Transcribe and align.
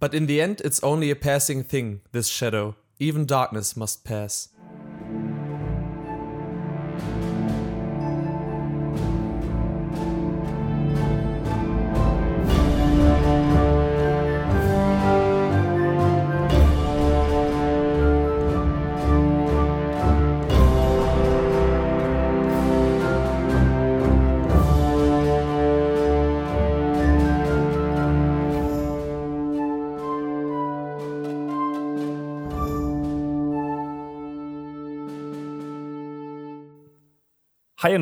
But 0.00 0.14
in 0.14 0.26
the 0.26 0.40
end, 0.40 0.62
it's 0.64 0.82
only 0.82 1.10
a 1.10 1.16
passing 1.16 1.64
thing, 1.64 2.02
this 2.12 2.28
shadow. 2.28 2.76
Even 2.98 3.26
darkness 3.26 3.76
must 3.76 4.04
pass. 4.04 4.48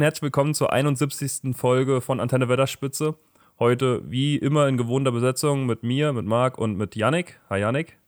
Herzlich 0.07 0.23
willkommen 0.23 0.55
zur 0.55 0.73
71. 0.73 1.57
Folge 1.57 2.01
von 2.01 2.21
Antenne 2.21 2.49
Wetterspitze. 2.49 3.17
Heute 3.59 4.09
wie 4.09 4.37
immer 4.37 4.69
in 4.69 4.77
gewohnter 4.77 5.11
Besetzung 5.11 5.67
mit 5.67 5.83
mir, 5.83 6.13
mit 6.13 6.25
Marc 6.25 6.59
und 6.59 6.77
mit 6.77 6.95
Yannick. 6.95 7.41
Hi 7.51 7.59
Yannick. 7.59 7.99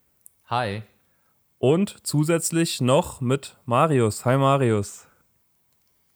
Hi. 0.46 0.82
Und 1.58 2.06
zusätzlich 2.06 2.80
noch 2.80 3.20
mit 3.20 3.56
Marius. 3.64 4.24
Hi 4.24 4.36
Marius. 4.36 5.08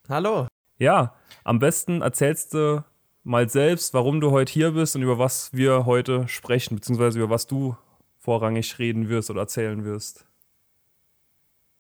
Hallo. 0.09 0.47
Ja, 0.79 1.17
am 1.43 1.59
besten 1.59 2.01
erzählst 2.01 2.55
du 2.55 2.85
mal 3.25 3.49
selbst, 3.49 3.93
warum 3.93 4.21
du 4.21 4.31
heute 4.31 4.53
hier 4.53 4.71
bist 4.71 4.95
und 4.95 5.03
über 5.03 5.19
was 5.19 5.53
wir 5.53 5.85
heute 5.85 6.29
sprechen, 6.29 6.77
beziehungsweise 6.77 7.19
über 7.19 7.29
was 7.29 7.49
du 7.49 7.77
vorrangig 8.19 8.79
reden 8.79 9.09
wirst 9.09 9.31
oder 9.31 9.41
erzählen 9.41 9.85
wirst. 9.85 10.27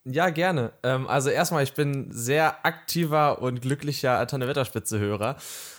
Ja, 0.05 0.31
gerne. 0.31 0.73
Ähm, 0.83 1.07
also 1.07 1.31
erstmal, 1.31 1.63
ich 1.63 1.75
bin 1.75 2.09
sehr 2.11 2.67
aktiver 2.67 3.41
und 3.41 3.63
glücklicher 3.63 4.19
Antenne 4.19 4.49
Wetterspitze-Hörer 4.49 5.37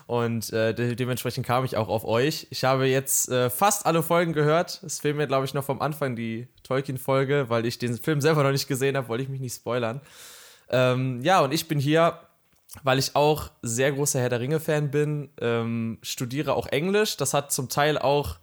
und 0.08 0.52
äh, 0.54 0.74
de 0.74 0.96
dementsprechend 0.96 1.46
kam 1.46 1.66
ich 1.66 1.76
auch 1.76 1.90
auf 1.90 2.06
euch. 2.06 2.48
Ich 2.50 2.64
habe 2.64 2.86
jetzt 2.88 3.28
äh, 3.30 3.50
fast 3.50 3.86
alle 3.86 4.02
Folgen 4.02 4.32
gehört. 4.32 4.82
Es 4.86 5.02
fehlt 5.02 5.18
mir, 5.18 5.28
glaube 5.28 5.44
ich, 5.44 5.54
noch 5.54 5.66
vom 5.66 5.82
Anfang 5.82 6.16
die 6.16 6.48
Tolkien-Folge, 6.64 7.50
weil 7.50 7.66
ich 7.66 7.80
den 7.80 7.98
Film 7.98 8.22
selber 8.22 8.44
noch 8.44 8.52
nicht 8.52 8.70
gesehen 8.70 8.96
habe, 8.96 9.10
wollte 9.10 9.24
ich 9.24 9.30
mich 9.30 9.42
nicht 9.42 9.56
spoilern. 9.56 10.00
Ähm, 10.70 11.22
ja, 11.22 11.42
und 11.42 11.54
ich 11.54 11.68
bin 11.68 11.80
hier, 11.80 12.18
weil 12.84 13.00
ich 13.00 13.18
auch 13.18 13.52
sehr 13.62 13.92
großer 13.92 14.22
Herr 14.22 14.30
der 14.30 14.40
Ringe-Fan 14.40 14.90
bin, 14.90 15.32
ähm, 15.42 15.98
studiere 16.02 16.54
auch 16.54 16.68
Englisch. 16.68 17.18
Das 17.18 17.34
hat 17.34 17.52
zum 17.52 17.68
Teil 17.68 17.98
auch 17.98 18.38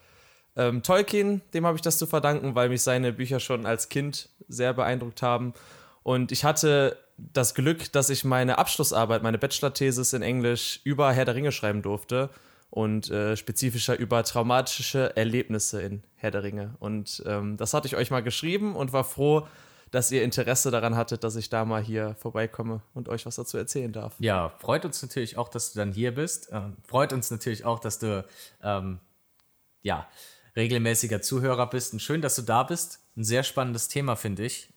ähm, 0.57 0.83
Tolkien, 0.83 1.43
dem 1.55 1.67
habe 1.67 1.77
ich 1.77 1.83
das 1.83 1.99
zu 1.99 2.07
verdanken, 2.07 2.55
weil 2.55 2.69
mich 2.69 2.83
seine 2.83 3.13
Bücher 3.13 3.41
schon 3.41 3.67
als 3.67 3.89
Kind 3.89 4.29
sehr 4.49 4.73
beeindruckt 4.73 5.23
haben. 5.23 5.55
Und 6.03 6.33
ich 6.33 6.45
hatte 6.45 6.97
das 7.17 7.55
Glück, 7.55 7.93
dass 7.93 8.11
ich 8.11 8.25
meine 8.25 8.59
Abschlussarbeit, 8.59 9.23
meine 9.23 9.39
Bachelor-Thesis 9.39 10.13
in 10.13 10.23
Englisch 10.23 10.81
über 10.85 11.13
Herr 11.13 11.25
der 11.25 11.35
Ringe 11.35 11.53
schreiben 11.53 11.83
durfte 11.83 12.31
und 12.71 13.11
äh, 13.11 13.37
spezifischer 13.37 13.99
über 13.99 14.23
traumatische 14.25 15.17
Erlebnisse 15.17 15.83
in 15.83 16.03
Herr 16.15 16.31
der 16.31 16.43
Ringe. 16.43 16.77
Und 16.79 17.23
ähm, 17.27 17.57
das 17.57 17.75
hatte 17.75 17.87
ich 17.87 17.97
euch 17.97 18.11
mal 18.11 18.23
geschrieben 18.23 18.77
und 18.77 18.93
war 18.93 19.05
froh, 19.05 19.47
dass 19.91 20.13
ihr 20.13 20.23
Interesse 20.23 20.71
daran 20.71 20.97
hattet, 20.97 21.25
dass 21.25 21.35
ich 21.35 21.51
da 21.51 21.65
mal 21.65 21.83
hier 21.83 22.15
vorbeikomme 22.15 22.81
und 22.95 23.09
euch 23.09 23.27
was 23.27 23.35
dazu 23.35 23.59
erzählen 23.59 23.93
darf. 23.93 24.15
Ja, 24.21 24.53
freut 24.59 24.85
uns 24.85 25.03
natürlich 25.03 25.37
auch, 25.37 25.49
dass 25.49 25.73
du 25.73 25.81
dann 25.81 25.93
hier 25.93 26.15
bist. 26.15 26.49
Ähm, 26.53 26.77
freut 26.87 27.13
uns 27.13 27.31
natürlich 27.31 27.65
auch, 27.65 27.81
dass 27.81 27.99
du 27.99 28.25
ähm, 28.63 29.01
ja 29.83 30.07
regelmäßiger 30.57 31.23
Zuhörer 31.23 31.69
bist. 31.69 31.93
Und 31.93 32.01
schön, 32.01 32.23
dass 32.23 32.37
du 32.37 32.43
da 32.43 32.63
bist. 32.63 33.01
Ein 33.17 33.25
sehr 33.25 33.43
spannendes 33.43 33.89
Thema, 33.89 34.17
finde 34.17 34.45
ich. 34.45 34.73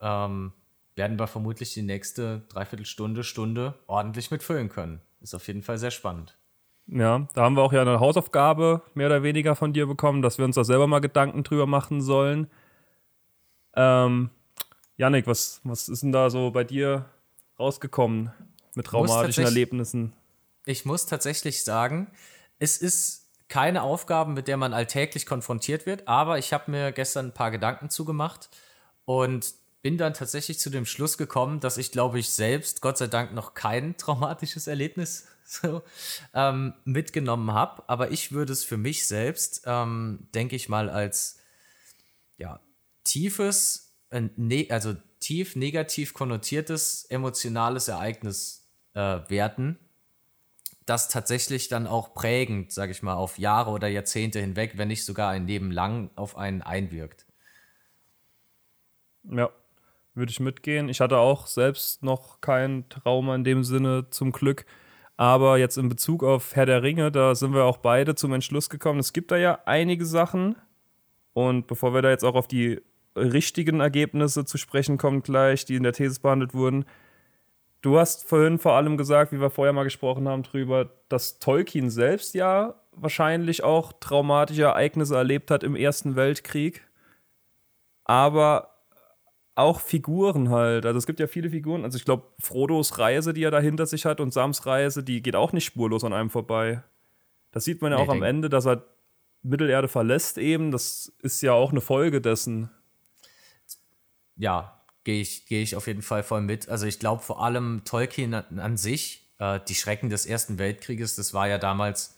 Ähm, 0.00 0.52
werden 0.96 1.18
wir 1.18 1.26
vermutlich 1.26 1.74
die 1.74 1.82
nächste 1.82 2.42
Dreiviertelstunde, 2.48 3.24
Stunde 3.24 3.74
ordentlich 3.86 4.30
mitfüllen 4.30 4.68
können. 4.68 5.00
Ist 5.20 5.34
auf 5.34 5.46
jeden 5.46 5.62
Fall 5.62 5.78
sehr 5.78 5.90
spannend. 5.90 6.36
Ja, 6.86 7.26
da 7.32 7.42
haben 7.42 7.56
wir 7.56 7.62
auch 7.62 7.72
ja 7.72 7.80
eine 7.80 7.98
Hausaufgabe 7.98 8.82
mehr 8.94 9.06
oder 9.06 9.22
weniger 9.22 9.56
von 9.56 9.72
dir 9.72 9.86
bekommen, 9.86 10.20
dass 10.20 10.38
wir 10.38 10.44
uns 10.44 10.56
da 10.56 10.64
selber 10.64 10.86
mal 10.86 11.00
Gedanken 11.00 11.42
drüber 11.42 11.66
machen 11.66 12.02
sollen. 12.02 12.48
Ähm, 13.74 14.30
Janik, 14.96 15.26
was, 15.26 15.60
was 15.64 15.88
ist 15.88 16.02
denn 16.02 16.12
da 16.12 16.28
so 16.30 16.50
bei 16.50 16.62
dir 16.62 17.06
rausgekommen 17.58 18.32
mit 18.74 18.86
traumatischen 18.86 19.44
Erlebnissen? 19.44 20.12
Ich 20.66 20.84
muss 20.84 21.06
tatsächlich 21.06 21.64
sagen, 21.64 22.10
es 22.58 22.76
ist 22.76 23.23
keine 23.48 23.82
Aufgaben, 23.82 24.34
mit 24.34 24.48
der 24.48 24.56
man 24.56 24.72
alltäglich 24.72 25.26
konfrontiert 25.26 25.86
wird, 25.86 26.08
aber 26.08 26.38
ich 26.38 26.52
habe 26.52 26.70
mir 26.70 26.92
gestern 26.92 27.26
ein 27.26 27.34
paar 27.34 27.50
Gedanken 27.50 27.90
zugemacht 27.90 28.48
und 29.04 29.54
bin 29.82 29.98
dann 29.98 30.14
tatsächlich 30.14 30.58
zu 30.58 30.70
dem 30.70 30.86
Schluss 30.86 31.18
gekommen, 31.18 31.60
dass 31.60 31.76
ich, 31.76 31.92
glaube 31.92 32.18
ich, 32.18 32.30
selbst, 32.30 32.80
Gott 32.80 32.96
sei 32.96 33.06
Dank, 33.06 33.34
noch 33.34 33.52
kein 33.52 33.96
traumatisches 33.98 34.66
Erlebnis 34.66 35.26
so, 35.44 35.82
ähm, 36.32 36.72
mitgenommen 36.86 37.52
habe. 37.52 37.82
Aber 37.86 38.10
ich 38.10 38.32
würde 38.32 38.54
es 38.54 38.64
für 38.64 38.78
mich 38.78 39.06
selbst, 39.06 39.62
ähm, 39.66 40.26
denke 40.34 40.56
ich 40.56 40.70
mal, 40.70 40.88
als 40.88 41.38
ja, 42.38 42.60
tiefes, 43.04 43.94
äh, 44.08 44.22
ne 44.36 44.68
also 44.70 44.94
tief 45.20 45.54
negativ 45.54 46.14
konnotiertes 46.14 47.04
emotionales 47.04 47.88
Ereignis 47.88 48.66
äh, 48.94 49.20
werten, 49.28 49.78
das 50.86 51.08
tatsächlich 51.08 51.68
dann 51.68 51.86
auch 51.86 52.14
prägend, 52.14 52.72
sage 52.72 52.92
ich 52.92 53.02
mal, 53.02 53.14
auf 53.14 53.38
Jahre 53.38 53.70
oder 53.70 53.88
Jahrzehnte 53.88 54.40
hinweg, 54.40 54.72
wenn 54.76 54.88
nicht 54.88 55.04
sogar 55.04 55.30
ein 55.30 55.46
Leben 55.46 55.70
lang 55.70 56.10
auf 56.14 56.36
einen 56.36 56.62
einwirkt. 56.62 57.26
Ja, 59.24 59.50
würde 60.14 60.30
ich 60.30 60.40
mitgehen. 60.40 60.88
Ich 60.88 61.00
hatte 61.00 61.18
auch 61.18 61.46
selbst 61.46 62.02
noch 62.02 62.40
kein 62.40 62.88
Trauma 62.88 63.34
in 63.34 63.44
dem 63.44 63.64
Sinne 63.64 64.10
zum 64.10 64.32
Glück. 64.32 64.66
Aber 65.16 65.58
jetzt 65.58 65.78
in 65.78 65.88
Bezug 65.88 66.24
auf 66.24 66.56
Herr 66.56 66.66
der 66.66 66.82
Ringe, 66.82 67.10
da 67.12 67.34
sind 67.34 67.54
wir 67.54 67.64
auch 67.64 67.78
beide 67.78 68.14
zum 68.14 68.32
Entschluss 68.32 68.68
gekommen. 68.68 68.98
Es 68.98 69.12
gibt 69.12 69.30
da 69.30 69.36
ja 69.36 69.60
einige 69.64 70.04
Sachen. 70.04 70.56
Und 71.32 71.66
bevor 71.66 71.94
wir 71.94 72.02
da 72.02 72.10
jetzt 72.10 72.24
auch 72.24 72.34
auf 72.34 72.48
die 72.48 72.80
richtigen 73.16 73.80
Ergebnisse 73.80 74.44
zu 74.44 74.58
sprechen 74.58 74.98
kommen, 74.98 75.22
gleich, 75.22 75.64
die 75.64 75.76
in 75.76 75.84
der 75.84 75.92
These 75.92 76.20
behandelt 76.20 76.52
wurden, 76.52 76.84
Du 77.84 77.98
hast 77.98 78.26
vorhin 78.26 78.58
vor 78.58 78.72
allem 78.72 78.96
gesagt, 78.96 79.30
wie 79.30 79.42
wir 79.42 79.50
vorher 79.50 79.74
mal 79.74 79.84
gesprochen 79.84 80.26
haben, 80.26 80.42
drüber, 80.42 80.88
dass 81.10 81.38
Tolkien 81.38 81.90
selbst 81.90 82.34
ja 82.34 82.76
wahrscheinlich 82.92 83.62
auch 83.62 83.92
traumatische 84.00 84.62
Ereignisse 84.62 85.16
erlebt 85.16 85.50
hat 85.50 85.62
im 85.62 85.76
Ersten 85.76 86.16
Weltkrieg. 86.16 86.88
Aber 88.04 88.70
auch 89.54 89.80
Figuren 89.80 90.48
halt. 90.48 90.86
Also 90.86 90.96
es 90.96 91.04
gibt 91.04 91.20
ja 91.20 91.26
viele 91.26 91.50
Figuren. 91.50 91.84
Also 91.84 91.98
ich 91.98 92.06
glaube, 92.06 92.22
Frodos 92.40 92.98
Reise, 92.98 93.34
die 93.34 93.42
er 93.42 93.50
da 93.50 93.60
hinter 93.60 93.84
sich 93.84 94.06
hat, 94.06 94.18
und 94.18 94.32
Sams 94.32 94.64
Reise, 94.64 95.04
die 95.04 95.22
geht 95.22 95.36
auch 95.36 95.52
nicht 95.52 95.66
spurlos 95.66 96.04
an 96.04 96.14
einem 96.14 96.30
vorbei. 96.30 96.82
Das 97.52 97.64
sieht 97.64 97.82
man 97.82 97.92
ja 97.92 97.98
nee, 97.98 98.04
auch 98.04 98.08
am 98.08 98.22
Ende, 98.22 98.48
dass 98.48 98.66
er 98.66 98.82
Mittelerde 99.42 99.88
verlässt 99.88 100.38
eben. 100.38 100.70
Das 100.70 101.12
ist 101.20 101.42
ja 101.42 101.52
auch 101.52 101.70
eine 101.70 101.82
Folge 101.82 102.22
dessen. 102.22 102.70
Ja, 104.36 104.80
gehe 105.04 105.20
ich, 105.20 105.46
geh 105.46 105.62
ich 105.62 105.76
auf 105.76 105.86
jeden 105.86 106.02
Fall 106.02 106.22
voll 106.22 106.40
mit. 106.40 106.68
Also 106.68 106.86
ich 106.86 106.98
glaube 106.98 107.22
vor 107.22 107.42
allem 107.42 107.82
Tolkien 107.84 108.34
an, 108.34 108.58
an 108.58 108.76
sich, 108.76 109.30
äh, 109.38 109.60
die 109.68 109.74
Schrecken 109.74 110.10
des 110.10 110.26
Ersten 110.26 110.58
Weltkrieges, 110.58 111.16
das 111.16 111.34
war 111.34 111.48
ja 111.48 111.58
damals, 111.58 112.16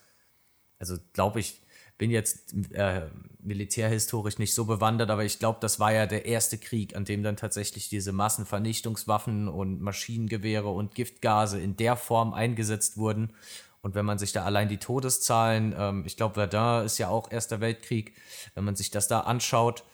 also 0.78 0.96
glaube 1.12 1.40
ich, 1.40 1.60
bin 1.98 2.10
jetzt 2.10 2.54
äh, 2.72 3.06
militärhistorisch 3.40 4.38
nicht 4.38 4.54
so 4.54 4.66
bewandert, 4.66 5.10
aber 5.10 5.24
ich 5.24 5.38
glaube, 5.38 5.58
das 5.62 5.80
war 5.80 5.92
ja 5.92 6.06
der 6.06 6.26
erste 6.26 6.58
Krieg, 6.58 6.94
an 6.94 7.04
dem 7.04 7.22
dann 7.22 7.36
tatsächlich 7.36 7.88
diese 7.88 8.12
Massenvernichtungswaffen 8.12 9.48
und 9.48 9.80
Maschinengewehre 9.80 10.68
und 10.68 10.94
Giftgase 10.94 11.58
in 11.58 11.76
der 11.76 11.96
Form 11.96 12.34
eingesetzt 12.34 12.98
wurden. 12.98 13.32
Und 13.80 13.94
wenn 13.94 14.04
man 14.04 14.18
sich 14.18 14.32
da 14.32 14.44
allein 14.44 14.68
die 14.68 14.78
Todeszahlen, 14.78 15.74
ähm, 15.78 16.02
ich 16.06 16.16
glaube, 16.16 16.34
Verdun 16.34 16.84
ist 16.84 16.98
ja 16.98 17.08
auch 17.08 17.30
Erster 17.30 17.60
Weltkrieg, 17.60 18.14
wenn 18.54 18.64
man 18.64 18.76
sich 18.76 18.90
das 18.90 19.08
da 19.08 19.20
anschaut, 19.20 19.84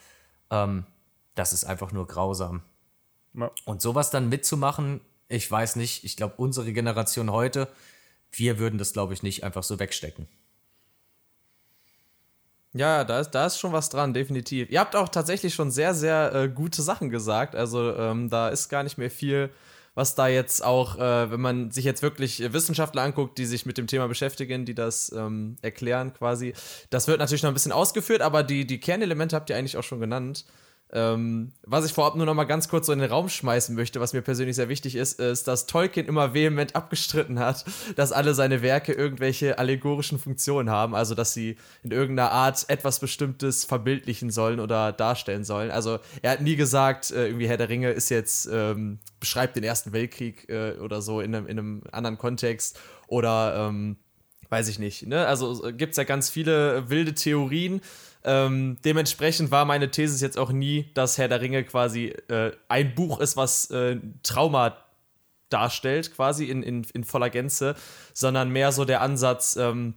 ähm, 0.50 0.86
das 1.34 1.52
ist 1.52 1.64
einfach 1.64 1.92
nur 1.92 2.06
grausam. 2.06 2.62
Ja. 3.34 3.50
Und 3.64 3.82
sowas 3.82 4.10
dann 4.10 4.28
mitzumachen, 4.28 5.00
ich 5.28 5.50
weiß 5.50 5.76
nicht, 5.76 6.04
ich 6.04 6.16
glaube, 6.16 6.34
unsere 6.36 6.72
Generation 6.72 7.30
heute, 7.30 7.68
wir 8.30 8.58
würden 8.58 8.78
das, 8.78 8.92
glaube 8.92 9.14
ich, 9.14 9.22
nicht 9.22 9.44
einfach 9.44 9.62
so 9.62 9.78
wegstecken. 9.78 10.28
Ja, 12.74 13.04
da 13.04 13.20
ist, 13.20 13.30
da 13.32 13.46
ist 13.46 13.58
schon 13.58 13.72
was 13.72 13.90
dran, 13.90 14.14
definitiv. 14.14 14.70
Ihr 14.70 14.80
habt 14.80 14.96
auch 14.96 15.10
tatsächlich 15.10 15.54
schon 15.54 15.70
sehr, 15.70 15.94
sehr 15.94 16.34
äh, 16.34 16.48
gute 16.48 16.80
Sachen 16.80 17.10
gesagt. 17.10 17.54
Also 17.54 17.94
ähm, 17.94 18.30
da 18.30 18.48
ist 18.48 18.70
gar 18.70 18.82
nicht 18.82 18.96
mehr 18.96 19.10
viel, 19.10 19.50
was 19.94 20.14
da 20.14 20.26
jetzt 20.28 20.64
auch, 20.64 20.96
äh, 20.96 21.30
wenn 21.30 21.40
man 21.40 21.70
sich 21.70 21.84
jetzt 21.84 22.00
wirklich 22.00 22.52
Wissenschaftler 22.52 23.02
anguckt, 23.02 23.36
die 23.36 23.44
sich 23.44 23.66
mit 23.66 23.76
dem 23.76 23.86
Thema 23.86 24.08
beschäftigen, 24.08 24.64
die 24.64 24.74
das 24.74 25.12
ähm, 25.12 25.56
erklären 25.60 26.14
quasi. 26.14 26.54
Das 26.88 27.08
wird 27.08 27.18
natürlich 27.18 27.42
noch 27.42 27.50
ein 27.50 27.54
bisschen 27.54 27.72
ausgeführt, 27.72 28.22
aber 28.22 28.42
die, 28.42 28.66
die 28.66 28.80
Kernelemente 28.80 29.36
habt 29.36 29.50
ihr 29.50 29.56
eigentlich 29.56 29.76
auch 29.76 29.84
schon 29.84 30.00
genannt. 30.00 30.46
Ähm, 30.94 31.52
was 31.64 31.86
ich 31.86 31.92
vorab 31.92 32.16
nur 32.16 32.26
noch 32.26 32.34
mal 32.34 32.44
ganz 32.44 32.68
kurz 32.68 32.86
so 32.86 32.92
in 32.92 32.98
den 32.98 33.10
Raum 33.10 33.30
schmeißen 33.30 33.74
möchte, 33.74 33.98
was 33.98 34.12
mir 34.12 34.20
persönlich 34.20 34.56
sehr 34.56 34.68
wichtig 34.68 34.94
ist, 34.94 35.18
ist, 35.18 35.48
dass 35.48 35.64
Tolkien 35.66 36.06
immer 36.06 36.34
vehement 36.34 36.76
abgestritten 36.76 37.38
hat, 37.38 37.64
dass 37.96 38.12
alle 38.12 38.34
seine 38.34 38.60
Werke 38.60 38.92
irgendwelche 38.92 39.58
allegorischen 39.58 40.18
Funktionen 40.18 40.68
haben, 40.68 40.94
also 40.94 41.14
dass 41.14 41.32
sie 41.32 41.56
in 41.82 41.92
irgendeiner 41.92 42.30
Art 42.30 42.64
etwas 42.68 43.00
Bestimmtes 43.00 43.64
verbildlichen 43.64 44.30
sollen 44.30 44.60
oder 44.60 44.92
darstellen 44.92 45.44
sollen. 45.44 45.70
Also 45.70 45.98
er 46.20 46.32
hat 46.32 46.42
nie 46.42 46.56
gesagt, 46.56 47.10
äh, 47.10 47.26
irgendwie 47.26 47.48
Herr 47.48 47.56
der 47.56 47.70
Ringe 47.70 47.90
ist 47.90 48.10
jetzt, 48.10 48.48
ähm, 48.52 48.98
beschreibt 49.18 49.56
den 49.56 49.64
Ersten 49.64 49.92
Weltkrieg 49.92 50.48
äh, 50.50 50.72
oder 50.72 51.00
so 51.00 51.20
in 51.20 51.34
einem, 51.34 51.46
in 51.46 51.58
einem 51.58 51.82
anderen 51.90 52.18
Kontext 52.18 52.78
oder 53.06 53.68
ähm, 53.68 53.96
weiß 54.50 54.68
ich 54.68 54.78
nicht. 54.78 55.06
Ne? 55.06 55.26
Also 55.26 55.72
gibt 55.72 55.92
es 55.92 55.96
ja 55.96 56.04
ganz 56.04 56.28
viele 56.28 56.90
wilde 56.90 57.14
Theorien 57.14 57.80
ähm, 58.24 58.78
dementsprechend 58.84 59.50
war 59.50 59.64
meine 59.64 59.90
These 59.90 60.24
jetzt 60.24 60.38
auch 60.38 60.52
nie, 60.52 60.90
dass 60.94 61.18
Herr 61.18 61.28
der 61.28 61.40
Ringe 61.40 61.64
quasi 61.64 62.14
äh, 62.28 62.52
ein 62.68 62.94
Buch 62.94 63.20
ist, 63.20 63.36
was 63.36 63.70
äh, 63.70 63.96
Trauma 64.22 64.76
darstellt, 65.48 66.14
quasi 66.14 66.46
in, 66.46 66.62
in, 66.62 66.86
in 66.94 67.04
voller 67.04 67.30
Gänze, 67.30 67.74
sondern 68.14 68.50
mehr 68.50 68.72
so 68.72 68.84
der 68.84 69.02
Ansatz, 69.02 69.56
ähm, 69.56 69.94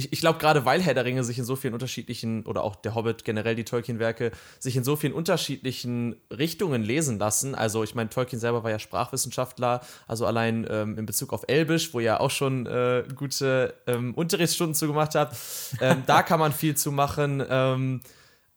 ich, 0.00 0.12
ich 0.12 0.20
glaube, 0.20 0.38
gerade 0.38 0.64
weil 0.64 0.80
Herr 0.80 0.94
der 0.94 1.04
Ringe 1.04 1.24
sich 1.24 1.38
in 1.38 1.44
so 1.44 1.56
vielen 1.56 1.74
unterschiedlichen, 1.74 2.46
oder 2.46 2.64
auch 2.64 2.74
der 2.76 2.94
Hobbit, 2.94 3.24
generell 3.24 3.54
die 3.54 3.64
Tolkien-Werke, 3.64 4.32
sich 4.58 4.76
in 4.76 4.84
so 4.84 4.96
vielen 4.96 5.12
unterschiedlichen 5.12 6.16
Richtungen 6.30 6.82
lesen 6.82 7.18
lassen. 7.18 7.54
Also, 7.54 7.84
ich 7.84 7.94
meine, 7.94 8.08
Tolkien 8.08 8.40
selber 8.40 8.64
war 8.64 8.70
ja 8.70 8.78
Sprachwissenschaftler, 8.78 9.82
also 10.06 10.24
allein 10.24 10.66
ähm, 10.70 10.96
in 10.98 11.06
Bezug 11.06 11.32
auf 11.32 11.44
Elbisch, 11.48 11.92
wo 11.92 12.00
ihr 12.00 12.20
auch 12.20 12.30
schon 12.30 12.66
äh, 12.66 13.04
gute 13.14 13.74
ähm, 13.86 14.14
Unterrichtsstunden 14.14 14.74
zugemacht 14.74 15.14
habt. 15.14 15.36
Ähm, 15.80 16.02
da 16.06 16.22
kann 16.22 16.40
man 16.40 16.52
viel 16.52 16.76
zu 16.76 16.92
machen. 16.92 17.44
Ähm, 17.48 18.00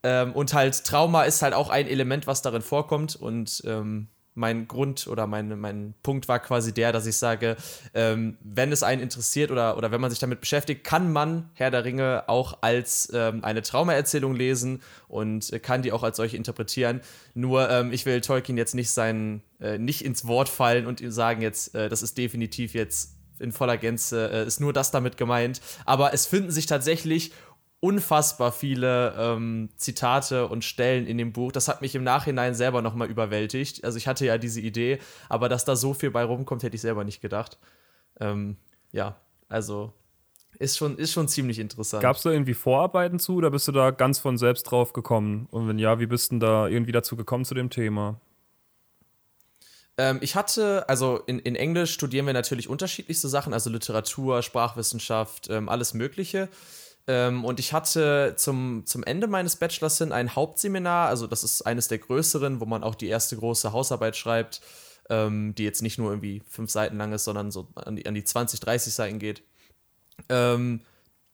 ähm, 0.04 0.34
und 0.34 0.54
halt, 0.54 0.84
Trauma 0.86 1.24
ist 1.24 1.42
halt 1.42 1.54
auch 1.54 1.69
ein 1.69 1.88
Element, 1.88 2.25
was 2.25 2.42
darin 2.42 2.62
vorkommt. 2.62 3.16
Und 3.16 3.63
ähm, 3.66 4.07
mein 4.35 4.68
Grund 4.68 5.07
oder 5.07 5.27
mein, 5.27 5.59
mein 5.59 5.94
Punkt 6.03 6.27
war 6.27 6.39
quasi 6.39 6.74
der, 6.74 6.91
dass 6.91 7.06
ich 7.06 7.18
sage, 7.18 7.56
ähm, 7.94 8.38
wenn 8.44 8.71
es 8.71 8.83
einen 8.83 9.01
interessiert 9.01 9.51
oder, 9.51 9.77
oder 9.77 9.91
wenn 9.91 10.01
man 10.01 10.09
sich 10.09 10.19
damit 10.19 10.39
beschäftigt, 10.39 10.83
kann 10.83 11.12
man 11.12 11.50
Herr 11.53 11.71
der 11.71 11.85
Ringe 11.85 12.24
auch 12.27 12.57
als 12.62 13.12
ähm, 13.13 13.44
eine 13.44 13.62
Traumaerzählung 13.62 14.35
lesen 14.35 14.81
und 15.07 15.51
kann 15.62 15.81
die 15.81 15.91
auch 15.91 16.03
als 16.03 16.18
solche 16.18 16.38
interpretieren. 16.38 17.01
Nur 17.33 17.69
ähm, 17.69 17.91
ich 17.91 18.06
will 18.06 18.21
Tolkien 18.21 18.57
jetzt 18.57 18.75
nicht 18.75 18.91
sein, 18.91 19.41
äh, 19.59 19.77
nicht 19.77 20.03
ins 20.03 20.25
Wort 20.27 20.50
fallen 20.50 20.88
und 20.88 21.01
ihm 21.01 21.12
sagen 21.12 21.41
jetzt, 21.41 21.75
äh, 21.75 21.89
das 21.89 22.01
ist 22.01 22.18
definitiv 22.18 22.74
jetzt 22.74 23.15
in 23.39 23.51
voller 23.51 23.77
Gänze, 23.77 24.31
äh, 24.31 24.47
ist 24.47 24.59
nur 24.59 24.74
das 24.74 24.91
damit 24.91 25.18
gemeint. 25.18 25.62
Aber 25.86 26.13
es 26.13 26.25
finden 26.25 26.51
sich 26.51 26.65
tatsächlich 26.65 27.31
unfassbar 27.83 28.53
viele 28.53 29.13
ähm, 29.18 29.69
Zitate 29.75 30.47
und 30.47 30.63
Stellen 30.63 31.06
in 31.06 31.18
dem 31.18 31.33
Buch. 31.33 31.51
Das 31.51 31.68
hat 31.68 31.81
mich 31.81 31.95
im 31.95 32.03
Nachhinein 32.06 32.56
selber 32.56 32.81
nochmal 32.81 33.09
überwältigt. 33.09 33.83
Also 33.83 33.97
ich 33.97 34.07
hatte 34.07 34.25
ja 34.25 34.38
diese 34.38 34.62
Idee, 34.62 35.00
aber 35.27 35.50
dass 35.50 35.65
da 35.65 35.75
so 35.75 35.94
viel 35.94 36.09
bei 36.09 36.24
rumkommt, 36.24 36.63
hätte 36.63 36.75
ich 36.75 36.81
selber 36.81 37.03
nicht 37.03 37.21
gedacht. 37.21 37.57
Ähm, 38.21 38.56
ja, 38.94 39.18
also 39.50 39.91
ist 40.59 40.77
schon, 40.77 40.97
ist 40.97 41.12
schon 41.12 41.27
ziemlich 41.27 41.59
interessant. 41.59 42.01
Gab 42.01 42.15
es 42.15 42.21
da 42.21 42.31
irgendwie 42.31 42.53
Vorarbeiten 42.53 43.19
zu 43.19 43.35
oder 43.35 43.51
bist 43.51 43.68
du 43.68 43.74
da 43.74 43.91
ganz 43.91 44.18
von 44.18 44.38
selbst 44.38 44.63
drauf 44.63 44.94
gekommen? 44.94 45.50
Und 45.51 45.68
wenn 45.68 45.77
ja, 45.77 46.00
wie 46.00 46.06
bist 46.06 46.31
du 46.31 46.39
da 46.39 46.69
irgendwie 46.69 46.94
dazu 46.94 47.18
gekommen 47.18 47.44
zu 47.44 47.53
dem 47.53 47.69
Thema? 47.69 48.21
Ähm, 49.97 50.19
ich 50.21 50.38
hatte, 50.38 50.88
also 50.88 51.18
in, 51.25 51.39
in 51.39 51.57
Englisch 51.57 51.91
studieren 51.91 52.27
wir 52.27 52.33
natürlich 52.33 52.69
unterschiedlichste 52.69 53.27
Sachen, 53.27 53.53
also 53.53 53.69
Literatur, 53.69 54.41
Sprachwissenschaft, 54.41 55.50
ähm, 55.50 55.68
alles 55.68 55.94
Mögliche. 55.94 56.47
Ähm, 57.07 57.44
und 57.44 57.59
ich 57.59 57.73
hatte 57.73 58.35
zum, 58.38 58.83
zum 58.85 59.03
Ende 59.03 59.27
meines 59.27 59.57
Bachelors 59.57 59.97
hin 59.97 60.11
ein 60.11 60.35
Hauptseminar, 60.35 61.09
also 61.09 61.27
das 61.27 61.44
ist 61.44 61.61
eines 61.63 61.88
der 61.89 61.97
größeren, 61.97 62.61
wo 62.61 62.65
man 62.65 62.83
auch 62.83 62.95
die 62.95 63.07
erste 63.07 63.35
große 63.35 63.73
Hausarbeit 63.73 64.15
schreibt, 64.15 64.61
ähm, 65.09 65.53
die 65.55 65.63
jetzt 65.63 65.81
nicht 65.81 65.97
nur 65.97 66.11
irgendwie 66.11 66.41
fünf 66.47 66.71
Seiten 66.71 66.97
lang 66.97 67.11
ist, 67.11 67.25
sondern 67.25 67.51
so 67.51 67.67
an 67.75 67.97
die, 67.97 68.05
an 68.05 68.13
die 68.13 68.23
20, 68.23 68.59
30 68.61 68.94
Seiten 68.94 69.19
geht. 69.19 69.44
Ähm, 70.29 70.81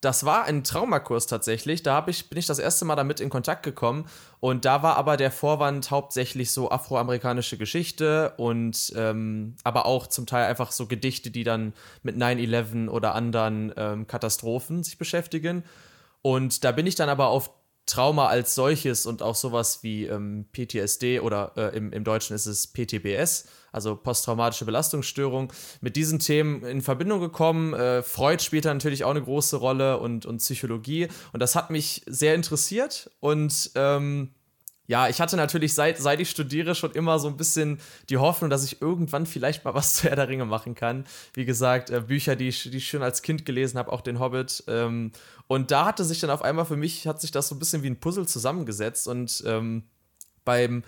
das 0.02 0.26
war 0.26 0.46
ein 0.46 0.64
Traumakurs 0.64 1.28
tatsächlich. 1.28 1.84
Da 1.84 2.06
ich, 2.08 2.30
bin 2.30 2.40
ich 2.40 2.46
das 2.46 2.60
erste 2.60 2.86
Mal 2.86 2.96
damit 2.96 3.20
in 3.20 3.30
Kontakt 3.30 3.64
gekommen. 3.64 4.06
Und 4.40 4.64
da 4.64 4.82
war 4.82 4.96
aber 4.96 5.18
der 5.18 5.32
Vorwand 5.32 5.92
hauptsächlich 5.92 6.52
so 6.52 6.72
afroamerikanische 6.72 7.58
Geschichte 7.58 8.34
und 8.38 8.94
ähm, 8.96 9.56
aber 9.64 9.86
auch 9.86 10.08
zum 10.08 10.26
Teil 10.26 10.46
einfach 10.46 10.72
so 10.72 10.88
Gedichte, 10.88 11.32
die 11.32 11.44
dann 11.44 11.74
mit 12.02 12.16
9-11 12.16 12.90
oder 12.90 13.14
anderen 13.14 13.74
ähm, 13.76 14.08
Katastrophen 14.08 14.84
sich 14.84 14.98
beschäftigen. 14.98 15.64
Und 16.22 16.64
da 16.64 16.72
bin 16.72 16.88
ich 16.88 16.96
dann 16.96 17.10
aber 17.10 17.28
auf 17.28 17.52
Trauma 17.90 18.28
als 18.28 18.56
solches 18.56 19.06
und 19.06 19.22
auch 19.22 19.36
sowas 19.36 19.84
wie 19.84 20.06
ähm, 20.06 20.46
PTSD 20.52 21.20
oder 21.20 21.52
äh, 21.58 21.76
im, 21.76 21.92
im 21.92 22.04
Deutschen 22.04 22.36
ist 22.36 22.46
es 22.46 22.68
PTBS, 22.68 23.46
also 23.72 23.96
posttraumatische 23.96 24.66
Belastungsstörung, 24.66 25.52
mit 25.82 25.96
diesen 25.96 26.20
Themen 26.20 26.64
in 26.64 26.82
Verbindung 26.82 27.20
gekommen. 27.20 27.74
Äh, 27.74 28.04
Freud 28.04 28.44
spielt 28.44 28.66
da 28.66 28.74
natürlich 28.74 29.04
auch 29.04 29.12
eine 29.12 29.22
große 29.22 29.58
Rolle 29.58 30.00
und, 30.00 30.26
und 30.26 30.38
Psychologie 30.38 31.08
und 31.34 31.42
das 31.42 31.56
hat 31.56 31.70
mich 31.70 32.04
sehr 32.06 32.36
interessiert 32.36 33.10
und 33.20 33.72
ähm, 33.76 34.34
ja, 34.90 35.08
ich 35.08 35.22
hatte 35.22 35.38
natürlich 35.38 35.76
seit, 35.76 36.00
seit 36.00 36.20
ich 36.20 36.32
studiere 36.32 36.74
schon 36.74 36.94
immer 36.94 37.20
so 37.20 37.28
ein 37.28 37.38
bisschen 37.38 37.80
die 38.10 38.18
Hoffnung, 38.18 38.50
dass 38.50 38.66
ich 38.66 38.82
irgendwann 38.82 39.28
vielleicht 39.28 39.64
mal 39.64 39.74
was 39.76 39.94
zu 39.94 40.10
Herr 40.10 40.16
der 40.16 40.28
Ringe 40.28 40.46
machen 40.46 40.74
kann. 40.74 41.06
Wie 41.34 41.46
gesagt, 41.46 41.92
äh, 41.92 42.02
Bücher, 42.02 42.36
die 42.36 42.48
ich, 42.48 42.72
die 42.72 42.78
ich 42.78 42.90
schon 42.90 43.04
als 43.04 43.22
Kind 43.22 43.46
gelesen 43.46 43.78
habe, 43.78 43.92
auch 43.92 44.02
den 44.02 44.20
Hobbit. 44.20 44.64
Ähm, 44.68 45.12
und 45.46 45.70
da 45.70 45.86
hatte 45.86 46.04
sich 46.04 46.20
dann 46.20 46.32
auf 46.32 46.42
einmal 46.42 46.66
für 46.66 46.76
mich, 46.76 47.06
hat 47.06 47.22
sich 47.22 47.30
das 47.30 47.50
so 47.50 47.54
ein 47.54 47.60
bisschen 47.60 47.84
wie 47.84 47.88
ein 47.88 48.00
Puzzle 48.00 48.28
zusammengesetzt 48.28 49.08
und 49.08 49.44
ähm, 49.46 49.84
beim 50.44 50.84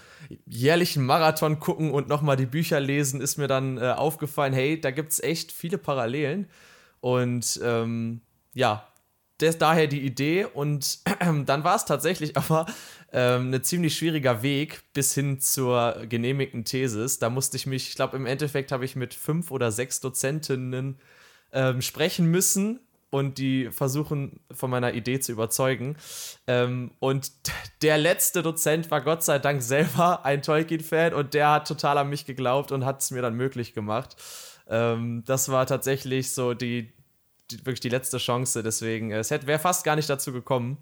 jährlichen 0.48 1.06
Marathon 1.06 1.60
gucken 1.60 1.92
und 1.92 2.08
nochmal 2.08 2.38
die 2.38 2.48
Bücher 2.48 2.80
lesen, 2.80 3.22
ist 3.22 3.38
mir 3.38 3.48
dann 3.48 3.78
äh, 3.78 3.92
aufgefallen, 3.92 4.54
hey, 4.54 4.82
da 4.82 4.90
gibt 4.90 5.12
es 5.12 5.20
echt 5.20 5.52
viele 5.52 5.78
Parallelen. 5.78 6.50
Und 7.02 7.60
ähm, 7.64 8.22
ja, 8.56 8.91
des, 9.42 9.58
daher 9.58 9.88
die 9.88 10.02
Idee. 10.02 10.46
Und 10.46 11.00
dann 11.46 11.64
war 11.64 11.76
es 11.76 11.86
tatsächlich 11.86 12.38
aber 12.38 12.66
ähm, 13.12 13.54
ein 13.54 13.64
ziemlich 13.64 13.96
schwieriger 13.96 14.44
Weg 14.44 14.84
bis 14.94 15.14
hin 15.14 15.40
zur 15.40 16.06
genehmigten 16.08 16.64
Thesis. 16.64 17.20
Da 17.20 17.30
musste 17.30 17.58
ich 17.58 17.66
mich, 17.66 17.90
ich 17.90 17.96
glaube, 17.96 18.18
im 18.18 18.26
Endeffekt 18.26 18.72
habe 18.72 18.86
ich 18.86 18.96
mit 18.96 19.14
fünf 19.14 19.52
oder 19.52 19.72
sechs 19.72 20.00
Dozentinnen 20.00 21.00
ähm, 21.52 21.82
sprechen 21.82 22.26
müssen 22.26 22.80
und 23.12 23.38
die 23.38 23.70
versuchen, 23.72 24.40
von 24.52 24.72
meiner 24.72 24.94
Idee 24.94 25.20
zu 25.20 25.34
überzeugen. 25.34 25.98
Ähm, 26.48 26.92
und 27.00 27.32
der 27.84 27.98
letzte 27.98 28.42
Dozent 28.42 28.90
war 28.90 29.02
Gott 29.02 29.24
sei 29.24 29.38
Dank 29.38 29.62
selber 29.62 30.26
ein 30.26 30.42
Tolkien-Fan 30.42 31.14
und 31.14 31.34
der 31.36 31.52
hat 31.52 31.68
total 31.68 32.00
an 32.00 32.10
mich 32.10 32.26
geglaubt 32.26 32.72
und 32.72 32.86
hat 32.86 33.02
es 33.02 33.12
mir 33.12 33.22
dann 33.22 33.36
möglich 33.36 33.74
gemacht. 33.74 34.16
Ähm, 34.68 35.24
das 35.26 35.50
war 35.50 35.68
tatsächlich 35.68 36.32
so 36.32 36.54
die, 36.54 36.94
die, 37.52 37.66
wirklich 37.66 37.80
die 37.80 37.90
letzte 37.90 38.18
Chance. 38.18 38.64
Deswegen, 38.64 39.12
es 39.12 39.32
wäre 39.32 39.60
fast 39.60 39.84
gar 39.84 39.96
nicht 39.96 40.10
dazu 40.10 40.32
gekommen. 40.32 40.78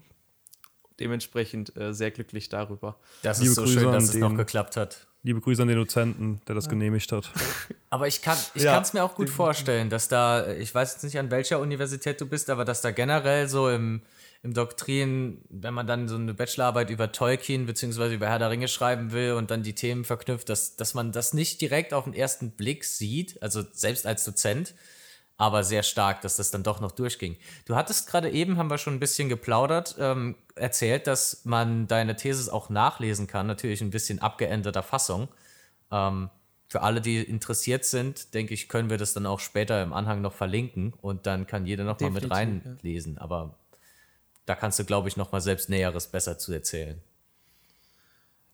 Dementsprechend 0.98 1.76
äh, 1.76 1.94
sehr 1.94 2.10
glücklich 2.10 2.48
darüber. 2.48 2.98
Das 3.22 3.38
ist 3.38 3.42
Liebe 3.42 3.54
so 3.54 3.62
Grüße 3.62 3.80
schön, 3.80 3.92
dass 3.92 4.04
es 4.04 4.14
noch 4.14 4.34
geklappt 4.34 4.76
hat. 4.76 5.06
Liebe 5.22 5.40
Grüße 5.40 5.60
an 5.60 5.68
den 5.68 5.76
Dozenten, 5.76 6.40
der 6.48 6.54
das 6.54 6.64
ja. 6.64 6.70
genehmigt 6.70 7.12
hat. 7.12 7.30
Aber 7.90 8.06
ich 8.06 8.22
kann 8.22 8.38
es 8.54 8.62
ja. 8.62 8.82
mir 8.94 9.04
auch 9.04 9.14
gut 9.14 9.28
vorstellen, 9.28 9.90
dass 9.90 10.08
da, 10.08 10.50
ich 10.52 10.74
weiß 10.74 10.94
jetzt 10.94 11.04
nicht 11.04 11.18
an 11.18 11.30
welcher 11.30 11.60
Universität 11.60 12.20
du 12.20 12.26
bist, 12.26 12.48
aber 12.48 12.64
dass 12.64 12.80
da 12.82 12.90
generell 12.92 13.48
so 13.48 13.68
im, 13.68 14.02
im 14.42 14.54
Doktrin, 14.54 15.42
wenn 15.50 15.74
man 15.74 15.86
dann 15.86 16.08
so 16.08 16.14
eine 16.14 16.32
Bachelorarbeit 16.32 16.88
über 16.88 17.12
Tolkien 17.12 17.66
bzw. 17.66 18.14
über 18.14 18.28
Herr 18.28 18.38
der 18.38 18.50
Ringe 18.50 18.68
schreiben 18.68 19.12
will 19.12 19.32
und 19.32 19.50
dann 19.50 19.62
die 19.62 19.74
Themen 19.74 20.04
verknüpft, 20.04 20.48
dass, 20.48 20.76
dass 20.76 20.94
man 20.94 21.12
das 21.12 21.34
nicht 21.34 21.60
direkt 21.60 21.92
auf 21.92 22.04
den 22.04 22.14
ersten 22.14 22.52
Blick 22.52 22.84
sieht, 22.84 23.42
also 23.42 23.62
selbst 23.72 24.06
als 24.06 24.24
Dozent, 24.24 24.74
aber 25.40 25.64
sehr 25.64 25.82
stark, 25.82 26.20
dass 26.20 26.36
das 26.36 26.50
dann 26.50 26.62
doch 26.62 26.80
noch 26.80 26.92
durchging. 26.92 27.34
Du 27.64 27.74
hattest 27.74 28.06
gerade 28.06 28.30
eben, 28.30 28.58
haben 28.58 28.68
wir 28.68 28.76
schon 28.76 28.94
ein 28.94 29.00
bisschen 29.00 29.30
geplaudert, 29.30 29.96
ähm, 29.98 30.36
erzählt, 30.54 31.06
dass 31.06 31.46
man 31.46 31.86
deine 31.86 32.14
Thesis 32.14 32.50
auch 32.50 32.68
nachlesen 32.68 33.26
kann, 33.26 33.46
natürlich 33.46 33.80
ein 33.80 33.88
bisschen 33.88 34.18
abgeänderter 34.18 34.82
Fassung. 34.82 35.28
Ähm, 35.90 36.28
für 36.68 36.82
alle, 36.82 37.00
die 37.00 37.22
interessiert 37.22 37.86
sind, 37.86 38.34
denke 38.34 38.52
ich, 38.52 38.68
können 38.68 38.90
wir 38.90 38.98
das 38.98 39.14
dann 39.14 39.24
auch 39.24 39.40
später 39.40 39.82
im 39.82 39.94
Anhang 39.94 40.20
noch 40.20 40.34
verlinken 40.34 40.92
und 41.00 41.26
dann 41.26 41.46
kann 41.46 41.64
jeder 41.64 41.84
noch 41.84 41.96
Definitiv, 41.96 42.28
mal 42.28 42.46
mit 42.46 42.66
reinlesen. 42.66 43.14
Ja. 43.14 43.22
Aber 43.22 43.54
da 44.44 44.54
kannst 44.54 44.78
du, 44.78 44.84
glaube 44.84 45.08
ich, 45.08 45.16
noch 45.16 45.32
mal 45.32 45.40
selbst 45.40 45.70
Näheres 45.70 46.08
besser 46.08 46.36
zu 46.36 46.52
erzählen. 46.52 47.00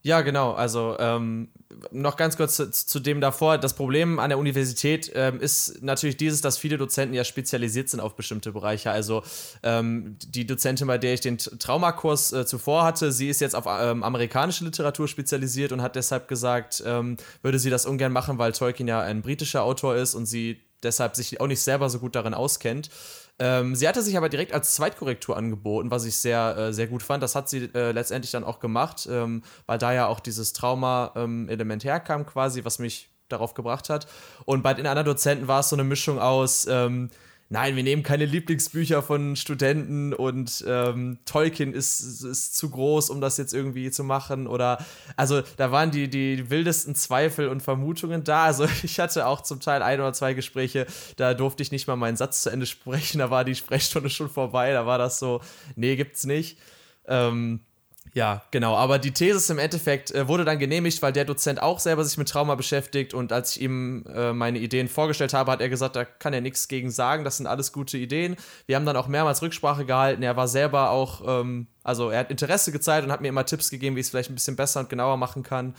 Ja, 0.06 0.20
genau. 0.20 0.52
Also 0.52 0.94
ähm, 1.00 1.48
noch 1.90 2.16
ganz 2.16 2.36
kurz 2.36 2.54
zu, 2.54 2.70
zu, 2.70 3.00
dem 3.00 3.20
davor. 3.20 3.58
Das 3.58 3.74
Problem 3.74 4.20
an 4.20 4.30
der 4.30 4.38
Universität 4.38 5.10
ähm, 5.16 5.40
ist 5.40 5.82
natürlich 5.82 6.16
dieses, 6.16 6.40
dass 6.40 6.58
viele 6.58 6.78
Dozenten 6.78 7.12
ja 7.12 7.24
spezialisiert 7.24 7.88
sind 7.88 7.98
auf 7.98 8.14
bestimmte 8.14 8.52
Bereiche. 8.52 8.92
Also 8.92 9.24
ähm, 9.64 10.16
die 10.28 10.46
Dozentin, 10.46 10.86
bei 10.86 10.96
der 10.96 11.14
ich 11.14 11.22
den 11.22 11.38
Traumakurs 11.38 12.32
äh, 12.32 12.46
zuvor 12.46 12.84
hatte, 12.84 13.10
sie 13.10 13.28
ist 13.28 13.40
jetzt 13.40 13.56
auf 13.56 13.64
ähm, 13.66 14.04
amerikanische 14.04 14.64
Literatur 14.64 15.08
spezialisiert 15.08 15.72
und 15.72 15.82
hat 15.82 15.96
deshalb 15.96 16.28
gesagt, 16.28 16.84
ähm, 16.86 17.16
würde 17.42 17.58
sie 17.58 17.70
das 17.70 17.84
ungern 17.84 18.12
machen, 18.12 18.38
weil 18.38 18.52
Tolkien 18.52 18.86
ja 18.86 19.00
ein 19.00 19.22
britischer 19.22 19.64
Autor 19.64 19.96
ist 19.96 20.14
und 20.14 20.26
sie 20.26 20.60
deshalb 20.84 21.16
sich 21.16 21.40
auch 21.40 21.48
nicht 21.48 21.60
selber 21.60 21.90
so 21.90 21.98
gut 21.98 22.14
darin 22.14 22.32
auskennt. 22.32 22.90
Ähm, 23.38 23.74
sie 23.74 23.86
hatte 23.86 24.02
sich 24.02 24.16
aber 24.16 24.28
direkt 24.28 24.52
als 24.52 24.74
Zweitkorrektur 24.74 25.36
angeboten, 25.36 25.90
was 25.90 26.04
ich 26.04 26.16
sehr, 26.16 26.56
äh, 26.56 26.72
sehr 26.72 26.86
gut 26.86 27.02
fand. 27.02 27.22
Das 27.22 27.34
hat 27.34 27.48
sie 27.48 27.70
äh, 27.74 27.92
letztendlich 27.92 28.30
dann 28.30 28.44
auch 28.44 28.60
gemacht, 28.60 29.06
ähm, 29.10 29.42
weil 29.66 29.78
da 29.78 29.92
ja 29.92 30.06
auch 30.06 30.20
dieses 30.20 30.52
Trauma-Element 30.54 31.84
ähm, 31.84 31.88
herkam, 31.88 32.24
quasi, 32.24 32.64
was 32.64 32.78
mich 32.78 33.10
darauf 33.28 33.54
gebracht 33.54 33.90
hat. 33.90 34.06
Und 34.44 34.62
bei 34.62 34.72
den 34.72 34.86
anderen 34.86 35.06
Dozenten 35.06 35.48
war 35.48 35.60
es 35.60 35.68
so 35.68 35.76
eine 35.76 35.84
Mischung 35.84 36.18
aus. 36.18 36.66
Nein, 37.48 37.76
wir 37.76 37.84
nehmen 37.84 38.02
keine 38.02 38.24
Lieblingsbücher 38.24 39.02
von 39.02 39.36
Studenten 39.36 40.12
und 40.12 40.64
ähm, 40.66 41.18
Tolkien 41.26 41.74
ist, 41.74 42.00
ist 42.24 42.56
zu 42.56 42.70
groß, 42.70 43.08
um 43.08 43.20
das 43.20 43.36
jetzt 43.36 43.54
irgendwie 43.54 43.92
zu 43.92 44.02
machen. 44.02 44.48
Oder 44.48 44.84
also 45.14 45.42
da 45.56 45.70
waren 45.70 45.92
die, 45.92 46.10
die 46.10 46.50
wildesten 46.50 46.96
Zweifel 46.96 47.48
und 47.48 47.62
Vermutungen 47.62 48.24
da. 48.24 48.46
Also 48.46 48.66
ich 48.82 48.98
hatte 48.98 49.26
auch 49.26 49.42
zum 49.42 49.60
Teil 49.60 49.82
ein 49.82 50.00
oder 50.00 50.12
zwei 50.12 50.34
Gespräche, 50.34 50.86
da 51.16 51.34
durfte 51.34 51.62
ich 51.62 51.70
nicht 51.70 51.86
mal 51.86 51.94
meinen 51.94 52.16
Satz 52.16 52.42
zu 52.42 52.50
Ende 52.50 52.66
sprechen, 52.66 53.18
da 53.18 53.30
war 53.30 53.44
die 53.44 53.54
Sprechstunde 53.54 54.10
schon 54.10 54.28
vorbei, 54.28 54.72
da 54.72 54.84
war 54.86 54.98
das 54.98 55.20
so, 55.20 55.40
nee, 55.76 55.94
gibt's 55.94 56.24
nicht. 56.24 56.58
Ähm, 57.06 57.60
ja, 58.14 58.42
genau. 58.50 58.74
Aber 58.76 58.98
die 58.98 59.12
These 59.12 59.52
im 59.52 59.58
Endeffekt 59.58 60.10
äh, 60.10 60.26
wurde 60.26 60.44
dann 60.44 60.58
genehmigt, 60.58 61.02
weil 61.02 61.12
der 61.12 61.24
Dozent 61.24 61.60
auch 61.62 61.78
selber 61.78 62.04
sich 62.04 62.16
mit 62.16 62.28
Trauma 62.28 62.54
beschäftigt. 62.54 63.14
Und 63.14 63.32
als 63.32 63.56
ich 63.56 63.62
ihm 63.62 64.04
äh, 64.06 64.32
meine 64.32 64.58
Ideen 64.58 64.88
vorgestellt 64.88 65.34
habe, 65.34 65.52
hat 65.52 65.60
er 65.60 65.68
gesagt, 65.68 65.96
da 65.96 66.04
kann 66.04 66.32
er 66.32 66.40
nichts 66.40 66.68
gegen 66.68 66.90
sagen. 66.90 67.24
Das 67.24 67.36
sind 67.36 67.46
alles 67.46 67.72
gute 67.72 67.98
Ideen. 67.98 68.36
Wir 68.66 68.76
haben 68.76 68.86
dann 68.86 68.96
auch 68.96 69.08
mehrmals 69.08 69.42
Rücksprache 69.42 69.84
gehalten. 69.84 70.22
Er 70.22 70.36
war 70.36 70.48
selber 70.48 70.90
auch, 70.90 71.22
ähm, 71.26 71.66
also 71.82 72.10
er 72.10 72.20
hat 72.20 72.30
Interesse 72.30 72.72
gezeigt 72.72 73.04
und 73.04 73.12
hat 73.12 73.20
mir 73.20 73.28
immer 73.28 73.44
Tipps 73.44 73.70
gegeben, 73.70 73.96
wie 73.96 74.00
ich 74.00 74.06
es 74.06 74.10
vielleicht 74.10 74.30
ein 74.30 74.34
bisschen 74.34 74.56
besser 74.56 74.80
und 74.80 74.88
genauer 74.88 75.16
machen 75.16 75.42
kann. 75.42 75.74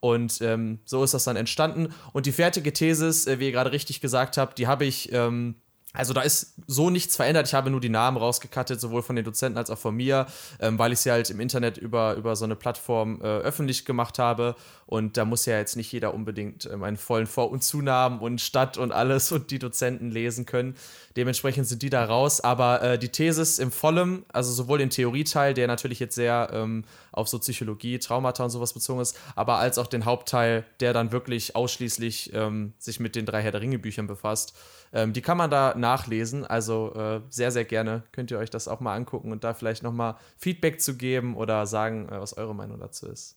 Und 0.00 0.40
ähm, 0.42 0.80
so 0.84 1.02
ist 1.02 1.14
das 1.14 1.24
dann 1.24 1.36
entstanden. 1.36 1.92
Und 2.12 2.26
die 2.26 2.32
fertige 2.32 2.72
Thesis, 2.72 3.26
äh, 3.26 3.38
wie 3.40 3.46
ihr 3.46 3.52
gerade 3.52 3.72
richtig 3.72 4.00
gesagt 4.00 4.36
habt, 4.36 4.58
die 4.58 4.66
habe 4.66 4.84
ich. 4.84 5.12
Ähm, 5.12 5.56
also 5.94 6.12
da 6.12 6.20
ist 6.20 6.54
so 6.66 6.90
nichts 6.90 7.16
verändert. 7.16 7.46
Ich 7.46 7.54
habe 7.54 7.70
nur 7.70 7.80
die 7.80 7.88
Namen 7.88 8.18
rausgekattet, 8.18 8.78
sowohl 8.78 9.02
von 9.02 9.16
den 9.16 9.24
Dozenten 9.24 9.56
als 9.56 9.70
auch 9.70 9.78
von 9.78 9.96
mir, 9.96 10.26
ähm, 10.60 10.78
weil 10.78 10.92
ich 10.92 10.98
sie 10.98 11.10
halt 11.10 11.30
im 11.30 11.40
Internet 11.40 11.78
über, 11.78 12.14
über 12.14 12.36
so 12.36 12.44
eine 12.44 12.56
Plattform 12.56 13.20
äh, 13.22 13.24
öffentlich 13.24 13.86
gemacht 13.86 14.18
habe. 14.18 14.54
Und 14.84 15.16
da 15.16 15.24
muss 15.24 15.46
ja 15.46 15.56
jetzt 15.56 15.76
nicht 15.76 15.90
jeder 15.90 16.12
unbedingt 16.12 16.66
ähm, 16.66 16.82
einen 16.82 16.98
vollen 16.98 17.26
Vor- 17.26 17.50
und 17.50 17.64
Zunamen 17.64 18.20
und 18.20 18.40
Stadt 18.40 18.76
und 18.76 18.92
alles 18.92 19.32
und 19.32 19.50
die 19.50 19.58
Dozenten 19.58 20.10
lesen 20.10 20.44
können. 20.44 20.76
Dementsprechend 21.16 21.66
sind 21.66 21.80
die 21.80 21.90
da 21.90 22.04
raus. 22.04 22.42
Aber 22.42 22.82
äh, 22.82 22.98
die 22.98 23.08
Thesis 23.08 23.58
im 23.58 23.72
Vollem, 23.72 24.26
also 24.30 24.52
sowohl 24.52 24.78
den 24.78 24.90
Theorieteil, 24.90 25.54
der 25.54 25.68
natürlich 25.68 26.00
jetzt 26.00 26.14
sehr 26.14 26.50
ähm, 26.52 26.84
auf 27.18 27.28
so 27.28 27.38
Psychologie, 27.38 27.98
Traumata 27.98 28.44
und 28.44 28.50
sowas 28.50 28.72
bezogen 28.72 29.00
ist, 29.00 29.18
aber 29.34 29.58
als 29.58 29.78
auch 29.78 29.86
den 29.86 30.04
Hauptteil, 30.04 30.64
der 30.80 30.92
dann 30.92 31.12
wirklich 31.12 31.56
ausschließlich 31.56 32.32
ähm, 32.32 32.72
sich 32.78 33.00
mit 33.00 33.16
den 33.16 33.26
drei 33.26 33.42
Herr 33.42 33.52
der 33.52 33.60
Ringe 33.60 33.78
Büchern 33.78 34.06
befasst. 34.06 34.56
Ähm, 34.92 35.12
die 35.12 35.20
kann 35.20 35.36
man 35.36 35.50
da 35.50 35.74
nachlesen, 35.76 36.46
also 36.46 36.94
äh, 36.94 37.20
sehr, 37.28 37.50
sehr 37.50 37.64
gerne 37.64 38.04
könnt 38.12 38.30
ihr 38.30 38.38
euch 38.38 38.50
das 38.50 38.68
auch 38.68 38.80
mal 38.80 38.94
angucken 38.94 39.32
und 39.32 39.44
da 39.44 39.52
vielleicht 39.52 39.82
nochmal 39.82 40.14
Feedback 40.38 40.80
zu 40.80 40.96
geben 40.96 41.36
oder 41.36 41.66
sagen, 41.66 42.08
äh, 42.08 42.20
was 42.20 42.36
eure 42.36 42.54
Meinung 42.54 42.78
dazu 42.78 43.06
ist. 43.06 43.36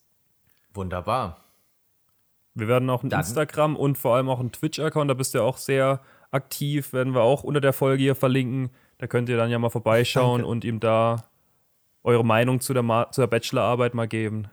Wunderbar. 0.73 1.43
Wir 2.53 2.67
werden 2.67 2.89
auch 2.89 3.03
ein 3.03 3.09
Dann. 3.09 3.21
Instagram 3.21 3.75
und 3.75 3.97
vor 3.97 4.15
allem 4.15 4.29
auch 4.29 4.39
einen 4.39 4.51
Twitch-Account, 4.51 5.09
da 5.09 5.13
bist 5.13 5.33
du 5.33 5.39
ja 5.39 5.43
auch 5.43 5.57
sehr 5.57 6.01
aktiv, 6.31 6.93
werden 6.93 7.13
wir 7.13 7.21
auch 7.21 7.43
unter 7.43 7.61
der 7.61 7.73
Folge 7.73 8.03
hier 8.03 8.15
verlinken. 8.15 8.69
Da 8.97 9.07
könnt 9.07 9.29
ihr 9.29 9.37
dann 9.37 9.49
ja 9.49 9.59
mal 9.59 9.69
vorbeischauen 9.69 10.41
Danke. 10.41 10.47
und 10.47 10.63
ihm 10.63 10.79
da 10.79 11.30
eure 12.03 12.25
Meinung 12.25 12.59
zu 12.61 12.73
der, 12.73 12.83
Ma 12.83 13.11
zu 13.11 13.21
der 13.21 13.27
Bachelorarbeit 13.27 13.93
mal 13.93 14.07
geben. 14.07 14.47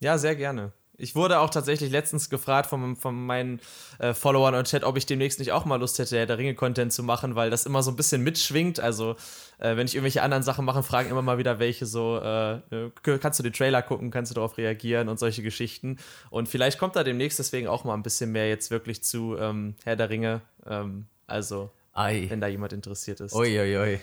Ja, 0.00 0.18
sehr 0.18 0.36
gerne. 0.36 0.72
Ich 0.98 1.14
wurde 1.14 1.40
auch 1.40 1.50
tatsächlich 1.50 1.90
letztens 1.90 2.30
gefragt 2.30 2.70
von, 2.70 2.96
von 2.96 3.26
meinen 3.26 3.60
äh, 3.98 4.14
Followern 4.14 4.54
und 4.54 4.66
Chat, 4.66 4.82
ob 4.82 4.96
ich 4.96 5.04
demnächst 5.04 5.38
nicht 5.38 5.52
auch 5.52 5.66
mal 5.66 5.76
Lust 5.76 5.98
hätte, 5.98 6.26
der 6.26 6.38
Ringe-Content 6.38 6.92
zu 6.92 7.02
machen, 7.02 7.34
weil 7.34 7.50
das 7.50 7.66
immer 7.66 7.82
so 7.82 7.90
ein 7.90 7.96
bisschen 7.96 8.22
mitschwingt. 8.22 8.80
Also, 8.80 9.16
äh, 9.58 9.76
wenn 9.76 9.86
ich 9.86 9.94
irgendwelche 9.94 10.22
anderen 10.22 10.42
Sachen 10.42 10.64
mache, 10.64 10.82
fragen 10.82 11.10
immer 11.10 11.22
mal 11.22 11.36
wieder 11.36 11.58
welche 11.58 11.84
so, 11.84 12.18
äh, 12.18 12.54
äh 12.54 13.18
kannst 13.20 13.38
du 13.38 13.42
den 13.42 13.52
Trailer 13.52 13.82
gucken, 13.82 14.10
kannst 14.10 14.30
du 14.30 14.34
darauf 14.34 14.56
reagieren 14.56 15.08
und 15.08 15.18
solche 15.18 15.42
Geschichten. 15.42 15.98
Und 16.30 16.48
vielleicht 16.48 16.78
kommt 16.78 16.96
da 16.96 17.04
demnächst 17.04 17.38
deswegen 17.38 17.68
auch 17.68 17.84
mal 17.84 17.94
ein 17.94 18.02
bisschen 18.02 18.32
mehr 18.32 18.48
jetzt 18.48 18.70
wirklich 18.70 19.04
zu 19.04 19.36
ähm, 19.38 19.74
Herr 19.84 19.96
der 19.96 20.08
Ringe. 20.08 20.40
Ähm, 20.66 21.08
also, 21.26 21.70
Ei. 21.92 22.26
wenn 22.28 22.40
da 22.40 22.46
jemand 22.46 22.72
interessiert 22.72 23.20
ist. 23.20 23.34
Uiuiui. 23.34 23.76
Ui, 23.76 23.92
ui. 23.92 24.00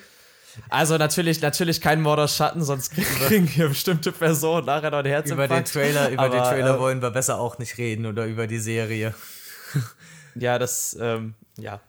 Also 0.69 0.97
natürlich, 0.97 1.41
natürlich 1.41 1.81
kein 1.81 2.01
Mordor 2.01 2.27
Schatten, 2.27 2.63
sonst 2.63 2.91
kriegen 2.91 3.47
hier 3.47 3.69
bestimmte 3.69 4.11
Personen 4.11 4.65
nachher 4.65 4.91
noch 4.91 4.99
ein 4.99 5.05
Herz. 5.05 5.29
Über 5.29 5.47
den 5.47 5.65
Trailer, 5.65 6.09
über 6.09 6.23
Aber, 6.23 6.35
den 6.35 6.43
Trailer 6.43 6.75
äh, 6.75 6.79
wollen 6.79 7.01
wir 7.01 7.11
besser 7.11 7.39
auch 7.39 7.57
nicht 7.57 7.77
reden 7.77 8.05
oder 8.05 8.25
über 8.25 8.47
die 8.47 8.59
Serie. 8.59 9.13
Ja, 10.35 10.59
das, 10.59 10.97
ähm, 10.99 11.35
ja, 11.57 11.79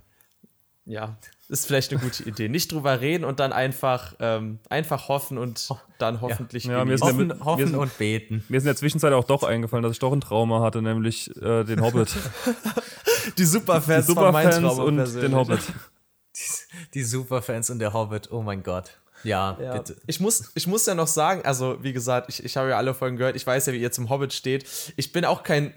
ja, 0.87 1.17
ist 1.49 1.67
vielleicht 1.67 1.93
eine 1.93 2.01
gute 2.01 2.23
Idee. 2.25 2.49
Nicht 2.49 2.73
drüber 2.73 3.01
reden 3.01 3.25
und 3.25 3.41
dann 3.41 3.53
einfach, 3.53 4.15
ähm, 4.19 4.59
einfach 4.69 5.09
hoffen 5.09 5.39
und 5.39 5.69
dann 5.99 6.21
hoffentlich 6.21 6.65
ja. 6.65 6.85
Ja, 6.85 7.01
hoffen, 7.01 7.31
ja, 7.31 7.45
hoffen 7.45 7.67
sind, 7.69 7.77
und 7.77 7.99
beten. 7.99 8.45
Mir 8.49 8.59
ist 8.59 8.65
in 8.65 8.69
der 8.69 8.77
Zwischenzeit 8.77 9.13
auch 9.13 9.25
doch 9.25 9.43
eingefallen, 9.43 9.83
dass 9.83 9.93
ich 9.93 9.99
doch 9.99 10.13
ein 10.13 10.21
Trauma 10.21 10.61
hatte, 10.61 10.83
nämlich 10.83 11.35
äh, 11.37 11.65
den 11.65 11.81
Hobbit. 11.83 12.15
die 13.39 13.45
Superfans, 13.45 14.07
die 14.07 14.13
Superfans 14.13 14.79
und 14.79 15.23
den 15.23 15.35
Hobbit. 15.35 15.61
Die, 16.93 17.03
Superfans 17.03 17.71
und 17.71 17.79
der 17.79 17.93
Hobbit, 17.93 18.31
oh 18.31 18.43
mein 18.43 18.63
Gott. 18.63 18.99
Ja, 19.23 19.57
ja, 19.61 19.79
bitte. 19.79 19.97
Ich 20.07 20.21
muss, 20.21 20.53
ich 20.55 20.67
muss 20.67 20.85
ja 20.87 20.95
noch 20.95 21.07
sagen, 21.07 21.43
also 21.45 21.83
wie 21.83 21.93
gesagt, 21.93 22.29
ich, 22.29 22.45
ich 22.45 22.57
habe 22.57 22.71
ja 22.71 22.77
alle 22.77 22.93
Folgen 22.93 23.17
gehört, 23.17 23.37
ich 23.37 23.47
weiß 23.47 23.67
ja, 23.67 23.73
wie 23.73 23.81
ihr 23.81 23.91
zum 23.91 24.11
Hobbit 24.11 24.33
steht. 24.33 24.67
Ich 24.97 25.13
bin 25.13 25.25
auch 25.25 25.43
kein 25.43 25.73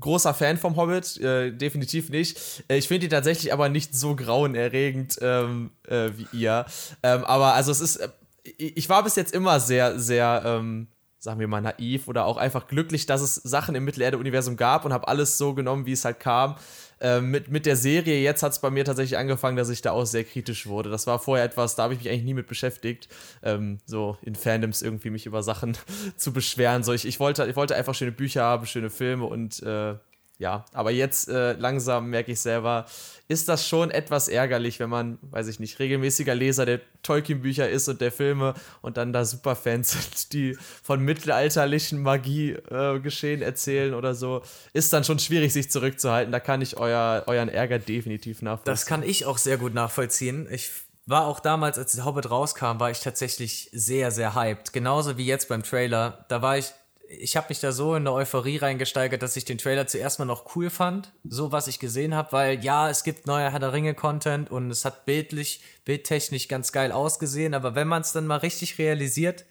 großer 0.00 0.34
Fan 0.34 0.56
vom 0.56 0.76
Hobbit, 0.76 1.18
äh, 1.18 1.50
definitiv 1.52 2.10
nicht. 2.10 2.64
Äh, 2.68 2.78
ich 2.78 2.88
finde 2.88 3.06
ihn 3.06 3.10
tatsächlich 3.10 3.52
aber 3.52 3.68
nicht 3.68 3.94
so 3.94 4.16
grauenerregend 4.16 5.18
ähm, 5.20 5.70
äh, 5.86 6.10
wie 6.16 6.26
ihr. 6.32 6.66
Ähm, 7.02 7.24
aber 7.24 7.54
also 7.54 7.72
es 7.72 7.80
ist, 7.80 7.96
äh, 7.96 8.08
ich 8.56 8.88
war 8.88 9.02
bis 9.04 9.16
jetzt 9.16 9.34
immer 9.34 9.60
sehr, 9.60 9.98
sehr, 9.98 10.42
ähm, 10.44 10.88
sagen 11.18 11.40
wir 11.40 11.48
mal, 11.48 11.60
naiv 11.60 12.08
oder 12.08 12.24
auch 12.24 12.36
einfach 12.36 12.68
glücklich, 12.68 13.06
dass 13.06 13.20
es 13.20 13.34
Sachen 13.34 13.74
im 13.74 13.84
Mittelerde-Universum 13.84 14.56
gab 14.56 14.84
und 14.84 14.92
habe 14.92 15.08
alles 15.08 15.36
so 15.36 15.54
genommen, 15.54 15.84
wie 15.84 15.92
es 15.92 16.04
halt 16.04 16.20
kam. 16.20 16.56
Ähm, 17.00 17.30
mit, 17.30 17.48
mit 17.48 17.66
der 17.66 17.76
Serie 17.76 18.20
jetzt 18.20 18.42
hat 18.42 18.52
es 18.52 18.58
bei 18.58 18.70
mir 18.70 18.84
tatsächlich 18.84 19.18
angefangen, 19.18 19.56
dass 19.56 19.68
ich 19.68 19.82
da 19.82 19.92
auch 19.92 20.04
sehr 20.04 20.24
kritisch 20.24 20.66
wurde. 20.66 20.90
Das 20.90 21.06
war 21.06 21.18
vorher 21.18 21.44
etwas, 21.44 21.76
da 21.76 21.84
habe 21.84 21.94
ich 21.94 22.00
mich 22.00 22.08
eigentlich 22.08 22.24
nie 22.24 22.34
mit 22.34 22.46
beschäftigt, 22.48 23.08
ähm, 23.42 23.78
so 23.86 24.16
in 24.22 24.34
Fandoms 24.34 24.82
irgendwie 24.82 25.10
mich 25.10 25.26
über 25.26 25.42
Sachen 25.42 25.76
zu 26.16 26.32
beschweren. 26.32 26.82
So, 26.82 26.92
ich, 26.92 27.06
ich, 27.06 27.20
wollte, 27.20 27.46
ich 27.46 27.56
wollte 27.56 27.76
einfach 27.76 27.94
schöne 27.94 28.12
Bücher 28.12 28.42
haben, 28.42 28.66
schöne 28.66 28.90
Filme 28.90 29.24
und 29.24 29.62
äh, 29.62 29.94
ja, 30.38 30.64
aber 30.72 30.92
jetzt 30.92 31.28
äh, 31.28 31.54
langsam 31.54 32.10
merke 32.10 32.30
ich 32.32 32.40
selber, 32.40 32.86
ist 33.28 33.48
das 33.48 33.68
schon 33.68 33.90
etwas 33.90 34.28
ärgerlich, 34.28 34.80
wenn 34.80 34.88
man, 34.88 35.18
weiß 35.20 35.48
ich 35.48 35.60
nicht, 35.60 35.78
regelmäßiger 35.78 36.34
Leser 36.34 36.64
der 36.64 36.80
Tolkien-Bücher 37.02 37.68
ist 37.68 37.86
und 37.88 38.00
der 38.00 38.10
Filme 38.10 38.54
und 38.80 38.96
dann 38.96 39.12
da 39.12 39.26
Superfans 39.26 39.90
sind, 39.92 40.32
die 40.32 40.56
von 40.82 41.00
mittelalterlichen 41.00 42.02
Magie-Geschehen 42.02 43.42
äh, 43.42 43.44
erzählen 43.44 43.92
oder 43.92 44.14
so. 44.14 44.42
Ist 44.72 44.94
dann 44.94 45.04
schon 45.04 45.18
schwierig, 45.18 45.52
sich 45.52 45.70
zurückzuhalten. 45.70 46.32
Da 46.32 46.40
kann 46.40 46.62
ich 46.62 46.78
euer, 46.78 47.24
euren 47.26 47.50
Ärger 47.50 47.78
definitiv 47.78 48.40
nachvollziehen. 48.40 48.72
Das 48.72 48.86
kann 48.86 49.02
ich 49.02 49.26
auch 49.26 49.36
sehr 49.36 49.58
gut 49.58 49.74
nachvollziehen. 49.74 50.48
Ich 50.50 50.70
war 51.04 51.26
auch 51.26 51.40
damals, 51.40 51.78
als 51.78 52.02
Hobbit 52.04 52.30
rauskam, 52.30 52.80
war 52.80 52.90
ich 52.90 53.00
tatsächlich 53.00 53.68
sehr, 53.72 54.10
sehr 54.10 54.34
hyped. 54.34 54.72
Genauso 54.72 55.18
wie 55.18 55.26
jetzt 55.26 55.48
beim 55.48 55.62
Trailer. 55.62 56.24
Da 56.28 56.40
war 56.40 56.56
ich 56.56 56.72
ich 57.08 57.36
habe 57.36 57.46
mich 57.48 57.60
da 57.60 57.72
so 57.72 57.94
in 57.94 58.02
eine 58.02 58.12
Euphorie 58.12 58.58
reingesteigert, 58.58 59.22
dass 59.22 59.36
ich 59.36 59.46
den 59.46 59.56
Trailer 59.56 59.86
zuerst 59.86 60.18
mal 60.18 60.26
noch 60.26 60.54
cool 60.54 60.68
fand, 60.68 61.12
so 61.24 61.52
was 61.52 61.66
ich 61.66 61.78
gesehen 61.78 62.14
habe, 62.14 62.32
weil 62.32 62.62
ja, 62.62 62.90
es 62.90 63.02
gibt 63.02 63.26
neuer 63.26 63.50
Herr 63.50 63.60
der 63.60 63.72
Ringe 63.72 63.94
Content 63.94 64.50
und 64.50 64.70
es 64.70 64.84
hat 64.84 65.06
bildlich, 65.06 65.62
bildtechnisch 65.86 66.48
ganz 66.48 66.70
geil 66.70 66.92
ausgesehen, 66.92 67.54
aber 67.54 67.74
wenn 67.74 67.88
man 67.88 68.02
es 68.02 68.12
dann 68.12 68.26
mal 68.26 68.36
richtig 68.36 68.78
realisiert, 68.78 69.46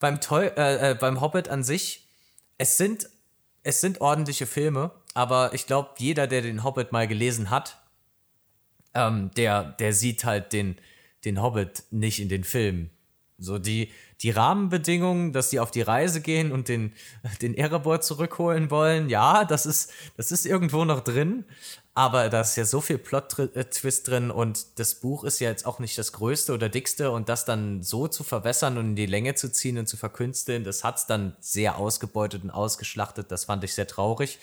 beim, 0.00 0.20
Toy, 0.20 0.46
äh, 0.46 0.90
äh, 0.90 0.94
beim 0.94 1.20
Hobbit 1.20 1.48
an 1.48 1.64
sich, 1.64 2.08
es 2.56 2.78
sind, 2.78 3.10
es 3.62 3.80
sind 3.80 4.00
ordentliche 4.00 4.46
Filme, 4.46 4.90
aber 5.12 5.52
ich 5.52 5.66
glaube, 5.66 5.90
jeder, 5.98 6.26
der 6.26 6.40
den 6.40 6.64
Hobbit 6.64 6.92
mal 6.92 7.06
gelesen 7.06 7.50
hat, 7.50 7.78
ähm, 8.94 9.30
der, 9.36 9.64
der 9.64 9.92
sieht 9.92 10.24
halt 10.24 10.52
den, 10.52 10.76
den 11.24 11.42
Hobbit 11.42 11.84
nicht 11.90 12.20
in 12.20 12.28
den 12.28 12.44
Filmen. 12.44 12.90
So 13.38 13.58
die, 13.58 13.90
die 14.24 14.30
Rahmenbedingungen, 14.30 15.32
dass 15.34 15.50
sie 15.50 15.60
auf 15.60 15.70
die 15.70 15.82
Reise 15.82 16.22
gehen 16.22 16.50
und 16.50 16.68
den, 16.68 16.94
den 17.42 17.54
Erebor 17.54 18.00
zurückholen 18.00 18.70
wollen, 18.70 19.10
ja, 19.10 19.44
das 19.44 19.66
ist, 19.66 19.92
das 20.16 20.32
ist 20.32 20.46
irgendwo 20.46 20.84
noch 20.86 21.00
drin. 21.00 21.44
Aber 21.96 22.28
da 22.28 22.40
ist 22.40 22.56
ja 22.56 22.64
so 22.64 22.80
viel 22.80 22.98
Plot-Twist 22.98 24.08
drin 24.08 24.32
und 24.32 24.80
das 24.80 24.96
Buch 24.96 25.22
ist 25.22 25.38
ja 25.38 25.48
jetzt 25.48 25.64
auch 25.64 25.78
nicht 25.78 25.96
das 25.96 26.10
größte 26.12 26.52
oder 26.52 26.68
dickste 26.68 27.12
und 27.12 27.28
das 27.28 27.44
dann 27.44 27.84
so 27.84 28.08
zu 28.08 28.24
verwässern 28.24 28.78
und 28.78 28.86
in 28.86 28.96
die 28.96 29.06
Länge 29.06 29.36
zu 29.36 29.52
ziehen 29.52 29.78
und 29.78 29.86
zu 29.86 29.96
verkünsteln, 29.96 30.64
das 30.64 30.82
hat 30.82 30.96
es 30.96 31.06
dann 31.06 31.36
sehr 31.38 31.78
ausgebeutet 31.78 32.42
und 32.42 32.50
ausgeschlachtet. 32.50 33.30
Das 33.30 33.44
fand 33.44 33.62
ich 33.62 33.74
sehr 33.74 33.86
traurig. 33.86 34.40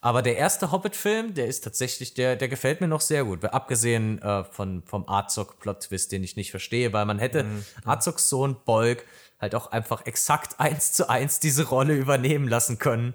Aber 0.00 0.22
der 0.22 0.38
erste 0.38 0.72
Hobbit-Film, 0.72 1.34
der 1.34 1.46
ist 1.46 1.62
tatsächlich, 1.62 2.14
der, 2.14 2.36
der 2.36 2.48
gefällt 2.48 2.80
mir 2.80 2.88
noch 2.88 3.02
sehr 3.02 3.24
gut. 3.24 3.44
Abgesehen 3.44 4.22
äh, 4.22 4.44
von, 4.44 4.82
vom 4.86 5.06
Arzog-Plot-Twist, 5.06 6.10
den 6.10 6.24
ich 6.24 6.36
nicht 6.36 6.52
verstehe, 6.52 6.94
weil 6.94 7.04
man 7.04 7.18
hätte 7.18 7.44
mhm. 7.44 7.64
Arzogs 7.84 8.30
Sohn 8.30 8.56
Bolg 8.64 9.04
halt 9.40 9.54
auch 9.54 9.72
einfach 9.72 10.06
exakt 10.06 10.60
eins 10.60 10.92
zu 10.92 11.08
eins 11.08 11.40
diese 11.40 11.68
Rolle 11.68 11.94
übernehmen 11.94 12.48
lassen 12.48 12.78
können. 12.78 13.14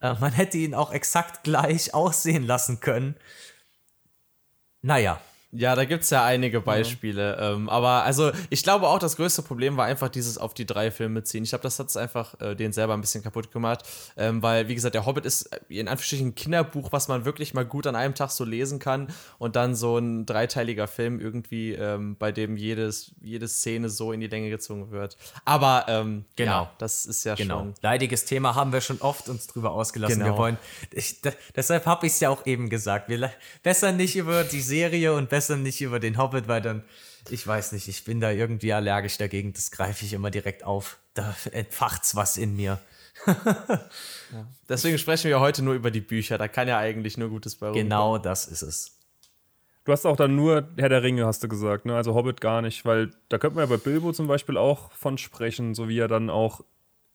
Äh, 0.00 0.14
man 0.14 0.32
hätte 0.32 0.58
ihn 0.58 0.74
auch 0.74 0.92
exakt 0.92 1.44
gleich 1.44 1.94
aussehen 1.94 2.44
lassen 2.44 2.80
können. 2.80 3.16
Naja. 4.82 5.20
Ja, 5.56 5.74
da 5.74 5.84
gibt 5.84 6.04
es 6.04 6.10
ja 6.10 6.24
einige 6.24 6.60
Beispiele. 6.60 7.36
Ja. 7.38 7.52
Ähm, 7.52 7.68
aber 7.68 8.04
also, 8.04 8.30
ich 8.50 8.62
glaube 8.62 8.88
auch, 8.88 8.98
das 8.98 9.16
größte 9.16 9.42
Problem 9.42 9.76
war 9.76 9.86
einfach 9.86 10.08
dieses 10.08 10.36
auf 10.38 10.54
die 10.54 10.66
drei 10.66 10.90
Filme 10.90 11.22
ziehen. 11.22 11.44
Ich 11.44 11.50
glaube, 11.50 11.62
das 11.62 11.78
hat 11.78 11.88
es 11.88 11.96
einfach 11.96 12.38
äh, 12.40 12.54
den 12.54 12.72
selber 12.72 12.94
ein 12.94 13.00
bisschen 13.00 13.22
kaputt 13.22 13.50
gemacht. 13.50 13.82
Ähm, 14.16 14.42
weil, 14.42 14.68
wie 14.68 14.74
gesagt, 14.74 14.94
der 14.94 15.06
Hobbit 15.06 15.24
ist 15.24 15.46
äh, 15.46 15.60
in 15.68 15.88
Anführungsstrichen 15.88 16.28
ein 16.28 16.34
Kinderbuch, 16.34 16.92
was 16.92 17.08
man 17.08 17.24
wirklich 17.24 17.54
mal 17.54 17.64
gut 17.64 17.86
an 17.86 17.96
einem 17.96 18.14
Tag 18.14 18.30
so 18.30 18.44
lesen 18.44 18.78
kann. 18.78 19.08
Und 19.38 19.56
dann 19.56 19.74
so 19.74 19.96
ein 19.96 20.26
dreiteiliger 20.26 20.88
Film 20.88 21.20
irgendwie, 21.20 21.72
ähm, 21.72 22.16
bei 22.18 22.32
dem 22.32 22.56
jedes, 22.56 23.12
jede 23.20 23.48
Szene 23.48 23.88
so 23.88 24.12
in 24.12 24.20
die 24.20 24.28
Länge 24.28 24.50
gezogen 24.50 24.90
wird. 24.90 25.16
Aber 25.44 25.86
ähm, 25.88 26.26
genau, 26.36 26.62
ja, 26.62 26.72
das 26.78 27.06
ist 27.06 27.24
ja 27.24 27.34
genau. 27.34 27.60
schon. 27.60 27.74
Leidiges 27.80 28.26
Thema 28.26 28.54
haben 28.54 28.72
wir 28.72 28.82
schon 28.82 29.00
oft 29.00 29.28
uns 29.28 29.46
drüber 29.46 29.72
ausgelassen. 29.72 30.18
Genau. 30.18 30.34
Wir 30.34 30.38
wollen. 30.38 30.58
Ich, 30.92 31.22
da, 31.22 31.30
deshalb 31.54 31.86
habe 31.86 32.06
ich 32.06 32.12
es 32.12 32.20
ja 32.20 32.28
auch 32.28 32.44
eben 32.44 32.68
gesagt. 32.68 33.08
Wir 33.08 33.30
besser 33.62 33.92
nicht 33.92 34.16
über 34.16 34.44
die 34.44 34.60
Serie 34.60 35.14
und 35.14 35.30
besser 35.30 35.45
besser 35.46 35.56
nicht 35.56 35.80
über 35.80 36.00
den 36.00 36.18
Hobbit, 36.18 36.48
weil 36.48 36.60
dann, 36.60 36.82
ich 37.30 37.46
weiß 37.46 37.72
nicht, 37.72 37.88
ich 37.88 38.04
bin 38.04 38.20
da 38.20 38.30
irgendwie 38.30 38.72
allergisch 38.72 39.18
dagegen. 39.18 39.52
Das 39.52 39.70
greife 39.70 40.04
ich 40.04 40.12
immer 40.12 40.30
direkt 40.30 40.64
auf. 40.64 40.98
Da 41.14 41.34
entfacht's 41.52 42.16
was 42.16 42.36
in 42.36 42.56
mir. 42.56 42.80
ja. 43.26 44.46
Deswegen 44.68 44.98
sprechen 44.98 45.28
wir 45.28 45.40
heute 45.40 45.62
nur 45.62 45.74
über 45.74 45.90
die 45.90 46.00
Bücher. 46.00 46.38
Da 46.38 46.48
kann 46.48 46.68
ja 46.68 46.78
eigentlich 46.78 47.16
nur 47.16 47.30
Gutes 47.30 47.56
bei 47.56 47.72
Genau 47.72 48.18
das 48.18 48.46
ist 48.46 48.62
es. 48.62 48.92
Du 49.84 49.92
hast 49.92 50.04
auch 50.04 50.16
dann 50.16 50.34
nur 50.34 50.68
Herr 50.76 50.88
der 50.88 51.04
Ringe, 51.04 51.26
hast 51.26 51.44
du 51.44 51.48
gesagt, 51.48 51.86
ne? 51.86 51.94
Also 51.94 52.14
Hobbit 52.14 52.40
gar 52.40 52.60
nicht, 52.60 52.84
weil 52.84 53.12
da 53.28 53.38
könnte 53.38 53.56
man 53.56 53.68
ja 53.68 53.76
bei 53.76 53.80
Bilbo 53.80 54.12
zum 54.12 54.26
Beispiel 54.26 54.56
auch 54.56 54.90
von 54.90 55.16
sprechen, 55.16 55.74
so 55.74 55.88
wie 55.88 55.98
er 55.98 56.08
dann 56.08 56.28
auch 56.28 56.64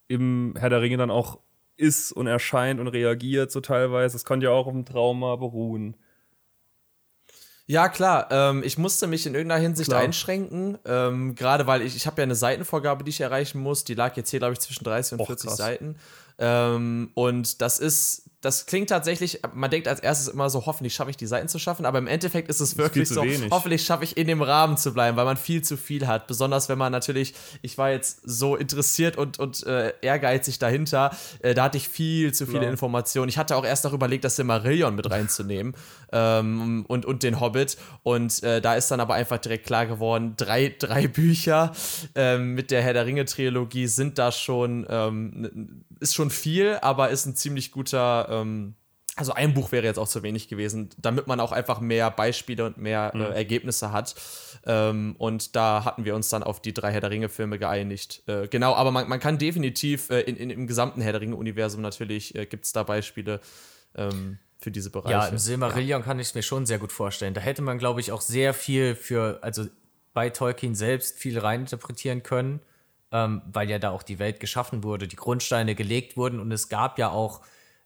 im 0.07 0.55
Herr 0.57 0.69
der 0.69 0.81
Ringe 0.81 0.95
dann 0.95 1.11
auch 1.11 1.39
ist 1.75 2.13
und 2.13 2.27
erscheint 2.27 2.79
und 2.79 2.87
reagiert, 2.87 3.51
so 3.51 3.59
teilweise. 3.59 4.15
Das 4.15 4.23
kann 4.23 4.39
ja 4.39 4.51
auch 4.51 4.67
auf 4.67 4.73
dem 4.73 4.85
Trauma 4.85 5.35
beruhen. 5.35 5.97
Ja, 7.71 7.87
klar. 7.87 8.27
Ähm, 8.31 8.63
ich 8.65 8.77
musste 8.77 9.07
mich 9.07 9.25
in 9.25 9.33
irgendeiner 9.33 9.61
Hinsicht 9.61 9.91
klar. 9.91 10.01
einschränken. 10.01 10.77
Ähm, 10.83 11.35
Gerade 11.35 11.67
weil 11.67 11.81
ich, 11.81 11.95
ich 11.95 12.05
habe 12.05 12.21
ja 12.21 12.23
eine 12.23 12.35
Seitenvorgabe, 12.35 13.05
die 13.05 13.11
ich 13.11 13.21
erreichen 13.21 13.61
muss. 13.61 13.85
Die 13.85 13.93
lag 13.93 14.17
jetzt 14.17 14.29
hier, 14.29 14.39
glaube 14.39 14.51
ich, 14.51 14.59
zwischen 14.59 14.83
30 14.83 15.13
und 15.13 15.19
Och, 15.21 15.27
40 15.27 15.47
krass. 15.47 15.57
Seiten. 15.57 15.95
Ähm, 16.37 17.11
und 17.13 17.61
das 17.61 17.79
ist 17.79 18.23
das 18.41 18.65
klingt 18.65 18.89
tatsächlich, 18.89 19.39
man 19.53 19.69
denkt 19.69 19.87
als 19.87 19.99
erstes 19.99 20.27
immer 20.27 20.49
so, 20.49 20.65
hoffentlich 20.65 20.95
schaffe 20.95 21.11
ich 21.11 21.17
die 21.17 21.27
Seiten 21.27 21.47
zu 21.47 21.59
schaffen, 21.59 21.85
aber 21.85 21.99
im 21.99 22.07
Endeffekt 22.07 22.49
ist 22.49 22.59
es 22.59 22.75
wirklich 22.75 23.07
so, 23.07 23.21
wenig. 23.21 23.51
hoffentlich 23.51 23.85
schaffe 23.85 24.03
ich 24.03 24.17
in 24.17 24.25
dem 24.25 24.41
Rahmen 24.41 24.77
zu 24.77 24.93
bleiben, 24.93 25.15
weil 25.15 25.25
man 25.25 25.37
viel 25.37 25.61
zu 25.61 25.77
viel 25.77 26.07
hat. 26.07 26.25
Besonders 26.25 26.67
wenn 26.67 26.79
man 26.79 26.91
natürlich, 26.91 27.35
ich 27.61 27.77
war 27.77 27.91
jetzt 27.91 28.21
so 28.23 28.55
interessiert 28.55 29.15
und, 29.15 29.37
und 29.37 29.63
äh, 29.67 29.93
ehrgeizig 30.01 30.57
dahinter, 30.57 31.15
äh, 31.41 31.53
da 31.53 31.65
hatte 31.65 31.77
ich 31.77 31.87
viel 31.87 32.33
zu 32.33 32.47
viele 32.47 32.63
ja. 32.63 32.71
Informationen. 32.71 33.29
Ich 33.29 33.37
hatte 33.37 33.55
auch 33.55 33.63
erst 33.63 33.83
noch 33.83 33.93
überlegt, 33.93 34.23
das 34.23 34.37
Silmarillion 34.37 34.95
mit 34.95 35.11
reinzunehmen 35.11 35.75
ähm, 36.11 36.83
und, 36.87 37.05
und 37.05 37.21
den 37.21 37.39
Hobbit. 37.39 37.77
Und 38.01 38.41
äh, 38.41 38.59
da 38.59 38.73
ist 38.73 38.89
dann 38.89 38.99
aber 38.99 39.13
einfach 39.13 39.37
direkt 39.37 39.67
klar 39.67 39.85
geworden, 39.85 40.33
drei, 40.35 40.75
drei 40.79 41.07
Bücher 41.07 41.73
ähm, 42.15 42.55
mit 42.55 42.71
der 42.71 42.81
Herr 42.81 42.93
der 42.93 43.05
Ringe-Trilogie 43.05 43.85
sind 43.85 44.17
da 44.17 44.31
schon, 44.31 44.87
ähm, 44.89 45.83
ist 46.01 46.15
schon 46.15 46.29
viel, 46.29 46.77
aber 46.81 47.09
ist 47.09 47.25
ein 47.25 47.35
ziemlich 47.35 47.71
guter 47.71 48.27
ähm, 48.29 48.75
also 49.15 49.33
ein 49.33 49.53
Buch 49.53 49.71
wäre 49.71 49.85
jetzt 49.85 49.99
auch 49.99 50.07
zu 50.07 50.23
wenig 50.23 50.47
gewesen, 50.47 50.89
damit 50.97 51.27
man 51.27 51.39
auch 51.39 51.51
einfach 51.51 51.81
mehr 51.81 52.09
Beispiele 52.11 52.65
und 52.65 52.77
mehr 52.77 53.11
äh, 53.13 53.17
mhm. 53.17 53.23
äh, 53.23 53.29
Ergebnisse 53.35 53.91
hat. 53.91 54.15
Ähm, 54.65 55.15
und 55.17 55.55
da 55.55 55.83
hatten 55.83 56.05
wir 56.05 56.15
uns 56.15 56.29
dann 56.29 56.43
auf 56.43 56.61
die 56.61 56.73
drei 56.73 56.91
Herr 56.91 57.01
der 57.01 57.11
Ringe-Filme 57.11 57.59
geeinigt. 57.59 58.23
Äh, 58.27 58.47
genau, 58.47 58.73
aber 58.73 58.91
man, 58.91 59.09
man 59.09 59.19
kann 59.19 59.37
definitiv 59.37 60.09
äh, 60.09 60.21
in, 60.21 60.37
in, 60.37 60.49
im 60.49 60.67
gesamten 60.67 61.01
Herr 61.01 61.11
der 61.11 61.21
Ringe-Universum 61.21 61.81
natürlich 61.81 62.35
äh, 62.35 62.45
gibt 62.45 62.65
es 62.65 62.71
da 62.71 62.83
Beispiele 62.83 63.41
ähm, 63.95 64.39
für 64.59 64.71
diese 64.71 64.91
Bereiche. 64.91 65.11
Ja, 65.11 65.27
im 65.27 65.37
Silmarillion 65.37 66.01
ja. 66.01 66.05
kann 66.05 66.19
ich 66.19 66.27
es 66.27 66.35
mir 66.35 66.43
schon 66.43 66.65
sehr 66.65 66.79
gut 66.79 66.91
vorstellen. 66.91 67.33
Da 67.33 67.41
hätte 67.41 67.61
man, 67.61 67.79
glaube 67.79 67.99
ich, 67.99 68.11
auch 68.11 68.21
sehr 68.21 68.53
viel 68.53 68.95
für, 68.95 69.39
also 69.41 69.65
bei 70.13 70.29
Tolkien 70.29 70.73
selbst 70.73 71.19
viel 71.19 71.37
reininterpretieren 71.37 72.23
können, 72.23 72.61
ähm, 73.11 73.41
weil 73.51 73.69
ja 73.69 73.79
da 73.79 73.91
auch 73.91 74.03
die 74.03 74.19
Welt 74.19 74.39
geschaffen 74.39 74.83
wurde, 74.83 75.07
die 75.07 75.15
Grundsteine 75.15 75.75
gelegt 75.75 76.17
wurden 76.17 76.39
und 76.39 76.51
es 76.51 76.69
gab 76.69 76.97
ja 76.97 77.09
auch 77.09 77.41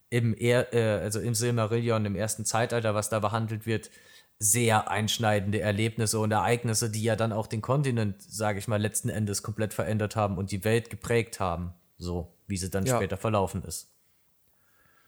im, 0.08 0.34
er 0.34 0.72
äh, 0.72 1.02
also 1.02 1.20
im 1.20 1.34
Silmarillion, 1.34 2.04
im 2.04 2.14
ersten 2.14 2.44
Zeitalter, 2.44 2.94
was 2.94 3.08
da 3.08 3.18
behandelt 3.18 3.66
wird, 3.66 3.90
sehr 4.38 4.90
einschneidende 4.90 5.60
Erlebnisse 5.60 6.18
und 6.18 6.30
Ereignisse, 6.30 6.90
die 6.90 7.02
ja 7.02 7.16
dann 7.16 7.32
auch 7.32 7.46
den 7.46 7.62
Kontinent, 7.62 8.22
sage 8.22 8.58
ich 8.58 8.68
mal, 8.68 8.80
letzten 8.80 9.08
Endes 9.08 9.42
komplett 9.42 9.72
verändert 9.72 10.14
haben 10.14 10.36
und 10.36 10.50
die 10.52 10.62
Welt 10.62 10.90
geprägt 10.90 11.40
haben, 11.40 11.72
so 11.96 12.34
wie 12.46 12.56
sie 12.56 12.70
dann 12.70 12.84
ja. 12.84 12.96
später 12.96 13.16
verlaufen 13.16 13.64
ist. 13.64 13.90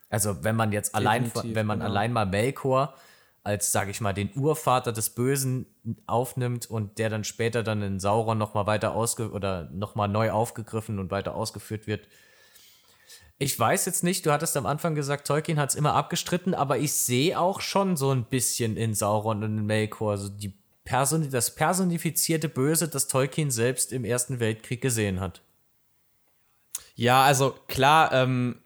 Also 0.08 0.42
wenn 0.42 0.56
man 0.56 0.72
jetzt 0.72 0.96
Definitiv, 0.96 1.36
allein, 1.36 1.54
wenn 1.54 1.66
man 1.66 1.80
genau. 1.80 1.90
allein 1.90 2.12
mal 2.12 2.24
Melkor 2.24 2.94
als, 3.48 3.72
sage 3.72 3.90
ich 3.90 4.02
mal, 4.02 4.12
den 4.12 4.30
Urvater 4.36 4.92
des 4.92 5.08
Bösen 5.10 5.66
aufnimmt 6.06 6.70
und 6.70 6.98
der 6.98 7.08
dann 7.08 7.24
später 7.24 7.62
dann 7.62 7.80
in 7.80 7.98
Sauron 7.98 8.36
noch 8.36 8.52
mal 8.52 8.66
weiter 8.66 8.94
ausge 8.94 9.30
oder 9.30 9.70
noch 9.72 9.94
mal 9.94 10.06
neu 10.06 10.30
aufgegriffen 10.30 10.98
und 10.98 11.10
weiter 11.10 11.34
ausgeführt 11.34 11.86
wird, 11.86 12.06
ich 13.38 13.58
weiß 13.58 13.86
jetzt 13.86 14.04
nicht, 14.04 14.26
du 14.26 14.32
hattest 14.32 14.56
am 14.56 14.66
Anfang 14.66 14.94
gesagt, 14.94 15.26
Tolkien 15.26 15.58
hat 15.58 15.70
es 15.70 15.76
immer 15.76 15.94
abgestritten, 15.94 16.54
aber 16.54 16.76
ich 16.76 16.92
sehe 16.92 17.38
auch 17.38 17.60
schon 17.60 17.96
so 17.96 18.10
ein 18.10 18.24
bisschen 18.24 18.76
in 18.76 18.94
Sauron 18.94 19.42
und 19.42 19.58
in 19.58 19.66
Melkor, 19.66 20.10
also 20.10 20.28
die 20.28 20.58
Person, 20.84 21.30
das 21.30 21.54
personifizierte 21.54 22.48
Böse, 22.48 22.88
das 22.88 23.08
Tolkien 23.08 23.50
selbst 23.50 23.92
im 23.92 24.04
Ersten 24.04 24.40
Weltkrieg 24.40 24.82
gesehen 24.82 25.20
hat. 25.20 25.42
Ja, 26.96 27.22
also 27.22 27.54
klar, 27.68 28.12
ähm, 28.12 28.60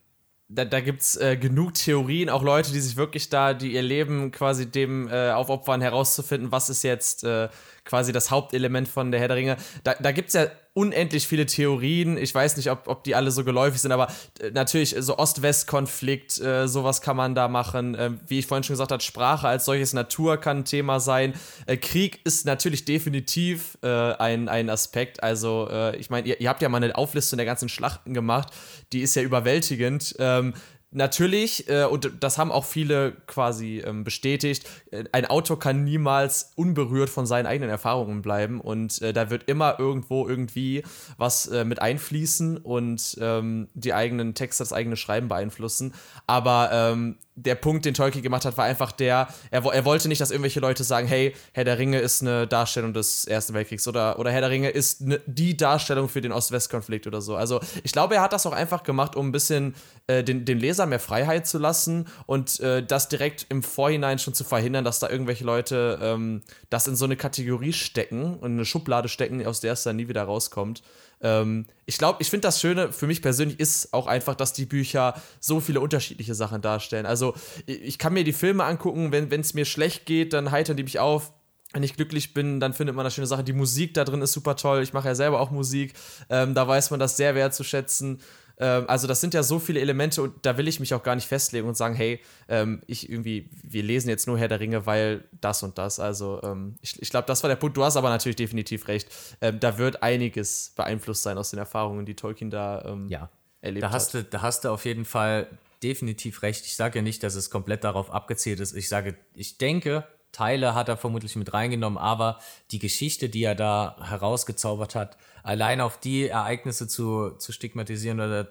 da, 0.55 0.65
da 0.65 0.81
gibt 0.81 1.03
es 1.03 1.17
äh, 1.17 1.37
genug 1.37 1.75
Theorien, 1.75 2.29
auch 2.29 2.43
Leute, 2.43 2.73
die 2.73 2.81
sich 2.81 2.97
wirklich 2.97 3.29
da, 3.29 3.55
die 3.55 3.73
ihr 3.73 3.83
Leben 3.83 4.31
quasi 4.31 4.71
dem 4.71 5.09
äh, 5.09 5.31
aufopfern, 5.31 5.81
herauszufinden, 5.81 6.53
was 6.53 6.69
ist 6.69 6.83
jetzt 6.83 7.25
äh, 7.25 7.49
quasi 7.85 8.13
das 8.13 8.31
Hauptelement 8.31 8.89
von 8.89 9.11
der 9.11 9.21
Herr 9.21 9.29
der 9.29 9.37
Ringe. 9.37 9.57
Da, 9.85 9.95
da 9.95 10.13
gibt 10.13 10.29
es 10.29 10.35
ja 10.35 10.47
unendlich 10.75 11.27
viele 11.27 11.45
Theorien. 11.47 12.17
Ich 12.17 12.35
weiß 12.35 12.57
nicht, 12.57 12.71
ob, 12.71 12.89
ob 12.89 13.05
die 13.05 13.15
alle 13.15 13.31
so 13.31 13.45
geläufig 13.45 13.81
sind, 13.81 13.93
aber 13.93 14.09
äh, 14.41 14.51
natürlich 14.53 14.97
so 14.99 15.19
Ost-West-Konflikt, 15.19 16.41
äh, 16.41 16.67
sowas 16.67 17.03
kann 17.03 17.17
man 17.17 17.35
da 17.35 17.49
machen. 17.49 17.95
Äh, 17.95 18.13
wie 18.27 18.39
ich 18.39 18.47
vorhin 18.47 18.65
schon 18.65 18.75
gesagt 18.75 18.93
habe, 18.93 19.03
Sprache 19.03 19.49
als 19.49 19.65
solches 19.65 19.93
Natur 19.93 20.39
kann 20.39 20.59
ein 20.59 20.65
Thema 20.65 21.01
sein. 21.01 21.35
Äh, 21.67 21.77
Krieg 21.77 22.21
ist 22.25 22.47
natürlich 22.47 22.85
definitiv 22.85 23.77
äh, 23.83 23.89
ein, 23.89 24.49
ein 24.49 24.71
Aspekt. 24.71 25.23
Also, 25.23 25.69
äh, 25.71 25.97
ich 25.97 26.09
meine, 26.09 26.27
ihr, 26.27 26.41
ihr, 26.41 26.49
habt 26.49 26.63
ja 26.63 26.69
mal 26.69 26.83
eine 26.83 26.97
Auflistung 26.97 27.37
der 27.37 27.47
ganzen 27.47 27.69
Schlachten 27.69 28.15
gemacht. 28.15 28.53
Die 28.93 29.03
ist 29.03 29.15
ja 29.15 29.23
überwältigend. 29.23 30.15
Ähm, 30.19 30.55
Natürlich, 30.95 31.69
äh, 31.71 31.85
und 31.85 32.13
das 32.21 32.37
haben 32.37 32.53
auch 32.53 32.67
viele 32.67 33.13
quasi 33.27 33.83
ähm, 33.85 34.05
bestätigt, 34.05 34.69
äh, 34.91 35.05
ein 35.13 35.25
Autor 35.25 35.59
kann 35.59 35.85
niemals 35.85 36.53
unberührt 36.55 37.09
von 37.09 37.27
seinen 37.27 37.47
eigenen 37.47 37.71
Erfahrungen 37.71 38.21
bleiben 38.21 38.61
und 38.61 39.01
äh, 39.01 39.15
da 39.15 39.31
wird 39.31 39.49
immer 39.49 39.79
irgendwo 39.79 40.29
irgendwie 40.29 40.83
was 41.17 41.47
äh, 41.49 41.65
mit 41.65 41.81
einfließen 41.81 42.59
und 42.59 43.17
ähm, 43.21 43.69
die 43.73 43.95
eigenen 43.95 44.35
Texte, 44.35 44.63
das 44.63 44.75
eigene 44.75 44.97
Schreiben 44.97 45.29
beeinflussen. 45.29 45.95
Aber 46.27 46.71
ähm, 46.73 47.17
der 47.35 47.55
Punkt, 47.55 47.85
den 47.85 47.95
Tolkien 47.95 48.23
gemacht 48.23 48.45
hat, 48.45 48.59
war 48.59 48.67
einfach 48.67 48.93
der, 48.93 49.29
er, 49.51 49.65
er 49.65 49.85
wollte 49.85 50.09
nicht, 50.09 50.21
dass 50.21 50.31
irgendwelche 50.31 50.61
Leute 50.61 50.85
sagen, 50.85 51.07
hey, 51.07 51.35
Herr 51.53 51.65
der 51.65 51.79
Ringe 51.79 51.99
ist 51.99 52.21
eine 52.21 52.47
Darstellung 52.47 52.93
des 52.93 53.25
Ersten 53.25 53.55
Weltkriegs 53.55 53.89
oder, 53.89 54.19
oder 54.19 54.31
Herr 54.31 54.43
der 54.43 54.51
Ringe 54.51 54.69
ist 54.69 55.01
ne, 55.01 55.21
die 55.27 55.57
Darstellung 55.57 56.09
für 56.09 56.21
den 56.21 56.33
Ost-West-Konflikt 56.33 57.07
oder 57.07 57.23
so. 57.23 57.35
Also 57.35 57.61
ich 57.85 57.93
glaube, 57.93 58.17
er 58.17 58.23
hat 58.23 58.33
das 58.35 58.45
auch 58.45 58.53
einfach 58.53 58.83
gemacht, 58.83 59.17
um 59.17 59.29
ein 59.29 59.33
bisschen 59.33 59.75
äh, 60.09 60.23
den, 60.23 60.45
den 60.45 60.59
Leser 60.59 60.85
mehr 60.85 61.01
Freiheit 61.01 61.47
zu 61.47 61.59
lassen 61.59 62.07
und 62.27 62.61
äh, 62.61 62.85
das 62.85 63.09
direkt 63.09 63.47
im 63.49 63.63
Vorhinein 63.63 64.19
schon 64.19 64.35
zu 64.35 64.45
verhindern, 64.45 64.85
dass 64.85 64.99
da 64.99 65.09
irgendwelche 65.09 65.45
Leute 65.45 65.99
ähm, 66.03 66.43
das 66.69 66.87
in 66.87 66.97
so 66.97 67.07
eine 67.07 67.17
Kategorie 67.17 67.73
stecken 67.73 68.37
und 68.37 68.53
eine 68.53 68.65
Schublade 68.67 69.09
stecken, 69.09 69.45
aus 69.47 69.61
der 69.61 69.73
es 69.73 69.85
dann 69.85 69.97
nie 69.97 70.09
wieder 70.09 70.25
rauskommt. 70.25 70.83
Ähm, 71.23 71.67
ich 71.87 71.99
glaube, 71.99 72.19
ich 72.21 72.31
finde 72.31 72.49
das 72.49 72.61
Schöne 72.61 72.93
für 72.93 73.07
mich 73.07 73.23
persönlich 73.23 73.59
ist 73.61 73.93
auch 73.93 74.07
einfach, 74.07 74.35
dass 74.35 74.53
die 74.53 74.67
Bücher 74.67 75.15
so 75.41 75.61
viele 75.61 75.81
unterschiedliche 75.81 76.35
Sachen 76.35 76.61
darstellen. 76.61 77.07
Also 77.07 77.35
ich 77.67 77.99
kann 77.99 78.13
mir 78.13 78.25
die 78.25 78.33
Filme 78.33 78.65
angucken, 78.65 79.13
wenn 79.13 79.41
es 79.41 79.55
mir 79.55 79.65
schlecht 79.65 80.07
geht, 80.07 80.33
dann 80.33 80.51
heitern 80.51 80.77
die 80.77 80.83
mich 80.83 80.99
auf. 80.99 81.33
Wenn 81.73 81.83
ich 81.83 81.97
glücklich 81.97 82.35
bin, 82.35 82.61
dann 82.61 82.75
findet 82.75 82.95
man 82.95 83.07
eine 83.07 83.11
schöne 83.11 83.27
Sache. 83.27 83.45
Die 83.45 83.55
Musik 83.55 83.95
da 83.95 84.05
drin 84.05 84.21
ist 84.21 84.33
super 84.33 84.57
toll. 84.57 84.83
Ich 84.83 84.93
mache 84.93 85.09
ja 85.09 85.15
selber 85.15 85.41
auch 85.41 85.51
Musik. 85.51 85.95
Ähm, 86.29 86.55
da 86.55 86.69
weiß 86.69 86.91
man 86.91 87.01
das 87.01 87.17
sehr 87.17 87.35
wertzuschätzen. 87.35 88.21
Ähm, 88.63 88.85
also 88.87 89.09
das 89.09 89.21
sind 89.21 89.35
ja 89.35 89.43
so 89.43 89.59
viele 89.59 89.81
Elemente 89.81 90.23
und 90.23 90.35
da 90.43 90.57
will 90.57 90.69
ich 90.69 90.79
mich 90.79 90.95
auch 90.95 91.03
gar 91.03 91.17
nicht 91.17 91.27
festlegen 91.27 91.67
und 91.67 91.77
sagen, 91.77 91.97
hey, 91.97 92.21
ähm, 92.49 92.81
ich 92.87 93.11
irgendwie, 93.11 93.51
wir 93.65 93.83
lesen 93.83 94.09
jetzt 94.09 94.29
nur 94.29 94.39
Herr 94.39 94.47
der 94.47 94.61
Ringe, 94.61 94.87
weil 94.87 95.25
das 95.41 95.65
und 95.65 95.79
das. 95.79 95.99
Also 95.99 96.41
ähm, 96.45 96.77
ich, 96.81 97.03
ich 97.03 97.11
glaube, 97.11 97.27
das 97.27 97.43
war 97.43 97.49
der 97.49 97.57
Punkt. 97.57 97.77
Du 97.77 97.83
hast 97.83 97.97
aber 97.97 98.09
natürlich 98.09 98.37
definitiv 98.37 98.87
recht. 98.87 99.09
Ähm, 99.41 99.59
da 99.59 99.79
wird 99.79 100.05
einiges 100.05 100.73
beeinflusst 100.77 101.25
sein 101.25 101.39
aus 101.39 101.51
den 101.51 101.59
Erfahrungen, 101.59 102.07
die 102.07 102.15
Tolkien 102.15 102.51
da 102.51 102.85
ähm, 102.87 103.09
ja. 103.09 103.29
erlebt 103.63 103.83
da 103.83 103.91
hast 103.91 104.15
hat. 104.15 104.27
Du, 104.27 104.31
da 104.31 104.43
hast 104.43 104.65
du 104.65 104.71
auf 104.71 104.85
jeden 104.85 105.05
Fall 105.05 105.49
definitiv 105.83 106.43
recht. 106.43 106.65
Ich 106.65 106.77
sage 106.77 107.01
ja 107.01 107.03
nicht, 107.03 107.25
dass 107.25 107.35
es 107.35 107.51
komplett 107.51 107.83
darauf 107.83 108.13
abgezielt 108.13 108.61
ist. 108.61 108.77
Ich 108.77 108.89
sage, 108.89 109.17
ich 109.35 109.59
denke, 109.59 110.07
Teile 110.33 110.75
hat 110.75 110.89
er 110.89 110.97
vermutlich 110.97 111.37
mit 111.37 111.53
reingenommen, 111.53 111.99
aber 111.99 112.39
die 112.71 112.79
Geschichte, 112.79 113.29
die 113.29 113.45
er 113.45 113.55
da 113.55 113.97
herausgezaubert 114.01 114.95
hat, 114.95 115.19
allein 115.43 115.81
auf 115.81 116.01
die 116.01 116.29
Ereignisse 116.29 116.89
zu, 116.89 117.33
zu 117.33 117.53
stigmatisieren 117.53 118.19
oder 118.19 118.49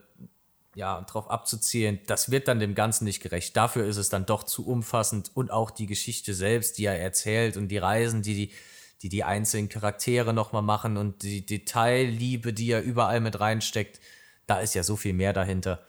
ja, 0.75 1.01
drauf 1.01 1.29
abzuzielen, 1.29 1.99
das 2.07 2.31
wird 2.31 2.47
dann 2.47 2.59
dem 2.59 2.75
Ganzen 2.75 3.03
nicht 3.03 3.21
gerecht. 3.21 3.57
Dafür 3.57 3.85
ist 3.85 3.97
es 3.97 4.09
dann 4.09 4.25
doch 4.25 4.43
zu 4.43 4.65
umfassend 4.65 5.31
und 5.33 5.51
auch 5.51 5.71
die 5.71 5.87
Geschichte 5.87 6.33
selbst, 6.33 6.77
die 6.77 6.85
er 6.85 6.99
erzählt 6.99 7.57
und 7.57 7.67
die 7.67 7.77
Reisen, 7.77 8.21
die 8.21 8.35
die, 8.35 8.51
die, 9.01 9.09
die 9.09 9.23
einzelnen 9.23 9.67
Charaktere 9.67 10.33
nochmal 10.33 10.61
machen 10.61 10.95
und 10.95 11.23
die 11.23 11.45
Detailliebe, 11.45 12.53
die 12.53 12.71
er 12.71 12.83
überall 12.83 13.19
mit 13.19 13.39
reinsteckt, 13.39 13.99
da 14.45 14.59
ist 14.59 14.75
ja 14.75 14.83
so 14.83 14.95
viel 14.95 15.13
mehr 15.13 15.33
dahinter. 15.33 15.83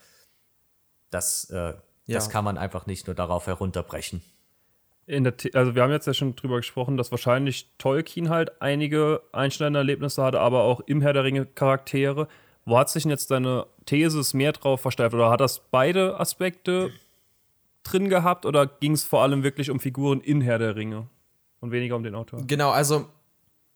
Das, 1.11 1.49
äh, 1.51 1.57
ja. 1.57 1.75
das 2.07 2.31
kann 2.31 2.45
man 2.45 2.59
einfach 2.59 2.87
nicht 2.87 3.07
nur 3.07 3.15
darauf 3.15 3.47
herunterbrechen. 3.47 4.23
In 5.07 5.25
der, 5.25 5.35
also 5.55 5.75
wir 5.75 5.83
haben 5.83 5.91
jetzt 5.91 6.07
ja 6.07 6.15
schon 6.15 6.37
drüber 6.37 6.57
gesprochen, 6.57 6.97
dass 6.97 7.11
wahrscheinlich 7.11 7.69
Tolkien 7.79 8.29
halt 8.29 8.63
einige 8.63 9.21
einschneidende 9.33 9.81
Erlebnisse 9.81 10.23
hatte, 10.23 10.41
aber 10.41 10.63
auch 10.63 10.81
im 10.87 11.01
Herr 11.01 11.13
der 11.13 11.25
Ringe 11.25 11.47
Charaktere. 11.47 12.29
Wo 12.65 12.79
hat 12.79 12.89
sich 12.91 13.03
denn 13.03 13.11
jetzt 13.11 13.31
deine 13.31 13.67
These 13.87 14.37
mehr 14.37 14.53
drauf 14.53 14.81
versteift? 14.81 15.15
Oder 15.15 15.31
hat 15.31 15.41
das 15.41 15.61
beide 15.71 16.21
Aspekte 16.21 16.93
drin 17.83 18.09
gehabt 18.09 18.47
oder 18.47 18.67
ging 18.67 18.93
es 18.93 19.05
vor 19.05 19.23
allem 19.23 19.43
wirklich 19.43 19.71
um 19.71 19.81
Figuren 19.81 20.21
in 20.21 20.41
Herr 20.41 20.59
der 20.59 20.77
Ringe 20.77 21.09
und 21.61 21.73
weniger 21.73 21.97
um 21.97 22.05
den 22.05 22.15
Autor? 22.15 22.43
Genau, 22.47 22.71
also 22.71 23.07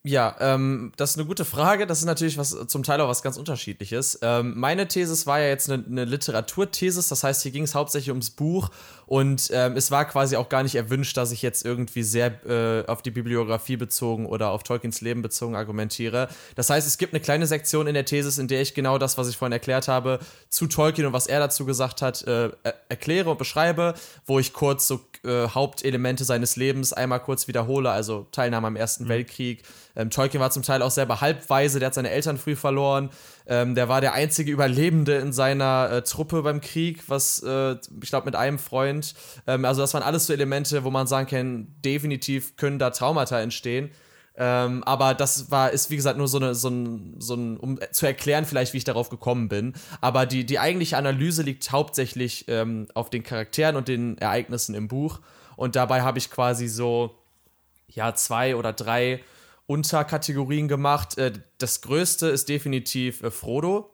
ja, 0.07 0.37
ähm, 0.39 0.93
das 0.97 1.11
ist 1.11 1.19
eine 1.19 1.27
gute 1.27 1.45
Frage. 1.45 1.85
Das 1.85 1.99
ist 1.99 2.05
natürlich 2.05 2.39
was 2.39 2.57
zum 2.69 2.85
Teil 2.85 3.01
auch 3.01 3.09
was 3.09 3.23
ganz 3.23 3.37
Unterschiedliches. 3.37 4.21
Ähm, 4.23 4.55
meine 4.57 4.87
Thesis 4.87 5.27
war 5.27 5.41
ja 5.41 5.49
jetzt 5.49 5.69
eine, 5.69 5.85
eine 5.85 6.05
Literaturthesis, 6.05 7.09
das 7.09 7.25
heißt, 7.25 7.43
hier 7.43 7.51
ging 7.51 7.65
es 7.65 7.75
hauptsächlich 7.75 8.11
ums 8.11 8.31
Buch 8.31 8.71
und 9.07 9.51
ähm, 9.53 9.77
es 9.77 9.91
war 9.91 10.05
quasi 10.05 10.37
auch 10.37 10.49
gar 10.49 10.63
nicht 10.63 10.77
erwünscht, 10.77 11.17
dass 11.17 11.33
ich 11.33 11.43
jetzt 11.43 11.65
irgendwie 11.65 12.05
sehr 12.05 12.45
äh, 12.47 12.87
auf 12.87 13.03
die 13.03 13.11
Bibliografie 13.11 13.77
bezogen 13.77 14.27
oder 14.27 14.51
auf 14.51 14.63
Tolkiens 14.63 15.01
Leben 15.01 15.23
bezogen 15.23 15.57
argumentiere. 15.57 16.29
Das 16.55 16.71
heißt, 16.71 16.87
es 16.87 16.99
gibt 16.99 17.13
eine 17.13 17.21
kleine 17.21 17.49
Sektion 17.49 17.89
in 17.89 17.95
der 17.95 18.05
Thesis, 18.05 18.39
in 18.39 18.47
der 18.47 18.63
ich 18.63 18.75
genau 18.75 18.99
das, 18.99 19.19
was 19.19 19.29
ich 19.29 19.37
vorhin 19.37 19.53
erklärt 19.53 19.89
habe, 19.89 20.21
zu 20.49 20.69
Tolkien 20.69 21.09
und 21.09 21.15
was 21.15 21.27
er 21.27 21.41
dazu 21.41 21.67
gesagt 21.67 22.01
hat, 22.01 22.23
äh, 22.29 22.51
erkläre 22.89 23.31
und 23.31 23.39
beschreibe, 23.39 23.95
wo 24.25 24.39
ich 24.39 24.53
kurz 24.53 24.87
so 24.87 25.01
äh, 25.27 25.49
Hauptelemente 25.49 26.25
seines 26.25 26.57
Lebens 26.57 26.93
einmal 26.93 27.21
kurz 27.21 27.49
wiederhole, 27.49 27.91
also 27.91 28.27
Teilnahme 28.33 28.69
am 28.69 28.77
Ersten 28.77 29.05
mhm. 29.05 29.09
Weltkrieg 29.09 29.63
ähm, 29.97 30.11
Tolkien 30.11 30.41
war 30.41 30.51
zum 30.51 30.63
Teil 30.63 30.83
auch 30.83 30.91
selber 30.91 31.21
halbweise, 31.21 31.79
der 31.79 31.87
hat 31.87 31.95
seine 31.95 32.11
Eltern 32.11 32.37
früh 32.37 32.55
verloren. 32.55 33.11
Ähm, 33.47 33.75
der 33.75 33.89
war 33.89 34.01
der 34.01 34.13
einzige 34.13 34.53
Überlebende 34.53 35.17
in 35.17 35.33
seiner 35.33 35.91
äh, 35.91 36.03
Truppe 36.03 36.43
beim 36.43 36.61
Krieg, 36.61 37.05
was 37.09 37.43
äh, 37.43 37.77
ich 38.03 38.11
glaube 38.11 38.27
mit 38.27 38.37
einem 38.37 38.59
Freund. 38.59 39.15
Ähm, 39.47 39.65
also 39.65 39.81
das 39.81 39.95
waren 39.95 40.03
alles 40.03 40.27
so 40.27 40.33
Elemente, 40.33 40.85
wo 40.85 40.91
man 40.91 41.07
sagen 41.07 41.29
kann, 41.29 41.69
definitiv 41.85 42.57
können 42.57 42.79
da 42.79 42.91
Traumata 42.91 43.41
entstehen. 43.41 43.91
Ähm, 44.39 44.85
aber 44.85 45.15
das 45.15 45.51
war, 45.51 45.71
ist 45.71 45.91
wie 45.91 45.97
gesagt 45.97 46.19
nur 46.19 46.29
so 46.29 46.39
eine, 46.39 46.55
so 46.55 46.69
ein, 46.69 47.17
so 47.19 47.35
ein, 47.35 47.57
um 47.57 47.79
zu 47.91 48.07
erklären 48.07 48.45
vielleicht, 48.45 48.75
wie 48.75 48.79
ich 48.79 48.85
darauf 48.85 49.09
gekommen 49.09 49.49
bin. 49.49 49.75
Aber 50.01 50.27
die, 50.27 50.45
die 50.45 50.59
eigentliche 50.59 50.99
Analyse 50.99 51.43
liegt 51.43 51.73
hauptsächlich 51.73 52.45
ähm, 52.49 52.87
auf 52.95 53.09
den 53.09 53.23
Charakteren 53.23 53.77
und 53.77 53.89
den 53.89 54.19
Ereignissen 54.19 54.75
im 54.75 54.89
Buch. 54.89 55.21
Und 55.57 55.75
dabei 55.75 56.03
habe 56.03 56.19
ich 56.19 56.31
quasi 56.31 56.69
so, 56.69 57.15
ja, 57.89 58.15
zwei 58.15 58.57
oder 58.57 58.75
drei 58.75 59.23
Unterkategorien 59.67 60.69
gemacht. 60.69 61.17
Äh, 61.17 61.33
das 61.59 61.81
größte 61.81 62.29
ist 62.29 62.49
definitiv 62.49 63.23
äh, 63.23 63.31
Frodo 63.31 63.91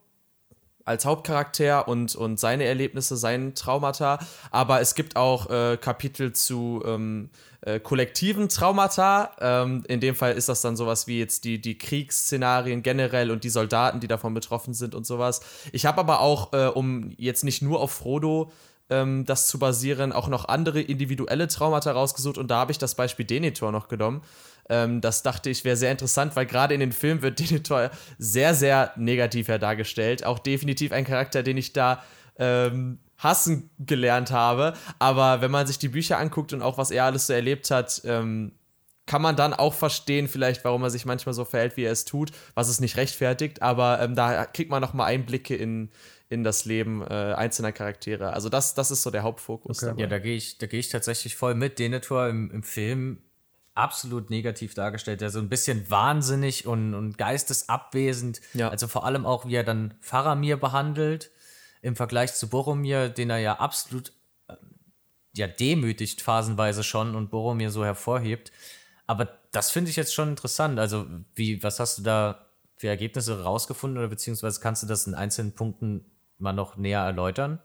als 0.85 1.05
Hauptcharakter 1.05 1.89
und, 1.89 2.15
und 2.15 2.39
seine 2.39 2.65
Erlebnisse, 2.65 3.17
sein 3.17 3.55
Traumata. 3.55 4.19
Aber 4.51 4.81
es 4.81 4.95
gibt 4.95 5.17
auch 5.17 5.51
äh, 5.51 5.77
Kapitel 5.77 6.33
zu 6.33 6.83
ähm, 6.87 7.31
äh, 7.63 7.81
kollektiven 7.81 8.49
Traumata. 8.49 9.31
Ähm, 9.41 9.85
in 9.87 10.01
dem 10.01 10.15
Fall 10.15 10.33
ist 10.33 10.49
das 10.49 10.61
dann 10.61 10.77
sowas 10.77 11.07
wie 11.07 11.19
jetzt 11.19 11.45
die, 11.45 11.61
die 11.61 11.79
Kriegsszenarien 11.79 12.83
generell 12.83 13.31
und 13.31 13.45
die 13.45 13.51
Soldaten, 13.51 14.01
die 14.01 14.09
davon 14.09 14.35
betroffen 14.35 14.75
sind 14.75 14.95
und 14.95 15.07
sowas. 15.07 15.41
Ich 15.73 15.87
habe 15.87 16.01
aber 16.01 16.21
auch, 16.21 16.53
äh, 16.53 16.67
um 16.67 17.13
jetzt 17.17 17.45
nicht 17.45 17.63
nur 17.63 17.81
auf 17.81 17.93
Frodo 17.93 18.51
ähm, 18.91 19.25
das 19.25 19.47
zu 19.47 19.59
basieren, 19.59 20.13
auch 20.13 20.29
noch 20.29 20.47
andere 20.47 20.81
individuelle 20.81 21.49
Traumata 21.49 21.93
rausgesucht 21.93 22.39
und 22.39 22.51
da 22.51 22.57
habe 22.57 22.73
ich 22.73 22.79
das 22.79 22.95
Beispiel 22.95 23.25
Denethor 23.25 23.73
noch 23.73 23.89
genommen. 23.89 24.23
Ähm, 24.69 25.01
das 25.01 25.23
dachte 25.23 25.51
ich 25.51 25.65
wäre 25.65 25.77
sehr 25.77 25.91
interessant, 25.91 26.37
weil 26.37 26.47
gerade 26.47 26.75
in 26.75 26.81
den 26.81 26.93
Filmen 26.93 27.23
wird 27.23 27.39
Denethor 27.51 27.91
sehr, 28.19 28.55
sehr 28.55 28.93
negativ 28.97 29.49
ja 29.49 29.59
dargestellt. 29.59 30.25
Auch 30.25 30.39
definitiv 30.39 30.93
ein 30.93 31.05
Charakter, 31.05 31.43
den 31.43 31.57
ich 31.57 31.73
da 31.73 32.03
ähm, 32.37 32.99
hassen 33.19 33.71
gelernt 33.79 34.31
habe. 34.31 34.75
Aber 34.99 35.41
wenn 35.41 35.51
man 35.51 35.67
sich 35.67 35.79
die 35.79 35.89
Bücher 35.89 36.19
anguckt 36.19 36.53
und 36.53 36.63
auch 36.63 36.79
was 36.79 36.91
er 36.91 37.05
alles 37.05 37.27
so 37.27 37.33
erlebt 37.33 37.71
hat, 37.71 38.03
ähm, 38.05 38.53
kann 39.07 39.23
man 39.23 39.37
dann 39.37 39.53
auch 39.53 39.75
verstehen, 39.75 40.29
vielleicht, 40.29 40.65
warum 40.65 40.83
er 40.83 40.91
sich 40.91 41.05
manchmal 41.05 41.35
so 41.35 41.45
verhält, 41.45 41.77
wie 41.77 41.85
er 41.85 41.93
es 41.93 42.05
tut, 42.05 42.31
was 42.55 42.69
es 42.69 42.81
nicht 42.81 42.97
rechtfertigt. 42.97 43.61
Aber 43.61 44.01
ähm, 44.01 44.15
da 44.15 44.45
kriegt 44.47 44.71
man 44.71 44.81
noch 44.81 44.95
mal 44.95 45.07
Einblicke 45.07 45.57
in, 45.57 45.91
in 46.29 46.45
das 46.45 46.65
Leben 46.65 47.03
äh, 47.03 47.35
einzelner 47.37 47.73
Charaktere. 47.73 48.33
Also 48.33 48.49
das, 48.49 48.75
das 48.75 48.91
ist 48.91 49.03
so 49.03 49.11
der 49.11 49.23
Hauptfokus. 49.23 49.83
Okay. 49.83 50.01
Ja, 50.01 50.07
da 50.07 50.19
gehe 50.19 50.37
ich, 50.37 50.59
geh 50.59 50.79
ich 50.79 50.89
tatsächlich 50.89 51.37
voll 51.37 51.55
mit. 51.55 51.79
Denethor 51.79 52.29
im, 52.29 52.51
im 52.53 52.63
Film 52.63 53.19
absolut 53.75 54.31
negativ 54.31 54.75
dargestellt. 54.75 55.21
Der 55.21 55.31
so 55.31 55.39
ein 55.39 55.49
bisschen 55.49 55.91
wahnsinnig 55.91 56.67
und, 56.67 56.95
und 56.95 57.19
geistesabwesend. 57.19 58.41
Ja. 58.55 58.69
Also 58.69 58.89
vor 58.89 59.05
allem 59.05 59.27
auch, 59.27 59.47
wie 59.47 59.55
er 59.55 59.65
dann 59.65 59.95
Faramir 60.01 60.57
behandelt 60.57 61.31
im 61.81 61.97
Vergleich 61.97 62.35
zu 62.35 62.49
Boromir, 62.49 63.09
den 63.09 63.31
er 63.31 63.39
ja 63.39 63.59
absolut 63.59 64.13
äh, 64.49 64.55
ja 65.35 65.47
demütigt 65.47 66.23
phasenweise 66.23 66.85
schon 66.85 67.15
und 67.15 67.31
Boromir 67.31 67.71
so 67.71 67.85
hervorhebt. 67.85 68.53
Aber 69.07 69.29
das 69.51 69.71
finde 69.71 69.91
ich 69.91 69.97
jetzt 69.97 70.15
schon 70.15 70.31
interessant. 70.31 70.79
Also, 70.79 71.07
wie, 71.35 71.63
was 71.63 71.81
hast 71.81 71.99
du 71.99 72.03
da 72.03 72.47
für 72.77 72.89
Ergebnisse 72.89 73.43
rausgefunden 73.43 73.99
oder 73.99 74.09
beziehungsweise 74.09 74.61
kannst 74.61 74.83
du 74.83 74.87
das 74.87 75.07
in 75.07 75.15
einzelnen 75.15 75.53
Punkten 75.53 76.05
mal 76.39 76.53
noch 76.53 76.77
näher 76.77 77.01
erläutern? 77.01 77.61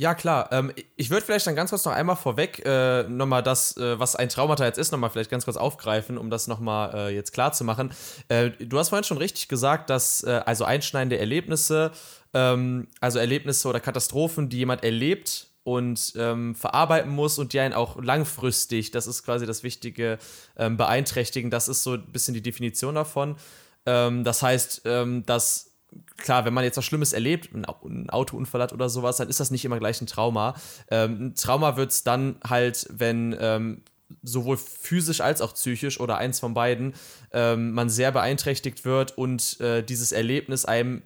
Ja, 0.00 0.14
klar. 0.14 0.48
Ähm, 0.50 0.72
ich 0.96 1.10
würde 1.10 1.26
vielleicht 1.26 1.46
dann 1.46 1.54
ganz 1.54 1.68
kurz 1.68 1.84
noch 1.84 1.92
einmal 1.92 2.16
vorweg 2.16 2.64
äh, 2.64 3.02
nochmal 3.02 3.42
das, 3.42 3.76
äh, 3.76 3.98
was 4.00 4.16
ein 4.16 4.30
Traumata 4.30 4.64
jetzt 4.64 4.78
ist, 4.78 4.92
nochmal 4.92 5.10
vielleicht 5.10 5.30
ganz 5.30 5.44
kurz 5.44 5.58
aufgreifen, 5.58 6.16
um 6.16 6.30
das 6.30 6.46
nochmal 6.46 6.94
äh, 6.94 7.14
jetzt 7.14 7.32
klar 7.32 7.52
zu 7.52 7.64
machen. 7.64 7.92
Äh, 8.28 8.48
du 8.48 8.78
hast 8.78 8.88
vorhin 8.88 9.04
schon 9.04 9.18
richtig 9.18 9.48
gesagt, 9.48 9.90
dass 9.90 10.22
äh, 10.22 10.40
also 10.46 10.64
einschneidende 10.64 11.18
Erlebnisse, 11.18 11.90
ähm, 12.32 12.88
also 13.02 13.18
Erlebnisse 13.18 13.68
oder 13.68 13.78
Katastrophen, 13.78 14.48
die 14.48 14.56
jemand 14.56 14.84
erlebt 14.84 15.50
und 15.64 16.14
ähm, 16.16 16.54
verarbeiten 16.54 17.10
muss 17.10 17.38
und 17.38 17.52
die 17.52 17.60
einen 17.60 17.74
auch 17.74 18.02
langfristig, 18.02 18.92
das 18.92 19.06
ist 19.06 19.22
quasi 19.22 19.44
das 19.44 19.62
Wichtige, 19.64 20.16
ähm, 20.56 20.78
beeinträchtigen. 20.78 21.50
Das 21.50 21.68
ist 21.68 21.82
so 21.82 21.92
ein 21.92 22.10
bisschen 22.10 22.32
die 22.32 22.40
Definition 22.42 22.94
davon. 22.94 23.36
Ähm, 23.84 24.24
das 24.24 24.42
heißt, 24.42 24.80
ähm, 24.86 25.26
dass 25.26 25.69
klar, 26.16 26.44
wenn 26.44 26.54
man 26.54 26.64
jetzt 26.64 26.76
was 26.76 26.84
Schlimmes 26.84 27.12
erlebt, 27.12 27.50
ein 27.54 28.10
Autounfall 28.10 28.62
hat 28.62 28.72
oder 28.72 28.88
sowas, 28.88 29.16
dann 29.16 29.28
ist 29.28 29.40
das 29.40 29.50
nicht 29.50 29.64
immer 29.64 29.78
gleich 29.78 30.00
ein 30.00 30.06
Trauma. 30.06 30.54
Ähm, 30.90 31.26
ein 31.26 31.34
Trauma 31.34 31.76
wird 31.76 31.90
es 31.90 32.04
dann 32.04 32.36
halt, 32.46 32.86
wenn 32.90 33.36
ähm, 33.38 33.82
sowohl 34.22 34.56
physisch 34.56 35.20
als 35.20 35.40
auch 35.40 35.54
psychisch 35.54 36.00
oder 36.00 36.18
eins 36.18 36.40
von 36.40 36.54
beiden 36.54 36.94
ähm, 37.32 37.72
man 37.72 37.88
sehr 37.88 38.12
beeinträchtigt 38.12 38.84
wird 38.84 39.16
und 39.16 39.60
äh, 39.60 39.82
dieses 39.82 40.12
Erlebnis 40.12 40.64
einem 40.64 41.02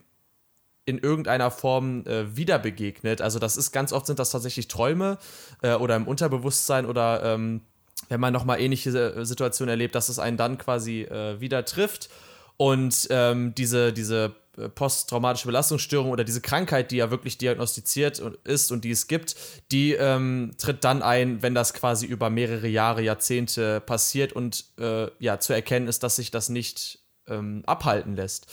in 0.87 0.99
irgendeiner 0.99 1.51
Form 1.51 2.07
äh, 2.07 2.37
wieder 2.37 2.59
begegnet. 2.59 3.21
Also 3.21 3.39
das 3.39 3.57
ist 3.57 3.73
ganz 3.73 3.93
oft 3.93 4.07
sind 4.07 4.19
das 4.19 4.31
tatsächlich 4.31 4.69
Träume 4.69 5.19
äh, 5.63 5.75
oder 5.75 5.97
im 5.97 6.07
Unterbewusstsein 6.07 6.87
oder 6.87 7.23
ähm, 7.25 7.63
wenn 8.09 8.21
man 8.21 8.33
nochmal 8.33 8.61
ähnliche 8.61 8.91
äh, 8.91 9.25
Situationen 9.25 9.71
erlebt, 9.71 9.95
dass 9.95 10.09
es 10.09 10.19
einen 10.19 10.37
dann 10.37 10.59
quasi 10.59 11.03
äh, 11.03 11.41
wieder 11.41 11.65
trifft. 11.65 12.11
Und 12.57 13.09
ähm, 13.11 13.55
diese, 13.55 13.93
diese 13.93 14.35
posttraumatische 14.75 15.47
Belastungsstörung 15.47 16.11
oder 16.11 16.25
diese 16.25 16.41
Krankheit, 16.41 16.91
die 16.91 16.97
ja 16.97 17.11
wirklich 17.11 17.39
diagnostiziert 17.39 18.23
ist 18.45 18.73
und 18.73 18.85
die 18.85 18.91
es 18.91 19.07
gibt, 19.07 19.37
die 19.73 19.93
ähm, 19.93 20.53
tritt 20.59 20.85
dann 20.85 21.03
ein, 21.03 21.43
wenn 21.43 21.55
das 21.55 21.75
quasi 21.75 22.07
über 22.07 22.31
mehrere 22.31 22.69
Jahre, 22.69 23.03
Jahrzehnte 23.03 23.81
passiert 23.81 24.33
und 24.33 24.65
äh, 24.79 25.09
ja, 25.19 25.41
zu 25.41 25.53
erkennen 25.53 25.89
ist, 25.89 26.03
dass 26.03 26.17
sich 26.17 26.31
das 26.31 26.49
nicht 26.49 27.01
ähm, 27.27 27.63
abhalten 27.67 28.17
lässt. 28.17 28.47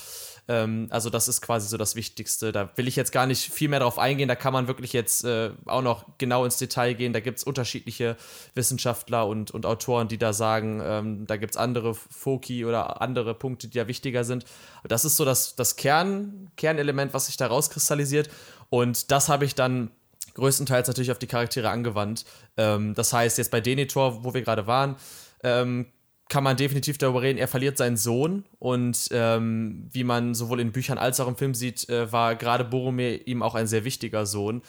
Ähm, 0.48 0.88
also 0.90 1.10
das 1.10 1.28
ist 1.28 1.42
quasi 1.42 1.68
so 1.68 1.78
das 1.78 1.96
Wichtigste. 1.96 2.52
Da 2.52 2.70
will 2.76 2.88
ich 2.88 2.96
jetzt 2.96 3.12
gar 3.12 3.26
nicht 3.26 3.52
viel 3.52 3.70
mehr 3.70 3.80
drauf 3.80 4.00
eingehen. 4.00 4.28
Da 4.28 4.36
kann 4.36 4.54
man 4.54 4.68
wirklich 4.68 4.94
jetzt 4.94 5.24
äh, 5.24 5.52
auch 5.66 5.82
noch 5.82 6.06
genau 6.18 6.46
ins 6.46 6.58
Detail 6.58 6.94
gehen. 6.94 7.14
Da 7.14 7.20
gibt 7.20 7.38
es 7.38 7.44
unterschiedliche 7.44 8.18
Wissenschaftler 8.56 9.28
und, 9.28 9.52
und 9.52 9.66
Autoren, 9.66 10.08
die 10.08 10.18
da 10.18 10.34
sagen, 10.34 10.82
ähm, 10.84 11.28
da 11.28 11.38
gibt 11.38 11.54
es 11.54 11.58
andere 11.58 11.94
Foki 11.94 12.66
oder 12.66 13.02
andere 13.02 13.34
Punkte, 13.34 13.68
die 13.68 13.78
ja 13.78 13.88
wichtiger 13.88 14.24
sind. 14.24 14.46
Das 14.84 15.06
ist 15.06 15.18
so 15.18 15.26
das, 15.26 15.56
das 15.56 15.76
Kern, 15.76 16.52
Kernelement, 16.58 17.14
was 17.14 17.28
sich 17.28 17.38
da 17.38 17.48
rauskristallisiert. 17.48 18.30
Und 18.70 19.12
das 19.12 19.30
habe 19.30 19.46
ich 19.46 19.56
dann 19.56 19.92
größtenteils 20.34 20.88
natürlich 20.88 21.12
auf 21.12 21.20
die 21.20 21.28
Charaktere 21.28 21.70
angewandt. 21.70 22.26
Ähm, 22.58 22.94
das 22.94 23.14
heißt, 23.14 23.38
jetzt 23.38 23.52
bei 23.52 23.62
Denethor, 23.62 24.24
wo 24.24 24.34
wir 24.34 24.42
gerade 24.42 24.68
waren, 24.68 24.96
ähm, 25.44 25.88
kann 26.32 26.46
man 26.46 26.56
definitiv 26.56 26.98
darüber 26.98 27.22
reden, 27.22 27.38
er 27.38 27.50
verliert 27.50 27.78
seinen 27.78 27.98
Sohn 27.98 28.46
und 28.58 29.10
ähm, 29.12 29.90
wie 29.92 30.06
man 30.06 30.34
sowohl 30.34 30.62
in 30.62 30.72
Büchern 30.72 30.98
als 30.98 31.20
auch 31.20 31.28
im 31.28 31.36
Film 31.36 31.54
sieht, 31.54 31.90
äh, 31.90 32.10
war 32.10 32.36
gerade 32.36 32.64
Boromir 32.64 33.28
ihm 33.28 33.44
auch 33.44 33.54
ein 33.54 33.68
sehr 33.68 33.84
wichtiger 33.84 34.26
Sohn. 34.26 34.62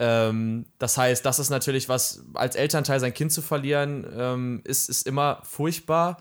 Ähm, 0.00 0.66
das 0.80 0.98
heißt, 0.98 1.24
das 1.24 1.38
ist 1.38 1.50
natürlich 1.50 1.88
was, 1.88 2.24
als 2.34 2.56
Elternteil 2.56 2.98
sein 2.98 3.14
Kind 3.14 3.30
zu 3.30 3.42
verlieren, 3.42 4.04
ähm, 4.12 4.62
ist, 4.64 4.90
ist 4.90 5.06
immer 5.06 5.38
furchtbar. 5.44 6.16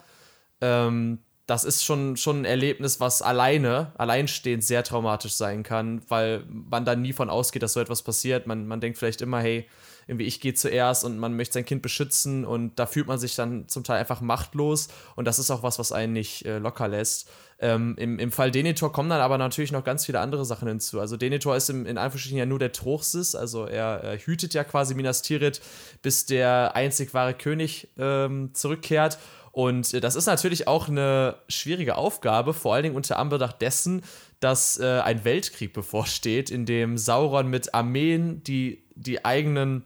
Ähm, 0.62 1.18
das 1.48 1.64
ist 1.64 1.84
schon, 1.84 2.16
schon 2.16 2.42
ein 2.42 2.46
Erlebnis, 2.46 3.00
was 3.00 3.24
alleine, 3.24 3.94
alleinstehend 3.98 4.64
sehr 4.64 4.84
traumatisch 4.84 5.34
sein 5.34 5.64
kann, 5.64 6.04
weil 6.08 6.44
man 6.48 6.86
dann 6.86 7.02
nie 7.02 7.14
von 7.14 7.32
ausgeht, 7.32 7.64
dass 7.64 7.74
so 7.74 7.80
etwas 7.80 8.04
passiert. 8.04 8.46
Man, 8.46 8.68
man 8.68 8.80
denkt 8.80 9.00
vielleicht 9.00 9.24
immer, 9.24 9.40
hey, 9.40 9.68
irgendwie 10.08 10.26
ich 10.26 10.42
gehe 10.42 10.54
zuerst 10.54 11.04
und 11.04 11.18
man 11.18 11.36
möchte 11.36 11.54
sein 11.54 11.66
Kind 11.66 11.82
beschützen 11.82 12.46
und 12.46 12.78
da 12.80 12.86
fühlt 12.86 13.08
man 13.08 13.20
sich 13.20 13.36
dann 13.36 13.68
zum 13.68 13.84
Teil 13.84 14.00
einfach 14.00 14.22
machtlos 14.22 14.88
und 15.16 15.26
das 15.26 15.39
ist 15.39 15.52
auch 15.52 15.63
was, 15.63 15.80
was 15.80 15.92
einen 15.92 16.13
nicht 16.13 16.46
äh, 16.46 16.60
locker 16.60 16.88
lässt. 16.88 17.30
Ähm, 17.60 17.96
im, 17.98 18.20
Im 18.20 18.32
Fall 18.32 18.52
Denitor 18.52 18.92
kommen 18.92 19.10
dann 19.10 19.22
aber 19.22 19.38
natürlich 19.38 19.72
noch 19.72 19.84
ganz 19.84 20.06
viele 20.06 20.20
andere 20.20 20.44
Sachen 20.44 20.68
hinzu. 20.68 21.00
Also 21.00 21.16
Denitor 21.16 21.56
ist 21.56 21.70
im, 21.70 21.86
in 21.86 21.98
Anführungsstrichen 21.98 22.38
ja 22.38 22.46
nur 22.46 22.60
der 22.60 22.72
Truchsis, 22.72 23.36
also 23.36 23.66
er, 23.66 24.02
er, 24.02 24.18
hütet 24.18 24.54
ja 24.54 24.63
quasi 24.63 24.96
Minas 24.96 25.22
Tirith, 25.22 25.62
bis 26.02 26.26
der 26.26 26.76
einzig 26.76 27.13
wahre 27.13 27.34
König 27.34 27.88
ähm, 27.98 28.50
zurückkehrt 28.54 29.18
und 29.54 29.94
äh, 29.94 30.02
das 30.02 30.16
ist 30.16 30.26
natürlich 30.26 30.68
auch 30.68 30.89
eine 30.89 31.36
schwierige 31.48 31.96
Aufgabe, 31.96 32.54
vor 32.54 32.74
allen 32.74 32.84
Dingen 32.84 32.96
unter 32.96 33.20
Anbetracht 33.20 33.62
dessen, 33.62 34.02
dass 34.39 34.80
äh, 34.80 35.00
ein 35.04 35.24
Weltkrieg 35.24 35.74
bevorsteht, 35.74 36.50
in 36.50 36.66
dem 36.66 36.98
Sauron 36.98 37.48
mit 37.48 37.74
Armeen, 37.74 38.44
die 38.44 38.84
die 38.96 39.24
eigenen 39.24 39.84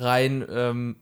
Reihen 0.00 0.44
ähm, 0.50 0.96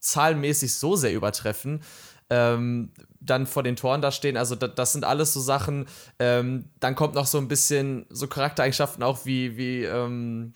zahlenmäßig 0.00 0.74
so 0.74 0.96
sehr 0.96 1.12
übertreffen, 1.12 1.82
ähm, 2.30 2.92
dann 3.20 3.46
vor 3.46 3.62
den 3.62 3.76
Toren 3.76 4.02
da 4.02 4.12
stehen. 4.12 4.36
Also 4.36 4.54
das, 4.54 4.74
das 4.74 4.92
sind 4.92 5.04
alles 5.04 5.32
so 5.32 5.40
Sachen. 5.40 5.86
Ähm, 6.18 6.66
dann 6.80 6.94
kommt 6.94 7.14
noch 7.14 7.26
so 7.26 7.38
ein 7.38 7.48
bisschen 7.48 8.06
so 8.10 8.26
Charaktereigenschaften 8.26 9.02
auch 9.02 9.24
wie, 9.24 9.56
wie 9.56 9.84
ähm, 9.84 10.54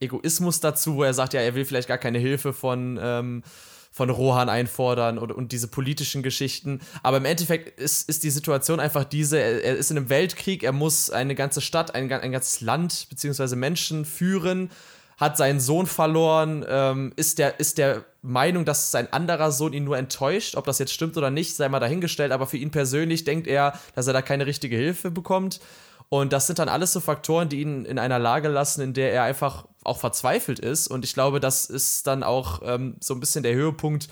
Egoismus 0.00 0.60
dazu, 0.60 0.96
wo 0.96 1.02
er 1.02 1.14
sagt, 1.14 1.34
ja, 1.34 1.40
er 1.40 1.54
will 1.54 1.64
vielleicht 1.64 1.88
gar 1.88 1.98
keine 1.98 2.18
Hilfe 2.18 2.52
von 2.52 2.98
ähm, 3.00 3.42
von 3.90 4.10
Rohan 4.10 4.48
einfordern 4.48 5.18
und, 5.18 5.32
und 5.32 5.50
diese 5.50 5.66
politischen 5.66 6.22
Geschichten. 6.22 6.80
Aber 7.02 7.16
im 7.16 7.24
Endeffekt 7.24 7.80
ist, 7.80 8.08
ist 8.08 8.22
die 8.22 8.30
Situation 8.30 8.78
einfach 8.78 9.02
diese, 9.02 9.40
er, 9.40 9.64
er 9.64 9.76
ist 9.76 9.90
in 9.90 9.96
einem 9.96 10.08
Weltkrieg, 10.08 10.62
er 10.62 10.70
muss 10.70 11.10
eine 11.10 11.34
ganze 11.34 11.60
Stadt, 11.60 11.96
ein, 11.96 12.12
ein 12.12 12.30
ganzes 12.30 12.60
Land 12.60 13.08
beziehungsweise 13.10 13.56
Menschen 13.56 14.04
führen, 14.04 14.70
hat 15.18 15.36
seinen 15.36 15.60
Sohn 15.60 15.86
verloren, 15.86 16.64
ähm, 16.68 17.12
ist, 17.16 17.38
der, 17.38 17.58
ist 17.58 17.76
der 17.76 18.04
Meinung, 18.22 18.64
dass 18.64 18.92
sein 18.92 19.12
anderer 19.12 19.50
Sohn 19.50 19.72
ihn 19.72 19.84
nur 19.84 19.98
enttäuscht. 19.98 20.54
Ob 20.54 20.64
das 20.64 20.78
jetzt 20.78 20.92
stimmt 20.92 21.16
oder 21.16 21.30
nicht, 21.30 21.56
sei 21.56 21.68
mal 21.68 21.80
dahingestellt, 21.80 22.30
aber 22.32 22.46
für 22.46 22.56
ihn 22.56 22.70
persönlich 22.70 23.24
denkt 23.24 23.48
er, 23.48 23.78
dass 23.94 24.06
er 24.06 24.12
da 24.12 24.22
keine 24.22 24.46
richtige 24.46 24.76
Hilfe 24.76 25.10
bekommt. 25.10 25.60
Und 26.08 26.32
das 26.32 26.46
sind 26.46 26.58
dann 26.58 26.68
alles 26.68 26.92
so 26.92 27.00
Faktoren, 27.00 27.48
die 27.48 27.60
ihn 27.60 27.84
in 27.84 27.98
einer 27.98 28.18
Lage 28.18 28.48
lassen, 28.48 28.80
in 28.80 28.94
der 28.94 29.12
er 29.12 29.24
einfach 29.24 29.66
auch 29.84 29.98
verzweifelt 29.98 30.58
ist. 30.60 30.86
Und 30.86 31.04
ich 31.04 31.14
glaube, 31.14 31.40
das 31.40 31.66
ist 31.66 32.06
dann 32.06 32.22
auch 32.22 32.62
ähm, 32.64 32.96
so 33.00 33.12
ein 33.12 33.20
bisschen 33.20 33.42
der 33.42 33.54
Höhepunkt. 33.54 34.08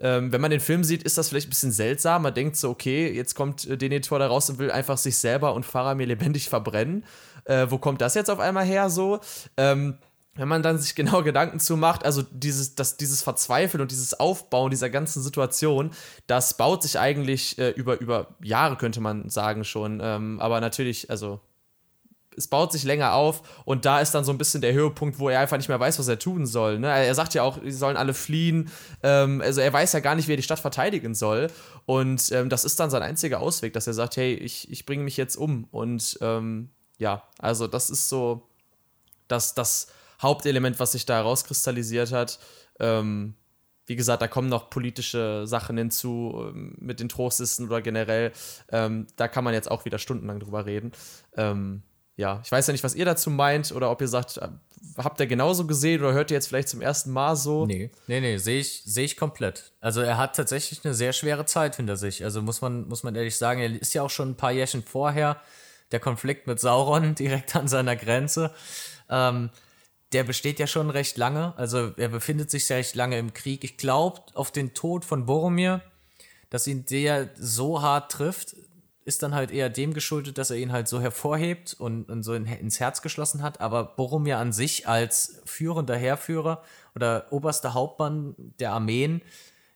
Ähm, 0.00 0.30
wenn 0.30 0.40
man 0.40 0.50
den 0.50 0.60
Film 0.60 0.84
sieht, 0.84 1.02
ist 1.04 1.18
das 1.18 1.28
vielleicht 1.28 1.46
ein 1.46 1.50
bisschen 1.50 1.72
seltsam. 1.72 2.22
Man 2.22 2.34
denkt 2.34 2.56
so, 2.56 2.68
okay, 2.70 3.10
jetzt 3.10 3.34
kommt 3.34 3.66
äh, 3.66 3.76
Denethor 3.76 4.18
da 4.18 4.26
raus 4.26 4.50
und 4.50 4.58
will 4.58 4.70
einfach 4.70 4.98
sich 4.98 5.16
selber 5.16 5.54
und 5.54 5.64
Faramir 5.64 6.06
lebendig 6.06 6.48
verbrennen. 6.48 7.04
Äh, 7.44 7.66
wo 7.70 7.78
kommt 7.78 8.00
das 8.00 8.14
jetzt 8.14 8.30
auf 8.30 8.40
einmal 8.40 8.64
her 8.64 8.90
so? 8.90 9.20
Ähm, 9.56 9.98
wenn 10.38 10.48
man 10.48 10.62
dann 10.62 10.78
sich 10.78 10.94
genau 10.94 11.22
Gedanken 11.22 11.60
zu 11.60 11.76
macht, 11.76 12.04
also 12.04 12.22
dieses, 12.22 12.74
das, 12.74 12.96
dieses 12.96 13.22
Verzweifeln 13.22 13.82
und 13.82 13.90
dieses 13.90 14.18
Aufbauen 14.18 14.70
dieser 14.70 14.88
ganzen 14.88 15.22
Situation, 15.22 15.90
das 16.26 16.56
baut 16.56 16.82
sich 16.82 16.98
eigentlich 16.98 17.58
äh, 17.58 17.70
über, 17.70 18.00
über 18.00 18.28
Jahre, 18.42 18.76
könnte 18.76 19.00
man 19.00 19.28
sagen 19.28 19.64
schon. 19.64 20.00
Ähm, 20.02 20.40
aber 20.40 20.60
natürlich, 20.60 21.10
also 21.10 21.40
es 22.36 22.46
baut 22.46 22.70
sich 22.70 22.84
länger 22.84 23.14
auf 23.14 23.42
und 23.64 23.84
da 23.84 24.00
ist 24.00 24.12
dann 24.12 24.24
so 24.24 24.30
ein 24.30 24.38
bisschen 24.38 24.60
der 24.60 24.72
Höhepunkt, 24.72 25.18
wo 25.18 25.28
er 25.28 25.40
einfach 25.40 25.56
nicht 25.56 25.68
mehr 25.68 25.80
weiß, 25.80 25.98
was 25.98 26.06
er 26.06 26.20
tun 26.20 26.46
soll. 26.46 26.78
Ne? 26.78 26.86
Er 26.86 27.14
sagt 27.14 27.34
ja 27.34 27.42
auch, 27.42 27.58
sie 27.60 27.72
sollen 27.72 27.96
alle 27.96 28.14
fliehen. 28.14 28.70
Ähm, 29.02 29.42
also 29.42 29.60
er 29.60 29.72
weiß 29.72 29.92
ja 29.92 30.00
gar 30.00 30.14
nicht, 30.14 30.28
wie 30.28 30.34
er 30.34 30.36
die 30.36 30.44
Stadt 30.44 30.60
verteidigen 30.60 31.16
soll. 31.16 31.48
Und 31.84 32.30
ähm, 32.30 32.48
das 32.48 32.64
ist 32.64 32.78
dann 32.78 32.90
sein 32.90 33.02
einziger 33.02 33.40
Ausweg, 33.40 33.72
dass 33.72 33.88
er 33.88 33.94
sagt, 33.94 34.16
hey, 34.16 34.34
ich, 34.34 34.70
ich 34.70 34.86
bringe 34.86 35.02
mich 35.02 35.16
jetzt 35.16 35.36
um. 35.36 35.64
Und 35.72 36.16
ähm, 36.20 36.70
ja, 36.98 37.24
also 37.38 37.66
das 37.66 37.90
ist 37.90 38.08
so 38.08 38.48
das, 39.26 39.54
das 39.54 39.88
Hauptelement, 40.20 40.78
was 40.80 40.92
sich 40.92 41.06
da 41.06 41.16
herauskristallisiert 41.16 42.12
hat. 42.12 42.38
Ähm, 42.80 43.34
wie 43.86 43.96
gesagt, 43.96 44.20
da 44.20 44.28
kommen 44.28 44.48
noch 44.48 44.70
politische 44.70 45.46
Sachen 45.46 45.78
hinzu 45.78 46.34
ähm, 46.36 46.74
mit 46.78 47.00
den 47.00 47.08
Trostlisten 47.08 47.66
oder 47.66 47.80
generell. 47.80 48.32
Ähm, 48.70 49.06
da 49.16 49.28
kann 49.28 49.44
man 49.44 49.54
jetzt 49.54 49.70
auch 49.70 49.84
wieder 49.84 49.98
stundenlang 49.98 50.40
drüber 50.40 50.66
reden. 50.66 50.92
Ähm, 51.36 51.82
ja, 52.16 52.40
ich 52.44 52.50
weiß 52.50 52.66
ja 52.66 52.72
nicht, 52.72 52.84
was 52.84 52.96
ihr 52.96 53.04
dazu 53.04 53.30
meint 53.30 53.70
oder 53.72 53.90
ob 53.90 54.00
ihr 54.00 54.08
sagt, 54.08 54.38
äh, 54.38 54.48
habt 54.98 55.20
ihr 55.20 55.26
genauso 55.26 55.66
gesehen 55.66 56.00
oder 56.00 56.12
hört 56.12 56.30
ihr 56.30 56.34
jetzt 56.34 56.48
vielleicht 56.48 56.68
zum 56.68 56.82
ersten 56.82 57.12
Mal 57.12 57.36
so? 57.36 57.64
Nee, 57.64 57.90
nee, 58.08 58.20
nee, 58.20 58.36
sehe 58.38 58.58
ich, 58.58 58.82
seh 58.84 59.04
ich 59.04 59.16
komplett. 59.16 59.72
Also 59.80 60.00
er 60.00 60.18
hat 60.18 60.34
tatsächlich 60.34 60.84
eine 60.84 60.94
sehr 60.94 61.12
schwere 61.12 61.46
Zeit 61.46 61.76
hinter 61.76 61.96
sich. 61.96 62.24
Also 62.24 62.42
muss 62.42 62.60
man, 62.60 62.88
muss 62.88 63.04
man 63.04 63.14
ehrlich 63.14 63.36
sagen, 63.36 63.60
er 63.60 63.70
ist 63.80 63.94
ja 63.94 64.02
auch 64.02 64.10
schon 64.10 64.30
ein 64.30 64.36
paar 64.36 64.52
Jährchen 64.52 64.82
vorher 64.82 65.40
der 65.92 66.00
Konflikt 66.00 66.46
mit 66.46 66.60
Sauron 66.60 67.14
direkt 67.18 67.56
an 67.56 67.68
seiner 67.68 67.96
Grenze. 67.96 68.52
Ähm, 69.08 69.50
der 70.12 70.24
besteht 70.24 70.58
ja 70.58 70.66
schon 70.66 70.90
recht 70.90 71.16
lange. 71.16 71.54
Also 71.56 71.92
er 71.96 72.08
befindet 72.08 72.50
sich 72.50 72.66
sehr 72.66 72.78
recht 72.78 72.94
lange 72.94 73.18
im 73.18 73.34
Krieg. 73.34 73.64
Ich 73.64 73.76
glaube, 73.76 74.22
auf 74.34 74.50
den 74.50 74.74
Tod 74.74 75.04
von 75.04 75.26
Boromir, 75.26 75.82
dass 76.50 76.66
ihn 76.66 76.86
der 76.86 77.30
so 77.36 77.82
hart 77.82 78.12
trifft, 78.12 78.56
ist 79.04 79.22
dann 79.22 79.34
halt 79.34 79.50
eher 79.50 79.70
dem 79.70 79.94
geschuldet, 79.94 80.36
dass 80.36 80.50
er 80.50 80.58
ihn 80.58 80.70
halt 80.70 80.86
so 80.86 81.00
hervorhebt 81.00 81.74
und, 81.78 82.10
und 82.10 82.22
so 82.22 82.34
in, 82.34 82.44
ins 82.44 82.78
Herz 82.78 83.00
geschlossen 83.00 83.42
hat. 83.42 83.60
Aber 83.60 83.84
Boromir 83.84 84.38
an 84.38 84.52
sich 84.52 84.86
als 84.86 85.40
führender 85.46 85.96
Heerführer 85.96 86.62
oder 86.94 87.26
oberster 87.30 87.72
Hauptmann 87.72 88.34
der 88.36 88.72
Armeen, 88.72 89.22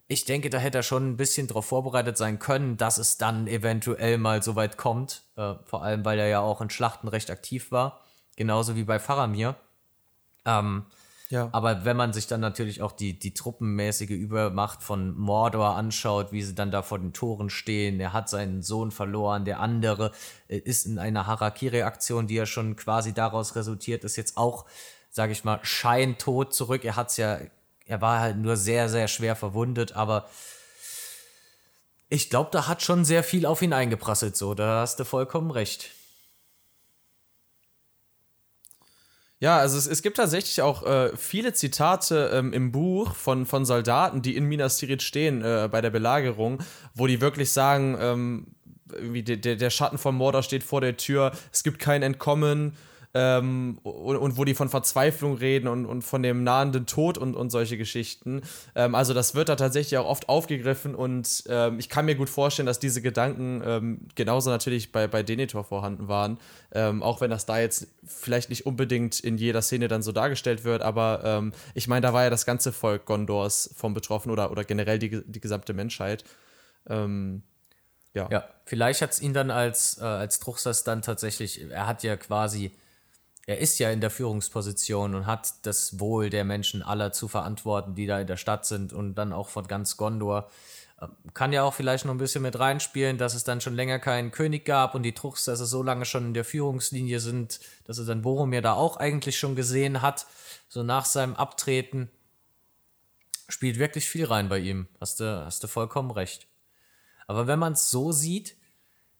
ich 0.06 0.26
denke, 0.26 0.50
da 0.50 0.58
hätte 0.58 0.78
er 0.78 0.82
schon 0.82 1.08
ein 1.08 1.16
bisschen 1.16 1.46
darauf 1.46 1.64
vorbereitet 1.64 2.18
sein 2.18 2.38
können, 2.38 2.76
dass 2.76 2.98
es 2.98 3.16
dann 3.16 3.46
eventuell 3.46 4.18
mal 4.18 4.42
so 4.42 4.56
weit 4.56 4.76
kommt. 4.76 5.22
Äh, 5.36 5.54
vor 5.64 5.82
allem, 5.82 6.04
weil 6.04 6.18
er 6.18 6.28
ja 6.28 6.40
auch 6.40 6.60
in 6.60 6.68
Schlachten 6.68 7.08
recht 7.08 7.30
aktiv 7.30 7.70
war. 7.72 8.02
Genauso 8.36 8.76
wie 8.76 8.84
bei 8.84 8.98
Faramir. 8.98 9.56
Ähm, 10.44 10.86
ja. 11.32 11.48
Aber 11.52 11.86
wenn 11.86 11.96
man 11.96 12.12
sich 12.12 12.26
dann 12.26 12.40
natürlich 12.40 12.82
auch 12.82 12.92
die, 12.92 13.18
die 13.18 13.32
truppenmäßige 13.32 14.10
Übermacht 14.10 14.82
von 14.82 15.16
Mordor 15.16 15.76
anschaut, 15.76 16.30
wie 16.30 16.42
sie 16.42 16.54
dann 16.54 16.70
da 16.70 16.82
vor 16.82 16.98
den 16.98 17.14
Toren 17.14 17.48
stehen, 17.48 17.98
er 18.00 18.12
hat 18.12 18.28
seinen 18.28 18.60
Sohn 18.60 18.90
verloren, 18.90 19.46
der 19.46 19.58
andere 19.60 20.12
äh, 20.48 20.58
ist 20.58 20.84
in 20.84 20.98
einer 20.98 21.26
Harakiri-Aktion, 21.26 22.26
die 22.26 22.34
ja 22.34 22.44
schon 22.44 22.76
quasi 22.76 23.14
daraus 23.14 23.56
resultiert 23.56 24.04
ist, 24.04 24.16
jetzt 24.16 24.36
auch, 24.36 24.66
sage 25.08 25.32
ich 25.32 25.42
mal, 25.42 25.58
scheintot 25.62 26.52
zurück. 26.52 26.84
Er 26.84 26.96
hat's 26.96 27.16
ja, 27.16 27.38
er 27.86 28.02
war 28.02 28.20
halt 28.20 28.36
nur 28.36 28.58
sehr, 28.58 28.90
sehr 28.90 29.08
schwer 29.08 29.34
verwundet, 29.34 29.92
aber 29.92 30.28
ich 32.10 32.28
glaube, 32.28 32.50
da 32.52 32.68
hat 32.68 32.82
schon 32.82 33.06
sehr 33.06 33.24
viel 33.24 33.46
auf 33.46 33.62
ihn 33.62 33.72
eingeprasselt, 33.72 34.36
so, 34.36 34.52
da 34.52 34.82
hast 34.82 35.00
du 35.00 35.06
vollkommen 35.06 35.50
recht. 35.50 35.92
Ja, 39.42 39.58
also 39.58 39.76
es, 39.76 39.88
es 39.88 40.02
gibt 40.02 40.18
tatsächlich 40.18 40.62
auch 40.62 40.84
äh, 40.84 41.16
viele 41.16 41.52
Zitate 41.52 42.30
ähm, 42.32 42.52
im 42.52 42.70
Buch 42.70 43.12
von, 43.16 43.44
von 43.44 43.64
Soldaten, 43.64 44.22
die 44.22 44.36
in 44.36 44.44
Minas 44.44 44.76
Tirith 44.76 45.02
stehen 45.02 45.42
äh, 45.42 45.68
bei 45.68 45.80
der 45.80 45.90
Belagerung, 45.90 46.60
wo 46.94 47.08
die 47.08 47.20
wirklich 47.20 47.50
sagen, 47.50 47.96
ähm, 47.98 48.46
wie 49.00 49.24
der, 49.24 49.56
der 49.56 49.70
Schatten 49.70 49.98
von 49.98 50.14
Mordor 50.14 50.44
steht 50.44 50.62
vor 50.62 50.80
der 50.80 50.96
Tür, 50.96 51.32
es 51.50 51.64
gibt 51.64 51.80
kein 51.80 52.04
Entkommen, 52.04 52.76
ähm, 53.14 53.78
und, 53.82 54.16
und, 54.16 54.36
wo 54.38 54.44
die 54.44 54.54
von 54.54 54.68
Verzweiflung 54.68 55.36
reden 55.36 55.68
und, 55.68 55.84
und 55.84 56.02
von 56.02 56.22
dem 56.22 56.44
nahenden 56.44 56.86
Tod 56.86 57.18
und, 57.18 57.34
und 57.34 57.50
solche 57.50 57.76
Geschichten. 57.76 58.42
Ähm, 58.74 58.94
also 58.94 59.12
das 59.12 59.34
wird 59.34 59.48
da 59.50 59.56
tatsächlich 59.56 59.98
auch 59.98 60.06
oft 60.06 60.28
aufgegriffen 60.28 60.94
und 60.94 61.44
ähm, 61.48 61.78
ich 61.78 61.88
kann 61.88 62.06
mir 62.06 62.14
gut 62.14 62.30
vorstellen, 62.30 62.66
dass 62.66 62.78
diese 62.78 63.02
Gedanken 63.02 63.62
ähm, 63.64 64.08
genauso 64.14 64.50
natürlich 64.50 64.92
bei, 64.92 65.08
bei 65.08 65.22
Denethor 65.22 65.64
vorhanden 65.64 66.08
waren, 66.08 66.38
ähm, 66.72 67.02
auch 67.02 67.20
wenn 67.20 67.30
das 67.30 67.44
da 67.44 67.58
jetzt 67.58 67.88
vielleicht 68.04 68.48
nicht 68.48 68.64
unbedingt 68.64 69.20
in 69.20 69.36
jeder 69.36 69.60
Szene 69.60 69.88
dann 69.88 70.02
so 70.02 70.12
dargestellt 70.12 70.64
wird, 70.64 70.80
aber 70.80 71.20
ähm, 71.24 71.52
ich 71.74 71.88
meine, 71.88 72.00
da 72.00 72.14
war 72.14 72.24
ja 72.24 72.30
das 72.30 72.46
ganze 72.46 72.72
Volk 72.72 73.04
Gondors 73.04 73.74
vom 73.76 73.92
betroffen 73.92 74.30
oder, 74.30 74.50
oder 74.50 74.64
generell 74.64 74.98
die, 74.98 75.22
die 75.26 75.40
gesamte 75.40 75.74
Menschheit. 75.74 76.24
ja. 78.14 78.28
ja, 78.30 78.44
vielleicht 78.64 79.02
hat 79.02 79.10
es 79.10 79.20
ihn 79.20 79.34
dann 79.34 79.50
als, 79.50 79.98
äh, 79.98 80.04
als 80.04 80.38
Truchsas 80.38 80.84
dann 80.84 81.02
tatsächlich, 81.02 81.70
er 81.70 81.86
hat 81.86 82.02
ja 82.02 82.16
quasi 82.16 82.72
er 83.46 83.58
ist 83.58 83.78
ja 83.78 83.90
in 83.90 84.00
der 84.00 84.10
Führungsposition 84.10 85.14
und 85.14 85.26
hat 85.26 85.66
das 85.66 85.98
Wohl 85.98 86.30
der 86.30 86.44
Menschen 86.44 86.82
aller 86.82 87.12
zu 87.12 87.26
verantworten, 87.26 87.94
die 87.94 88.06
da 88.06 88.20
in 88.20 88.26
der 88.26 88.36
Stadt 88.36 88.66
sind 88.66 88.92
und 88.92 89.14
dann 89.16 89.32
auch 89.32 89.48
von 89.48 89.66
ganz 89.66 89.96
Gondor. 89.96 90.48
Ähm, 91.00 91.10
kann 91.34 91.52
ja 91.52 91.64
auch 91.64 91.74
vielleicht 91.74 92.04
noch 92.04 92.12
ein 92.12 92.18
bisschen 92.18 92.42
mit 92.42 92.58
reinspielen, 92.58 93.18
dass 93.18 93.34
es 93.34 93.42
dann 93.42 93.60
schon 93.60 93.74
länger 93.74 93.98
keinen 93.98 94.30
König 94.30 94.64
gab 94.64 94.94
und 94.94 95.02
die 95.02 95.14
Truchs, 95.14 95.44
dass 95.44 95.58
sie 95.58 95.66
so 95.66 95.82
lange 95.82 96.04
schon 96.04 96.26
in 96.26 96.34
der 96.34 96.44
Führungslinie 96.44 97.18
sind, 97.18 97.58
dass 97.84 97.98
er 97.98 98.04
dann 98.04 98.22
Boromir 98.22 98.62
da 98.62 98.74
auch 98.74 98.96
eigentlich 98.96 99.38
schon 99.38 99.56
gesehen 99.56 100.02
hat, 100.02 100.26
so 100.68 100.84
nach 100.84 101.04
seinem 101.04 101.34
Abtreten. 101.34 102.10
Spielt 103.48 103.78
wirklich 103.78 104.08
viel 104.08 104.24
rein 104.24 104.48
bei 104.48 104.60
ihm. 104.60 104.86
Hast 105.00 105.18
du, 105.20 105.44
hast 105.44 105.62
du 105.64 105.66
vollkommen 105.66 106.12
recht. 106.12 106.46
Aber 107.26 107.46
wenn 107.48 107.58
man 107.58 107.72
es 107.72 107.90
so 107.90 108.12
sieht, 108.12 108.56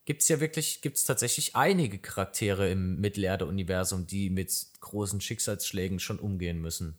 gibt 0.04 0.22
es 0.22 0.28
ja 0.28 0.40
wirklich, 0.40 0.80
gibt 0.80 0.96
es 0.96 1.04
tatsächlich 1.04 1.54
einige 1.54 1.98
Charaktere 1.98 2.70
im 2.70 3.00
Mittelerde-Universum, 3.00 4.06
die 4.06 4.30
mit 4.30 4.52
großen 4.80 5.20
Schicksalsschlägen 5.20 6.00
schon 6.00 6.18
umgehen 6.18 6.60
müssen. 6.60 6.98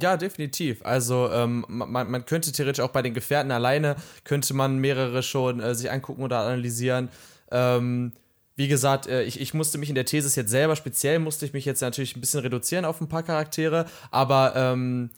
Ja, 0.00 0.16
definitiv. 0.16 0.84
Also 0.84 1.30
ähm, 1.30 1.64
man, 1.68 2.10
man 2.10 2.26
könnte 2.26 2.52
theoretisch 2.52 2.84
auch 2.84 2.90
bei 2.90 3.02
den 3.02 3.14
Gefährten 3.14 3.50
alleine, 3.50 3.96
könnte 4.24 4.52
man 4.52 4.78
mehrere 4.78 5.22
schon 5.22 5.60
äh, 5.60 5.74
sich 5.74 5.90
angucken 5.90 6.22
oder 6.22 6.40
analysieren. 6.40 7.08
Ähm, 7.50 8.12
wie 8.56 8.68
gesagt, 8.68 9.06
äh, 9.06 9.22
ich, 9.22 9.40
ich 9.40 9.54
musste 9.54 9.78
mich 9.78 9.88
in 9.88 9.94
der 9.94 10.04
Thesis 10.04 10.34
jetzt 10.34 10.50
selber, 10.50 10.76
speziell 10.76 11.18
musste 11.18 11.46
ich 11.46 11.54
mich 11.54 11.64
jetzt 11.64 11.80
natürlich 11.80 12.14
ein 12.14 12.20
bisschen 12.20 12.40
reduzieren 12.40 12.84
auf 12.84 13.00
ein 13.00 13.08
paar 13.08 13.22
Charaktere, 13.22 13.86
aber 14.10 14.52
ähm, 14.54 15.10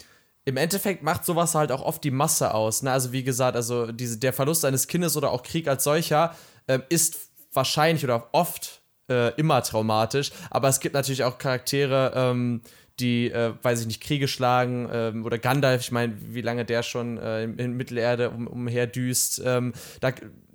im 0.49 0.57
Endeffekt 0.57 1.03
macht 1.03 1.27
sowas 1.27 1.55
halt 1.55 1.71
auch 1.71 1.83
oft 1.83 2.03
die 2.03 2.11
Masse 2.11 2.55
aus. 2.55 2.83
Ne? 2.83 2.91
Also 2.91 3.13
wie 3.13 3.23
gesagt, 3.23 3.55
also 3.55 3.93
diese, 3.93 4.17
der 4.17 4.33
Verlust 4.33 4.65
eines 4.65 4.87
Kindes 4.87 5.15
oder 5.15 5.31
auch 5.31 5.43
Krieg 5.43 5.69
als 5.69 5.85
solcher 5.85 6.35
äh, 6.67 6.79
ist 6.89 7.19
wahrscheinlich 7.53 8.03
oder 8.03 8.31
oft 8.33 8.81
äh, 9.11 9.35
immer 9.35 9.63
traumatisch, 9.63 10.33
aber 10.49 10.69
es 10.69 10.81
gibt 10.81 10.95
natürlich 10.95 11.25
auch 11.25 11.37
Charaktere, 11.37 12.13
ähm, 12.15 12.63
die, 12.99 13.31
äh, 13.31 13.53
weiß 13.61 13.83
ich 13.83 13.87
nicht, 13.87 14.03
Kriege 14.03 14.27
schlagen 14.27 14.89
ähm, 14.91 15.27
oder 15.27 15.39
Gandalf, 15.39 15.83
ich 15.83 15.93
meine, 15.93 16.15
wie 16.19 16.41
lange 16.41 16.65
der 16.65 16.83
schon 16.83 17.19
äh, 17.19 17.45
in, 17.45 17.59
in, 17.59 17.73
Mittelerde 17.77 18.31
um, 18.31 18.47
umherdüst. 18.47 19.43
Ähm, 19.45 19.75
da, 20.01 20.13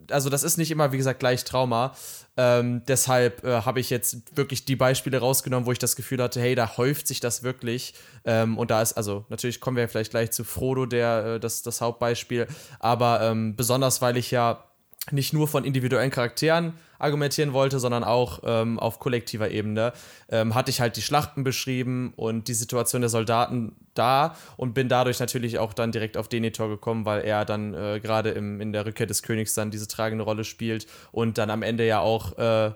also 0.09 0.29
das 0.29 0.43
ist 0.43 0.57
nicht 0.57 0.71
immer, 0.71 0.91
wie 0.91 0.97
gesagt, 0.97 1.19
gleich 1.19 1.43
Trauma. 1.43 1.93
Ähm, 2.35 2.81
deshalb 2.87 3.43
äh, 3.43 3.61
habe 3.61 3.79
ich 3.79 3.89
jetzt 3.89 4.35
wirklich 4.35 4.65
die 4.65 4.75
Beispiele 4.75 5.19
rausgenommen, 5.19 5.65
wo 5.67 5.71
ich 5.71 5.79
das 5.79 5.95
Gefühl 5.95 6.21
hatte, 6.21 6.41
hey, 6.41 6.55
da 6.55 6.77
häuft 6.77 7.07
sich 7.07 7.19
das 7.19 7.43
wirklich. 7.43 7.93
Ähm, 8.25 8.57
und 8.57 8.71
da 8.71 8.81
ist, 8.81 8.93
also 8.93 9.25
natürlich 9.29 9.59
kommen 9.59 9.77
wir 9.77 9.87
vielleicht 9.87 10.11
gleich 10.11 10.31
zu 10.31 10.43
Frodo, 10.43 10.85
der 10.85 11.25
äh, 11.25 11.39
das, 11.39 11.61
das 11.61 11.81
Hauptbeispiel, 11.81 12.47
aber 12.79 13.21
ähm, 13.21 13.55
besonders, 13.55 14.01
weil 14.01 14.17
ich 14.17 14.31
ja 14.31 14.63
nicht 15.11 15.33
nur 15.33 15.47
von 15.47 15.65
individuellen 15.65 16.11
Charakteren 16.11 16.73
argumentieren 16.97 17.51
wollte, 17.51 17.79
sondern 17.79 18.05
auch 18.05 18.39
ähm, 18.45 18.79
auf 18.79 18.99
kollektiver 18.99 19.51
Ebene, 19.51 19.91
ähm, 20.29 20.55
hatte 20.55 20.71
ich 20.71 20.79
halt 20.79 20.95
die 20.95 21.01
Schlachten 21.01 21.43
beschrieben 21.43 22.13
und 22.15 22.47
die 22.47 22.53
Situation 22.53 23.01
der 23.01 23.09
Soldaten 23.09 23.75
da 23.93 24.37
und 24.55 24.73
bin 24.73 24.87
dadurch 24.87 25.19
natürlich 25.19 25.59
auch 25.59 25.73
dann 25.73 25.91
direkt 25.91 26.15
auf 26.15 26.29
Denethor 26.29 26.69
gekommen, 26.69 27.05
weil 27.05 27.21
er 27.25 27.43
dann 27.43 27.73
äh, 27.73 27.99
gerade 28.01 28.29
in 28.29 28.71
der 28.71 28.85
Rückkehr 28.85 29.05
des 29.05 29.23
Königs 29.23 29.53
dann 29.53 29.71
diese 29.71 29.89
tragende 29.89 30.23
Rolle 30.23 30.45
spielt 30.45 30.87
und 31.11 31.37
dann 31.37 31.49
am 31.49 31.63
Ende 31.63 31.85
ja 31.85 31.99
auch 31.99 32.37
äh, 32.37 32.71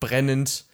brennend 0.00 0.64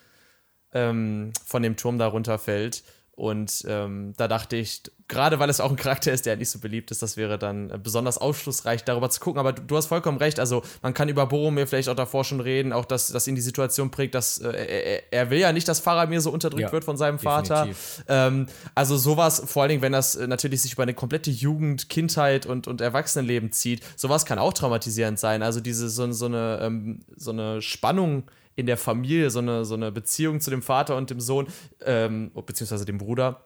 ähm, 0.72 1.32
von 1.44 1.62
dem 1.62 1.76
Turm 1.76 1.98
da 1.98 2.06
runterfällt. 2.06 2.82
Und 3.20 3.66
ähm, 3.68 4.14
da 4.16 4.28
dachte 4.28 4.56
ich, 4.56 4.80
gerade 5.06 5.38
weil 5.38 5.50
es 5.50 5.60
auch 5.60 5.68
ein 5.68 5.76
Charakter 5.76 6.10
ist, 6.10 6.24
der 6.24 6.38
nicht 6.38 6.48
so 6.48 6.58
beliebt 6.58 6.90
ist, 6.90 7.02
das 7.02 7.18
wäre 7.18 7.38
dann 7.38 7.68
äh, 7.68 7.76
besonders 7.76 8.16
aufschlussreich, 8.16 8.82
darüber 8.82 9.10
zu 9.10 9.20
gucken. 9.20 9.38
Aber 9.38 9.52
du, 9.52 9.60
du, 9.60 9.76
hast 9.76 9.88
vollkommen 9.88 10.16
recht. 10.16 10.40
Also, 10.40 10.62
man 10.80 10.94
kann 10.94 11.10
über 11.10 11.26
Boromir 11.26 11.66
vielleicht 11.66 11.90
auch 11.90 11.94
davor 11.94 12.24
schon 12.24 12.40
reden, 12.40 12.72
auch 12.72 12.86
dass 12.86 13.08
das 13.08 13.28
ihn 13.28 13.34
die 13.34 13.42
Situation 13.42 13.90
prägt, 13.90 14.14
dass 14.14 14.38
äh, 14.38 14.48
er, 14.48 15.12
er, 15.12 15.28
will 15.28 15.38
ja 15.38 15.52
nicht, 15.52 15.68
dass 15.68 15.80
Faramir 15.80 16.22
so 16.22 16.30
unterdrückt 16.30 16.62
ja, 16.62 16.72
wird 16.72 16.82
von 16.82 16.96
seinem 16.96 17.18
Vater. 17.18 17.68
Ähm, 18.08 18.46
also, 18.74 18.96
sowas, 18.96 19.42
vor 19.44 19.64
allen 19.64 19.68
Dingen, 19.68 19.82
wenn 19.82 19.92
das 19.92 20.14
äh, 20.14 20.26
natürlich 20.26 20.62
sich 20.62 20.72
über 20.72 20.84
eine 20.84 20.94
komplette 20.94 21.30
Jugend, 21.30 21.90
Kindheit 21.90 22.46
und, 22.46 22.68
und 22.68 22.80
Erwachsenenleben 22.80 23.52
zieht, 23.52 23.82
sowas 23.96 24.24
kann 24.24 24.38
auch 24.38 24.54
traumatisierend 24.54 25.18
sein. 25.18 25.42
Also, 25.42 25.60
diese 25.60 25.90
so, 25.90 26.10
so, 26.10 26.24
eine, 26.24 26.60
ähm, 26.62 27.00
so 27.18 27.32
eine 27.32 27.60
Spannung 27.60 28.22
in 28.60 28.66
der 28.66 28.76
Familie, 28.76 29.30
so 29.30 29.40
eine, 29.40 29.64
so 29.64 29.74
eine 29.74 29.90
Beziehung 29.90 30.40
zu 30.40 30.50
dem 30.50 30.62
Vater 30.62 30.96
und 30.96 31.10
dem 31.10 31.20
Sohn, 31.20 31.48
ähm, 31.84 32.30
beziehungsweise 32.46 32.84
dem 32.84 32.98
Bruder. 32.98 33.44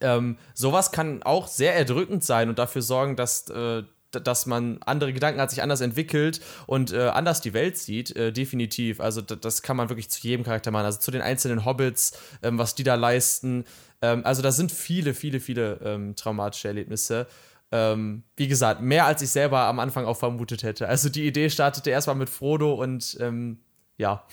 Ähm, 0.00 0.36
sowas 0.54 0.92
kann 0.92 1.22
auch 1.22 1.46
sehr 1.46 1.74
erdrückend 1.74 2.24
sein 2.24 2.48
und 2.48 2.58
dafür 2.58 2.82
sorgen, 2.82 3.16
dass, 3.16 3.48
äh, 3.50 3.84
dass 4.10 4.46
man 4.46 4.78
andere 4.84 5.12
Gedanken 5.12 5.40
hat, 5.40 5.50
sich 5.50 5.62
anders 5.62 5.80
entwickelt 5.80 6.40
und 6.66 6.92
äh, 6.92 7.08
anders 7.08 7.40
die 7.40 7.54
Welt 7.54 7.76
sieht, 7.76 8.14
äh, 8.16 8.32
definitiv. 8.32 9.00
Also 9.00 9.20
das 9.20 9.62
kann 9.62 9.76
man 9.76 9.88
wirklich 9.88 10.10
zu 10.10 10.20
jedem 10.26 10.44
Charakter 10.44 10.70
machen. 10.70 10.86
Also 10.86 10.98
zu 10.98 11.10
den 11.10 11.22
einzelnen 11.22 11.64
Hobbits, 11.64 12.18
ähm, 12.42 12.58
was 12.58 12.74
die 12.74 12.84
da 12.84 12.94
leisten. 12.94 13.64
Ähm, 14.02 14.22
also 14.24 14.42
da 14.42 14.52
sind 14.52 14.72
viele, 14.72 15.14
viele, 15.14 15.40
viele 15.40 15.80
ähm, 15.84 16.16
traumatische 16.16 16.68
Erlebnisse. 16.68 17.26
Ähm, 17.72 18.22
wie 18.36 18.48
gesagt, 18.48 18.80
mehr 18.80 19.06
als 19.06 19.22
ich 19.22 19.30
selber 19.30 19.60
am 19.60 19.80
Anfang 19.80 20.04
auch 20.04 20.16
vermutet 20.16 20.62
hätte. 20.62 20.88
Also 20.88 21.08
die 21.08 21.26
Idee 21.26 21.50
startete 21.50 21.90
erstmal 21.90 22.16
mit 22.16 22.30
Frodo 22.30 22.74
und 22.74 23.16
ähm, 23.20 23.58
ja, 23.98 24.24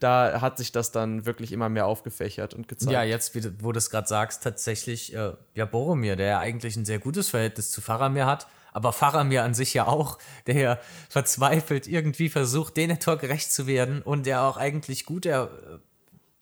da 0.00 0.40
hat 0.40 0.58
sich 0.58 0.72
das 0.72 0.90
dann 0.90 1.24
wirklich 1.24 1.52
immer 1.52 1.68
mehr 1.68 1.86
aufgefächert 1.86 2.54
und 2.54 2.66
gezeigt. 2.66 2.92
Ja, 2.92 3.02
jetzt, 3.02 3.34
wo 3.62 3.72
du 3.72 3.78
es 3.78 3.90
gerade 3.90 4.08
sagst, 4.08 4.42
tatsächlich, 4.42 5.14
äh, 5.14 5.32
ja, 5.54 5.64
Boromir, 5.66 6.16
der 6.16 6.26
ja 6.26 6.38
eigentlich 6.40 6.76
ein 6.76 6.84
sehr 6.84 6.98
gutes 6.98 7.28
Verhältnis 7.28 7.70
zu 7.70 7.80
Faramir 7.80 8.26
hat, 8.26 8.48
aber 8.72 8.92
Faramir 8.92 9.44
an 9.44 9.54
sich 9.54 9.72
ja 9.72 9.86
auch, 9.86 10.18
der 10.48 10.56
ja 10.56 10.78
verzweifelt 11.08 11.86
irgendwie 11.86 12.28
versucht, 12.28 12.76
Denethor 12.76 13.16
gerecht 13.16 13.52
zu 13.52 13.68
werden 13.68 14.02
und 14.02 14.26
der 14.26 14.42
auch 14.42 14.56
eigentlich 14.56 15.06
gute 15.06 15.28
er 15.28 15.44
äh, 15.44 15.78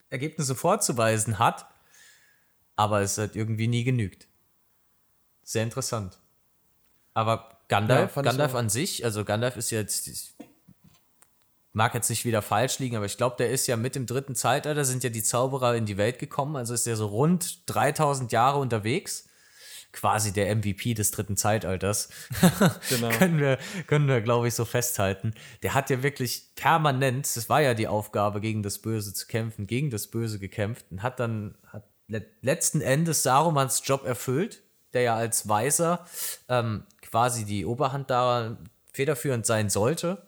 Ergebnisse 0.08 0.54
vorzuweisen 0.54 1.38
hat, 1.38 1.66
aber 2.76 3.02
es 3.02 3.18
hat 3.18 3.36
irgendwie 3.36 3.68
nie 3.68 3.84
genügt. 3.84 4.28
Sehr 5.42 5.62
interessant. 5.62 6.18
Aber 7.12 7.58
Gandalf, 7.68 8.16
ja, 8.16 8.22
Gandalf 8.22 8.54
an 8.54 8.70
sich, 8.70 9.04
also 9.04 9.24
Gandalf 9.24 9.56
ist 9.56 9.70
jetzt, 9.70 10.34
mag 11.72 11.94
jetzt 11.94 12.10
nicht 12.10 12.24
wieder 12.24 12.42
falsch 12.42 12.78
liegen, 12.78 12.96
aber 12.96 13.06
ich 13.06 13.16
glaube, 13.16 13.36
der 13.38 13.50
ist 13.50 13.66
ja 13.66 13.76
mit 13.76 13.94
dem 13.94 14.06
dritten 14.06 14.34
Zeitalter, 14.34 14.84
sind 14.84 15.04
ja 15.04 15.10
die 15.10 15.22
Zauberer 15.22 15.74
in 15.74 15.86
die 15.86 15.96
Welt 15.96 16.18
gekommen, 16.18 16.56
also 16.56 16.74
ist 16.74 16.86
der 16.86 16.96
so 16.96 17.06
rund 17.06 17.62
3000 17.66 18.30
Jahre 18.32 18.58
unterwegs. 18.58 19.28
Quasi 19.92 20.32
der 20.32 20.56
MVP 20.56 20.94
des 20.94 21.10
dritten 21.10 21.36
Zeitalters. 21.36 22.08
Genau. 22.88 23.10
können 23.10 23.38
wir, 23.38 23.58
können 23.86 24.08
wir 24.08 24.22
glaube 24.22 24.48
ich, 24.48 24.54
so 24.54 24.64
festhalten. 24.64 25.34
Der 25.62 25.74
hat 25.74 25.90
ja 25.90 26.02
wirklich 26.02 26.54
permanent, 26.56 27.36
das 27.36 27.50
war 27.50 27.60
ja 27.60 27.74
die 27.74 27.88
Aufgabe, 27.88 28.40
gegen 28.40 28.62
das 28.62 28.78
Böse 28.78 29.12
zu 29.12 29.26
kämpfen, 29.26 29.66
gegen 29.66 29.90
das 29.90 30.06
Böse 30.06 30.38
gekämpft 30.38 30.86
und 30.90 31.02
hat 31.02 31.20
dann, 31.20 31.56
hat 31.66 31.84
letzten 32.40 32.80
Endes 32.80 33.22
Sarumans 33.22 33.82
Job 33.84 34.06
erfüllt, 34.06 34.62
der 34.94 35.02
ja 35.02 35.14
als 35.14 35.48
Weiser 35.48 36.06
ähm, 36.48 36.86
quasi 37.02 37.44
die 37.44 37.66
Oberhand 37.66 38.08
da 38.08 38.56
federführend 38.92 39.44
sein 39.44 39.68
sollte 39.68 40.26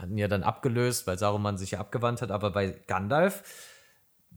hatten 0.00 0.18
ja 0.18 0.28
dann 0.28 0.42
abgelöst, 0.42 1.06
weil 1.06 1.18
Saruman 1.18 1.58
sich 1.58 1.72
ja 1.72 1.80
abgewandt 1.80 2.22
hat, 2.22 2.30
aber 2.30 2.50
bei 2.50 2.70
Gandalf, 2.86 3.42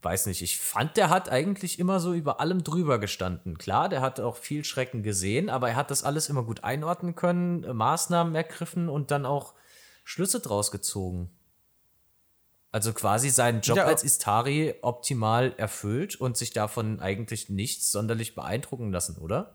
weiß 0.02 0.26
nicht, 0.26 0.42
ich 0.42 0.60
fand, 0.60 0.96
der 0.96 1.08
hat 1.08 1.30
eigentlich 1.30 1.78
immer 1.78 1.98
so 2.00 2.12
über 2.12 2.40
allem 2.40 2.62
drüber 2.62 2.98
gestanden. 2.98 3.58
Klar, 3.58 3.88
der 3.88 4.00
hat 4.00 4.20
auch 4.20 4.36
viel 4.36 4.64
Schrecken 4.64 5.02
gesehen, 5.02 5.48
aber 5.48 5.70
er 5.70 5.76
hat 5.76 5.90
das 5.90 6.04
alles 6.04 6.28
immer 6.28 6.42
gut 6.42 6.62
einordnen 6.64 7.14
können, 7.14 7.64
äh, 7.64 7.72
Maßnahmen 7.72 8.34
ergriffen 8.34 8.88
und 8.88 9.10
dann 9.10 9.24
auch 9.26 9.54
Schlüsse 10.04 10.40
draus 10.40 10.70
gezogen. 10.70 11.30
Also 12.70 12.92
quasi 12.92 13.30
seinen 13.30 13.60
Job 13.60 13.76
ja. 13.76 13.84
als 13.84 14.02
Istari 14.02 14.74
optimal 14.82 15.54
erfüllt 15.56 16.16
und 16.16 16.36
sich 16.36 16.52
davon 16.52 17.00
eigentlich 17.00 17.48
nichts 17.48 17.90
sonderlich 17.92 18.34
beeindrucken 18.34 18.90
lassen, 18.90 19.16
oder? 19.18 19.54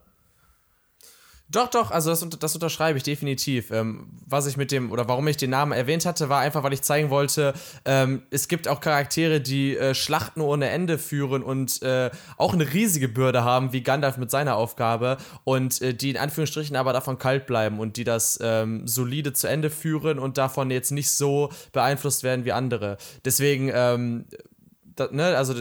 Doch, 1.51 1.67
doch, 1.67 1.89
also 1.89 2.11
das, 2.11 2.27
das 2.39 2.53
unterschreibe 2.53 2.97
ich 2.97 3.03
definitiv. 3.03 3.71
Ähm, 3.71 4.07
was 4.27 4.45
ich 4.45 4.55
mit 4.55 4.71
dem, 4.71 4.91
oder 4.91 5.07
warum 5.07 5.27
ich 5.27 5.37
den 5.37 5.49
Namen 5.49 5.71
erwähnt 5.71 6.05
hatte, 6.05 6.29
war 6.29 6.41
einfach, 6.41 6.61
weil 6.61 6.73
ich 6.73 6.83
zeigen 6.83 7.09
wollte, 7.09 7.53
ähm, 7.85 8.21
es 8.29 8.47
gibt 8.47 8.67
auch 8.67 8.81
Charaktere, 8.81 9.41
die 9.41 9.75
äh, 9.75 9.95
Schlachten 9.95 10.41
ohne 10.41 10.69
Ende 10.69 10.99
führen 10.99 11.41
und 11.41 11.81
äh, 11.81 12.11
auch 12.37 12.53
eine 12.53 12.71
riesige 12.71 13.09
Bürde 13.09 13.43
haben, 13.43 13.73
wie 13.73 13.81
Gandalf 13.81 14.17
mit 14.17 14.29
seiner 14.29 14.57
Aufgabe, 14.57 15.17
und 15.43 15.81
äh, 15.81 15.95
die 15.95 16.11
in 16.11 16.17
Anführungsstrichen 16.17 16.75
aber 16.75 16.93
davon 16.93 17.17
kalt 17.17 17.47
bleiben 17.47 17.79
und 17.79 17.97
die 17.97 18.03
das 18.03 18.37
ähm, 18.43 18.87
solide 18.87 19.33
zu 19.33 19.47
Ende 19.47 19.71
führen 19.71 20.19
und 20.19 20.37
davon 20.37 20.69
jetzt 20.69 20.91
nicht 20.91 21.09
so 21.09 21.49
beeinflusst 21.71 22.21
werden 22.21 22.45
wie 22.45 22.51
andere. 22.51 22.97
Deswegen 23.25 23.71
ähm, 24.99 25.09
da, 25.09 25.15
ne, 25.15 25.37
also 25.37 25.53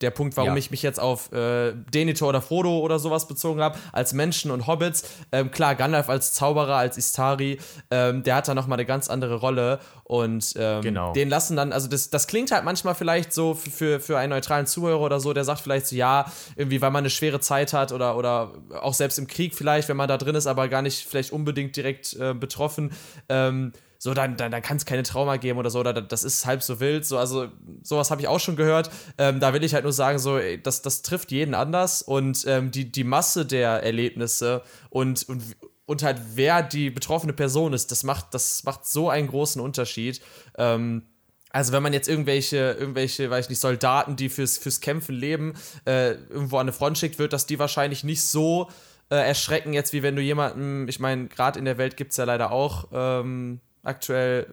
der 0.00 0.10
Punkt, 0.10 0.36
warum 0.36 0.50
ja. 0.50 0.56
ich 0.56 0.70
mich 0.70 0.82
jetzt 0.82 1.00
auf 1.00 1.32
äh, 1.32 1.72
Denethor 1.92 2.28
oder 2.28 2.42
Frodo 2.42 2.78
oder 2.78 2.98
sowas 2.98 3.28
bezogen 3.28 3.60
habe, 3.60 3.78
als 3.92 4.12
Menschen 4.12 4.50
und 4.50 4.66
Hobbits. 4.66 5.04
Ähm, 5.32 5.50
klar, 5.50 5.74
Gandalf 5.74 6.08
als 6.08 6.32
Zauberer, 6.32 6.76
als 6.76 6.96
Istari, 6.96 7.58
ähm, 7.90 8.22
der 8.22 8.36
hat 8.36 8.48
da 8.48 8.54
nochmal 8.54 8.78
eine 8.78 8.86
ganz 8.86 9.08
andere 9.08 9.36
Rolle 9.36 9.78
und 10.04 10.54
ähm, 10.56 10.82
genau. 10.82 11.12
den 11.12 11.28
lassen 11.28 11.56
dann, 11.56 11.72
also 11.72 11.88
das, 11.88 12.10
das 12.10 12.26
klingt 12.26 12.50
halt 12.50 12.64
manchmal 12.64 12.94
vielleicht 12.94 13.32
so 13.32 13.54
für, 13.54 14.00
für 14.00 14.18
einen 14.18 14.30
neutralen 14.30 14.66
Zuhörer 14.66 15.00
oder 15.00 15.20
so, 15.20 15.32
der 15.32 15.44
sagt 15.44 15.60
vielleicht 15.60 15.86
so, 15.86 15.96
ja, 15.96 16.30
irgendwie, 16.56 16.80
weil 16.80 16.90
man 16.90 17.02
eine 17.02 17.10
schwere 17.10 17.40
Zeit 17.40 17.72
hat 17.72 17.92
oder, 17.92 18.16
oder 18.16 18.52
auch 18.80 18.94
selbst 18.94 19.18
im 19.18 19.26
Krieg 19.26 19.54
vielleicht, 19.54 19.88
wenn 19.88 19.96
man 19.96 20.08
da 20.08 20.16
drin 20.16 20.34
ist, 20.34 20.46
aber 20.46 20.68
gar 20.68 20.82
nicht 20.82 21.06
vielleicht 21.06 21.32
unbedingt 21.32 21.76
direkt 21.76 22.14
äh, 22.14 22.34
betroffen. 22.34 22.92
Ähm, 23.28 23.72
so, 24.00 24.14
dann, 24.14 24.36
dann, 24.36 24.52
dann 24.52 24.62
kann 24.62 24.76
es 24.76 24.86
keine 24.86 25.02
Trauma 25.02 25.36
geben 25.36 25.58
oder 25.58 25.70
so, 25.70 25.80
oder 25.80 25.92
das 25.92 26.22
ist 26.22 26.46
halb 26.46 26.62
so 26.62 26.78
wild. 26.78 27.04
So, 27.04 27.18
also, 27.18 27.48
sowas 27.82 28.12
habe 28.12 28.20
ich 28.20 28.28
auch 28.28 28.38
schon 28.38 28.54
gehört. 28.54 28.90
Ähm, 29.18 29.40
da 29.40 29.52
will 29.52 29.64
ich 29.64 29.74
halt 29.74 29.82
nur 29.82 29.92
sagen, 29.92 30.20
so, 30.20 30.38
ey, 30.38 30.62
das, 30.62 30.82
das 30.82 31.02
trifft 31.02 31.32
jeden 31.32 31.54
anders 31.54 32.02
und 32.02 32.44
ähm, 32.46 32.70
die, 32.70 32.90
die 32.90 33.04
Masse 33.04 33.44
der 33.44 33.82
Erlebnisse 33.82 34.62
und, 34.90 35.28
und, 35.28 35.42
und 35.86 36.02
halt 36.04 36.20
wer 36.34 36.62
die 36.62 36.90
betroffene 36.90 37.32
Person 37.32 37.72
ist, 37.72 37.90
das 37.90 38.04
macht, 38.04 38.34
das 38.34 38.62
macht 38.62 38.86
so 38.86 39.10
einen 39.10 39.26
großen 39.26 39.60
Unterschied. 39.60 40.20
Ähm, 40.56 41.02
also 41.50 41.72
wenn 41.72 41.82
man 41.82 41.92
jetzt 41.92 42.08
irgendwelche, 42.08 42.76
irgendwelche, 42.78 43.30
weiß 43.30 43.46
ich 43.46 43.50
nicht, 43.50 43.60
Soldaten, 43.60 44.14
die 44.14 44.28
fürs, 44.28 44.58
fürs 44.58 44.80
Kämpfen 44.80 45.14
leben, 45.14 45.54
äh, 45.86 46.12
irgendwo 46.12 46.58
an 46.58 46.62
eine 46.62 46.72
Front 46.72 46.98
schickt, 46.98 47.18
wird 47.18 47.32
das 47.32 47.46
die 47.46 47.58
wahrscheinlich 47.58 48.04
nicht 48.04 48.22
so 48.22 48.68
äh, 49.10 49.16
erschrecken, 49.16 49.72
jetzt 49.72 49.92
wie 49.92 50.04
wenn 50.04 50.14
du 50.14 50.22
jemanden, 50.22 50.86
ich 50.86 51.00
meine, 51.00 51.26
gerade 51.26 51.58
in 51.58 51.64
der 51.64 51.78
Welt 51.78 51.96
gibt 51.96 52.12
es 52.12 52.18
ja 52.18 52.24
leider 52.24 52.52
auch 52.52 52.88
ähm, 52.92 53.60
aktuell 53.82 54.46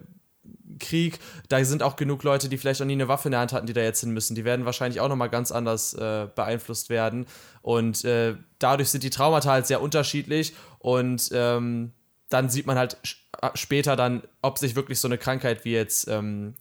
Krieg. 0.80 1.20
Da 1.50 1.64
sind 1.64 1.84
auch 1.84 1.96
genug 1.96 2.24
Leute, 2.24 2.50
die 2.50 2.58
vielleicht 2.58 2.80
noch 2.80 2.88
nie 2.88 2.94
eine 2.94 3.08
Waffe 3.08 3.28
in 3.28 3.32
der 3.32 3.42
Hand 3.42 3.54
hatten, 3.54 3.68
die 3.68 3.74
da 3.74 3.82
jetzt 3.82 4.02
hin 4.02 4.12
müssen. 4.12 4.36
Die 4.36 4.46
werden 4.46 4.66
wahrscheinlich 4.66 5.00
auch 5.00 5.10
nochmal 5.10 5.30
ganz 5.30 5.52
anders 5.52 5.94
äh, 5.94 6.28
beeinflusst 6.34 6.90
werden. 6.90 7.26
Und 7.62 8.04
äh, 8.06 8.36
dadurch 8.60 8.90
sind 8.90 9.04
die 9.04 9.10
Traumata 9.10 9.52
halt 9.52 9.68
sehr 9.68 9.82
unterschiedlich. 9.82 10.54
Und 10.80 11.30
ähm, 11.34 11.94
dann 12.30 12.50
sieht 12.50 12.68
man 12.68 12.78
halt 12.78 12.98
später 13.54 13.96
dann, 13.96 14.24
ob 14.42 14.58
sich 14.58 14.76
wirklich 14.76 15.00
so 15.00 15.08
eine 15.08 15.18
Krankheit 15.18 15.66
wie 15.66 15.74
jetzt 15.74 16.08
ähm, 16.08 16.56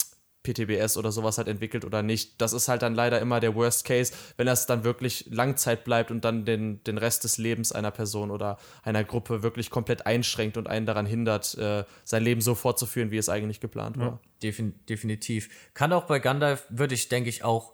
PTBS 0.44 0.96
oder 0.96 1.10
sowas 1.10 1.38
halt 1.38 1.48
entwickelt 1.48 1.84
oder 1.84 2.02
nicht. 2.02 2.40
Das 2.40 2.52
ist 2.52 2.68
halt 2.68 2.82
dann 2.82 2.94
leider 2.94 3.20
immer 3.20 3.40
der 3.40 3.54
Worst 3.56 3.84
Case, 3.84 4.12
wenn 4.36 4.46
das 4.46 4.66
dann 4.66 4.84
wirklich 4.84 5.26
Langzeit 5.30 5.84
bleibt 5.84 6.10
und 6.10 6.24
dann 6.24 6.44
den, 6.44 6.84
den 6.84 6.98
Rest 6.98 7.24
des 7.24 7.38
Lebens 7.38 7.72
einer 7.72 7.90
Person 7.90 8.30
oder 8.30 8.58
einer 8.82 9.02
Gruppe 9.02 9.42
wirklich 9.42 9.70
komplett 9.70 10.06
einschränkt 10.06 10.56
und 10.56 10.68
einen 10.68 10.86
daran 10.86 11.06
hindert, 11.06 11.56
äh, 11.58 11.84
sein 12.04 12.22
Leben 12.22 12.40
so 12.40 12.54
fortzuführen, 12.54 13.10
wie 13.10 13.18
es 13.18 13.28
eigentlich 13.28 13.60
geplant 13.60 13.98
war. 13.98 14.20
Defin 14.42 14.74
definitiv. 14.88 15.48
Kann 15.74 15.92
auch 15.92 16.04
bei 16.04 16.18
Gandalf, 16.18 16.66
würde 16.68 16.94
ich, 16.94 17.08
denke 17.08 17.30
ich, 17.30 17.42
auch 17.42 17.72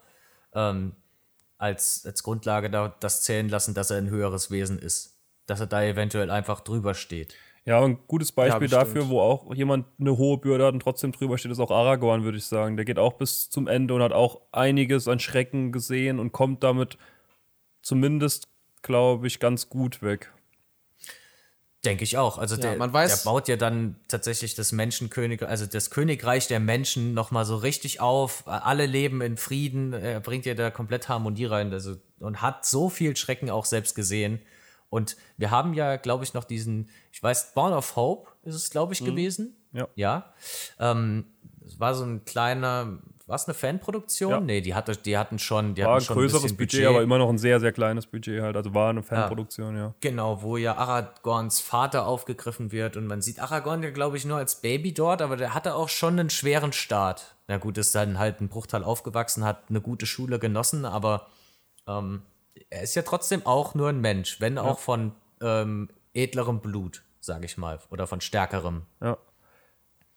ähm, 0.55 0.93
als, 1.59 2.07
als 2.07 2.23
Grundlage 2.23 2.71
da, 2.71 2.95
das 3.01 3.23
zählen 3.23 3.49
lassen, 3.49 3.75
dass 3.75 3.91
er 3.91 3.99
ein 3.99 4.09
höheres 4.09 4.51
Wesen 4.51 4.79
ist. 4.79 5.19
Dass 5.47 5.61
er 5.61 5.67
da 5.67 5.83
eventuell 5.83 6.31
einfach 6.31 6.61
drüber 6.61 6.95
steht. 6.95 7.35
Ja, 7.67 7.83
ein 7.85 7.99
gutes 8.07 8.33
Beispiel 8.33 8.69
ja, 8.69 8.79
dafür, 8.79 9.09
wo 9.09 9.21
auch 9.21 9.55
jemand 9.55 9.87
eine 10.01 10.17
hohe 10.17 10.39
Bürde 10.39 10.65
hat 10.65 10.73
und 10.73 10.81
trotzdem 10.81 11.13
drüber 11.13 11.37
steht, 11.37 11.53
ist 11.53 11.61
auch 11.61 11.71
Aragorn, 11.71 12.25
würde 12.25 12.39
ich 12.39 12.47
sagen. 12.47 12.77
Der 12.77 12.87
geht 12.87 12.99
auch 12.99 13.15
bis 13.15 13.51
zum 13.51 13.69
Ende 13.69 13.95
und 13.95 14.03
hat 14.03 14.13
auch 14.13 14.41
einiges 14.51 15.09
an 15.09 15.19
Schrecken 15.19 15.71
gesehen 15.71 16.19
und 16.19 16.33
kommt 16.33 16.63
damit 16.63 16.97
zumindest, 17.83 18.49
glaube 18.83 19.27
ich, 19.27 19.41
ganz 19.41 19.69
gut 19.69 20.03
weg. 20.03 20.33
Denke 21.85 22.05
ich 22.05 22.19
auch. 22.19 22.37
Also 22.37 22.57
ja, 22.57 22.75
der, 22.77 22.89
der, 22.89 23.19
baut 23.25 23.49
ja 23.49 23.57
dann 23.57 23.97
tatsächlich 24.07 24.55
das 24.55 24.73
Menschenkönig, 24.73 25.43
also 25.43 25.65
das 25.65 25.89
Königreich 25.89 26.47
der 26.47 26.61
Menschen 26.61 27.15
nochmal 27.15 27.47
so 27.47 27.57
richtig 27.57 28.01
auf. 28.01 28.47
Alle 28.47 28.85
leben 28.85 29.23
in 29.23 29.39
Frieden. 29.39 29.95
Er 29.95 30.21
bringt 30.21 30.45
ja 30.45 30.55
da 30.55 30.71
komplett 30.71 31.09
Harmonie 31.09 31.47
rein. 31.47 31.73
Also, 31.73 31.97
und 32.19 32.43
hat 32.43 32.67
so 32.67 32.91
viel 32.91 33.17
Schrecken 33.17 33.49
auch 33.49 33.65
selbst 33.65 33.95
gesehen. 33.95 34.41
Und 34.91 35.17
wir 35.37 35.51
haben 35.51 35.73
ja, 35.73 35.97
glaube 35.97 36.25
ich, 36.25 36.35
noch 36.35 36.45
diesen, 36.45 36.91
ich 37.13 37.23
weiß, 37.23 37.55
Born 37.55 37.73
of 37.73 37.97
Hope 37.97 38.29
ist 38.43 38.57
es, 38.57 38.71
glaube 38.71 38.93
ich, 38.93 39.01
mhm. 39.01 39.07
gewesen. 39.07 39.57
Ja. 39.73 39.89
Ja. 39.95 40.33
Ähm, 40.79 41.27
es 41.65 41.79
war 41.79 41.95
so 41.95 42.05
ein 42.05 42.25
kleiner, 42.25 42.99
war 43.27 43.37
es 43.37 43.47
eine 43.47 43.55
Fanproduktion? 43.55 44.31
Ja. 44.33 44.41
Nee, 44.41 44.61
die, 44.61 44.75
hatte, 44.75 44.97
die 44.97 45.17
hatten 45.17 45.39
schon, 45.39 45.77
die 45.77 45.85
war 45.85 45.95
hatten 45.95 46.05
schon 46.05 46.17
ein 46.17 46.21
größeres 46.21 46.51
ein 46.51 46.57
Budget, 46.57 46.81
Budget, 46.81 46.87
aber 46.89 47.03
immer 47.03 47.19
noch 47.19 47.29
ein 47.29 47.39
sehr, 47.39 47.61
sehr 47.61 47.71
kleines 47.71 48.07
Budget 48.07 48.43
halt. 48.43 48.57
Also 48.57 48.75
war 48.75 48.91
eine 48.91 49.05
Fanproduktion, 49.05 49.77
ja. 49.77 49.83
ja. 49.83 49.95
Genau, 50.01 50.43
wo 50.43 50.57
ja 50.57 50.75
Aragorns 50.75 51.61
Vater 51.61 52.07
aufgegriffen 52.07 52.73
wird 52.73 52.97
und 52.97 53.07
man 53.07 53.23
sieht 53.23 53.39
Aragorn 53.39 53.85
ja, 53.85 53.91
glaube 53.91 54.17
ich, 54.17 54.25
nur 54.25 54.39
als 54.39 54.57
Baby 54.57 54.93
dort, 54.93 55.23
aber 55.23 55.37
der 55.37 55.55
hatte 55.55 55.77
auch 55.77 55.89
schon 55.89 56.19
einen 56.19 56.31
schweren 56.31 56.73
Start. 56.73 57.37
Na 57.47 57.59
gut, 57.59 57.79
ist 57.79 57.95
dann 57.95 58.19
halt 58.19 58.41
ein 58.41 58.49
Bruchteil 58.49 58.83
aufgewachsen, 58.83 59.45
hat 59.45 59.63
eine 59.69 59.81
gute 59.81 60.07
Schule 60.07 60.41
genossen, 60.41 60.85
aber 60.85 61.29
ähm, 61.87 62.23
er 62.71 62.83
ist 62.83 62.95
ja 62.95 63.03
trotzdem 63.03 63.47
auch 63.47 63.75
nur 63.75 63.89
ein 63.89 64.01
Mensch, 64.01 64.41
wenn 64.41 64.59
auch 64.59 64.79
von 64.79 65.13
ähm, 65.41 65.89
edlerem 66.15 66.61
Blut, 66.61 67.03
sage 67.21 67.47
ich 67.47 67.57
mal, 67.57 67.81
oder 67.91 68.07
von 68.07 68.21
stärkerem. 68.21 68.83
Ja. 69.01 69.19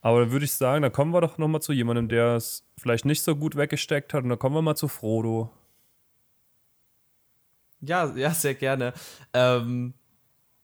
Aber 0.02 0.20
dann 0.20 0.32
würde 0.32 0.46
ich 0.46 0.54
sagen, 0.54 0.82
da 0.82 0.90
kommen 0.90 1.14
wir 1.14 1.22
doch 1.22 1.38
noch 1.38 1.48
mal 1.48 1.62
zu 1.62 1.72
jemandem, 1.72 2.10
der 2.10 2.36
es 2.36 2.66
vielleicht 2.78 3.06
nicht 3.06 3.24
so 3.24 3.36
gut 3.36 3.56
weggesteckt 3.56 4.14
hat. 4.14 4.24
Und 4.24 4.30
dann 4.30 4.40
kommen 4.40 4.56
wir 4.56 4.62
mal 4.62 4.76
zu 4.76 4.90
Frodo. 4.90 5.50
Ja, 7.80 8.14
ja, 8.16 8.32
sehr 8.32 8.54
gerne. 8.54 8.94
Ähm, 9.34 9.94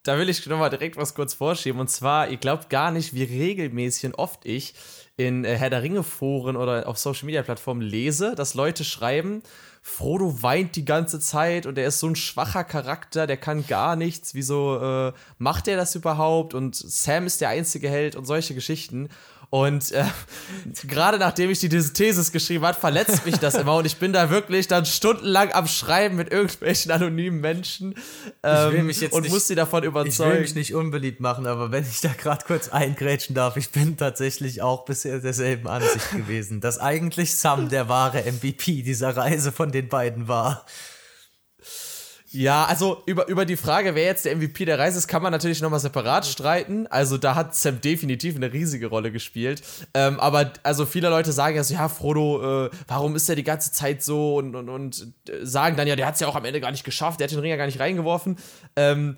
da 0.03 0.17
will 0.17 0.30
ich 0.30 0.45
noch 0.45 0.59
mal 0.59 0.70
direkt 0.70 0.97
was 0.97 1.15
kurz 1.15 1.34
vorschieben. 1.34 1.80
Und 1.80 1.89
zwar, 1.89 2.30
ihr 2.30 2.38
glaubt 2.38 2.70
gar 2.70 2.91
nicht, 2.91 3.13
wie 3.13 3.24
regelmäßig 3.24 4.07
und 4.07 4.15
oft 4.15 4.45
ich 4.45 4.74
in 5.17 5.45
äh, 5.45 5.55
Herr 5.57 5.70
der 5.70 5.84
Ringe 5.84 6.03
Foren 6.03 6.57
oder 6.57 6.88
auf 6.88 6.97
Social 6.97 7.26
Media 7.26 7.43
Plattformen 7.43 7.82
lese, 7.82 8.36
dass 8.36 8.55
Leute 8.55 8.84
schreiben, 8.84 9.43
Frodo 9.82 10.43
weint 10.43 10.75
die 10.75 10.86
ganze 10.86 11.19
Zeit 11.19 11.65
und 11.65 11.77
er 11.77 11.88
ist 11.88 11.99
so 11.99 12.07
ein 12.07 12.15
schwacher 12.15 12.63
Charakter, 12.63 13.27
der 13.27 13.38
kann 13.38 13.65
gar 13.65 13.95
nichts. 13.95 14.34
Wieso 14.34 14.77
äh, 14.77 15.13
macht 15.38 15.67
er 15.67 15.77
das 15.77 15.95
überhaupt? 15.95 16.53
Und 16.53 16.75
Sam 16.75 17.25
ist 17.25 17.41
der 17.41 17.49
einzige 17.49 17.89
Held 17.89 18.15
und 18.15 18.25
solche 18.25 18.53
Geschichten. 18.53 19.09
Und 19.51 19.91
äh, 19.93 20.05
gerade 20.87 21.17
nachdem 21.17 21.49
ich 21.49 21.59
die 21.59 21.69
Thesis 21.69 22.31
geschrieben 22.31 22.65
habe, 22.65 22.79
verletzt 22.79 23.25
mich 23.25 23.37
das 23.37 23.55
immer 23.55 23.75
und 23.77 23.85
ich 23.85 23.97
bin 23.97 24.13
da 24.13 24.29
wirklich 24.29 24.67
dann 24.67 24.85
stundenlang 24.85 25.51
am 25.53 25.67
Schreiben 25.67 26.17
mit 26.17 26.31
irgendwelchen 26.31 26.91
anonymen 26.91 27.41
Menschen 27.41 27.95
ähm, 28.43 28.89
und 29.11 29.21
nicht, 29.23 29.29
muss 29.29 29.47
sie 29.47 29.55
davon 29.55 29.83
überzeugen. 29.83 30.31
Ich 30.31 30.35
will 30.35 30.41
mich 30.41 30.55
nicht 30.55 30.75
unbeliebt 30.75 31.19
machen, 31.19 31.47
aber 31.47 31.71
wenn 31.71 31.83
ich 31.83 31.99
da 32.01 32.09
gerade 32.09 32.45
kurz 32.45 32.69
eingrätschen 32.69 33.33
darf, 33.33 33.57
ich 33.57 33.71
bin 33.71 33.97
tatsächlich 33.97 34.61
auch 34.61 34.85
bisher 34.85 35.19
derselben 35.19 35.67
Ansicht 35.67 36.11
gewesen, 36.11 36.61
dass 36.61 36.77
eigentlich 36.77 37.35
Sam 37.35 37.69
der 37.69 37.89
wahre 37.89 38.19
MVP 38.31 38.83
dieser 38.83 39.17
Reise 39.17 39.51
von 39.51 39.71
den 39.71 39.89
beiden 39.89 40.27
war. 40.27 40.65
Ja, 42.32 42.65
also 42.65 43.01
über, 43.07 43.27
über 43.27 43.43
die 43.45 43.57
Frage, 43.57 43.95
wer 43.95 44.05
jetzt 44.05 44.25
der 44.25 44.36
MVP 44.36 44.65
der 44.65 44.77
Reise 44.77 44.99
ist, 44.99 45.07
kann 45.07 45.23
man 45.23 45.32
natürlich 45.32 45.61
nochmal 45.61 45.80
separat 45.80 46.27
streiten. 46.27 46.86
Also 46.88 47.17
da 47.17 47.34
hat 47.34 47.55
Sam 47.55 47.82
definitiv 47.82 48.36
eine 48.36 48.53
riesige 48.53 48.88
Rolle 48.88 49.11
gespielt. 49.11 49.63
Ähm, 49.95 50.19
aber 50.19 50.53
also 50.61 50.86
viele 50.86 51.09
Leute 51.09 51.32
sagen 51.32 51.55
ja 51.55 51.63
so, 51.63 51.73
ja, 51.73 51.89
Frodo, 51.89 52.67
äh, 52.67 52.69
warum 52.88 53.15
ist 53.15 53.30
er 53.30 53.36
die 53.36 53.43
ganze 53.43 53.71
Zeit 53.71 54.03
so? 54.03 54.36
Und, 54.36 54.55
und, 54.55 54.69
und 54.69 55.13
äh, 55.27 55.43
sagen 55.43 55.75
dann 55.75 55.88
ja, 55.88 55.95
der 55.95 56.05
hat 56.05 56.15
es 56.15 56.19
ja 56.19 56.27
auch 56.27 56.36
am 56.36 56.45
Ende 56.45 56.61
gar 56.61 56.71
nicht 56.71 56.84
geschafft, 56.84 57.19
der 57.19 57.25
hat 57.25 57.32
den 57.32 57.39
Ring 57.39 57.49
ja 57.49 57.57
gar 57.57 57.65
nicht 57.65 57.80
reingeworfen. 57.80 58.38
Ähm, 58.75 59.17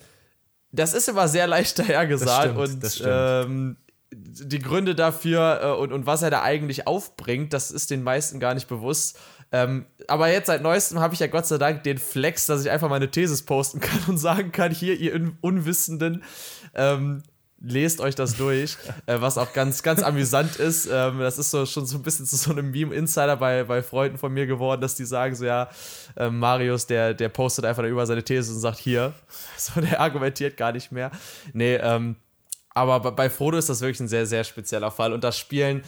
das 0.72 0.94
ist 0.94 1.10
immer 1.10 1.28
sehr 1.28 1.48
leicht 1.48 1.80
dahergesagt. 1.80 2.56
und 2.56 3.04
ähm, 3.06 3.76
die 4.14 4.60
Gründe 4.60 4.96
dafür 4.96 5.60
äh, 5.62 5.82
und, 5.82 5.92
und 5.92 6.06
was 6.06 6.22
er 6.22 6.30
da 6.30 6.44
eigentlich 6.44 6.88
aufbringt, 6.88 7.52
das 7.52 7.72
ist 7.72 7.92
den 7.92 8.04
meisten 8.04 8.40
gar 8.40 8.54
nicht 8.54 8.68
bewusst. 8.68 9.18
Ähm, 9.52 9.86
aber 10.08 10.30
jetzt 10.32 10.48
seit 10.48 10.62
neuestem 10.62 11.00
habe 11.00 11.14
ich 11.14 11.20
ja 11.20 11.28
Gott 11.28 11.46
sei 11.46 11.58
Dank 11.58 11.84
den 11.84 11.98
Flex, 11.98 12.46
dass 12.46 12.64
ich 12.64 12.72
einfach 12.72 12.90
meine 12.90 13.12
Thesis 13.12 13.44
posten 13.44 13.80
kann 13.80 14.00
und 14.08 14.18
sagen 14.18 14.52
kann, 14.52 14.72
hier, 14.72 14.98
ihr 14.98 15.32
Unwissenden, 15.42 16.24
ähm, 16.74 17.24
lest 17.64 18.02
euch 18.02 18.16
das 18.16 18.38
durch, 18.38 18.78
äh, 19.06 19.20
was 19.20 19.38
auch 19.38 19.54
ganz, 19.54 19.84
ganz 19.84 20.02
amüsant 20.04 20.56
ist. 20.56 20.88
Ähm, 20.92 21.20
das 21.20 21.38
ist 21.38 21.52
so 21.52 21.66
schon 21.66 21.86
so 21.86 21.98
ein 21.98 22.04
bisschen 22.04 22.26
zu 22.26 22.36
so 22.36 22.52
einem 22.52 22.72
Meme-Insider 22.72 23.38
bei, 23.38 23.64
bei 23.64 23.84
Freunden 23.84 24.18
von 24.18 24.34
mir 24.34 24.48
geworden, 24.48 24.82
dass 24.82 24.96
die 24.96 25.06
sagen 25.06 25.36
so, 25.36 25.46
ja, 25.46 25.70
äh, 26.16 26.30
Marius, 26.30 26.88
der, 26.88 27.14
der 27.14 27.30
postet 27.30 27.66
einfach 27.66 27.84
über 27.84 28.06
seine 28.06 28.24
These 28.24 28.54
und 28.54 28.60
sagt, 28.60 28.80
hier. 28.80 29.14
So, 29.58 29.80
der 29.80 30.00
argumentiert 30.00 30.58
gar 30.58 30.72
nicht 30.72 30.92
mehr. 30.92 31.12
Nee, 31.54 31.76
ähm, 31.76 32.16
aber 32.74 33.00
bei 33.12 33.30
Frodo 33.30 33.58
ist 33.58 33.70
das 33.70 33.82
wirklich 33.82 34.00
ein 34.00 34.08
sehr, 34.08 34.26
sehr 34.26 34.44
spezieller 34.44 34.92
Fall. 34.92 35.14
Und 35.14 35.24
das 35.24 35.38
Spielen 35.38 35.84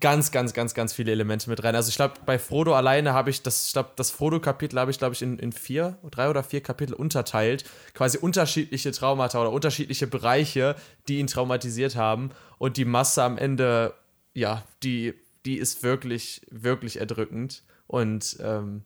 ganz, 0.00 0.30
ganz, 0.30 0.52
ganz, 0.52 0.74
ganz 0.74 0.92
viele 0.92 1.12
Elemente 1.12 1.50
mit 1.50 1.62
rein. 1.62 1.74
Also 1.74 1.88
ich 1.88 1.96
glaube, 1.96 2.14
bei 2.24 2.38
Frodo 2.38 2.74
alleine 2.74 3.12
habe 3.12 3.30
ich 3.30 3.42
das, 3.42 3.66
ich 3.66 3.72
glaube, 3.72 3.90
das 3.96 4.10
Frodo-Kapitel 4.10 4.78
habe 4.78 4.90
ich, 4.90 4.98
glaube 4.98 5.14
ich, 5.14 5.22
in, 5.22 5.38
in 5.38 5.52
vier, 5.52 5.98
drei 6.10 6.30
oder 6.30 6.42
vier 6.42 6.62
Kapitel 6.62 6.94
unterteilt. 6.94 7.64
Quasi 7.94 8.18
unterschiedliche 8.18 8.92
Traumata 8.92 9.40
oder 9.40 9.50
unterschiedliche 9.50 10.06
Bereiche, 10.06 10.76
die 11.08 11.18
ihn 11.18 11.26
traumatisiert 11.26 11.96
haben. 11.96 12.30
Und 12.58 12.76
die 12.76 12.84
Masse 12.84 13.22
am 13.22 13.38
Ende, 13.38 13.94
ja, 14.34 14.64
die, 14.82 15.14
die 15.44 15.58
ist 15.58 15.82
wirklich, 15.82 16.42
wirklich 16.50 16.98
erdrückend. 16.98 17.64
Und 17.86 18.38
ähm, 18.40 18.84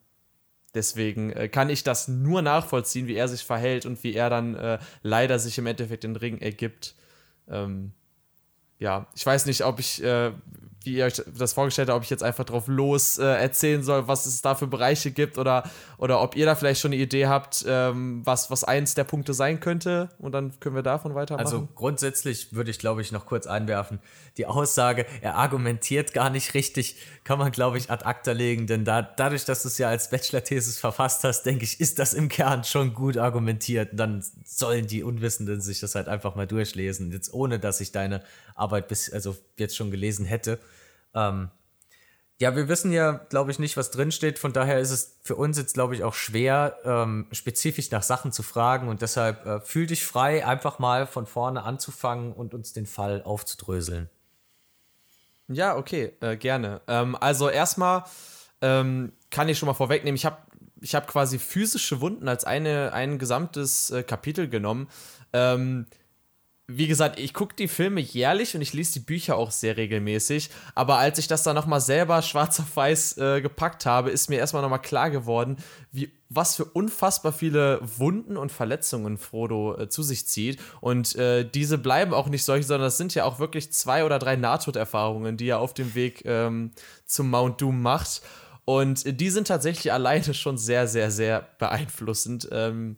deswegen 0.75 1.31
äh, 1.31 1.49
kann 1.49 1.71
ich 1.71 1.85
das 1.85 2.09
nur 2.09 2.43
nachvollziehen, 2.43 3.07
wie 3.07 3.15
er 3.15 3.29
sich 3.29 3.45
verhält 3.45 3.87
und 3.87 4.03
wie 4.03 4.15
er 4.15 4.31
dann 4.31 4.55
äh, 4.55 4.79
leider 5.03 5.39
sich 5.39 5.59
im 5.59 5.67
Endeffekt 5.67 6.05
den 6.05 6.17
Ring 6.17 6.39
ergibt. 6.39 6.95
Ähm, 7.49 7.93
ja, 8.79 9.07
ich 9.15 9.25
weiß 9.25 9.47
nicht, 9.47 9.65
ob 9.65 9.79
ich, 9.81 10.03
äh, 10.03 10.33
wie 10.87 10.97
ihr 10.97 11.05
euch 11.05 11.23
das 11.37 11.53
vorgestellt 11.53 11.89
habt, 11.89 11.97
ob 11.97 12.03
ich 12.05 12.11
jetzt 12.11 12.23
einfach 12.23 12.45
drauf 12.45 12.69
los 12.69 13.19
äh, 13.19 13.25
erzählen 13.25 13.83
soll, 13.83 14.09
was 14.09 14.27
es 14.27 14.41
da 14.43 14.55
für 14.55 14.67
Bereiche 14.67 15.11
gibt 15.11 15.37
oder, 15.39 15.65
oder 15.99 16.23
ob 16.23 16.37
ihr 16.37 16.47
da 16.47 16.55
vielleicht 16.55 16.81
schon 16.81 16.93
eine 16.93 17.03
Idee 17.03 17.27
habt, 17.27 17.65
ähm, 17.69 18.23
was, 18.25 18.51
was 18.51 18.65
eins 18.65 18.95
der 18.95 19.05
Punkte 19.05 19.35
sein 19.35 19.61
könnte 19.61 20.11
und 20.19 20.33
dann 20.33 20.59
können 20.61 20.75
wir 20.75 20.83
davon 20.83 21.15
weitermachen. 21.15 21.45
Also 21.45 21.69
grundsätzlich 21.75 22.55
würde 22.55 22.71
ich, 22.71 22.79
glaube 22.79 23.03
ich, 23.03 23.13
noch 23.13 23.27
kurz 23.27 23.47
einwerfen, 23.47 23.99
die 24.37 24.47
Aussage, 24.47 25.07
er 25.21 25.37
argumentiert 25.37 26.13
gar 26.13 26.31
nicht 26.31 26.55
richtig, 26.55 26.97
kann 27.25 27.39
man, 27.39 27.53
glaube 27.53 27.79
ich, 27.79 27.91
ad 27.91 28.05
acta 28.05 28.33
legen, 28.33 28.67
denn 28.67 28.85
da, 28.85 29.03
dadurch, 29.03 29.45
dass 29.45 29.63
du 29.63 29.69
es 29.69 29.79
ja 29.79 29.89
als 29.89 30.11
Bachelor-Thesis 30.11 30.79
verfasst 30.79 31.25
hast, 31.25 31.43
denke 31.45 31.65
ich, 31.65 31.81
ist 31.81 31.99
das 31.99 32.15
im 32.15 32.29
Kern 32.29 32.65
schon 32.65 32.95
gut 32.95 33.17
argumentiert. 33.17 33.91
Dann 33.95 34.25
sollen 34.45 34.87
die 34.87 35.03
Unwissenden 35.03 35.61
sich 35.61 35.81
das 35.81 35.95
halt 35.95 36.09
einfach 36.09 36.35
mal 36.35 36.47
durchlesen, 36.47 37.11
jetzt 37.13 37.33
ohne, 37.33 37.59
dass 37.59 37.81
ich 37.81 37.93
deine 37.93 38.23
Arbeit 38.55 38.89
bis, 38.89 39.13
also 39.13 39.37
jetzt 39.59 39.77
schon 39.77 39.91
gelesen 39.91 40.25
hätte. 40.25 40.59
Ähm, 41.17 41.51
ja, 42.39 42.55
wir 42.55 42.69
wissen 42.69 42.93
ja, 42.93 43.13
glaube 43.13 43.51
ich, 43.51 43.59
nicht, 43.59 43.79
was 43.79 43.91
drinsteht. 43.91 44.39
Von 44.39 44.53
daher 44.53 44.79
ist 44.79 44.91
es 44.91 45.19
für 45.23 45.37
uns 45.37 45.57
jetzt, 45.57 45.73
glaube 45.73 45.95
ich, 45.95 46.05
auch 46.05 46.13
schwer, 46.13 46.77
ähm, 46.85 47.27
spezifisch 47.33 47.91
nach 47.91 48.03
Sachen 48.03 48.31
zu 48.31 48.43
fragen. 48.43 48.89
Und 48.89 49.01
deshalb 49.01 49.47
äh, 49.47 49.61
fühl 49.61 49.87
dich 49.87 50.05
frei, 50.05 50.47
einfach 50.47 50.79
mal 50.79 51.07
von 51.07 51.27
vorne 51.27 51.63
anzufangen 51.63 52.33
und 52.33 52.53
uns 52.53 52.75
den 52.75 52.85
Fall 52.85 53.23
aufzudröseln. 53.23 54.11
Ja, 55.49 55.77
okay, 55.77 56.13
äh, 56.21 56.37
gerne. 56.37 56.83
Ähm, 56.89 57.17
also 57.19 57.49
erstmal 57.49 58.05
ähm, 58.61 59.13
kann 59.31 59.49
ich 59.49 59.59
schon 59.59 59.67
mal 59.67 59.75
vorwegnehmen, 59.75 60.17
ich 60.17 60.27
habe 60.27 60.39
ich 60.83 60.95
hab 60.95 61.07
quasi 61.07 61.39
physische 61.39 62.03
Wunden 62.03 62.29
als 62.29 62.45
eine, 62.45 62.93
ein 62.93 63.19
gesamtes 63.19 63.91
äh, 63.91 64.03
Kapitel 64.03 64.49
genommen. 64.49 64.89
Ähm, 65.33 65.87
wie 66.69 66.89
gesagt, 66.89 67.21
ich 67.21 67.33
gucke 67.33 67.55
die 67.55 67.69
Filme 67.69 68.01
jährlich 68.01 68.57
und 68.57 68.61
ich 68.61 68.73
lese 68.73 68.95
die 68.95 69.05
Bücher 69.05 69.37
auch 69.37 69.53
sehr 69.53 69.77
regelmäßig. 69.77 70.51
Aber 70.75 70.99
als 70.99 71.19
ich 71.19 71.29
das 71.29 71.45
dann 71.45 71.55
nochmal 71.55 71.81
selber 71.81 72.21
schwarz 72.23 72.59
auf 72.59 72.75
weiß 72.75 73.19
äh, 73.19 73.41
gepackt 73.41 73.87
habe, 73.87 74.11
ist 74.11 74.29
mir 74.29 74.39
erstmal 74.39 74.63
nochmal 74.63 74.83
klar 74.83 75.11
geworden, 75.11 75.59
wie, 75.93 76.11
was 76.29 76.57
für 76.57 76.65
unfassbar 76.65 77.33
viele 77.33 77.79
Wunden 77.99 78.37
und 78.37 78.51
Verletzungen 78.51 79.17
Frodo 79.17 79.79
äh, 79.79 79.89
zu 79.89 80.03
sich 80.03 80.27
zieht. 80.27 80.59
Und 80.81 81.15
äh, 81.15 81.49
diese 81.49 81.79
bleiben 81.79 82.13
auch 82.13 82.29
nicht 82.29 82.43
solche, 82.43 82.67
sondern 82.67 82.87
das 82.89 82.97
sind 82.97 83.15
ja 83.15 83.25
auch 83.25 83.39
wirklich 83.39 83.73
zwei 83.73 84.05
oder 84.05 84.19
drei 84.19 84.35
Nahtoderfahrungen, 84.35 85.37
die 85.37 85.49
er 85.49 85.61
auf 85.61 85.73
dem 85.73 85.95
Weg 85.95 86.25
ähm, 86.25 86.73
zum 87.05 87.31
Mount 87.31 87.61
Doom 87.61 87.81
macht. 87.81 88.23
Und 88.65 89.21
die 89.21 89.31
sind 89.31 89.47
tatsächlich 89.47 89.93
alleine 89.93 90.35
schon 90.35 90.59
sehr, 90.59 90.89
sehr, 90.89 91.13
sehr 91.13 91.47
beeinflussend. 91.61 92.49
Ähm, 92.51 92.97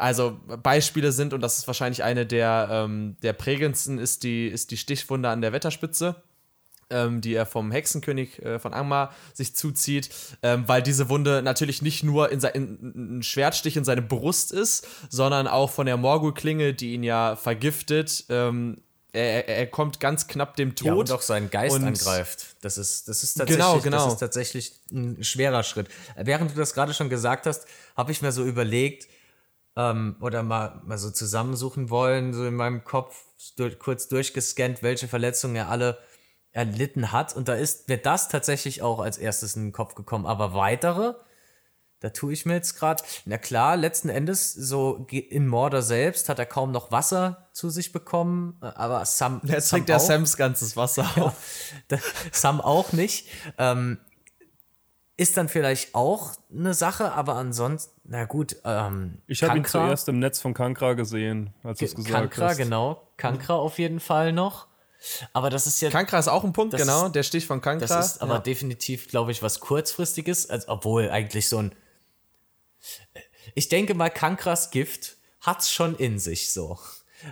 also 0.00 0.40
Beispiele 0.62 1.12
sind, 1.12 1.34
und 1.34 1.40
das 1.42 1.58
ist 1.58 1.66
wahrscheinlich 1.66 2.02
eine 2.02 2.26
der, 2.26 2.68
ähm, 2.70 3.16
der 3.22 3.34
prägendsten, 3.34 3.98
ist 3.98 4.22
die, 4.22 4.48
ist 4.48 4.70
die 4.70 4.76
Stichwunde 4.76 5.28
an 5.28 5.42
der 5.42 5.52
Wetterspitze. 5.52 6.16
Ähm, 6.92 7.20
die 7.20 7.34
er 7.34 7.46
vom 7.46 7.70
Hexenkönig 7.70 8.42
äh, 8.42 8.58
von 8.58 8.74
Angmar 8.74 9.14
sich 9.32 9.54
zuzieht, 9.54 10.10
ähm, 10.42 10.64
weil 10.66 10.82
diese 10.82 11.08
Wunde 11.08 11.40
natürlich 11.40 11.82
nicht 11.82 12.02
nur 12.02 12.32
in, 12.32 12.40
in, 12.40 13.18
ein 13.18 13.22
Schwertstich 13.22 13.76
in 13.76 13.84
seine 13.84 14.02
Brust 14.02 14.50
ist, 14.50 14.88
sondern 15.08 15.46
auch 15.46 15.70
von 15.70 15.86
der 15.86 15.96
Morgul-Klinge, 15.96 16.74
die 16.74 16.94
ihn 16.94 17.04
ja 17.04 17.36
vergiftet. 17.36 18.24
Ähm, 18.28 18.78
er, 19.12 19.48
er, 19.48 19.66
kommt 19.68 20.00
ganz 20.00 20.26
knapp 20.26 20.56
dem 20.56 20.74
Tod. 20.74 20.86
Ja, 20.86 20.94
und 20.94 21.12
auch 21.12 21.22
seinen 21.22 21.48
Geist 21.48 21.76
und 21.76 21.84
angreift. 21.84 22.56
Das 22.60 22.76
ist, 22.76 23.06
das, 23.06 23.22
ist 23.22 23.34
tatsächlich, 23.34 23.64
genau, 23.64 23.78
genau. 23.78 24.04
das 24.04 24.14
ist 24.14 24.18
tatsächlich 24.18 24.72
ein 24.90 25.22
schwerer 25.22 25.62
Schritt. 25.62 25.86
Während 26.16 26.50
du 26.50 26.56
das 26.56 26.74
gerade 26.74 26.92
schon 26.92 27.08
gesagt 27.08 27.46
hast, 27.46 27.66
habe 27.96 28.10
ich 28.10 28.20
mir 28.20 28.32
so 28.32 28.44
überlegt, 28.44 29.06
ähm, 29.76 30.16
oder 30.20 30.42
mal, 30.42 30.80
mal 30.84 30.98
so 30.98 31.10
zusammensuchen 31.10 31.90
wollen, 31.90 32.32
so 32.32 32.44
in 32.46 32.54
meinem 32.54 32.84
Kopf 32.84 33.24
durch, 33.56 33.78
kurz 33.78 34.08
durchgescannt, 34.08 34.82
welche 34.82 35.08
Verletzungen 35.08 35.56
er 35.56 35.68
alle 35.68 35.98
erlitten 36.52 37.12
hat. 37.12 37.34
Und 37.36 37.48
da 37.48 37.54
ist 37.54 37.88
mir 37.88 37.98
das 37.98 38.28
tatsächlich 38.28 38.82
auch 38.82 38.98
als 38.98 39.18
erstes 39.18 39.56
in 39.56 39.66
den 39.66 39.72
Kopf 39.72 39.94
gekommen. 39.94 40.26
Aber 40.26 40.54
weitere, 40.54 41.14
da 42.00 42.10
tue 42.10 42.32
ich 42.32 42.46
mir 42.46 42.54
jetzt 42.54 42.78
gerade, 42.78 43.02
na 43.26 43.38
klar, 43.38 43.76
letzten 43.76 44.08
Endes, 44.08 44.52
so 44.52 45.06
in 45.10 45.46
Mordor 45.46 45.82
selbst 45.82 46.28
hat 46.28 46.38
er 46.38 46.46
kaum 46.46 46.72
noch 46.72 46.90
Wasser 46.90 47.50
zu 47.52 47.70
sich 47.70 47.92
bekommen, 47.92 48.58
äh, 48.62 48.66
aber 48.66 49.04
Sam. 49.04 49.42
Jetzt 49.44 49.68
trinkt 49.68 49.90
er 49.90 50.00
Sams 50.00 50.36
ganzes 50.36 50.76
Wasser 50.76 51.04
auf. 51.16 51.34
Ja, 51.90 51.98
Sam 52.32 52.60
auch 52.60 52.92
nicht. 52.92 53.28
Ähm, 53.58 53.98
ist 55.20 55.36
dann 55.36 55.50
vielleicht 55.50 55.94
auch 55.94 56.32
eine 56.50 56.72
Sache, 56.72 57.12
aber 57.12 57.34
ansonsten, 57.34 57.92
na 58.04 58.24
gut. 58.24 58.56
Ähm, 58.64 59.18
ich 59.26 59.42
habe 59.42 59.58
ihn 59.58 59.66
zuerst 59.66 60.08
im 60.08 60.18
Netz 60.18 60.40
von 60.40 60.54
Kankra 60.54 60.94
gesehen, 60.94 61.52
als 61.62 61.80
du 61.80 61.84
es 61.84 61.94
gesagt 61.94 62.14
Kankra, 62.14 62.48
hast. 62.48 62.56
genau. 62.56 63.06
Kankra 63.18 63.56
auf 63.56 63.78
jeden 63.78 64.00
Fall 64.00 64.32
noch. 64.32 64.66
Aber 65.34 65.50
das 65.50 65.66
ist 65.66 65.78
ja. 65.82 65.90
Kankra 65.90 66.18
ist 66.18 66.28
auch 66.28 66.42
ein 66.42 66.54
Punkt, 66.54 66.74
genau. 66.74 67.06
Ist, 67.06 67.14
der 67.14 67.22
Stich 67.22 67.46
von 67.46 67.60
Kankra. 67.60 67.86
Das 67.86 68.12
ist 68.12 68.22
aber 68.22 68.34
ja. 68.34 68.40
definitiv, 68.40 69.08
glaube 69.08 69.30
ich, 69.30 69.42
was 69.42 69.60
kurzfristiges, 69.60 70.48
als, 70.48 70.68
obwohl 70.68 71.10
eigentlich 71.10 71.50
so 71.50 71.58
ein. 71.58 71.74
Ich 73.54 73.68
denke 73.68 73.92
mal, 73.92 74.08
Kankras 74.08 74.70
Gift 74.70 75.18
hat 75.42 75.60
es 75.60 75.70
schon 75.70 75.96
in 75.96 76.18
sich 76.18 76.50
so. 76.50 76.78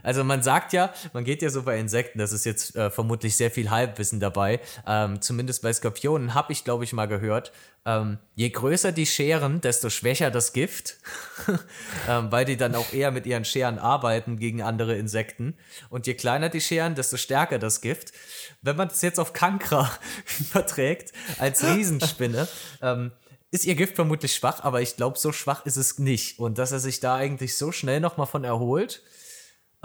Also 0.03 0.25
man 0.25 0.43
sagt 0.43 0.73
ja, 0.73 0.93
man 1.13 1.25
geht 1.25 1.43
ja 1.43 1.51
so 1.51 1.63
bei 1.63 1.79
Insekten, 1.79 2.19
das 2.19 2.33
ist 2.33 2.45
jetzt 2.45 2.77
äh, 2.77 2.91
vermutlich 2.91 3.37
sehr 3.37 3.51
viel 3.51 3.71
Halbwissen 3.71 4.21
dabei. 4.21 4.61
Ähm, 4.87 5.21
zumindest 5.21 5.63
bei 5.63 5.73
Skorpionen 5.73 6.35
habe 6.35 6.53
ich, 6.53 6.65
glaube 6.65 6.85
ich, 6.85 6.93
mal 6.93 7.07
gehört, 7.07 7.53
ähm, 7.85 8.19
je 8.35 8.51
größer 8.51 8.93
die 8.93 9.07
Scheren, 9.07 9.61
desto 9.61 9.89
schwächer 9.89 10.31
das 10.31 10.53
Gift, 10.53 10.99
ähm, 12.09 12.31
weil 12.31 12.45
die 12.45 12.57
dann 12.57 12.75
auch 12.75 12.93
eher 12.93 13.11
mit 13.11 13.25
ihren 13.25 13.45
Scheren 13.47 13.79
arbeiten 13.79 14.39
gegen 14.39 14.63
andere 14.63 14.97
Insekten. 14.97 15.57
Und 15.89 16.07
je 16.07 16.15
kleiner 16.15 16.51
die 16.51 16.61
Scheren, 16.61 16.95
desto 16.95 17.17
stärker 17.17 17.59
das 17.59 17.81
Gift. 17.81 18.13
Wenn 18.61 18.77
man 18.77 18.89
das 18.89 19.01
jetzt 19.03 19.19
auf 19.19 19.33
Kankra 19.33 19.91
überträgt, 20.41 21.13
als 21.39 21.65
Riesenspinne, 21.65 22.47
ähm, 22.83 23.13
ist 23.51 23.65
ihr 23.65 23.75
Gift 23.75 23.95
vermutlich 23.95 24.35
schwach, 24.35 24.63
aber 24.63 24.83
ich 24.83 24.97
glaube, 24.97 25.19
so 25.19 25.33
schwach 25.33 25.65
ist 25.65 25.77
es 25.77 25.99
nicht. 25.99 26.39
Und 26.39 26.59
dass 26.59 26.73
er 26.73 26.81
sich 26.81 27.01
da 27.01 27.15
eigentlich 27.15 27.57
so 27.57 27.73
schnell 27.73 28.01
nochmal 28.01 28.27
von 28.27 28.45
erholt, 28.45 29.03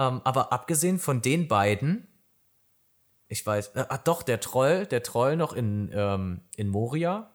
ähm, 0.08 0.22
aber 0.24 0.52
abgesehen 0.52 1.00
von 1.00 1.22
den 1.22 1.48
beiden, 1.48 2.08
ich 3.28 3.46
weiß, 3.46 3.70
äh, 3.76 3.86
ah, 3.90 3.98
doch, 3.98 4.24
der 4.24 4.40
Troll, 4.40 4.86
der 4.86 5.04
Troll 5.04 5.36
noch 5.36 5.54
in, 5.54 5.92
ähm, 5.94 6.42
in 6.56 6.70
Moria, 6.70 7.33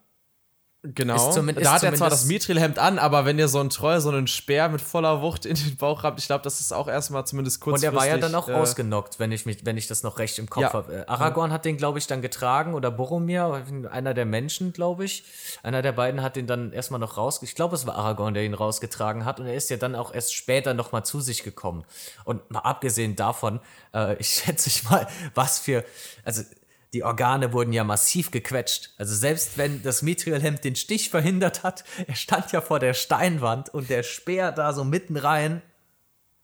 Genau. 0.82 1.34
da 1.34 1.72
hat 1.72 1.82
er 1.82 1.94
zwar 1.94 2.08
das 2.08 2.26
Mithril-Hemd 2.26 2.78
an, 2.78 3.00
aber 3.00 3.24
wenn 3.24 3.36
ihr 3.36 3.48
so 3.48 3.58
einen 3.58 3.68
Troll, 3.68 4.00
so 4.00 4.10
einen 4.10 4.28
Speer 4.28 4.68
mit 4.68 4.80
voller 4.80 5.20
Wucht 5.22 5.44
in 5.44 5.56
den 5.56 5.76
Bauch 5.76 6.04
habt, 6.04 6.20
ich 6.20 6.26
glaube, 6.26 6.44
das 6.44 6.60
ist 6.60 6.72
auch 6.72 6.86
erstmal 6.86 7.26
zumindest 7.26 7.60
kurz. 7.60 7.80
Und 7.80 7.84
er 7.84 7.94
war 7.96 8.06
ja 8.06 8.16
dann 8.16 8.32
auch 8.36 8.48
äh, 8.48 8.52
ausgenockt, 8.52 9.18
wenn 9.18 9.32
ich, 9.32 9.44
mich, 9.44 9.66
wenn 9.66 9.76
ich 9.76 9.88
das 9.88 10.04
noch 10.04 10.20
recht 10.20 10.38
im 10.38 10.48
Kopf 10.48 10.62
ja. 10.62 10.72
habe. 10.72 10.98
Äh, 10.98 11.06
Aragorn 11.06 11.52
hat 11.52 11.64
den, 11.64 11.78
glaube 11.78 11.98
ich, 11.98 12.06
dann 12.06 12.22
getragen 12.22 12.74
oder 12.74 12.92
Boromir, 12.92 13.64
einer 13.90 14.14
der 14.14 14.24
Menschen, 14.24 14.72
glaube 14.72 15.04
ich. 15.04 15.24
Einer 15.64 15.82
der 15.82 15.90
beiden 15.90 16.22
hat 16.22 16.36
den 16.36 16.46
dann 16.46 16.72
erstmal 16.72 17.00
noch 17.00 17.16
raus. 17.16 17.40
Ich 17.42 17.56
glaube, 17.56 17.74
es 17.74 17.84
war 17.84 17.96
Aragorn, 17.96 18.34
der 18.34 18.44
ihn 18.44 18.54
rausgetragen 18.54 19.24
hat. 19.24 19.40
Und 19.40 19.46
er 19.46 19.54
ist 19.54 19.70
ja 19.70 19.78
dann 19.78 19.96
auch 19.96 20.14
erst 20.14 20.32
später 20.32 20.74
nochmal 20.74 21.04
zu 21.04 21.20
sich 21.20 21.42
gekommen. 21.42 21.84
Und 22.22 22.48
mal 22.52 22.60
abgesehen 22.60 23.16
davon, 23.16 23.58
äh, 23.92 24.14
ich 24.18 24.28
schätze 24.44 24.68
ich 24.68 24.88
mal, 24.88 25.08
was 25.34 25.58
für. 25.58 25.84
Also 26.24 26.44
die 26.92 27.04
Organe 27.04 27.52
wurden 27.52 27.72
ja 27.72 27.84
massiv 27.84 28.30
gequetscht. 28.30 28.90
Also 28.96 29.14
selbst 29.14 29.58
wenn 29.58 29.82
das 29.82 30.02
Mithril-Hemd 30.02 30.64
den 30.64 30.76
Stich 30.76 31.10
verhindert 31.10 31.62
hat, 31.62 31.84
er 32.06 32.14
stand 32.14 32.52
ja 32.52 32.60
vor 32.60 32.78
der 32.78 32.94
Steinwand 32.94 33.68
und 33.68 33.90
der 33.90 34.02
Speer 34.02 34.52
da 34.52 34.72
so 34.72 34.84
mitten 34.84 35.16
rein. 35.16 35.62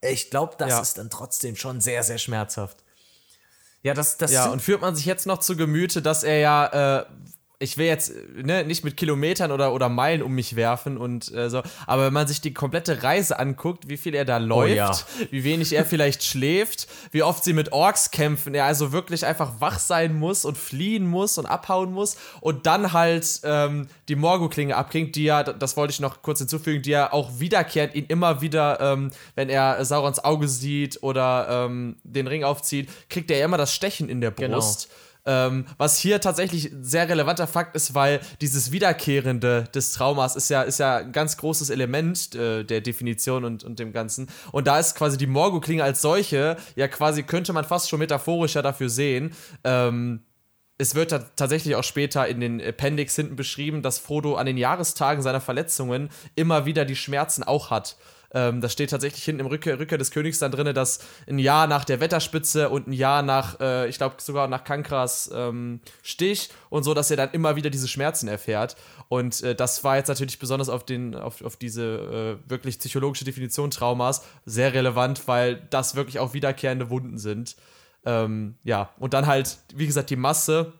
Ich 0.00 0.30
glaube, 0.30 0.54
das 0.58 0.70
ja. 0.70 0.80
ist 0.80 0.98
dann 0.98 1.08
trotzdem 1.08 1.56
schon 1.56 1.80
sehr, 1.80 2.02
sehr 2.02 2.18
schmerzhaft. 2.18 2.84
Ja, 3.82 3.94
das, 3.94 4.16
das 4.16 4.32
ja, 4.32 4.46
und 4.46 4.60
führt 4.60 4.80
man 4.80 4.96
sich 4.96 5.04
jetzt 5.04 5.26
noch 5.26 5.38
zu 5.38 5.56
Gemüte, 5.56 6.02
dass 6.02 6.24
er 6.24 6.38
ja 6.38 7.00
äh, 7.00 7.06
ich 7.58 7.78
will 7.78 7.86
jetzt 7.86 8.12
ne, 8.34 8.64
nicht 8.64 8.84
mit 8.84 8.96
Kilometern 8.96 9.52
oder, 9.52 9.72
oder 9.72 9.88
Meilen 9.88 10.22
um 10.22 10.32
mich 10.32 10.56
werfen 10.56 10.98
und 10.98 11.32
äh, 11.32 11.48
so, 11.48 11.62
aber 11.86 12.06
wenn 12.06 12.12
man 12.12 12.26
sich 12.26 12.40
die 12.40 12.52
komplette 12.52 13.02
Reise 13.02 13.38
anguckt, 13.38 13.88
wie 13.88 13.96
viel 13.96 14.14
er 14.14 14.24
da 14.24 14.38
läuft, 14.38 14.72
oh, 14.72 15.22
ja. 15.22 15.26
wie 15.30 15.44
wenig 15.44 15.72
er 15.72 15.84
vielleicht 15.84 16.24
schläft, 16.24 16.88
wie 17.12 17.22
oft 17.22 17.44
sie 17.44 17.52
mit 17.52 17.72
Orks 17.72 18.10
kämpfen, 18.10 18.54
er 18.54 18.64
also 18.64 18.92
wirklich 18.92 19.24
einfach 19.24 19.60
wach 19.60 19.78
sein 19.78 20.18
muss 20.18 20.44
und 20.44 20.58
fliehen 20.58 21.06
muss 21.06 21.38
und 21.38 21.46
abhauen 21.46 21.92
muss 21.92 22.16
und 22.40 22.66
dann 22.66 22.92
halt 22.92 23.40
ähm, 23.44 23.86
die 24.08 24.16
Morgul-Klinge 24.16 24.76
abkriegt, 24.76 25.14
die 25.14 25.24
ja, 25.24 25.44
das 25.44 25.76
wollte 25.76 25.92
ich 25.92 26.00
noch 26.00 26.22
kurz 26.22 26.40
hinzufügen, 26.40 26.82
die 26.82 26.90
ja 26.90 27.12
auch 27.12 27.38
wiederkehrt, 27.38 27.94
ihn 27.94 28.06
immer 28.06 28.40
wieder, 28.40 28.80
ähm, 28.80 29.10
wenn 29.36 29.48
er 29.48 29.84
Saurons 29.84 30.22
Auge 30.22 30.48
sieht 30.48 31.02
oder 31.02 31.46
ähm, 31.48 31.96
den 32.02 32.26
Ring 32.26 32.42
aufzieht, 32.42 32.90
kriegt 33.08 33.30
er 33.30 33.38
ja 33.38 33.44
immer 33.44 33.58
das 33.58 33.72
Stechen 33.72 34.08
in 34.08 34.20
der 34.20 34.32
genau. 34.32 34.56
Brust. 34.56 34.88
Genau. 34.88 35.04
Ähm, 35.26 35.66
was 35.78 35.98
hier 35.98 36.20
tatsächlich 36.20 36.70
ein 36.70 36.84
sehr 36.84 37.08
relevanter 37.08 37.46
Fakt 37.46 37.74
ist, 37.74 37.94
weil 37.94 38.20
dieses 38.40 38.72
Wiederkehrende 38.72 39.64
des 39.74 39.92
Traumas 39.92 40.36
ist 40.36 40.50
ja, 40.50 40.62
ist 40.62 40.78
ja 40.78 40.98
ein 40.98 41.12
ganz 41.12 41.38
großes 41.38 41.70
Element 41.70 42.34
äh, 42.34 42.62
der 42.62 42.82
Definition 42.82 43.44
und, 43.44 43.64
und 43.64 43.78
dem 43.78 43.92
Ganzen. 43.92 44.28
Und 44.52 44.66
da 44.66 44.78
ist 44.78 44.96
quasi 44.96 45.16
die 45.16 45.26
Morgul-Klinge 45.26 45.82
als 45.82 46.02
solche, 46.02 46.56
ja 46.76 46.88
quasi 46.88 47.22
könnte 47.22 47.52
man 47.54 47.64
fast 47.64 47.88
schon 47.88 48.00
metaphorischer 48.00 48.62
dafür 48.62 48.90
sehen. 48.90 49.32
Ähm, 49.64 50.20
es 50.76 50.94
wird 50.94 51.10
tatsächlich 51.36 51.76
auch 51.76 51.84
später 51.84 52.26
in 52.26 52.40
den 52.40 52.60
Appendix 52.60 53.14
hinten 53.14 53.36
beschrieben, 53.36 53.80
dass 53.80 53.98
Frodo 53.98 54.34
an 54.34 54.46
den 54.46 54.56
Jahrestagen 54.56 55.22
seiner 55.22 55.40
Verletzungen 55.40 56.10
immer 56.34 56.66
wieder 56.66 56.84
die 56.84 56.96
Schmerzen 56.96 57.44
auch 57.44 57.70
hat. 57.70 57.96
Ähm, 58.34 58.60
das 58.60 58.72
steht 58.72 58.90
tatsächlich 58.90 59.24
hinten 59.24 59.40
im 59.40 59.46
Rückkehr, 59.46 59.78
Rückkehr 59.78 59.96
des 59.96 60.10
Königs 60.10 60.40
dann 60.40 60.50
drin, 60.50 60.74
dass 60.74 60.98
ein 61.28 61.38
Jahr 61.38 61.66
nach 61.66 61.84
der 61.84 62.00
Wetterspitze 62.00 62.68
und 62.68 62.88
ein 62.88 62.92
Jahr 62.92 63.22
nach, 63.22 63.60
äh, 63.60 63.88
ich 63.88 63.96
glaube 63.96 64.16
sogar 64.18 64.48
nach 64.48 64.64
Kankras 64.64 65.30
ähm, 65.32 65.80
Stich 66.02 66.50
und 66.68 66.82
so, 66.82 66.92
dass 66.92 67.10
er 67.10 67.16
dann 67.16 67.30
immer 67.30 67.56
wieder 67.56 67.70
diese 67.70 67.88
Schmerzen 67.88 68.26
erfährt. 68.26 68.76
Und 69.08 69.42
äh, 69.42 69.54
das 69.54 69.84
war 69.84 69.96
jetzt 69.96 70.08
natürlich 70.08 70.38
besonders 70.38 70.68
auf, 70.68 70.84
den, 70.84 71.14
auf, 71.14 71.42
auf 71.42 71.56
diese 71.56 72.38
äh, 72.44 72.50
wirklich 72.50 72.78
psychologische 72.80 73.24
Definition 73.24 73.70
Traumas 73.70 74.22
sehr 74.44 74.74
relevant, 74.74 75.28
weil 75.28 75.62
das 75.70 75.94
wirklich 75.94 76.18
auch 76.18 76.34
wiederkehrende 76.34 76.90
Wunden 76.90 77.18
sind. 77.18 77.56
Ähm, 78.04 78.56
ja, 78.64 78.90
und 78.98 79.14
dann 79.14 79.26
halt, 79.26 79.58
wie 79.74 79.86
gesagt, 79.86 80.10
die 80.10 80.16
Masse 80.16 80.72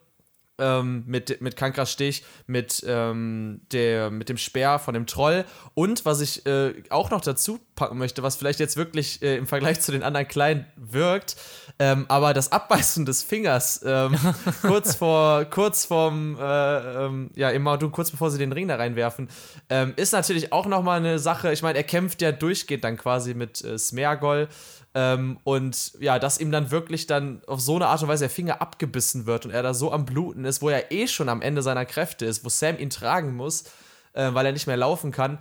ähm, 0.58 1.04
mit, 1.06 1.40
mit 1.40 1.56
Kankras 1.56 1.90
Stich, 1.90 2.24
mit, 2.46 2.84
ähm, 2.86 3.60
der, 3.72 4.10
mit 4.10 4.28
dem 4.28 4.36
Speer 4.36 4.78
von 4.78 4.94
dem 4.94 5.06
Troll. 5.06 5.44
Und 5.74 6.04
was 6.04 6.20
ich 6.20 6.46
äh, 6.46 6.74
auch 6.90 7.10
noch 7.10 7.20
dazu 7.20 7.58
packen 7.74 7.98
möchte, 7.98 8.22
was 8.22 8.36
vielleicht 8.36 8.60
jetzt 8.60 8.76
wirklich 8.76 9.22
äh, 9.22 9.36
im 9.36 9.46
Vergleich 9.46 9.80
zu 9.80 9.92
den 9.92 10.02
anderen 10.02 10.28
Kleinen 10.28 10.66
wirkt, 10.76 11.36
ähm, 11.78 12.06
aber 12.08 12.34
das 12.34 12.52
Abbeißen 12.52 13.04
des 13.04 13.22
Fingers 13.22 13.80
ähm, 13.84 14.16
kurz 14.62 14.94
vor, 14.94 15.44
kurz 15.46 15.86
vorm, 15.86 16.38
äh, 16.38 17.04
ähm, 17.04 17.30
ja, 17.34 17.50
im 17.50 17.62
Maudu, 17.62 17.90
kurz 17.90 18.10
bevor 18.10 18.30
sie 18.30 18.38
den 18.38 18.52
Ring 18.52 18.68
da 18.68 18.76
reinwerfen, 18.76 19.28
ähm, 19.68 19.92
ist 19.96 20.12
natürlich 20.12 20.52
auch 20.52 20.66
nochmal 20.66 20.98
eine 20.98 21.18
Sache. 21.18 21.52
Ich 21.52 21.62
meine, 21.62 21.78
er 21.78 21.84
kämpft 21.84 22.22
ja 22.22 22.30
durchgehend 22.30 22.84
dann 22.84 22.96
quasi 22.96 23.34
mit 23.34 23.64
äh, 23.64 23.78
Smergol. 23.78 24.48
Ähm, 24.96 25.38
und 25.42 25.92
ja, 25.98 26.20
dass 26.20 26.38
ihm 26.38 26.52
dann 26.52 26.70
wirklich 26.70 27.08
dann 27.08 27.42
auf 27.46 27.60
so 27.60 27.74
eine 27.74 27.88
Art 27.88 28.00
und 28.02 28.08
Weise 28.08 28.24
der 28.24 28.30
Finger 28.30 28.62
abgebissen 28.62 29.26
wird 29.26 29.44
und 29.44 29.50
er 29.50 29.62
da 29.62 29.74
so 29.74 29.90
am 29.90 30.04
Bluten 30.04 30.44
ist, 30.44 30.62
wo 30.62 30.68
er 30.68 30.92
eh 30.92 31.08
schon 31.08 31.28
am 31.28 31.42
Ende 31.42 31.62
seiner 31.62 31.84
Kräfte 31.84 32.26
ist, 32.26 32.44
wo 32.44 32.48
Sam 32.48 32.78
ihn 32.78 32.90
tragen 32.90 33.34
muss, 33.34 33.64
äh, 34.12 34.32
weil 34.32 34.46
er 34.46 34.52
nicht 34.52 34.68
mehr 34.68 34.76
laufen 34.76 35.10
kann. 35.10 35.38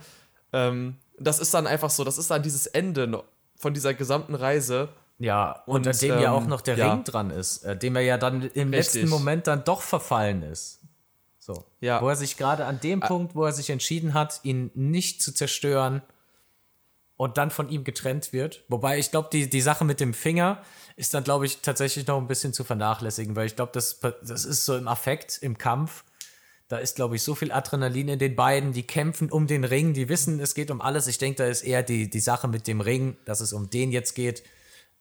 Ähm, 0.52 0.96
das 1.18 1.38
ist 1.38 1.54
dann 1.54 1.68
einfach 1.68 1.90
so, 1.90 2.02
das 2.02 2.18
ist 2.18 2.32
dann 2.32 2.42
dieses 2.42 2.66
Ende 2.66 3.22
von 3.56 3.72
dieser 3.72 3.94
gesamten 3.94 4.34
Reise, 4.34 4.88
Ja, 5.20 5.62
und, 5.66 5.86
an 5.86 5.96
dem 5.96 6.20
ja 6.20 6.32
auch 6.32 6.46
noch 6.46 6.60
der 6.60 6.76
ja. 6.76 6.92
Ring 6.92 7.04
dran 7.04 7.30
ist, 7.30 7.62
äh, 7.62 7.76
dem 7.76 7.94
er 7.94 8.02
ja 8.02 8.18
dann 8.18 8.42
im 8.42 8.74
Richtig. 8.74 9.02
letzten 9.02 9.08
Moment 9.08 9.46
dann 9.46 9.62
doch 9.62 9.82
verfallen 9.82 10.42
ist. 10.42 10.80
So. 11.38 11.64
Ja. 11.80 12.02
Wo 12.02 12.08
er 12.08 12.16
sich 12.16 12.36
gerade 12.36 12.64
an 12.64 12.80
dem 12.80 12.98
Punkt, 12.98 13.36
wo 13.36 13.44
er 13.44 13.52
sich 13.52 13.70
entschieden 13.70 14.14
hat, 14.14 14.40
ihn 14.42 14.72
nicht 14.74 15.22
zu 15.22 15.32
zerstören 15.32 16.02
und 17.16 17.38
dann 17.38 17.50
von 17.50 17.68
ihm 17.68 17.84
getrennt 17.84 18.32
wird. 18.32 18.64
Wobei 18.68 18.98
ich 18.98 19.10
glaube, 19.10 19.28
die, 19.32 19.48
die 19.48 19.60
Sache 19.60 19.84
mit 19.84 20.00
dem 20.00 20.14
Finger 20.14 20.62
ist 20.96 21.14
dann, 21.14 21.24
glaube 21.24 21.46
ich, 21.46 21.58
tatsächlich 21.58 22.06
noch 22.06 22.18
ein 22.18 22.26
bisschen 22.26 22.52
zu 22.52 22.64
vernachlässigen, 22.64 23.36
weil 23.36 23.46
ich 23.46 23.56
glaube, 23.56 23.72
das, 23.72 24.00
das 24.00 24.44
ist 24.44 24.64
so 24.64 24.76
im 24.76 24.88
Affekt, 24.88 25.38
im 25.40 25.58
Kampf. 25.58 26.04
Da 26.68 26.78
ist, 26.78 26.96
glaube 26.96 27.16
ich, 27.16 27.22
so 27.22 27.34
viel 27.34 27.52
Adrenalin 27.52 28.08
in 28.08 28.18
den 28.18 28.34
beiden, 28.34 28.72
die 28.72 28.86
kämpfen 28.86 29.30
um 29.30 29.46
den 29.46 29.64
Ring, 29.64 29.92
die 29.92 30.08
wissen, 30.08 30.40
es 30.40 30.54
geht 30.54 30.70
um 30.70 30.80
alles. 30.80 31.06
Ich 31.06 31.18
denke, 31.18 31.42
da 31.42 31.46
ist 31.48 31.62
eher 31.62 31.82
die, 31.82 32.08
die 32.08 32.20
Sache 32.20 32.48
mit 32.48 32.66
dem 32.66 32.80
Ring, 32.80 33.16
dass 33.26 33.40
es 33.40 33.52
um 33.52 33.70
den 33.70 33.92
jetzt 33.92 34.14
geht. 34.14 34.42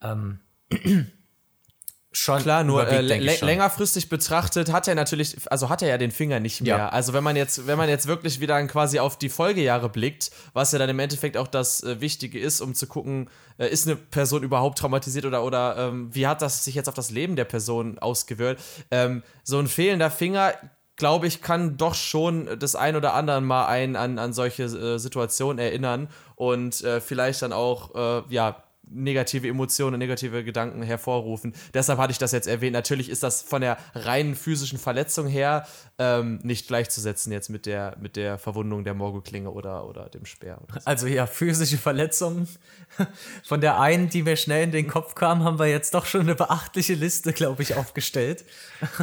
Ähm, 0.02 0.40
schon 2.14 2.42
Klar, 2.42 2.64
nur 2.64 2.88
äh, 2.88 3.02
längerfristig 3.02 4.08
betrachtet 4.08 4.72
hat 4.72 4.88
er 4.88 4.94
natürlich, 4.94 5.36
also 5.50 5.70
hat 5.70 5.82
er 5.82 5.90
ja 5.90 5.98
den 5.98 6.12
Finger 6.12 6.40
nicht 6.40 6.62
mehr. 6.62 6.78
Ja. 6.78 6.90
Also 6.90 7.12
wenn 7.14 7.24
man 7.24 7.36
jetzt, 7.36 7.66
wenn 7.66 7.78
man 7.78 7.90
jetzt 7.90 8.08
wirklich 8.08 8.40
wieder 8.40 8.64
quasi 8.68 9.00
auf 9.00 9.18
die 9.18 9.30
Folgejahre 9.30 9.90
blickt, 9.90 10.30
was 10.54 10.72
ja 10.72 10.80
dann 10.80 10.90
im 10.90 11.00
Endeffekt 11.00 11.38
auch 11.38 11.48
das 11.48 11.82
äh, 11.84 12.00
Wichtige 12.02 12.40
ist, 12.40 12.62
um 12.62 12.76
zu 12.76 12.86
gucken, 12.86 13.30
äh, 13.58 13.68
ist 13.68 13.88
eine 13.88 13.96
Person 13.96 14.44
überhaupt 14.44 14.78
traumatisiert 14.78 15.26
oder 15.26 15.44
oder 15.44 15.76
ähm, 15.78 16.14
wie 16.14 16.28
hat 16.28 16.44
das 16.44 16.64
sich 16.64 16.76
jetzt 16.76 16.88
auf 16.88 16.94
das 16.94 17.10
Leben 17.10 17.36
der 17.36 17.46
Person 17.46 17.98
ausgewirkt? 17.98 18.62
Ähm, 18.92 19.24
so 19.44 19.58
ein 19.58 19.68
fehlender 19.68 20.12
Finger 20.12 20.54
glaube 20.96 21.26
ich, 21.26 21.42
kann 21.42 21.76
doch 21.78 21.96
schon 21.96 22.48
das 22.60 22.76
ein 22.76 22.96
oder 22.96 23.16
andere 23.16 23.42
Mal 23.42 23.66
einen 23.66 23.96
an, 23.96 24.20
an 24.20 24.32
solche 24.32 24.64
äh, 24.66 25.00
Situationen 25.00 25.58
erinnern 25.58 26.08
und 26.36 26.84
äh, 26.84 27.02
vielleicht 27.02 27.42
dann 27.42 27.52
auch, 27.52 27.96
äh, 27.96 28.24
ja, 28.30 28.64
negative 28.90 29.48
Emotionen, 29.48 29.98
negative 29.98 30.44
Gedanken 30.44 30.84
hervorrufen. 30.84 31.54
Deshalb 31.74 32.00
hatte 32.00 32.12
ich 32.12 32.18
das 32.18 32.32
jetzt 32.32 32.48
erwähnt. 32.48 32.74
Natürlich 32.74 33.10
ist 33.10 33.24
das 33.24 33.42
von 33.42 33.62
der 33.62 33.78
reinen 33.96 34.36
physischen 34.36 34.78
Verletzung 34.78 35.28
her 35.28 35.68
ähm, 35.98 36.40
nicht 36.44 36.68
gleichzusetzen 36.68 37.32
jetzt 37.32 37.50
mit 37.50 37.66
der, 37.66 37.96
mit 38.00 38.16
der 38.16 38.38
Verwundung 38.38 38.84
der 38.84 38.94
Morgelklinge 38.94 39.52
oder, 39.52 39.88
oder 39.88 40.10
dem 40.10 40.26
Speer. 40.26 40.60
Oder 40.64 40.82
so. 40.82 40.86
Also 40.86 41.08
ja, 41.08 41.26
physische 41.26 41.78
Verletzungen. 41.78 42.48
Von 43.44 43.62
der 43.62 43.80
einen, 43.80 44.10
die 44.10 44.24
mir 44.24 44.36
schnell 44.36 44.64
in 44.64 44.72
den 44.72 44.88
Kopf 44.88 45.16
kam, 45.16 45.44
haben 45.44 45.60
wir 45.60 45.68
jetzt 45.68 45.94
doch 45.94 46.06
schon 46.06 46.22
eine 46.22 46.36
beachtliche 46.36 46.94
Liste, 46.94 47.34
glaube 47.34 47.64
ich, 47.64 47.76
aufgestellt. 47.76 48.46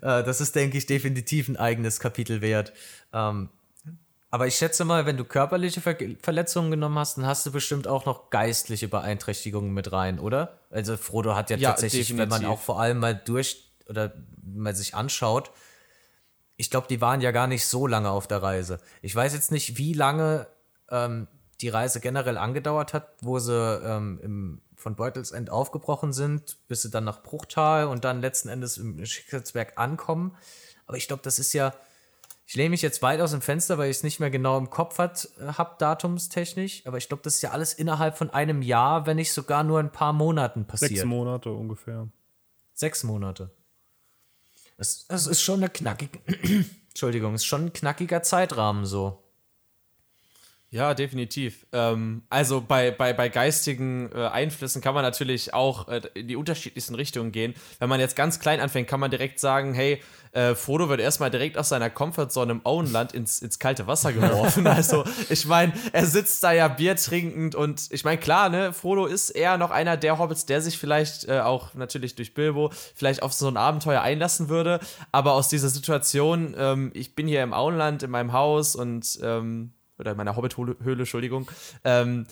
Äh, 0.00 0.24
das 0.24 0.40
ist, 0.40 0.56
denke 0.56 0.76
ich, 0.76 0.86
definitiv 0.86 1.48
ein 1.48 1.56
eigenes 1.56 2.00
Kapitel 2.00 2.40
wert. 2.40 2.72
Ähm, 3.12 3.48
aber 4.34 4.48
ich 4.48 4.56
schätze 4.56 4.84
mal, 4.84 5.06
wenn 5.06 5.16
du 5.16 5.22
körperliche 5.24 5.80
Ver 5.80 5.96
Verletzungen 6.20 6.72
genommen 6.72 6.98
hast, 6.98 7.18
dann 7.18 7.24
hast 7.24 7.46
du 7.46 7.52
bestimmt 7.52 7.86
auch 7.86 8.04
noch 8.04 8.30
geistliche 8.30 8.88
Beeinträchtigungen 8.88 9.72
mit 9.72 9.92
rein, 9.92 10.18
oder? 10.18 10.58
Also 10.70 10.96
Frodo 10.96 11.36
hat 11.36 11.50
ja, 11.50 11.56
Ja, 11.56 11.70
tatsächlich, 11.70 12.08
wenn 12.10 12.16
man 12.16 12.40
definitiv. 12.40 12.48
auch 12.48 12.60
vor 12.60 12.80
allem 12.80 12.98
mal 12.98 13.14
durch 13.14 13.70
oder 13.88 14.12
mal 14.42 14.74
sich 14.74 14.96
anschaut, 14.96 15.52
ich 16.56 16.68
glaube, 16.68 16.88
die 16.88 17.00
waren 17.00 17.20
ja 17.20 17.30
gar 17.30 17.46
nicht 17.46 17.64
so 17.64 17.86
lange 17.86 18.10
auf 18.10 18.26
der 18.26 18.42
Reise. 18.42 18.80
Ich 19.02 19.14
weiß 19.14 19.34
jetzt 19.34 19.52
nicht, 19.52 19.78
wie 19.78 19.92
lange 19.92 20.48
ähm, 20.90 21.28
die 21.60 21.68
Reise 21.68 22.00
generell 22.00 22.36
angedauert 22.36 22.92
hat, 22.92 23.14
wo 23.20 23.38
sie 23.38 23.54
ähm, 23.54 24.18
im, 24.20 24.62
von 24.74 24.96
Beutelsend 24.96 25.48
aufgebrochen 25.48 26.12
sind, 26.12 26.56
bis 26.66 26.82
sie 26.82 26.90
dann 26.90 27.04
nach 27.04 27.22
Bruchtal 27.22 27.86
und 27.86 28.02
dann 28.04 28.20
letzten 28.20 28.48
Endes 28.48 28.78
im 28.78 29.06
Schicksalsberg 29.06 29.78
ankommen. 29.78 30.36
Aber 30.88 30.96
ich 30.96 31.06
glaube, 31.06 31.22
das 31.22 31.38
ist 31.38 31.52
ja, 31.52 31.72
ich 32.46 32.56
lehne 32.56 32.70
mich 32.70 32.82
jetzt 32.82 33.02
weit 33.02 33.20
aus 33.20 33.30
dem 33.30 33.40
Fenster, 33.40 33.78
weil 33.78 33.90
ich 33.90 33.98
es 33.98 34.02
nicht 34.02 34.20
mehr 34.20 34.30
genau 34.30 34.58
im 34.58 34.68
Kopf 34.68 34.98
hat, 34.98 35.28
habe, 35.40 35.76
datumstechnisch. 35.78 36.86
Aber 36.86 36.98
ich 36.98 37.08
glaube, 37.08 37.22
das 37.22 37.36
ist 37.36 37.42
ja 37.42 37.52
alles 37.52 37.72
innerhalb 37.72 38.18
von 38.18 38.30
einem 38.30 38.60
Jahr, 38.60 39.06
wenn 39.06 39.16
nicht 39.16 39.32
sogar 39.32 39.64
nur 39.64 39.80
ein 39.80 39.90
paar 39.90 40.12
Monaten 40.12 40.66
passiert. 40.66 40.90
Sechs 40.90 41.04
Monate 41.04 41.50
ungefähr. 41.50 42.08
Sechs 42.74 43.02
Monate. 43.02 43.50
Das, 44.76 45.06
das 45.06 45.26
ist 45.26 45.40
schon 45.40 45.60
eine 45.60 45.70
knackige, 45.70 46.18
Entschuldigung, 46.88 47.34
ist 47.34 47.46
schon 47.46 47.66
ein 47.66 47.72
knackiger 47.72 48.22
Zeitrahmen 48.22 48.84
so. 48.84 49.23
Ja, 50.74 50.92
definitiv. 50.92 51.66
Ähm, 51.72 52.22
also 52.30 52.60
bei, 52.60 52.90
bei, 52.90 53.12
bei 53.12 53.28
geistigen 53.28 54.10
äh, 54.12 54.26
Einflüssen 54.26 54.82
kann 54.82 54.92
man 54.92 55.04
natürlich 55.04 55.54
auch 55.54 55.86
äh, 55.86 56.00
in 56.14 56.26
die 56.26 56.34
unterschiedlichsten 56.34 56.96
Richtungen 56.96 57.30
gehen. 57.30 57.54
Wenn 57.78 57.88
man 57.88 58.00
jetzt 58.00 58.16
ganz 58.16 58.40
klein 58.40 58.58
anfängt, 58.58 58.88
kann 58.88 58.98
man 58.98 59.12
direkt 59.12 59.38
sagen, 59.38 59.72
hey, 59.72 60.02
äh, 60.32 60.56
Frodo 60.56 60.88
wird 60.88 61.00
erstmal 61.00 61.30
direkt 61.30 61.58
aus 61.58 61.68
seiner 61.68 61.90
Comfortzone 61.90 62.50
im 62.50 62.66
Auenland 62.66 63.12
ins, 63.12 63.38
ins 63.38 63.60
kalte 63.60 63.86
Wasser 63.86 64.12
geworfen. 64.12 64.66
also 64.66 65.04
ich 65.30 65.46
meine, 65.46 65.72
er 65.92 66.06
sitzt 66.06 66.42
da 66.42 66.50
ja 66.50 66.66
Bier 66.66 66.96
trinkend 66.96 67.54
und 67.54 67.86
ich 67.92 68.02
meine, 68.02 68.18
klar, 68.18 68.48
ne, 68.48 68.72
Frodo 68.72 69.06
ist 69.06 69.30
eher 69.30 69.58
noch 69.58 69.70
einer 69.70 69.96
der 69.96 70.18
Hobbits, 70.18 70.44
der 70.44 70.60
sich 70.60 70.76
vielleicht 70.76 71.28
äh, 71.28 71.38
auch 71.38 71.74
natürlich 71.74 72.16
durch 72.16 72.34
Bilbo 72.34 72.72
vielleicht 72.96 73.22
auf 73.22 73.32
so 73.32 73.46
ein 73.46 73.56
Abenteuer 73.56 74.02
einlassen 74.02 74.48
würde. 74.48 74.80
Aber 75.12 75.34
aus 75.34 75.46
dieser 75.46 75.68
Situation, 75.68 76.56
ähm, 76.58 76.90
ich 76.94 77.14
bin 77.14 77.28
hier 77.28 77.44
im 77.44 77.54
Auenland 77.54 78.02
in 78.02 78.10
meinem 78.10 78.32
Haus 78.32 78.74
und 78.74 79.20
ähm, 79.22 79.72
oder 79.98 80.12
in 80.12 80.16
meiner 80.16 80.36
Hobbit-Höhle, 80.36 81.00
Entschuldigung. 81.00 81.50
Ähm, 81.84 82.26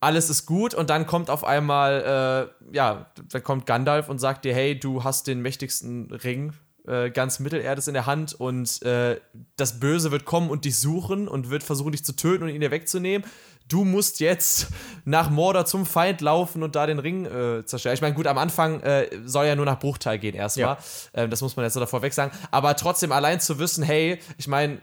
alles 0.00 0.30
ist 0.30 0.46
gut 0.46 0.74
und 0.74 0.88
dann 0.88 1.06
kommt 1.06 1.28
auf 1.28 1.44
einmal, 1.44 2.50
äh, 2.70 2.74
ja, 2.76 3.10
dann 3.30 3.42
kommt 3.42 3.66
Gandalf 3.66 4.08
und 4.08 4.18
sagt 4.18 4.44
dir, 4.44 4.54
hey, 4.54 4.78
du 4.78 5.04
hast 5.04 5.26
den 5.26 5.42
mächtigsten 5.42 6.10
Ring 6.10 6.54
äh, 6.86 7.10
ganz 7.10 7.38
Mittelerdes 7.38 7.88
in 7.88 7.94
der 7.94 8.06
Hand 8.06 8.32
und 8.32 8.82
äh, 8.82 9.20
das 9.56 9.78
Böse 9.78 10.10
wird 10.10 10.24
kommen 10.24 10.48
und 10.48 10.64
dich 10.64 10.78
suchen 10.78 11.28
und 11.28 11.50
wird 11.50 11.62
versuchen, 11.62 11.92
dich 11.92 12.04
zu 12.04 12.16
töten 12.16 12.44
und 12.44 12.48
ihn 12.48 12.60
dir 12.60 12.70
wegzunehmen. 12.70 13.28
Du 13.68 13.84
musst 13.84 14.18
jetzt 14.18 14.68
nach 15.04 15.30
Mordor 15.30 15.64
zum 15.66 15.86
Feind 15.86 16.22
laufen 16.22 16.62
und 16.62 16.74
da 16.74 16.86
den 16.86 16.98
Ring 16.98 17.26
äh, 17.26 17.64
zerstören. 17.64 17.94
Ich 17.94 18.00
meine, 18.00 18.14
gut, 18.14 18.26
am 18.26 18.38
Anfang 18.38 18.80
äh, 18.80 19.08
soll 19.24 19.46
ja 19.46 19.54
nur 19.54 19.66
nach 19.66 19.78
Bruchteil 19.78 20.18
gehen 20.18 20.34
erstmal. 20.34 20.78
Ähm, 21.14 21.30
das 21.30 21.40
muss 21.40 21.54
man 21.56 21.64
jetzt 21.64 21.74
so 21.74 21.80
davor 21.80 22.02
weg 22.02 22.12
sagen. 22.12 22.32
Aber 22.50 22.74
trotzdem 22.74 23.12
allein 23.12 23.38
zu 23.38 23.58
wissen, 23.58 23.84
hey, 23.84 24.18
ich 24.38 24.48
meine, 24.48 24.80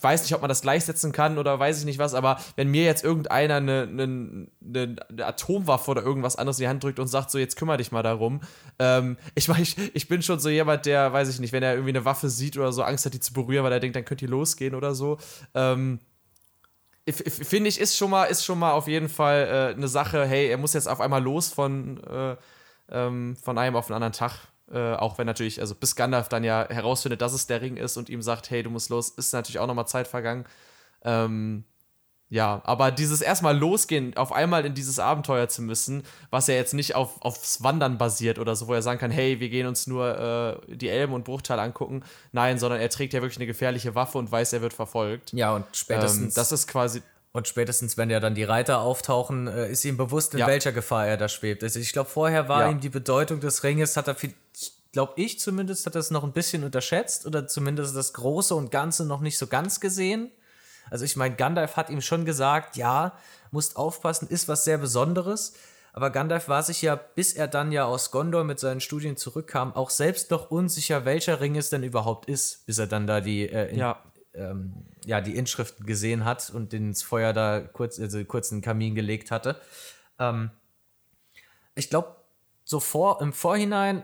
weiß 0.00 0.22
nicht, 0.22 0.34
ob 0.34 0.40
man 0.40 0.48
das 0.48 0.62
gleichsetzen 0.62 1.12
kann 1.12 1.38
oder 1.38 1.58
weiß 1.58 1.78
ich 1.78 1.84
nicht 1.84 1.98
was, 1.98 2.14
aber 2.14 2.40
wenn 2.56 2.68
mir 2.68 2.84
jetzt 2.84 3.04
irgendeiner 3.04 3.56
eine, 3.56 3.82
eine, 3.82 4.48
eine 4.60 5.26
Atomwaffe 5.26 5.90
oder 5.90 6.02
irgendwas 6.02 6.36
anderes 6.36 6.58
in 6.58 6.64
die 6.64 6.68
Hand 6.68 6.82
drückt 6.82 6.98
und 6.98 7.06
sagt, 7.06 7.30
so 7.30 7.38
jetzt 7.38 7.56
kümmere 7.56 7.78
dich 7.78 7.92
mal 7.92 8.02
darum. 8.02 8.40
Ähm, 8.78 9.16
ich 9.34 9.48
ich, 9.48 9.76
ich 9.94 10.08
bin 10.08 10.22
schon 10.22 10.40
so 10.40 10.48
jemand, 10.48 10.86
der, 10.86 11.12
weiß 11.12 11.28
ich 11.28 11.38
nicht, 11.38 11.52
wenn 11.52 11.62
er 11.62 11.74
irgendwie 11.74 11.90
eine 11.90 12.04
Waffe 12.04 12.28
sieht 12.28 12.56
oder 12.56 12.72
so, 12.72 12.82
Angst 12.82 13.06
hat, 13.06 13.14
die 13.14 13.20
zu 13.20 13.32
berühren, 13.32 13.64
weil 13.64 13.72
er 13.72 13.80
denkt, 13.80 13.96
dann 13.96 14.04
könnte 14.04 14.26
die 14.26 14.30
losgehen 14.30 14.74
oder 14.74 14.94
so. 14.94 15.18
Ähm, 15.54 16.00
Finde 17.06 17.68
ich, 17.68 17.78
ist 17.78 17.98
schon 17.98 18.10
mal, 18.10 18.24
ist 18.24 18.46
schon 18.46 18.58
mal 18.58 18.72
auf 18.72 18.88
jeden 18.88 19.10
Fall 19.10 19.72
äh, 19.72 19.76
eine 19.76 19.88
Sache, 19.88 20.24
hey, 20.24 20.48
er 20.48 20.56
muss 20.56 20.72
jetzt 20.72 20.88
auf 20.88 21.02
einmal 21.02 21.22
los 21.22 21.52
von, 21.52 22.02
äh, 22.04 22.36
ähm, 22.90 23.36
von 23.36 23.58
einem 23.58 23.76
auf 23.76 23.88
den 23.88 23.94
anderen 23.94 24.14
Tag. 24.14 24.48
Äh, 24.72 24.94
auch 24.94 25.18
wenn 25.18 25.26
natürlich, 25.26 25.60
also 25.60 25.74
bis 25.74 25.94
Gandalf 25.94 26.28
dann 26.28 26.42
ja 26.42 26.66
herausfindet, 26.68 27.20
dass 27.20 27.34
es 27.34 27.46
der 27.46 27.60
Ring 27.60 27.76
ist 27.76 27.96
und 27.96 28.08
ihm 28.08 28.22
sagt, 28.22 28.50
hey, 28.50 28.62
du 28.62 28.70
musst 28.70 28.90
los, 28.90 29.10
ist 29.10 29.32
natürlich 29.32 29.58
auch 29.58 29.66
nochmal 29.66 29.86
Zeit 29.86 30.08
vergangen. 30.08 30.46
Ähm, 31.02 31.64
ja, 32.30 32.62
aber 32.64 32.90
dieses 32.90 33.20
erstmal 33.20 33.56
losgehen, 33.56 34.16
auf 34.16 34.32
einmal 34.32 34.64
in 34.64 34.74
dieses 34.74 34.98
Abenteuer 34.98 35.48
zu 35.48 35.62
müssen, 35.62 36.02
was 36.30 36.46
ja 36.46 36.54
jetzt 36.54 36.72
nicht 36.72 36.94
auf, 36.94 37.20
aufs 37.20 37.62
Wandern 37.62 37.98
basiert 37.98 38.38
oder 38.38 38.56
so, 38.56 38.66
wo 38.66 38.74
er 38.74 38.82
sagen 38.82 38.98
kann, 38.98 39.10
hey, 39.10 39.38
wir 39.38 39.50
gehen 39.50 39.66
uns 39.66 39.86
nur 39.86 40.58
äh, 40.66 40.74
die 40.74 40.88
Elben 40.88 41.12
und 41.12 41.24
Bruchtal 41.24 41.60
angucken. 41.60 42.02
Nein, 42.32 42.58
sondern 42.58 42.80
er 42.80 42.88
trägt 42.88 43.12
ja 43.12 43.20
wirklich 43.20 43.38
eine 43.38 43.46
gefährliche 43.46 43.94
Waffe 43.94 44.18
und 44.18 44.32
weiß, 44.32 44.54
er 44.54 44.62
wird 44.62 44.72
verfolgt. 44.72 45.32
Ja, 45.32 45.54
und 45.54 45.62
Ähm, 45.62 45.68
spätestens, 45.74 46.34
das 46.34 46.50
ist 46.50 46.66
quasi, 46.66 47.02
und 47.34 47.48
spätestens, 47.48 47.98
wenn 47.98 48.10
ja 48.10 48.20
dann 48.20 48.36
die 48.36 48.44
Reiter 48.44 48.78
auftauchen, 48.80 49.48
äh, 49.48 49.68
ist 49.70 49.84
ihm 49.84 49.96
bewusst, 49.96 50.32
in 50.34 50.40
Ja. 50.40 50.46
welcher 50.46 50.70
Gefahr 50.72 51.06
er 51.08 51.16
da 51.16 51.28
schwebt. 51.28 51.64
Also 51.64 51.80
ich 51.80 51.92
glaube, 51.92 52.08
vorher 52.08 52.48
war 52.48 52.62
Ja. 52.62 52.70
ihm 52.70 52.78
die 52.80 52.88
Bedeutung 52.88 53.40
des 53.40 53.64
Ringes, 53.64 53.96
hat 53.96 54.06
er 54.06 54.14
viel, 54.14 54.32
glaube 54.92 55.14
ich 55.16 55.40
zumindest, 55.40 55.84
hat 55.84 55.96
er 55.96 55.98
es 55.98 56.12
noch 56.12 56.22
ein 56.22 56.32
bisschen 56.32 56.62
unterschätzt 56.62 57.26
oder 57.26 57.48
zumindest 57.48 57.96
das 57.96 58.12
Große 58.12 58.54
und 58.54 58.70
Ganze 58.70 59.04
noch 59.04 59.20
nicht 59.20 59.36
so 59.36 59.48
ganz 59.48 59.80
gesehen. 59.80 60.30
Also 60.90 61.04
ich 61.04 61.16
meine, 61.16 61.34
Gandalf 61.34 61.76
hat 61.76 61.90
ihm 61.90 62.00
schon 62.00 62.24
gesagt, 62.24 62.76
ja, 62.76 63.18
musst 63.50 63.76
aufpassen, 63.76 64.28
ist 64.28 64.46
was 64.46 64.62
sehr 64.62 64.78
Besonderes. 64.78 65.54
Aber 65.92 66.10
Gandalf 66.10 66.48
war 66.48 66.62
sich 66.62 66.82
ja, 66.82 66.94
bis 66.94 67.32
er 67.32 67.48
dann 67.48 67.72
ja 67.72 67.84
aus 67.84 68.12
Gondor 68.12 68.44
mit 68.44 68.60
seinen 68.60 68.80
Studien 68.80 69.16
zurückkam, 69.16 69.74
auch 69.74 69.90
selbst 69.90 70.30
noch 70.30 70.52
unsicher, 70.52 71.04
welcher 71.04 71.40
Ring 71.40 71.56
es 71.56 71.70
denn 71.70 71.82
überhaupt 71.82 72.28
ist, 72.28 72.64
bis 72.66 72.78
er 72.78 72.86
dann 72.86 73.08
da 73.08 73.20
die, 73.20 73.48
äh, 73.48 73.70
in, 73.70 73.78
ja, 73.78 74.00
ähm, 74.34 74.72
ja, 75.04 75.20
die 75.20 75.36
Inschriften 75.36 75.86
gesehen 75.86 76.24
hat 76.24 76.50
und 76.50 76.72
ins 76.74 77.02
Feuer 77.02 77.32
da 77.32 77.60
kurz, 77.60 77.98
also 77.98 78.24
kurz 78.24 78.50
in 78.50 78.58
den 78.58 78.64
Kamin 78.64 78.94
gelegt 78.94 79.30
hatte. 79.30 79.60
Ähm, 80.18 80.50
ich 81.74 81.90
glaube, 81.90 82.16
so 82.64 82.80
vor, 82.80 83.20
im 83.20 83.32
Vorhinein 83.32 84.02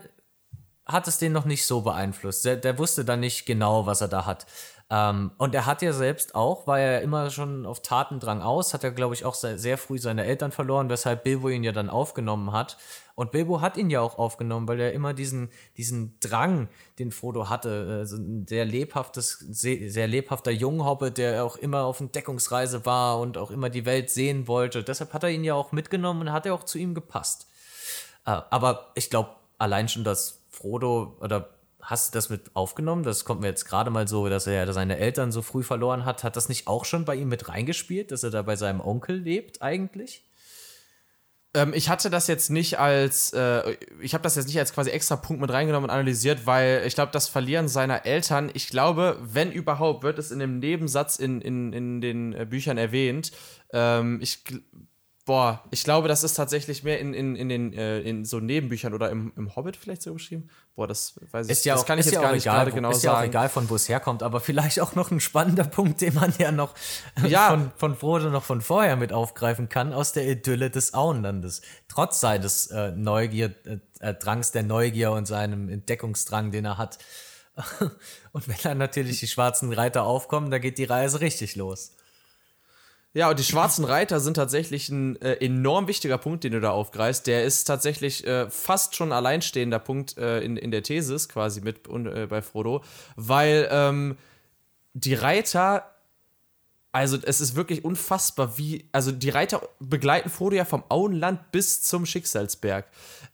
hat 0.85 1.07
es 1.07 1.17
den 1.17 1.31
noch 1.31 1.45
nicht 1.45 1.65
so 1.65 1.81
beeinflusst. 1.81 2.45
Der, 2.45 2.55
der 2.57 2.77
wusste 2.77 3.05
dann 3.05 3.19
nicht 3.19 3.45
genau, 3.45 3.85
was 3.85 4.01
er 4.01 4.07
da 4.07 4.25
hat. 4.25 4.45
Ähm, 4.89 5.31
und 5.37 5.55
er 5.55 5.65
hat 5.65 5.81
ja 5.81 5.93
selbst 5.93 6.35
auch, 6.35 6.67
war 6.67 6.79
er 6.79 6.93
ja 6.93 6.99
immer 6.99 7.29
schon 7.29 7.65
auf 7.65 7.81
Tatendrang 7.81 8.41
aus, 8.41 8.73
hat 8.73 8.83
er, 8.83 8.91
glaube 8.91 9.13
ich, 9.13 9.23
auch 9.23 9.35
sehr, 9.35 9.57
sehr 9.57 9.77
früh 9.77 9.97
seine 9.97 10.25
Eltern 10.25 10.51
verloren, 10.51 10.89
weshalb 10.89 11.23
Bilbo 11.23 11.49
ihn 11.49 11.63
ja 11.63 11.71
dann 11.71 11.89
aufgenommen 11.89 12.51
hat. 12.51 12.77
Und 13.15 13.31
Bilbo 13.31 13.61
hat 13.61 13.77
ihn 13.77 13.89
ja 13.89 14.01
auch 14.01 14.17
aufgenommen, 14.17 14.67
weil 14.67 14.79
er 14.79 14.93
immer 14.93 15.13
diesen, 15.13 15.49
diesen 15.77 16.17
Drang, 16.19 16.69
den 16.99 17.11
Frodo 17.11 17.49
hatte, 17.49 17.97
also 17.99 18.17
ein 18.17 18.45
sehr 18.47 18.65
lebhaftes, 18.65 19.39
sehr, 19.49 20.07
lebhafter 20.07 20.51
Junghobbit, 20.51 21.17
der 21.17 21.43
auch 21.43 21.55
immer 21.57 21.83
auf 21.83 21.99
Entdeckungsreise 21.99 22.85
war 22.85 23.19
und 23.19 23.37
auch 23.37 23.51
immer 23.51 23.69
die 23.69 23.85
Welt 23.85 24.09
sehen 24.09 24.47
wollte. 24.47 24.83
Deshalb 24.83 25.13
hat 25.13 25.23
er 25.23 25.29
ihn 25.29 25.43
ja 25.43 25.53
auch 25.53 25.71
mitgenommen 25.71 26.21
und 26.21 26.31
hat 26.31 26.45
er 26.45 26.53
auch 26.53 26.63
zu 26.63 26.77
ihm 26.77 26.93
gepasst. 26.93 27.47
Ah, 28.23 28.45
aber 28.49 28.91
ich 28.95 29.09
glaube, 29.09 29.31
allein 29.57 29.89
schon, 29.89 30.03
dass 30.03 30.39
Frodo 30.49 31.17
oder 31.19 31.49
hast 31.81 32.13
du 32.13 32.17
das 32.17 32.29
mit 32.29 32.55
aufgenommen? 32.55 33.03
Das 33.03 33.25
kommt 33.25 33.41
mir 33.41 33.47
jetzt 33.47 33.65
gerade 33.65 33.89
mal 33.89 34.07
so, 34.07 34.29
dass 34.29 34.47
er 34.47 34.71
seine 34.73 34.97
Eltern 34.97 35.31
so 35.31 35.41
früh 35.41 35.63
verloren 35.63 36.05
hat. 36.05 36.23
Hat 36.23 36.35
das 36.35 36.49
nicht 36.49 36.67
auch 36.67 36.85
schon 36.85 37.05
bei 37.05 37.15
ihm 37.15 37.29
mit 37.29 37.49
reingespielt, 37.49 38.11
dass 38.11 38.23
er 38.23 38.29
da 38.29 38.41
bei 38.43 38.55
seinem 38.55 38.81
Onkel 38.81 39.17
lebt 39.17 39.61
eigentlich? 39.61 40.23
Ähm, 41.53 41.73
ich 41.73 41.89
hatte 41.89 42.09
das 42.09 42.27
jetzt 42.27 42.49
nicht 42.49 42.79
als, 42.79 43.33
äh, 43.33 43.75
ich 44.01 44.13
habe 44.13 44.23
das 44.23 44.35
jetzt 44.35 44.47
nicht 44.47 44.59
als 44.59 44.73
quasi 44.73 44.89
extra 44.89 45.17
Punkt 45.17 45.41
mit 45.41 45.51
reingenommen 45.51 45.89
und 45.89 45.93
analysiert, 45.93 46.45
weil 46.45 46.83
ich 46.85 46.95
glaube, 46.95 47.11
das 47.11 47.27
Verlieren 47.27 47.67
seiner 47.67 48.05
Eltern, 48.05 48.49
ich 48.53 48.69
glaube, 48.69 49.17
wenn 49.21 49.51
überhaupt, 49.51 50.03
wird 50.03 50.17
es 50.17 50.31
in 50.31 50.39
dem 50.39 50.59
Nebensatz 50.59 51.17
in, 51.17 51.41
in, 51.41 51.73
in 51.73 52.01
den 52.01 52.33
äh, 52.33 52.45
Büchern 52.49 52.77
erwähnt. 52.77 53.31
Ähm, 53.73 54.19
ich 54.21 54.43
Boah, 55.31 55.63
ich 55.71 55.85
glaube, 55.85 56.09
das 56.09 56.25
ist 56.25 56.33
tatsächlich 56.33 56.83
mehr 56.83 56.99
in, 56.99 57.13
in, 57.13 57.37
in 57.37 57.47
den 57.47 57.71
äh, 57.71 58.01
in 58.01 58.25
so 58.25 58.41
Nebenbüchern 58.41 58.93
oder 58.93 59.09
im, 59.09 59.31
im 59.37 59.55
Hobbit 59.55 59.77
vielleicht 59.77 60.01
so 60.01 60.11
beschrieben. 60.11 60.49
Boah, 60.75 60.87
das 60.87 61.17
weiß 61.31 61.45
ich 61.45 61.53
ist 61.53 61.63
ja 61.63 61.73
das 61.73 61.83
auch, 61.83 61.87
kann 61.87 61.99
ich 61.99 62.05
jetzt 62.05 62.15
ja 62.15 62.21
gar 62.21 62.33
nicht 62.33 62.43
egal, 62.43 62.57
gerade 62.57 62.71
genau 62.73 62.91
ist 62.91 62.99
sagen. 62.99 63.13
Ist 63.13 63.13
ja 63.13 63.19
auch 63.21 63.23
egal, 63.29 63.47
von 63.47 63.69
wo 63.69 63.75
es 63.75 63.87
herkommt, 63.87 64.23
aber 64.23 64.41
vielleicht 64.41 64.81
auch 64.81 64.93
noch 64.93 65.09
ein 65.09 65.21
spannender 65.21 65.63
Punkt, 65.77 66.01
den 66.01 66.15
man 66.15 66.33
ja 66.37 66.51
noch 66.51 66.75
ja. 67.25 67.47
von, 67.47 67.71
von 67.77 67.95
Frodo 67.95 68.29
noch 68.29 68.43
von 68.43 68.59
vorher 68.59 68.97
mit 68.97 69.13
aufgreifen 69.13 69.69
kann, 69.69 69.93
aus 69.93 70.11
der 70.11 70.27
Idylle 70.27 70.69
des 70.69 70.93
Auenlandes. 70.93 71.61
Trotz 71.87 72.19
seines 72.19 72.67
äh, 72.67 72.91
Neugier, 72.91 73.55
äh, 73.63 73.77
äh 74.01 74.13
Drangs 74.13 74.51
der 74.51 74.63
Neugier 74.63 75.13
und 75.13 75.27
seinem 75.27 75.69
Entdeckungsdrang, 75.69 76.51
den 76.51 76.65
er 76.65 76.77
hat. 76.77 76.97
und 78.33 78.49
wenn 78.49 78.57
dann 78.63 78.79
natürlich 78.79 79.21
die 79.21 79.27
schwarzen 79.27 79.71
Reiter 79.71 80.03
aufkommen, 80.03 80.51
da 80.51 80.59
geht 80.59 80.77
die 80.77 80.83
Reise 80.83 81.21
richtig 81.21 81.55
los. 81.55 81.93
Ja, 83.13 83.29
und 83.29 83.39
die 83.39 83.43
schwarzen 83.43 83.83
Reiter 83.83 84.21
sind 84.21 84.35
tatsächlich 84.35 84.87
ein 84.87 85.21
äh, 85.21 85.33
enorm 85.45 85.89
wichtiger 85.89 86.17
Punkt, 86.17 86.45
den 86.45 86.53
du 86.53 86.61
da 86.61 86.71
aufgreifst. 86.71 87.27
Der 87.27 87.43
ist 87.43 87.65
tatsächlich 87.65 88.25
äh, 88.25 88.49
fast 88.49 88.95
schon 88.95 89.11
alleinstehender 89.11 89.79
Punkt 89.79 90.17
äh, 90.17 90.39
in, 90.39 90.55
in 90.55 90.71
der 90.71 90.81
Thesis 90.81 91.27
quasi 91.27 91.59
mit 91.59 91.89
äh, 91.89 92.27
bei 92.27 92.41
Frodo, 92.41 92.83
weil 93.17 93.67
ähm, 93.69 94.17
die 94.93 95.13
Reiter 95.13 95.91
also 96.93 97.17
es 97.23 97.39
ist 97.39 97.55
wirklich 97.55 97.85
unfassbar, 97.85 98.57
wie, 98.57 98.85
also 98.91 99.11
die 99.13 99.29
Reiter 99.29 99.61
begleiten 99.79 100.29
Frodo 100.29 100.57
ja 100.57 100.65
vom 100.65 100.83
Auenland 100.89 101.51
bis 101.53 101.81
zum 101.81 102.05
Schicksalsberg. 102.05 102.85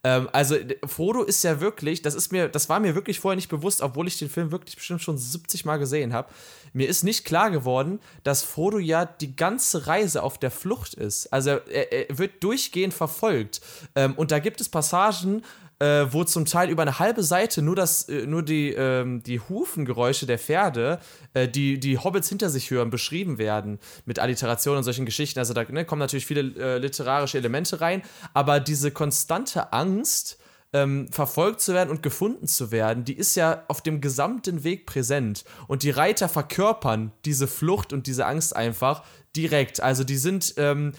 Ähm, 0.04 0.30
also 0.32 0.56
Frodo 0.86 1.24
ist 1.24 1.44
ja 1.44 1.60
wirklich, 1.60 2.04
das 2.04 2.14
ist 2.14 2.32
mir, 2.32 2.50
das 2.50 2.70
war 2.70 2.80
mir 2.80 2.94
wirklich 2.94 3.20
vorher 3.20 3.36
nicht 3.36 3.50
bewusst, 3.50 3.82
obwohl 3.82 4.08
ich 4.08 4.20
den 4.20 4.30
Film 4.30 4.52
wirklich 4.52 4.76
bestimmt 4.76 5.02
schon 5.02 5.18
70 5.18 5.66
Mal 5.66 5.78
gesehen 5.78 6.14
habe. 6.14 6.30
Mir 6.74 6.88
ist 6.88 7.04
nicht 7.04 7.26
klar 7.26 7.50
geworden, 7.50 8.00
dass 8.24 8.44
Frodo 8.44 8.78
ja 8.78 9.06
die 9.06 9.36
ganze 9.36 9.88
Reise 9.88 10.22
auf 10.22 10.38
der 10.38 10.52
Flucht 10.52 10.94
ist. 10.94 11.34
Also 11.34 11.50
er, 11.50 11.92
er 11.92 12.18
wird 12.18 12.44
durchgehend 12.44 12.94
verfolgt. 12.94 13.62
Ähm, 13.96 14.14
und 14.14 14.32
da 14.32 14.38
gibt 14.38 14.62
es 14.62 14.70
Passagen, 14.70 15.42
äh, 15.80 16.06
wo 16.10 16.24
zum 16.24 16.46
Teil 16.46 16.70
über 16.70 16.82
eine 16.82 17.00
halbe 17.00 17.24
Seite 17.24 17.62
nur, 17.62 17.76
das, 17.76 18.10
äh, 18.10 18.26
nur 18.26 18.44
die, 18.44 18.72
ähm, 18.72 19.22
die 19.24 19.40
Hufengeräusche 19.40 20.26
der 20.26 20.40
Pferde, 20.40 21.00
äh, 21.34 21.48
die 21.48 21.80
die 21.80 21.98
Hobbits 21.98 22.30
hinter 22.30 22.50
sich 22.50 22.72
hören, 22.72 22.90
beschrieben 22.90 23.38
werden 23.38 23.80
mit 24.06 24.20
Alliterationen 24.20 24.80
und 24.80 24.84
solchen 24.84 25.06
Geschichten. 25.06 25.40
Also 25.40 25.54
da 25.54 25.64
ne, 25.64 25.86
kommen 25.86 26.00
natürlich 26.00 26.26
viele 26.26 26.42
äh, 26.58 26.78
literarische 26.80 27.38
Elemente 27.38 27.80
rein, 27.82 28.02
aber 28.34 28.60
diese 28.60 28.92
konstante 28.92 29.74
Angst, 29.74 30.40
ähm, 30.74 31.08
verfolgt 31.12 31.62
zu 31.62 31.74
werden 31.74 31.90
und 31.90 32.04
gefunden 32.04 32.48
zu 32.48 32.72
werden, 32.72 33.06
die 33.06 33.18
ist 33.18 33.36
ja 33.36 33.64
auf 33.68 33.82
dem 33.82 34.02
gesamten 34.02 34.64
Weg 34.64 34.86
präsent. 34.86 35.46
Und 35.68 35.84
die 35.84 35.92
Reiter 35.92 36.28
verkörpern 36.28 37.14
diese 37.26 37.48
Flucht 37.48 37.94
und 37.94 38.08
diese 38.08 38.26
Angst 38.26 38.56
einfach 38.56 39.04
direkt. 39.36 39.82
Also 39.82 40.04
die 40.04 40.18
sind 40.18 40.56
ähm, 40.58 40.94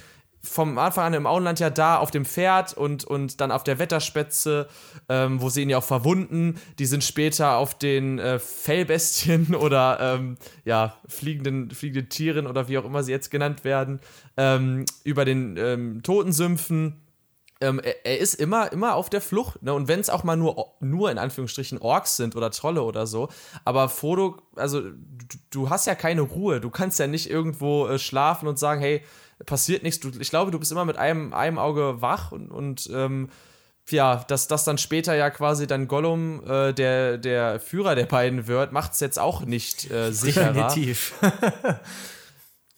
vom 0.48 0.78
Anfang 0.78 1.06
an 1.06 1.14
im 1.14 1.26
Auenland 1.26 1.60
ja 1.60 1.70
da 1.70 1.98
auf 1.98 2.10
dem 2.10 2.24
Pferd 2.24 2.74
und, 2.74 3.04
und 3.04 3.40
dann 3.40 3.50
auf 3.50 3.64
der 3.64 3.78
Wetterspätze, 3.78 4.68
ähm, 5.08 5.40
wo 5.40 5.48
sie 5.48 5.62
ihn 5.62 5.70
ja 5.70 5.78
auch 5.78 5.84
verwunden. 5.84 6.60
Die 6.78 6.86
sind 6.86 7.04
später 7.04 7.56
auf 7.56 7.76
den 7.76 8.18
äh, 8.18 8.38
Fellbestien 8.38 9.54
oder 9.54 9.98
ähm, 10.00 10.36
ja, 10.64 10.96
fliegenden, 11.06 11.70
fliegenden 11.70 12.08
Tieren 12.08 12.46
oder 12.46 12.68
wie 12.68 12.78
auch 12.78 12.84
immer 12.84 13.02
sie 13.02 13.12
jetzt 13.12 13.30
genannt 13.30 13.64
werden, 13.64 14.00
ähm, 14.36 14.84
über 15.04 15.24
den 15.24 15.56
ähm, 15.56 16.02
Totensümpfen. 16.02 17.02
Ähm, 17.60 17.80
er, 17.80 18.06
er, 18.06 18.18
ist 18.18 18.34
immer, 18.34 18.72
immer 18.72 18.94
auf 18.94 19.10
der 19.10 19.20
Flucht. 19.20 19.62
Ne? 19.62 19.74
Und 19.74 19.88
wenn 19.88 19.98
es 19.98 20.10
auch 20.10 20.22
mal 20.22 20.36
nur, 20.36 20.74
nur 20.80 21.10
in 21.10 21.18
Anführungsstrichen 21.18 21.78
Orks 21.78 22.16
sind 22.16 22.36
oder 22.36 22.50
Trolle 22.50 22.82
oder 22.82 23.06
so. 23.06 23.28
Aber 23.64 23.88
Frodo, 23.88 24.36
also 24.54 24.80
du, 24.80 25.38
du 25.50 25.70
hast 25.70 25.86
ja 25.86 25.94
keine 25.94 26.22
Ruhe. 26.22 26.60
Du 26.60 26.70
kannst 26.70 27.00
ja 27.00 27.08
nicht 27.08 27.28
irgendwo 27.28 27.88
äh, 27.88 27.98
schlafen 27.98 28.46
und 28.46 28.58
sagen, 28.58 28.80
hey, 28.80 29.02
passiert 29.46 29.82
nichts. 29.82 30.00
Du, 30.00 30.10
ich 30.18 30.30
glaube, 30.30 30.50
du 30.50 30.58
bist 30.58 30.72
immer 30.72 30.84
mit 30.84 30.96
einem, 30.96 31.32
einem 31.32 31.58
Auge 31.58 32.00
wach 32.00 32.32
und, 32.32 32.50
und 32.50 32.88
ähm, 32.92 33.28
ja, 33.90 34.24
dass 34.28 34.48
das 34.48 34.64
dann 34.64 34.78
später 34.78 35.14
ja 35.14 35.30
quasi 35.30 35.66
dann 35.66 35.88
Gollum 35.88 36.42
äh, 36.46 36.72
der, 36.72 37.18
der 37.18 37.60
Führer 37.60 37.94
der 37.94 38.06
beiden 38.06 38.46
wird, 38.46 38.72
macht 38.72 38.92
es 38.92 39.00
jetzt 39.00 39.18
auch 39.18 39.44
nicht 39.44 39.90
äh, 39.90 40.12
sicherer. 40.12 40.52
Definitiv. 40.52 41.14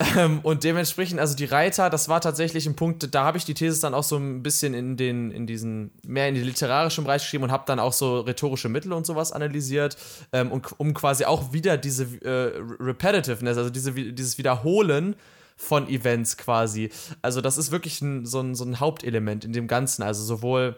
ähm, 0.16 0.40
und 0.42 0.64
dementsprechend, 0.64 1.20
also 1.20 1.34
die 1.34 1.46
Reiter, 1.46 1.90
das 1.90 2.08
war 2.08 2.20
tatsächlich 2.20 2.66
ein 2.66 2.76
Punkt, 2.76 3.12
da 3.14 3.24
habe 3.24 3.38
ich 3.38 3.44
die 3.44 3.54
These 3.54 3.80
dann 3.80 3.94
auch 3.94 4.04
so 4.04 4.16
ein 4.16 4.42
bisschen 4.42 4.74
in 4.74 4.96
den, 4.96 5.30
in 5.30 5.46
diesen, 5.46 5.90
mehr 6.06 6.28
in 6.28 6.34
den 6.34 6.44
literarischen 6.44 7.04
Bereich 7.04 7.22
geschrieben 7.22 7.44
und 7.44 7.52
habe 7.52 7.64
dann 7.66 7.80
auch 7.80 7.92
so 7.92 8.20
rhetorische 8.20 8.68
Mittel 8.68 8.92
und 8.92 9.06
sowas 9.06 9.32
analysiert, 9.32 9.96
ähm, 10.32 10.52
und, 10.52 10.78
um 10.78 10.94
quasi 10.94 11.24
auch 11.24 11.52
wieder 11.52 11.76
diese 11.76 12.04
äh, 12.22 12.61
Repetitiveness, 12.80 13.58
also 13.58 13.70
diese, 13.70 13.92
dieses 13.92 14.38
Wiederholen 14.38 15.16
von 15.61 15.88
Events 15.88 16.36
quasi. 16.36 16.90
Also 17.22 17.40
das 17.40 17.58
ist 17.58 17.70
wirklich 17.70 18.00
ein, 18.00 18.24
so, 18.24 18.40
ein, 18.40 18.54
so 18.54 18.64
ein 18.64 18.80
Hauptelement 18.80 19.44
in 19.44 19.52
dem 19.52 19.68
Ganzen. 19.68 20.02
Also 20.02 20.24
sowohl 20.24 20.76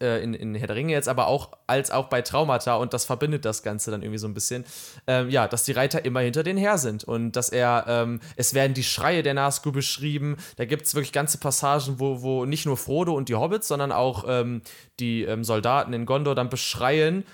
äh, 0.00 0.22
in, 0.22 0.34
in 0.34 0.54
Herr 0.54 0.66
der 0.66 0.76
Ringe 0.76 0.92
jetzt, 0.92 1.08
aber 1.08 1.28
auch 1.28 1.50
als 1.66 1.90
auch 1.90 2.08
bei 2.08 2.22
Traumata 2.22 2.74
und 2.76 2.92
das 2.92 3.04
verbindet 3.04 3.44
das 3.44 3.62
Ganze 3.62 3.90
dann 3.90 4.02
irgendwie 4.02 4.18
so 4.18 4.26
ein 4.26 4.34
bisschen. 4.34 4.64
Ähm, 5.06 5.30
ja, 5.30 5.46
dass 5.46 5.64
die 5.64 5.72
Reiter 5.72 6.04
immer 6.04 6.20
hinter 6.20 6.42
den 6.42 6.56
her 6.56 6.78
sind 6.78 7.04
und 7.04 7.32
dass 7.32 7.50
er, 7.50 7.84
ähm, 7.86 8.20
es 8.36 8.52
werden 8.54 8.74
die 8.74 8.82
Schreie 8.82 9.22
der 9.22 9.34
Nazgûl 9.34 9.72
beschrieben. 9.72 10.36
Da 10.56 10.64
gibt 10.64 10.86
es 10.86 10.94
wirklich 10.94 11.12
ganze 11.12 11.38
Passagen, 11.38 12.00
wo, 12.00 12.22
wo 12.22 12.46
nicht 12.46 12.66
nur 12.66 12.76
Frodo 12.76 13.14
und 13.14 13.28
die 13.28 13.36
Hobbits, 13.36 13.68
sondern 13.68 13.92
auch 13.92 14.24
ähm, 14.26 14.62
die 14.98 15.22
ähm, 15.22 15.44
Soldaten 15.44 15.92
in 15.92 16.04
Gondor 16.04 16.34
dann 16.34 16.48
beschreien, 16.48 17.24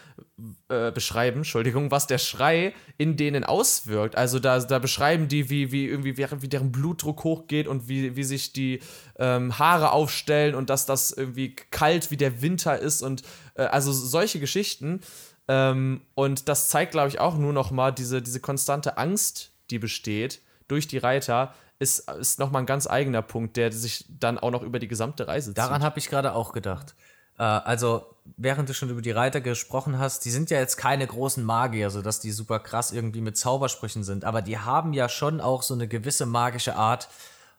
äh, 0.69 0.91
beschreiben, 0.93 1.39
Entschuldigung, 1.39 1.91
was 1.91 2.07
der 2.07 2.19
Schrei 2.19 2.75
in 2.99 3.17
denen 3.17 3.45
auswirkt. 3.45 4.17
Also 4.17 4.39
da, 4.39 4.59
da 4.59 4.79
beschreiben 4.79 5.29
die, 5.29 5.51
wie, 5.51 5.73
wie 5.73 5.87
irgendwie, 5.87 6.17
wie, 6.17 6.49
deren 6.49 6.73
Blutdruck 6.73 7.25
hochgeht 7.25 7.69
und 7.69 7.89
wie, 7.89 8.17
wie 8.17 8.25
sich 8.25 8.53
die 8.53 8.81
ähm, 9.19 9.59
Haare 9.59 9.93
aufstellen 9.93 10.55
und 10.55 10.71
dass 10.71 10.87
das 10.87 11.11
irgendwie 11.11 11.57
kalt 11.57 12.11
wie 12.11 12.17
der 12.17 12.43
Winter 12.43 12.79
ist 12.79 13.03
und 13.03 13.23
äh, 13.55 13.62
also 13.62 13.93
solche 13.93 14.41
Geschichten. 14.41 15.01
Ähm, 15.49 16.03
und 16.14 16.49
das 16.49 16.69
zeigt, 16.69 16.93
glaube 16.93 17.09
ich, 17.09 17.21
auch 17.21 17.37
nur 17.37 17.53
noch 17.53 17.71
mal 17.71 17.93
diese, 17.93 18.21
diese 18.21 18.41
konstante 18.41 18.99
Angst, 18.99 19.53
die 19.71 19.79
besteht 19.79 20.41
durch 20.69 20.89
die 20.89 20.99
Reiter, 20.99 21.55
ist, 21.79 22.11
ist 22.11 22.39
nochmal 22.39 22.62
ein 22.62 22.67
ganz 22.67 22.87
eigener 22.87 23.23
Punkt, 23.23 23.57
der 23.57 23.71
sich 23.73 24.05
dann 24.09 24.39
auch 24.39 24.51
noch 24.51 24.62
über 24.62 24.79
die 24.79 24.89
gesamte 24.89 25.29
Reise 25.29 25.51
zieht. 25.51 25.59
Daran 25.59 25.83
habe 25.83 25.99
ich 25.99 26.09
gerade 26.09 26.35
auch 26.35 26.53
gedacht. 26.53 26.95
Äh, 27.39 27.43
also, 27.43 28.16
während 28.37 28.68
du 28.68 28.74
schon 28.74 28.91
über 28.91 29.03
die 29.03 29.11
Reiter 29.11 29.41
gesprochen 29.41 29.99
hast, 29.99 30.24
die 30.24 30.31
sind 30.31 30.51
ja 30.51 30.59
jetzt 30.59 30.77
keine 30.77 31.07
großen 31.07 31.45
Magier, 31.45 31.91
sodass 31.91 32.20
die 32.20 32.33
super 32.33 32.59
krass 32.61 32.93
irgendwie 32.93 33.20
mit 33.20 33.37
Zaubersprüchen 33.37 34.05
sind, 34.05 34.24
aber 34.24 34.43
die 34.43 34.59
haben 34.59 34.93
ja 34.93 35.09
schon 35.09 35.41
auch 35.41 35.62
so 35.62 35.74
eine 35.74 35.89
gewisse 35.89 36.27
magische 36.27 36.77
Art, 36.77 37.09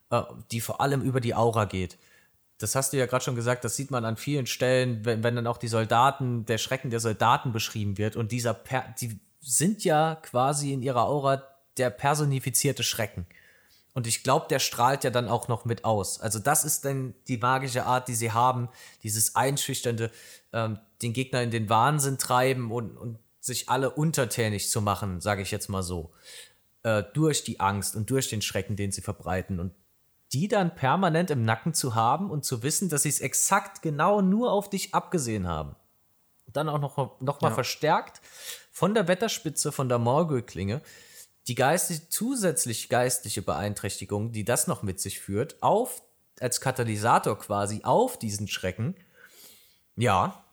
äh, 0.10 0.22
die 0.52 0.62
vor 0.62 0.82
allem 0.82 1.02
über 1.02 1.22
die 1.22 1.36
Aura 1.36 1.66
geht. 1.66 1.98
Das 2.60 2.76
hast 2.76 2.94
du 2.94 2.98
ja 2.98 3.06
gerade 3.06 3.24
schon 3.24 3.36
gesagt, 3.36 3.64
das 3.64 3.76
sieht 3.76 3.92
man 3.92 4.04
an 4.04 4.18
vielen 4.18 4.48
Stellen, 4.48 5.06
wenn, 5.06 5.24
wenn 5.24 5.36
dann 5.36 5.48
auch 5.48 5.58
die 5.58 5.68
Soldaten, 5.68 6.46
der 6.46 6.58
Schrecken 6.58 6.90
der 6.90 7.00
Soldaten 7.00 7.52
beschrieben 7.52 7.98
wird 7.98 8.16
und 8.16 8.32
dieser, 8.32 8.54
per 8.54 8.96
die 9.00 9.20
sind 9.42 9.84
ja 9.84 10.16
quasi 10.16 10.74
in 10.74 10.82
ihrer 10.82 11.06
Aura 11.06 11.44
der 11.78 11.90
personifizierte 11.90 12.84
Schrecken. 12.84 13.28
Und 13.98 14.06
ich 14.06 14.22
glaube, 14.22 14.46
der 14.48 14.60
strahlt 14.60 15.04
ja 15.04 15.10
dann 15.10 15.28
auch 15.28 15.48
noch 15.48 15.66
mit 15.66 15.84
aus. 15.84 16.20
Also 16.20 16.38
das 16.38 16.64
ist 16.64 16.86
dann 16.86 17.16
die 17.28 17.38
magische 17.38 17.88
Art, 17.88 18.08
die 18.08 18.14
sie 18.14 18.32
haben, 18.32 18.70
dieses 19.02 19.36
einschüchternde, 19.36 20.12
ähm, 20.58 20.80
den 21.04 21.14
Gegner 21.14 21.44
in 21.44 21.52
den 21.52 21.70
Wahnsinn 21.70 22.18
treiben 22.18 22.72
und, 22.72 22.98
und 22.98 23.20
sich 23.40 23.70
alle 23.70 23.92
untertänig 23.92 24.70
zu 24.70 24.82
machen, 24.82 25.22
sage 25.22 25.44
ich 25.44 25.52
jetzt 25.52 25.70
mal 25.70 25.84
so, 25.84 26.12
äh, 26.84 27.04
durch 27.14 27.44
die 27.44 27.60
Angst 27.60 27.96
und 27.96 28.10
durch 28.10 28.30
den 28.30 28.42
Schrecken, 28.42 28.76
den 28.76 28.92
sie 28.92 29.02
verbreiten. 29.02 29.60
Und 29.60 29.74
die 30.34 30.48
dann 30.48 30.76
permanent 30.76 31.30
im 31.30 31.46
Nacken 31.46 31.74
zu 31.74 31.96
haben 31.96 32.32
und 32.32 32.44
zu 32.44 32.64
wissen, 32.64 32.90
dass 32.90 33.04
sie 33.04 33.10
es 33.10 33.22
exakt 33.22 33.82
genau 33.82 34.22
nur 34.22 34.52
auf 34.52 34.70
dich 34.70 34.94
abgesehen 34.94 35.48
haben. 35.48 35.76
dann 36.52 36.70
auch 36.70 36.80
noch, 36.80 37.22
noch 37.22 37.42
mal 37.42 37.50
ja. 37.50 37.54
verstärkt 37.54 38.22
von 38.72 38.94
der 38.94 39.08
Wetterspitze, 39.08 39.72
von 39.72 39.90
der 39.90 40.00
Morgul-Klinge, 40.00 40.82
die 41.48 41.56
geistig, 41.56 42.10
zusätzlich 42.10 42.90
geistliche 42.90 43.42
Beeinträchtigung, 43.42 44.32
die 44.32 44.44
das 44.44 44.68
noch 44.68 44.82
mit 44.82 45.00
sich 45.00 45.20
führt, 45.20 45.62
auf, 45.62 46.02
als 46.40 46.62
Katalysator 46.62 47.38
quasi 47.38 47.82
auf 47.84 48.20
diesen 48.20 48.48
Schrecken, 48.48 48.96
ja, 49.96 50.44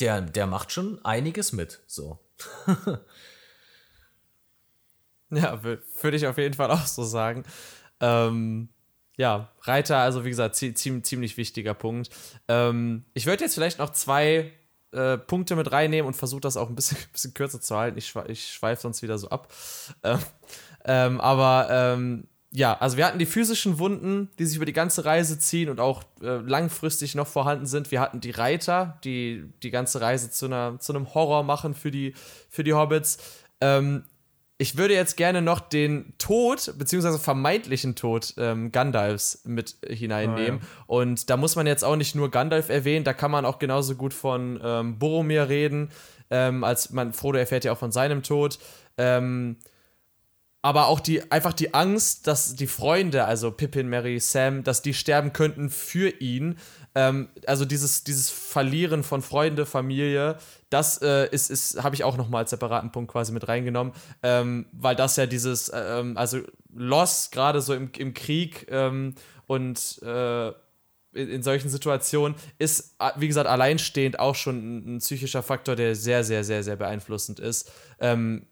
der, 0.00 0.20
der 0.20 0.46
macht 0.46 0.72
schon 0.72 1.04
einiges 1.04 1.52
mit, 1.52 1.80
so. 1.86 2.18
ja, 5.30 5.62
würde 5.62 6.16
ich 6.16 6.26
auf 6.26 6.38
jeden 6.38 6.54
Fall 6.54 6.70
auch 6.70 6.86
so 6.86 7.04
sagen. 7.04 7.44
Ähm, 8.00 8.68
ja, 9.16 9.52
Reiter, 9.62 9.98
also 9.98 10.24
wie 10.24 10.30
gesagt, 10.30 10.54
ziemlich, 10.54 11.04
ziemlich 11.04 11.36
wichtiger 11.36 11.74
Punkt. 11.74 12.10
Ähm, 12.46 13.04
ich 13.14 13.26
würde 13.26 13.44
jetzt 13.44 13.54
vielleicht 13.54 13.80
noch 13.80 13.90
zwei 13.90 14.52
äh, 14.92 15.18
Punkte 15.18 15.56
mit 15.56 15.72
reinnehmen 15.72 16.06
und 16.06 16.14
versuche 16.14 16.40
das 16.40 16.56
auch 16.56 16.68
ein 16.68 16.76
bisschen, 16.76 16.98
bisschen 17.12 17.34
kürzer 17.34 17.60
zu 17.60 17.76
halten. 17.76 17.98
Ich, 17.98 18.14
ich 18.28 18.52
schweife 18.52 18.82
sonst 18.82 19.02
wieder 19.02 19.18
so 19.18 19.28
ab. 19.30 19.52
Ähm, 20.02 20.18
ähm, 20.84 21.20
aber 21.20 21.68
ähm, 21.70 22.28
ja, 22.50 22.78
also 22.78 22.96
wir 22.96 23.06
hatten 23.06 23.18
die 23.18 23.26
physischen 23.26 23.78
Wunden, 23.78 24.30
die 24.38 24.46
sich 24.46 24.56
über 24.56 24.64
die 24.64 24.72
ganze 24.72 25.04
Reise 25.04 25.38
ziehen 25.38 25.68
und 25.68 25.80
auch 25.80 26.02
äh, 26.22 26.36
langfristig 26.38 27.14
noch 27.14 27.26
vorhanden 27.26 27.66
sind. 27.66 27.90
Wir 27.90 28.00
hatten 28.00 28.20
die 28.20 28.30
Reiter, 28.30 28.98
die 29.04 29.44
die 29.62 29.70
ganze 29.70 30.00
Reise 30.00 30.30
zu, 30.30 30.46
einer, 30.46 30.80
zu 30.80 30.94
einem 30.94 31.12
Horror 31.12 31.42
machen 31.42 31.74
für 31.74 31.90
die, 31.90 32.14
für 32.48 32.64
die 32.64 32.72
Hobbits. 32.72 33.18
Ähm, 33.60 34.04
ich 34.56 34.76
würde 34.76 34.94
jetzt 34.94 35.16
gerne 35.16 35.42
noch 35.42 35.60
den 35.60 36.14
Tod, 36.18 36.74
beziehungsweise 36.78 37.18
vermeintlichen 37.18 37.94
Tod 37.94 38.34
ähm, 38.38 38.72
Gandalfs 38.72 39.42
mit 39.44 39.76
hineinnehmen. 39.86 40.60
Ah, 40.60 40.64
ja. 40.64 40.84
Und 40.86 41.30
da 41.30 41.36
muss 41.36 41.54
man 41.54 41.66
jetzt 41.66 41.84
auch 41.84 41.96
nicht 41.96 42.16
nur 42.16 42.30
Gandalf 42.30 42.70
erwähnen, 42.70 43.04
da 43.04 43.12
kann 43.12 43.30
man 43.30 43.44
auch 43.44 43.58
genauso 43.58 43.94
gut 43.94 44.14
von 44.14 44.58
ähm, 44.64 44.98
Boromir 44.98 45.48
reden, 45.48 45.90
ähm, 46.30 46.64
als 46.64 46.90
man, 46.90 47.12
Frodo 47.12 47.38
erfährt 47.38 47.64
ja 47.64 47.72
auch 47.72 47.78
von 47.78 47.92
seinem 47.92 48.22
Tod. 48.22 48.58
Ähm, 48.96 49.56
aber 50.62 50.88
auch 50.88 51.00
die, 51.00 51.30
einfach 51.30 51.52
die 51.52 51.72
Angst, 51.74 52.26
dass 52.26 52.56
die 52.56 52.66
Freunde, 52.66 53.24
also 53.24 53.50
Pippin, 53.50 53.88
Mary, 53.88 54.18
Sam, 54.18 54.64
dass 54.64 54.82
die 54.82 54.92
sterben 54.92 55.32
könnten 55.32 55.70
für 55.70 56.08
ihn. 56.20 56.58
Ähm, 56.94 57.28
also 57.46 57.64
dieses, 57.64 58.02
dieses 58.02 58.28
Verlieren 58.30 59.04
von 59.04 59.22
Freunde, 59.22 59.66
Familie, 59.66 60.36
das 60.68 61.00
äh, 61.00 61.28
ist, 61.30 61.50
ist 61.50 61.82
habe 61.82 61.94
ich 61.94 62.02
auch 62.02 62.16
noch 62.16 62.28
mal 62.28 62.38
als 62.38 62.50
separaten 62.50 62.90
Punkt 62.90 63.12
quasi 63.12 63.32
mit 63.32 63.46
reingenommen, 63.46 63.92
ähm, 64.22 64.66
weil 64.72 64.96
das 64.96 65.16
ja 65.16 65.26
dieses, 65.26 65.68
äh, 65.68 66.00
ähm, 66.00 66.16
also 66.16 66.40
Loss 66.74 67.30
gerade 67.30 67.60
so 67.60 67.74
im, 67.74 67.90
im 67.96 68.12
Krieg 68.12 68.66
ähm, 68.70 69.14
und 69.46 70.00
äh, 70.02 70.48
in, 70.48 71.28
in, 71.30 71.42
solchen 71.42 71.68
Situationen 71.68 72.36
ist, 72.58 72.96
äh, 72.98 73.10
wie 73.16 73.28
gesagt, 73.28 73.48
alleinstehend 73.48 74.18
auch 74.18 74.34
schon 74.34 74.58
ein, 74.58 74.96
ein, 74.96 74.98
psychischer 74.98 75.42
Faktor, 75.42 75.76
der 75.76 75.94
sehr, 75.94 76.24
sehr, 76.24 76.42
sehr, 76.42 76.62
sehr 76.64 76.76
beeinflussend 76.76 77.38
ist. 77.40 77.70
Ähm, 78.00 78.46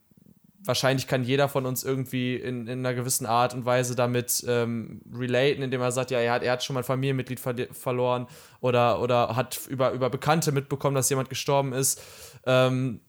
wahrscheinlich 0.66 1.06
kann 1.06 1.24
jeder 1.24 1.48
von 1.48 1.64
uns 1.66 1.84
irgendwie 1.84 2.36
in, 2.36 2.66
in 2.66 2.80
einer 2.80 2.94
gewissen 2.94 3.26
Art 3.26 3.54
und 3.54 3.64
Weise 3.64 3.94
damit 3.94 4.44
ähm, 4.46 5.00
relaten, 5.12 5.62
indem 5.62 5.80
er 5.80 5.92
sagt, 5.92 6.10
ja, 6.10 6.18
er 6.18 6.32
hat, 6.32 6.42
er 6.42 6.52
hat 6.52 6.64
schon 6.64 6.74
mal 6.74 6.80
ein 6.80 6.84
Familienmitglied 6.84 7.40
ver 7.40 7.54
verloren 7.72 8.26
oder, 8.60 9.00
oder 9.00 9.36
hat 9.36 9.60
über, 9.68 9.92
über 9.92 10.10
Bekannte 10.10 10.52
mitbekommen, 10.52 10.94
dass 10.94 11.10
jemand 11.10 11.28
gestorben 11.28 11.72
ist. 11.72 12.02
Ähm, 12.44 13.00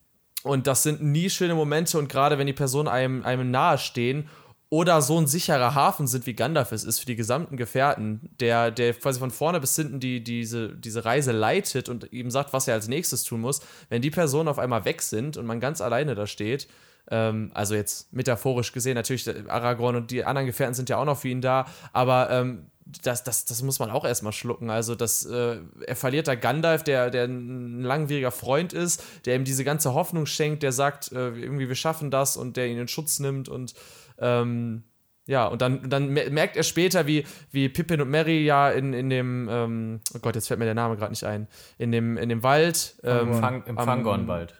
und 0.43 0.67
das 0.67 0.83
sind 0.83 1.01
nie 1.01 1.29
schöne 1.29 1.55
Momente 1.55 1.97
und 1.97 2.09
gerade 2.09 2.37
wenn 2.37 2.47
die 2.47 2.53
Personen 2.53 2.87
einem, 2.87 3.23
einem 3.25 3.51
nahestehen 3.51 4.29
oder 4.69 5.01
so 5.01 5.17
ein 5.17 5.27
sicherer 5.27 5.75
Hafen 5.75 6.07
sind, 6.07 6.25
wie 6.25 6.33
Gandalf 6.33 6.71
es 6.73 6.83
ist 6.83 6.99
für 6.99 7.05
die 7.05 7.15
gesamten 7.15 7.55
Gefährten, 7.55 8.29
der, 8.39 8.69
der 8.69 8.93
quasi 8.93 9.19
von 9.19 9.31
vorne 9.31 9.61
bis 9.61 9.75
hinten 9.75 9.99
die, 9.99 10.23
diese, 10.23 10.75
diese 10.75 11.05
Reise 11.05 11.31
leitet 11.31 11.87
und 11.87 12.11
ihm 12.11 12.29
sagt, 12.29 12.51
was 12.51 12.67
er 12.67 12.73
als 12.73 12.87
nächstes 12.87 13.23
tun 13.23 13.41
muss, 13.41 13.61
wenn 13.89 14.01
die 14.01 14.11
Personen 14.11 14.49
auf 14.49 14.59
einmal 14.59 14.83
weg 14.83 15.01
sind 15.01 15.37
und 15.37 15.45
man 15.45 15.61
ganz 15.61 15.79
alleine 15.79 16.15
da 16.15 16.27
steht, 16.27 16.67
ähm, 17.09 17.51
also 17.53 17.75
jetzt 17.75 18.11
metaphorisch 18.13 18.71
gesehen, 18.71 18.95
natürlich, 18.95 19.27
Aragorn 19.49 19.95
und 19.95 20.11
die 20.11 20.23
anderen 20.25 20.47
Gefährten 20.47 20.73
sind 20.73 20.89
ja 20.89 20.97
auch 20.97 21.05
noch 21.05 21.17
für 21.17 21.29
ihn 21.29 21.41
da, 21.41 21.65
aber 21.93 22.29
ähm, 22.29 22.67
das, 23.03 23.23
das, 23.23 23.45
das 23.45 23.61
muss 23.63 23.79
man 23.79 23.89
auch 23.89 24.05
erstmal 24.05 24.33
schlucken. 24.33 24.69
Also, 24.69 24.95
das, 24.95 25.25
äh, 25.25 25.57
er 25.85 25.95
verliert 25.95 26.27
da 26.27 26.35
Gandalf, 26.35 26.83
der, 26.83 27.09
der 27.09 27.25
ein 27.25 27.81
langwieriger 27.81 28.31
Freund 28.31 28.73
ist, 28.73 29.03
der 29.25 29.35
ihm 29.35 29.43
diese 29.43 29.63
ganze 29.63 29.93
Hoffnung 29.93 30.25
schenkt, 30.25 30.63
der 30.63 30.71
sagt, 30.71 31.11
äh, 31.11 31.29
irgendwie, 31.29 31.67
wir 31.67 31.75
schaffen 31.75 32.11
das 32.11 32.37
und 32.37 32.57
der 32.57 32.67
ihn 32.67 32.77
in 32.77 32.87
Schutz 32.87 33.19
nimmt 33.19 33.49
und 33.49 33.73
ähm, 34.19 34.83
ja, 35.27 35.45
und 35.45 35.61
dann, 35.61 35.89
dann 35.89 36.13
merkt 36.13 36.55
er 36.55 36.63
später, 36.63 37.05
wie, 37.05 37.25
wie 37.51 37.67
Pippin 37.67 37.99
und 37.99 38.09
Mary 38.09 38.45
ja 38.45 38.71
in, 38.71 38.93
in 38.93 39.09
dem, 39.09 39.49
ähm, 39.51 39.99
oh 40.15 40.19
Gott, 40.19 40.35
jetzt 40.35 40.47
fällt 40.47 40.59
mir 40.59 40.65
der 40.65 40.73
Name 40.73 40.95
gerade 40.95 41.11
nicht 41.11 41.25
ein, 41.25 41.47
in 41.77 41.91
dem, 41.91 42.15
in 42.17 42.29
dem 42.29 42.43
Wald. 42.43 42.95
Ähm, 43.03 43.33
Im 43.65 43.77
Fangornwald. 43.77 44.53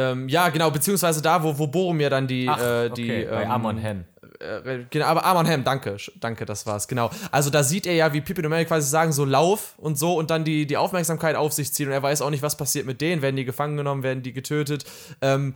Ähm, 0.00 0.28
ja, 0.28 0.48
genau, 0.48 0.70
beziehungsweise 0.70 1.20
da, 1.20 1.42
wo, 1.42 1.58
wo 1.58 1.66
Boromir 1.66 2.10
dann 2.10 2.26
die. 2.26 2.48
Ach, 2.48 2.58
äh, 2.58 2.88
die 2.90 3.04
okay, 3.04 3.28
bei 3.30 3.42
ähm, 3.42 3.50
Amon 3.50 3.78
Hen. 3.78 4.04
Äh, 4.40 4.84
genau, 4.88 5.06
aber 5.06 5.24
Amon 5.24 5.44
Hen, 5.44 5.64
danke, 5.64 5.96
danke, 6.18 6.46
das 6.46 6.64
war's, 6.66 6.88
genau. 6.88 7.10
Also 7.30 7.50
da 7.50 7.62
sieht 7.62 7.86
er 7.86 7.94
ja, 7.94 8.12
wie 8.12 8.22
Pippin 8.22 8.46
und 8.46 8.50
Merry 8.50 8.64
quasi 8.64 8.88
sagen, 8.88 9.12
so 9.12 9.24
lauf 9.24 9.74
und 9.76 9.98
so 9.98 10.14
und 10.16 10.30
dann 10.30 10.44
die, 10.44 10.66
die 10.66 10.78
Aufmerksamkeit 10.78 11.36
auf 11.36 11.52
sich 11.52 11.72
ziehen 11.74 11.88
und 11.88 11.92
er 11.92 12.02
weiß 12.02 12.22
auch 12.22 12.30
nicht, 12.30 12.42
was 12.42 12.56
passiert 12.56 12.86
mit 12.86 13.00
denen, 13.02 13.20
werden 13.20 13.36
die 13.36 13.44
gefangen 13.44 13.76
genommen, 13.76 14.02
werden 14.02 14.22
die 14.22 14.32
getötet. 14.32 14.84
Ähm, 15.20 15.54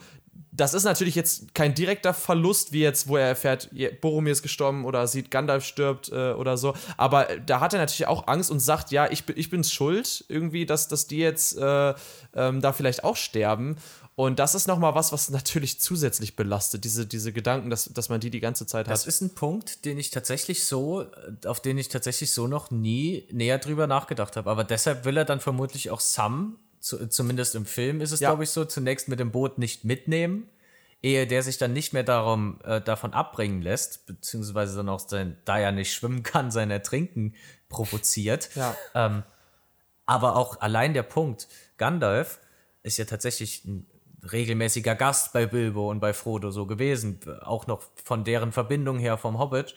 das 0.57 0.73
ist 0.73 0.85
natürlich 0.85 1.15
jetzt 1.17 1.55
kein 1.55 1.75
direkter 1.75 2.15
Verlust, 2.15 2.73
wie 2.73 2.81
jetzt, 2.81 3.09
wo 3.09 3.17
er 3.17 3.27
erfährt, 3.27 3.71
Boromir 4.01 4.33
ist 4.33 4.43
gestorben 4.43 4.85
oder 4.85 5.07
sieht, 5.07 5.31
Gandalf 5.31 5.65
stirbt 5.65 6.11
äh, 6.11 6.33
oder 6.33 6.57
so. 6.57 6.75
Aber 6.97 7.27
da 7.45 7.61
hat 7.61 7.73
er 7.73 7.81
natürlich 7.81 8.07
auch 8.07 8.29
Angst 8.29 8.51
und 8.51 8.61
sagt, 8.61 8.93
ja, 8.93 9.11
ich, 9.11 9.25
ich 9.35 9.51
bin's 9.51 9.73
schuld, 9.73 10.25
irgendwie, 10.29 10.65
dass, 10.65 10.87
dass 10.87 11.07
die 11.09 11.19
jetzt 11.19 11.59
äh, 11.59 11.95
ähm, 12.35 12.61
da 12.61 12.73
vielleicht 12.73 13.03
auch 13.03 13.17
sterben. 13.17 13.77
Und 14.17 14.39
das 14.39 14.55
ist 14.55 14.69
nochmal 14.69 14.95
was, 14.95 15.11
was 15.13 15.29
natürlich 15.31 15.81
zusätzlich 15.81 16.37
belastet, 16.37 16.85
diese, 16.85 17.05
diese 17.05 17.33
Gedanken, 17.33 17.69
dass, 17.69 17.87
dass 17.93 18.09
man 18.09 18.21
die 18.21 18.31
die 18.31 18.39
ganze 18.39 18.65
Zeit 18.65 18.87
hat. 18.87 18.93
Das 18.93 19.09
ist 19.09 19.23
ein 19.23 19.35
Punkt, 19.35 19.85
den 19.85 19.99
ich 19.99 20.11
tatsächlich 20.11 20.67
so, 20.67 21.07
auf 21.47 21.61
den 21.61 21.79
ich 21.79 21.89
tatsächlich 21.89 22.31
so 22.31 22.47
noch 22.47 22.71
nie 22.71 23.27
näher 23.33 23.59
drüber 23.59 23.89
nachgedacht 23.89 24.37
habe. 24.37 24.49
Aber 24.49 24.63
deshalb 24.63 25.05
will 25.05 25.17
er 25.17 25.25
dann 25.25 25.41
vermutlich 25.41 25.91
auch 25.91 25.99
Sam, 25.99 26.59
zu, 26.85 27.09
zumindest 27.09 27.55
im 27.55 27.65
Film 27.65 28.03
ist 28.03 28.13
es, 28.13 28.21
ja. 28.21 28.29
glaube 28.29 28.45
ich, 28.45 28.51
so, 28.51 28.67
zunächst 28.67 29.09
mit 29.09 29.19
dem 29.19 29.33
Boot 29.33 29.57
nicht 29.57 29.85
mitnehmen, 29.85 30.51
ehe 31.01 31.27
der 31.27 31.43
sich 31.43 31.57
dann 31.57 31.73
nicht 31.73 31.95
mehr 31.95 32.03
darum, 32.03 32.61
äh, 32.63 32.83
davon 32.83 33.15
abbringen 33.15 33.63
lässt, 33.63 34.05
beziehungsweise 34.05 34.77
dann 34.77 34.91
auch 34.91 35.01
sein, 35.01 35.39
da 35.47 35.59
er 35.59 35.73
nicht 35.73 35.95
schwimmen 35.95 36.23
kann, 36.23 36.51
sein 36.51 36.71
Ertrinken 36.71 37.35
provoziert. 37.71 38.51
Ja. 38.55 38.77
Ähm, 38.95 39.23
aber 40.05 40.37
auch 40.37 40.61
allein 40.61 40.93
der 40.93 41.03
Punkt, 41.03 41.49
Gandalf 41.79 42.39
ist 42.83 42.99
ja 42.99 43.07
tatsächlich 43.07 43.65
ein 43.65 43.87
regelmäßiger 44.31 44.95
Gast 44.95 45.33
bei 45.33 45.47
Bilbo 45.47 45.91
und 45.91 46.01
bei 46.01 46.13
Frodo 46.13 46.51
so 46.51 46.67
gewesen, 46.67 47.19
auch 47.41 47.67
noch 47.67 47.83
von 48.05 48.25
deren 48.25 48.53
Verbindung 48.53 48.99
her 48.99 49.17
vom 49.17 49.39
Hobbit. 49.39 49.75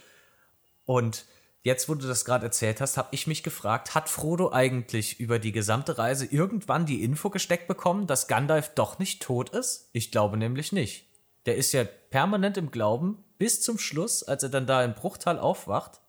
Und 0.83 1.25
jetzt, 1.67 1.89
wo 1.89 1.95
du 1.95 2.07
das 2.07 2.23
gerade 2.23 2.45
erzählt 2.45 2.79
hast, 2.79 2.97
habe 2.97 3.09
ich 3.11 3.27
mich 3.27 3.43
gefragt, 3.43 3.93
hat 3.93 4.09
Frodo 4.09 4.51
eigentlich 4.53 5.19
über 5.19 5.37
die 5.37 5.51
gesamte 5.51 5.97
Reise 5.97 6.25
irgendwann 6.25 6.85
die 6.85 7.03
Info 7.03 7.29
gesteckt 7.29 7.67
bekommen, 7.67 8.07
dass 8.07 8.27
Gandalf 8.27 8.73
doch 8.73 8.99
nicht 8.99 9.21
tot 9.21 9.49
ist? 9.49 9.89
Ich 9.91 10.09
glaube 10.09 10.37
nämlich 10.37 10.71
nicht. 10.71 11.05
Der 11.45 11.57
ist 11.57 11.73
ja 11.73 11.83
permanent 11.83 12.57
im 12.57 12.71
Glauben 12.71 13.23
bis 13.37 13.61
zum 13.61 13.77
Schluss, 13.77 14.23
als 14.23 14.43
er 14.43 14.49
dann 14.49 14.65
da 14.65 14.83
in 14.83 14.95
Bruchtal 14.95 15.37
aufwacht, 15.37 15.99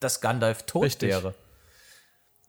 dass 0.00 0.22
Gandalf 0.22 0.62
tot 0.64 0.84
Richtig. 0.84 1.10
wäre. 1.10 1.34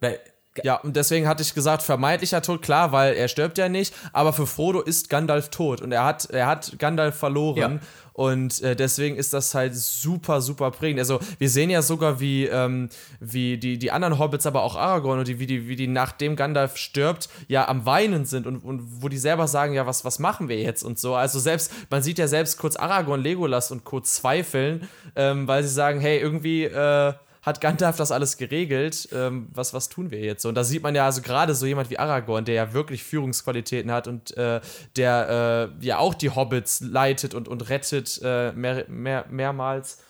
Weil 0.00 0.18
ja, 0.62 0.76
und 0.76 0.94
deswegen 0.94 1.26
hatte 1.26 1.42
ich 1.42 1.54
gesagt, 1.54 1.82
vermeintlicher 1.82 2.42
Tod, 2.42 2.62
klar, 2.62 2.92
weil 2.92 3.14
er 3.14 3.28
stirbt 3.28 3.58
ja 3.58 3.68
nicht, 3.68 3.94
aber 4.12 4.32
für 4.32 4.46
Frodo 4.46 4.80
ist 4.80 5.10
Gandalf 5.10 5.48
tot 5.48 5.80
und 5.80 5.92
er 5.92 6.04
hat, 6.04 6.26
er 6.30 6.46
hat 6.46 6.78
Gandalf 6.78 7.16
verloren. 7.16 7.56
Ja. 7.56 7.80
Und 8.14 8.62
äh, 8.62 8.76
deswegen 8.76 9.16
ist 9.16 9.32
das 9.32 9.56
halt 9.56 9.74
super, 9.74 10.40
super 10.40 10.70
prägend. 10.70 11.00
Also, 11.00 11.18
wir 11.38 11.50
sehen 11.50 11.68
ja 11.68 11.82
sogar, 11.82 12.20
wie, 12.20 12.44
ähm, 12.44 12.88
wie 13.18 13.58
die, 13.58 13.76
die 13.76 13.90
anderen 13.90 14.20
Hobbits, 14.20 14.46
aber 14.46 14.62
auch 14.62 14.76
Aragorn 14.76 15.18
und 15.18 15.26
die, 15.26 15.40
wie, 15.40 15.46
die, 15.46 15.66
wie 15.66 15.74
die 15.74 15.88
nachdem 15.88 16.36
Gandalf 16.36 16.76
stirbt, 16.76 17.28
ja 17.48 17.66
am 17.66 17.86
Weinen 17.86 18.24
sind 18.24 18.46
und, 18.46 18.58
und 18.58 19.02
wo 19.02 19.08
die 19.08 19.18
selber 19.18 19.48
sagen, 19.48 19.74
ja, 19.74 19.84
was, 19.88 20.04
was 20.04 20.20
machen 20.20 20.48
wir 20.48 20.60
jetzt 20.60 20.84
und 20.84 20.96
so. 20.96 21.16
Also, 21.16 21.40
selbst, 21.40 21.72
man 21.90 22.04
sieht 22.04 22.18
ja 22.18 22.28
selbst 22.28 22.56
kurz 22.56 22.76
Aragorn, 22.76 23.20
Legolas 23.20 23.72
und 23.72 23.82
kurz 23.82 24.14
zweifeln, 24.14 24.88
ähm, 25.16 25.48
weil 25.48 25.64
sie 25.64 25.74
sagen, 25.74 25.98
hey, 25.98 26.20
irgendwie, 26.20 26.66
äh, 26.66 27.14
hat 27.44 27.60
Gandalf 27.60 27.96
das 27.96 28.10
alles 28.10 28.36
geregelt. 28.36 29.08
Ähm, 29.12 29.48
was, 29.52 29.74
was 29.74 29.88
tun 29.88 30.10
wir 30.10 30.20
jetzt? 30.20 30.44
Und 30.46 30.54
da 30.54 30.64
sieht 30.64 30.82
man 30.82 30.94
ja 30.94 31.04
also 31.04 31.20
gerade 31.20 31.54
so 31.54 31.66
jemand 31.66 31.90
wie 31.90 31.98
Aragorn, 31.98 32.44
der 32.44 32.54
ja 32.54 32.72
wirklich 32.72 33.04
Führungsqualitäten 33.04 33.92
hat 33.92 34.08
und 34.08 34.36
äh, 34.36 34.60
der 34.96 35.70
äh, 35.80 35.84
ja 35.84 35.98
auch 35.98 36.14
die 36.14 36.30
Hobbits 36.30 36.80
leitet 36.80 37.34
und, 37.34 37.48
und 37.48 37.68
rettet 37.68 38.20
äh, 38.24 38.52
mehr, 38.52 38.86
mehr, 38.88 39.26
mehrmals. 39.28 40.02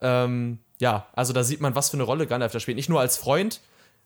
Ähm, 0.00 0.60
ja, 0.78 1.06
also 1.12 1.32
da 1.32 1.44
sieht 1.44 1.60
man, 1.60 1.74
was 1.74 1.90
für 1.90 1.96
eine 1.96 2.04
Rolle 2.04 2.26
Gandalf 2.26 2.52
da 2.52 2.60
spielt. 2.60 2.76
Nicht 2.76 2.88
nur 2.88 3.00
als 3.00 3.16
Freund, 3.16 3.60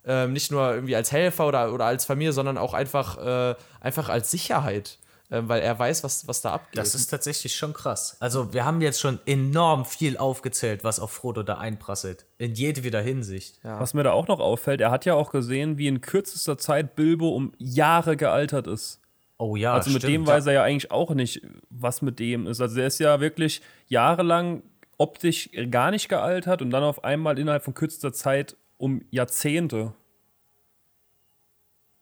ähm, 0.05 0.33
nicht 0.33 0.51
nur 0.51 0.73
irgendwie 0.73 0.95
als 0.95 1.11
Helfer 1.11 1.47
oder, 1.47 1.73
oder 1.73 1.85
als 1.85 2.05
Familie, 2.05 2.33
sondern 2.33 2.57
auch 2.57 2.73
einfach, 2.73 3.17
äh, 3.17 3.55
einfach 3.79 4.09
als 4.09 4.29
Sicherheit. 4.29 4.97
Ähm, 5.33 5.49
weil 5.49 5.61
er 5.63 5.77
weiß, 5.79 6.03
was, 6.03 6.27
was 6.27 6.41
da 6.41 6.53
abgeht. 6.53 6.77
Das 6.77 6.93
ist 6.93 7.07
tatsächlich 7.07 7.55
schon 7.55 7.73
krass. 7.73 8.17
Also, 8.19 8.53
wir 8.53 8.65
haben 8.65 8.81
jetzt 8.81 8.99
schon 9.01 9.19
enorm 9.25 9.83
viel 9.83 10.15
aufgezählt, 10.17 10.83
was 10.83 10.99
auf 10.99 11.11
Frodo 11.11 11.41
da 11.41 11.57
einprasselt. 11.57 12.27
In 12.37 12.53
jedweder 12.53 13.01
Hinsicht. 13.01 13.59
Ja. 13.63 13.79
Was 13.79 13.95
mir 13.95 14.03
da 14.03 14.11
auch 14.11 14.27
noch 14.27 14.39
auffällt, 14.39 14.79
er 14.79 14.91
hat 14.91 15.05
ja 15.05 15.15
auch 15.15 15.31
gesehen, 15.31 15.79
wie 15.79 15.87
in 15.87 16.01
kürzester 16.01 16.59
Zeit 16.59 16.95
Bilbo 16.95 17.29
um 17.29 17.51
Jahre 17.57 18.15
gealtert 18.15 18.67
ist. 18.67 18.99
Oh 19.39 19.55
ja, 19.55 19.73
Also 19.73 19.89
mit 19.89 20.03
stimmt. 20.03 20.13
dem 20.13 20.27
weiß 20.27 20.45
er 20.45 20.53
ja 20.53 20.63
eigentlich 20.63 20.91
auch 20.91 21.15
nicht, 21.15 21.41
was 21.71 22.03
mit 22.03 22.19
dem 22.19 22.45
ist. 22.45 22.61
Also 22.61 22.79
er 22.79 22.85
ist 22.87 22.99
ja 22.99 23.19
wirklich 23.19 23.61
jahrelang 23.87 24.61
optisch 24.99 25.49
gar 25.71 25.89
nicht 25.89 26.07
gealtert 26.09 26.61
und 26.61 26.69
dann 26.69 26.83
auf 26.83 27.03
einmal 27.03 27.39
innerhalb 27.39 27.63
von 27.63 27.73
kürzester 27.73 28.13
Zeit 28.13 28.55
um 28.77 29.01
Jahrzehnte. 29.09 29.93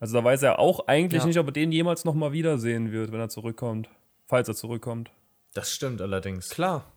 Also 0.01 0.17
da 0.17 0.23
weiß 0.23 0.41
er 0.41 0.57
auch 0.57 0.87
eigentlich 0.87 1.21
ja. 1.21 1.27
nicht, 1.27 1.37
ob 1.37 1.45
er 1.45 1.51
den 1.51 1.71
jemals 1.71 2.05
nochmal 2.05 2.33
wiedersehen 2.33 2.91
wird, 2.91 3.11
wenn 3.11 3.19
er 3.19 3.29
zurückkommt. 3.29 3.87
Falls 4.25 4.47
er 4.47 4.55
zurückkommt. 4.55 5.11
Das 5.53 5.71
stimmt 5.71 6.01
allerdings. 6.01 6.49
Klar. 6.49 6.91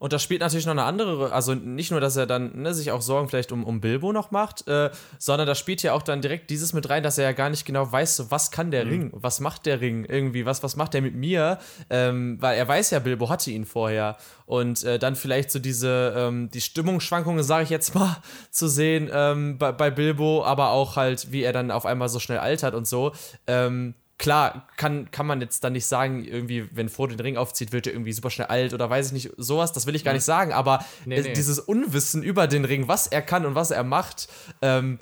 Und 0.00 0.14
das 0.14 0.22
spielt 0.22 0.40
natürlich 0.40 0.64
noch 0.64 0.72
eine 0.72 0.84
andere, 0.84 1.30
also 1.30 1.54
nicht 1.54 1.90
nur, 1.90 2.00
dass 2.00 2.16
er 2.16 2.26
dann 2.26 2.62
ne, 2.62 2.72
sich 2.72 2.90
auch 2.90 3.02
Sorgen 3.02 3.28
vielleicht 3.28 3.52
um, 3.52 3.64
um 3.64 3.82
Bilbo 3.82 4.14
noch 4.14 4.30
macht, 4.30 4.66
äh, 4.66 4.90
sondern 5.18 5.46
da 5.46 5.54
spielt 5.54 5.82
ja 5.82 5.92
auch 5.92 6.02
dann 6.02 6.22
direkt 6.22 6.48
dieses 6.48 6.72
mit 6.72 6.88
rein, 6.88 7.02
dass 7.02 7.18
er 7.18 7.24
ja 7.24 7.32
gar 7.32 7.50
nicht 7.50 7.66
genau 7.66 7.92
weiß, 7.92 8.16
so, 8.16 8.30
was 8.30 8.50
kann 8.50 8.70
der 8.70 8.86
mhm. 8.86 8.90
Ring, 8.90 9.10
was 9.12 9.40
macht 9.40 9.66
der 9.66 9.82
Ring 9.82 10.06
irgendwie, 10.06 10.46
was, 10.46 10.62
was 10.62 10.74
macht 10.74 10.94
der 10.94 11.02
mit 11.02 11.14
mir, 11.14 11.58
ähm, 11.90 12.38
weil 12.40 12.56
er 12.56 12.66
weiß 12.66 12.92
ja, 12.92 12.98
Bilbo 12.98 13.28
hatte 13.28 13.50
ihn 13.50 13.66
vorher. 13.66 14.16
Und 14.46 14.82
äh, 14.84 14.98
dann 14.98 15.16
vielleicht 15.16 15.50
so 15.50 15.58
diese, 15.58 16.14
ähm, 16.16 16.50
die 16.50 16.62
Stimmungsschwankungen, 16.62 17.44
sage 17.44 17.64
ich 17.64 17.70
jetzt 17.70 17.94
mal, 17.94 18.16
zu 18.50 18.68
sehen 18.68 19.10
ähm, 19.12 19.58
bei, 19.58 19.70
bei 19.70 19.90
Bilbo, 19.90 20.42
aber 20.44 20.70
auch 20.70 20.96
halt, 20.96 21.30
wie 21.30 21.42
er 21.42 21.52
dann 21.52 21.70
auf 21.70 21.84
einmal 21.84 22.08
so 22.08 22.20
schnell 22.20 22.38
altert 22.38 22.74
und 22.74 22.88
so. 22.88 23.12
Ähm, 23.46 23.92
klar, 24.20 24.68
kann, 24.76 25.10
kann 25.10 25.26
man 25.26 25.40
jetzt 25.40 25.64
dann 25.64 25.72
nicht 25.72 25.86
sagen, 25.86 26.24
irgendwie, 26.26 26.68
wenn 26.76 26.90
Frodo 26.90 27.16
den 27.16 27.20
Ring 27.20 27.36
aufzieht, 27.38 27.72
wird 27.72 27.86
er 27.86 27.94
irgendwie 27.94 28.12
super 28.12 28.28
schnell 28.28 28.48
alt 28.48 28.74
oder 28.74 28.90
weiß 28.90 29.06
ich 29.06 29.12
nicht, 29.12 29.30
sowas, 29.38 29.72
das 29.72 29.86
will 29.86 29.96
ich 29.96 30.04
gar 30.04 30.12
nicht 30.12 30.24
sagen, 30.24 30.52
aber 30.52 30.84
nee, 31.06 31.22
nee. 31.22 31.32
dieses 31.32 31.58
Unwissen 31.58 32.22
über 32.22 32.46
den 32.46 32.66
Ring, 32.66 32.86
was 32.86 33.06
er 33.06 33.22
kann 33.22 33.46
und 33.46 33.54
was 33.54 33.70
er 33.70 33.82
macht, 33.82 34.28
ähm, 34.60 34.98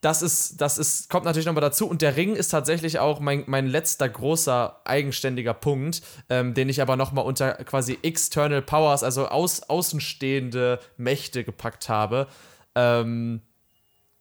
das 0.00 0.22
ist, 0.22 0.60
das 0.60 0.78
ist, 0.78 1.10
kommt 1.10 1.24
natürlich 1.24 1.46
nochmal 1.46 1.62
dazu. 1.62 1.88
Und 1.88 2.02
der 2.02 2.14
Ring 2.14 2.36
ist 2.36 2.50
tatsächlich 2.50 2.98
auch 2.98 3.20
mein, 3.20 3.44
mein 3.46 3.66
letzter 3.66 4.06
großer 4.06 4.82
eigenständiger 4.84 5.54
Punkt, 5.54 6.02
ähm, 6.28 6.52
den 6.52 6.68
ich 6.68 6.82
aber 6.82 6.96
nochmal 6.96 7.24
unter 7.24 7.54
quasi 7.64 7.98
External 8.02 8.60
Powers, 8.60 9.02
also 9.02 9.28
aus, 9.28 9.62
außenstehende 9.62 10.78
Mächte 10.98 11.42
gepackt 11.42 11.88
habe. 11.88 12.28
Ähm, 12.74 13.40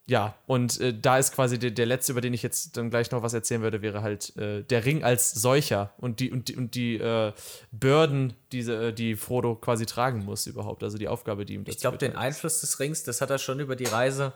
ja, 0.05 0.37
und 0.47 0.81
äh, 0.81 0.93
da 0.93 1.17
ist 1.17 1.33
quasi 1.33 1.57
der, 1.57 1.71
der 1.71 1.85
letzte, 1.85 2.11
über 2.11 2.19
den 2.19 2.33
ich 2.33 2.43
jetzt 2.43 2.75
dann 2.75 2.89
gleich 2.89 3.09
noch 3.11 3.23
was 3.23 3.33
erzählen 3.33 3.61
würde, 3.61 3.81
wäre 3.81 4.01
halt 4.01 4.35
äh, 4.35 4.63
der 4.63 4.83
Ring 4.83 5.03
als 5.03 5.31
solcher 5.31 5.93
und 5.97 6.19
die, 6.19 6.29
und 6.29 6.49
die, 6.49 6.57
und 6.57 6.75
die 6.75 6.95
äh, 6.95 7.31
Bürden, 7.71 8.33
diese, 8.51 8.87
äh, 8.87 8.93
die 8.93 9.15
Frodo 9.15 9.55
quasi 9.55 9.85
tragen 9.85 10.25
muss 10.25 10.45
überhaupt, 10.45 10.83
also 10.83 10.97
die 10.97 11.07
Aufgabe, 11.07 11.45
die 11.45 11.53
ihm 11.53 11.63
Ich 11.67 11.77
glaube, 11.77 11.97
den 11.97 12.17
Einfluss 12.17 12.59
des 12.59 12.81
Rings, 12.81 13.03
das 13.03 13.21
hat 13.21 13.29
er 13.29 13.37
schon 13.37 13.61
über 13.61 13.77
die 13.77 13.85
Reise, 13.85 14.33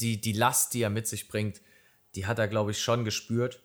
die, 0.00 0.20
die 0.20 0.32
Last, 0.32 0.74
die 0.74 0.82
er 0.82 0.90
mit 0.90 1.06
sich 1.06 1.28
bringt, 1.28 1.62
die 2.14 2.26
hat 2.26 2.38
er, 2.38 2.48
glaube 2.48 2.72
ich, 2.72 2.82
schon 2.82 3.04
gespürt. 3.04 3.62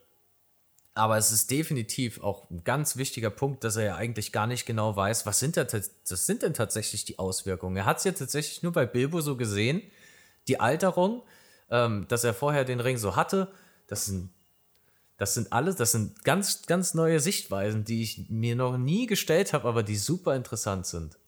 Aber 0.94 1.16
es 1.16 1.32
ist 1.32 1.50
definitiv 1.50 2.22
auch 2.22 2.50
ein 2.50 2.64
ganz 2.64 2.96
wichtiger 2.96 3.30
Punkt, 3.30 3.64
dass 3.64 3.76
er 3.76 3.84
ja 3.84 3.96
eigentlich 3.96 4.30
gar 4.30 4.46
nicht 4.46 4.66
genau 4.66 4.94
weiß, 4.94 5.24
was 5.24 5.38
sind, 5.38 5.56
da, 5.56 5.64
das 5.64 5.90
sind 6.26 6.42
denn 6.42 6.52
tatsächlich 6.52 7.06
die 7.06 7.18
Auswirkungen. 7.18 7.76
Er 7.76 7.86
hat 7.86 7.98
es 7.98 8.04
ja 8.04 8.12
tatsächlich 8.12 8.62
nur 8.62 8.72
bei 8.72 8.84
Bilbo 8.84 9.22
so 9.22 9.36
gesehen, 9.36 9.82
die 10.48 10.60
Alterung, 10.60 11.22
ähm, 11.70 12.06
dass 12.08 12.24
er 12.24 12.34
vorher 12.34 12.64
den 12.64 12.80
Ring 12.80 12.98
so 12.98 13.16
hatte, 13.16 13.48
das 13.86 14.06
sind, 14.06 14.30
das 15.18 15.34
sind 15.34 15.52
alles, 15.52 15.76
das 15.76 15.92
sind 15.92 16.24
ganz, 16.24 16.66
ganz 16.66 16.94
neue 16.94 17.20
Sichtweisen, 17.20 17.84
die 17.84 18.02
ich 18.02 18.28
mir 18.28 18.56
noch 18.56 18.76
nie 18.76 19.06
gestellt 19.06 19.52
habe, 19.52 19.68
aber 19.68 19.82
die 19.82 19.96
super 19.96 20.34
interessant 20.34 20.86
sind. 20.86 21.18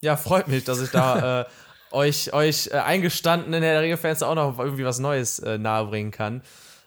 Ja, 0.00 0.16
freut 0.16 0.48
mich, 0.48 0.64
dass 0.64 0.80
ich 0.80 0.90
da 0.90 1.40
äh, 1.42 1.44
euch, 1.90 2.32
euch 2.32 2.68
äh, 2.68 2.78
eingestandenen 2.78 3.62
Herr 3.62 3.74
der 3.74 3.82
Ringe-Fans 3.82 4.22
auch 4.22 4.34
noch 4.34 4.58
irgendwie 4.58 4.84
was 4.84 4.98
Neues 4.98 5.38
äh, 5.38 5.56
nahebringen 5.56 6.10
kann. 6.10 6.42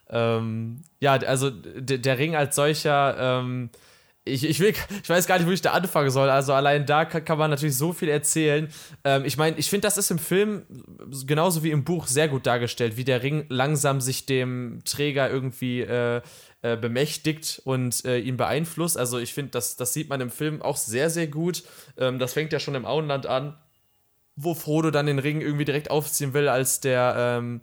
Ähm, 0.09 0.83
ja, 0.99 1.13
also 1.13 1.49
der 1.49 2.17
Ring 2.17 2.35
als 2.35 2.55
solcher 2.55 3.17
ähm, 3.19 3.69
ich, 4.28 4.43
ich, 4.43 4.59
will, 4.59 4.73
ich 5.01 5.09
weiß 5.09 5.28
gar 5.28 5.38
nicht, 5.38 5.47
wo 5.47 5.51
ich 5.51 5.61
da 5.61 5.71
anfangen 5.71 6.09
soll. 6.09 6.30
Also 6.30 6.53
allein 6.53 6.86
da 6.86 7.05
kann, 7.05 7.38
man 7.38 7.49
natürlich 7.49 7.78
so 7.78 7.93
viel 7.93 8.09
erzählen. 8.09 8.69
Ähm, 9.03 9.25
ich 9.25 9.38
meine, 9.38 9.57
ich 9.57 9.69
finde, 9.69 9.88
das 9.88 9.97
ist 9.97 10.11
im 10.11 10.19
Film 10.19 10.63
genauso 11.25 11.63
wie 11.63 11.71
im 11.71 11.84
Buch 11.84 12.07
sehr 12.07 12.28
gut 12.28 12.45
dargestellt, 12.45 12.97
wie 12.97 13.03
der 13.03 13.23
Ring 13.23 13.45
langsam 13.49 14.01
sich 14.01 14.25
dem 14.25 14.82
Träger 14.86 15.30
irgendwie 15.30 15.82
äh, 15.82 16.21
äh, 16.61 16.75
bemächtigt 16.75 17.61
und 17.65 18.03
äh, 18.05 18.19
ihn 18.19 18.38
beeinflusst. 18.38 18.97
Also 18.97 19.19
ich 19.19 19.34
finde, 19.34 19.51
das, 19.51 19.75
das 19.75 19.93
sieht 19.93 20.09
man 20.09 20.21
im 20.21 20.32
Film 20.32 20.61
auch 20.61 20.78
sehr, 20.78 21.09
sehr 21.09 21.28
gut. 21.28 21.63
Ähm, 21.97 22.19
das 22.19 22.34
fängt 22.34 22.51
ja 22.53 22.59
schon 22.59 22.75
im 22.75 22.86
Auenland 22.86 23.25
an, 23.25 23.57
wo 24.36 24.53
Frodo 24.53 24.91
dann 24.91 25.05
den 25.05 25.19
Ring 25.19 25.41
irgendwie 25.41 25.65
direkt 25.65 25.91
aufziehen 25.91 26.34
will, 26.34 26.47
als 26.47 26.80
der 26.80 27.15
ähm, 27.17 27.61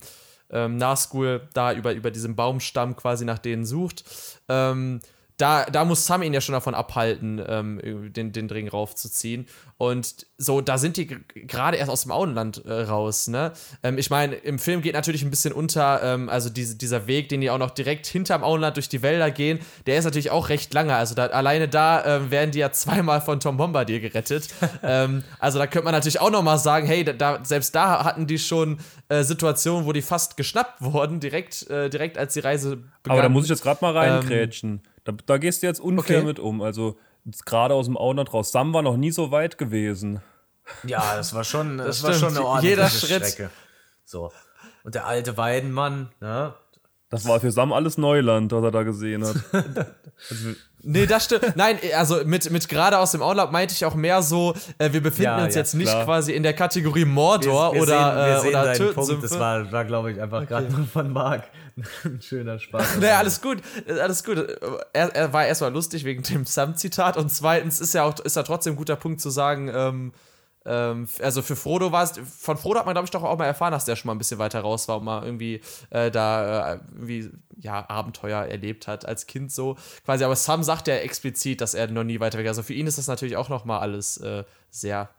ähm, 0.51 0.77
Nazgul 0.77 1.49
da 1.55 1.73
über, 1.73 1.93
über 1.93 2.11
diesen 2.11 2.37
Baumstamm 2.37 2.97
quasi 2.97 3.25
nach 3.25 3.39
denen 3.39 3.67
sucht. 3.67 4.05
Ähm, 4.49 5.01
da, 5.37 5.65
da 5.65 5.85
muss 5.85 6.07
Sam 6.07 6.23
ihn 6.23 6.33
ja 6.33 6.41
schon 6.41 6.53
davon 6.53 6.75
abhalten, 6.75 7.43
ähm, 7.47 7.81
den, 8.13 8.31
den 8.33 8.49
Ring 8.49 8.69
raufzuziehen. 8.69 9.47
Und 9.79 10.27
so, 10.39 10.61
da 10.61 10.79
sind 10.79 10.97
die 10.97 11.07
gerade 11.07 11.77
erst 11.77 11.91
aus 11.91 12.03
dem 12.03 12.13
Auenland 12.13 12.65
äh, 12.65 12.83
raus, 12.83 13.27
ne? 13.27 13.53
Ähm, 13.83 13.99
ich 13.99 14.11
meine, 14.11 14.37
im 14.37 14.61
Film 14.61 14.81
geht 14.81 14.95
natürlich 14.95 15.25
ein 15.25 15.31
bisschen 15.31 15.53
unter, 15.53 16.01
ähm, 16.05 16.29
also 16.29 16.51
diese, 16.51 16.77
dieser 16.77 17.09
Weg, 17.09 17.29
den 17.31 17.41
die 17.41 17.51
auch 17.51 17.59
noch 17.59 17.71
direkt 17.71 18.07
hinterm 18.07 18.45
Auenland 18.45 18.77
durch 18.77 18.89
die 18.89 19.03
Wälder 19.03 19.33
gehen, 19.33 19.59
der 19.87 19.99
ist 19.99 20.05
natürlich 20.05 20.31
auch 20.31 20.51
recht 20.51 20.73
lange. 20.73 20.95
Also 20.95 21.17
da, 21.17 21.27
alleine 21.27 21.67
da 21.67 22.05
ähm, 22.05 22.31
werden 22.31 22.53
die 22.53 22.61
ja 22.61 22.71
zweimal 22.71 23.21
von 23.21 23.41
Tom 23.41 23.57
Bombardier 23.57 24.01
gerettet. 24.01 24.49
Ähm, 24.83 25.25
also 25.39 25.59
da 25.59 25.67
könnte 25.67 25.85
man 25.85 25.93
natürlich 25.93 26.21
auch 26.21 26.31
noch 26.31 26.43
mal 26.43 26.59
sagen, 26.59 26.87
hey, 26.87 27.05
da, 27.05 27.43
selbst 27.43 27.75
da 27.75 28.05
hatten 28.05 28.27
die 28.27 28.39
schon 28.39 28.79
äh, 29.09 29.23
Situationen, 29.23 29.87
wo 29.87 29.93
die 29.93 30.03
fast 30.03 30.37
geschnappt 30.37 30.83
wurden, 30.83 31.21
direkt, 31.21 31.69
äh, 31.71 31.89
direkt 31.89 32.19
als 32.19 32.35
die 32.35 32.41
Reise 32.41 32.77
begann. 32.77 32.93
Aber 33.07 33.23
da 33.23 33.29
muss 33.29 33.45
ich 33.45 33.51
jetzt 33.51 33.63
gerade 33.63 33.79
mal 33.81 33.97
reingrätschen. 33.97 34.83
Da, 35.05 35.13
da, 35.13 35.39
gehst 35.39 35.63
du 35.63 35.67
jetzt 35.67 35.81
unfair 35.81 36.19
okay. 36.19 36.27
mit 36.27 36.39
um. 36.39 36.63
Also 36.63 36.99
gerade 37.45 37.75
aus 37.75 37.87
dem 37.87 37.97
Auenland 37.97 38.33
raus. 38.33 38.53
Sam 38.53 38.73
war 38.73 38.83
noch 38.83 38.97
nie 38.97 39.11
so 39.11 39.31
weit 39.31 39.59
gewesen. 39.59 40.21
Ja, 40.85 41.17
das 41.17 41.35
war 41.35 41.45
schon, 41.45 41.79
das, 41.79 42.01
das 42.01 42.03
war 42.05 42.15
schon 42.15 42.37
eine 42.37 42.47
ordentliche 42.47 42.77
Jeder 42.77 42.89
Schritt. 42.89 43.27
Strecke. 43.27 43.51
So. 44.05 44.33
Und 44.83 44.95
der 44.95 45.07
alte 45.07 45.37
Weidenmann, 45.37 46.11
ne? 46.21 46.55
Das 47.11 47.29
war 47.29 47.39
für 47.39 47.53
Sam 47.53 47.73
alles 47.73 47.97
Neuland, 47.97 48.51
was 48.53 48.65
er 48.65 48.71
da 48.71 48.83
gesehen 48.83 49.25
hat. 49.25 49.37
Nee, 50.85 51.07
das 51.07 51.25
stimmt. 51.25 51.57
Nein, 51.57 51.79
also 51.97 52.25
mit, 52.25 52.51
mit 52.51 52.69
gerade 52.69 52.99
aus 52.99 53.13
dem 53.13 53.23
Urlaub 53.23 53.51
meinte 53.51 53.75
ich 53.75 53.85
auch 53.85 53.95
mehr 53.95 54.23
so, 54.23 54.55
äh, 54.79 54.93
wir 54.93 55.03
befinden 55.03 55.39
ja, 55.39 55.45
uns 55.45 55.55
ja, 55.55 55.61
jetzt 55.61 55.75
nicht 55.75 55.91
klar. 55.91 56.05
quasi 56.05 56.33
in 56.33 56.43
der 56.43 56.53
Kategorie 56.53 57.05
Mordor 57.05 57.73
wir, 57.73 57.77
wir 57.77 57.83
oder, 57.83 58.41
sehen, 58.41 58.53
äh, 58.53 58.57
oder 58.57 58.73
Tötensümpfe. 58.75 59.29
Das 59.29 59.39
war, 59.39 59.73
war 59.73 59.85
glaube 59.85 60.13
ich, 60.13 60.21
einfach 60.21 60.43
okay. 60.43 60.49
gerade 60.49 60.87
von 60.93 61.13
Marc 61.13 61.45
ein 62.05 62.21
schöner 62.21 62.59
Spaß. 62.59 62.97
naja, 63.01 63.19
alles 63.19 63.41
gut, 63.41 63.59
alles 63.89 64.23
gut. 64.23 64.39
Er, 64.93 65.15
er 65.15 65.33
war 65.33 65.47
erstmal 65.47 65.73
lustig 65.73 66.05
wegen 66.05 66.23
dem 66.23 66.45
Sam-Zitat 66.45 67.17
und 67.17 67.31
zweitens 67.31 67.81
ist 67.81 67.95
ja 67.95 68.05
auch 68.05 68.19
ist 68.21 68.37
ja 68.37 68.43
trotzdem 68.43 68.75
ein 68.75 68.77
guter 68.77 68.97
Punkt 68.97 69.21
zu 69.21 69.31
sagen, 69.31 69.71
ähm, 69.75 70.13
ähm, 70.67 71.09
also 71.21 71.43
für 71.43 71.57
Frodo 71.57 71.93
war 71.93 72.05
es, 72.05 72.19
von 72.19 72.57
Frodo 72.57 72.79
hat 72.79 72.87
man, 72.87 72.95
glaube 72.95 73.05
ich, 73.05 73.11
doch 73.11 73.23
auch 73.23 73.37
mal 73.37 73.45
erfahren, 73.45 73.73
dass 73.73 73.85
der 73.85 73.97
schon 73.97 74.09
mal 74.09 74.15
ein 74.15 74.19
bisschen 74.19 74.39
weiter 74.39 74.61
raus 74.61 74.89
war 74.89 74.99
und 74.99 75.05
mal 75.05 75.25
irgendwie 75.25 75.61
äh, 75.91 76.11
da 76.11 76.75
äh, 76.75 76.81
irgendwie, 76.93 77.31
ja, 77.57 77.89
Abenteuer 77.89 78.45
erlebt 78.45 78.87
hat 78.87 79.07
als 79.07 79.27
Kind 79.27 79.53
so 79.53 79.77
quasi. 80.05 80.25
Aber 80.25 80.37
Sam 80.37 80.63
sagt 80.63 80.89
ja 80.89 80.97
explizit, 80.97 81.61
dass 81.61 81.75
er 81.75 81.89
noch 81.89 82.05
nie 82.05 82.21
weiter 82.21 82.39
weg. 82.39 82.47
Also 82.47 82.63
für 82.63 82.75
ihn 82.75 82.87
ist 82.87 82.99
das 82.99 83.09
natürlich 83.09 83.37
auch 83.37 83.49
noch 83.49 83.65
mal 83.65 83.79
alles 83.79 84.17
äh, 84.19 84.45
sehr, 84.71 85.11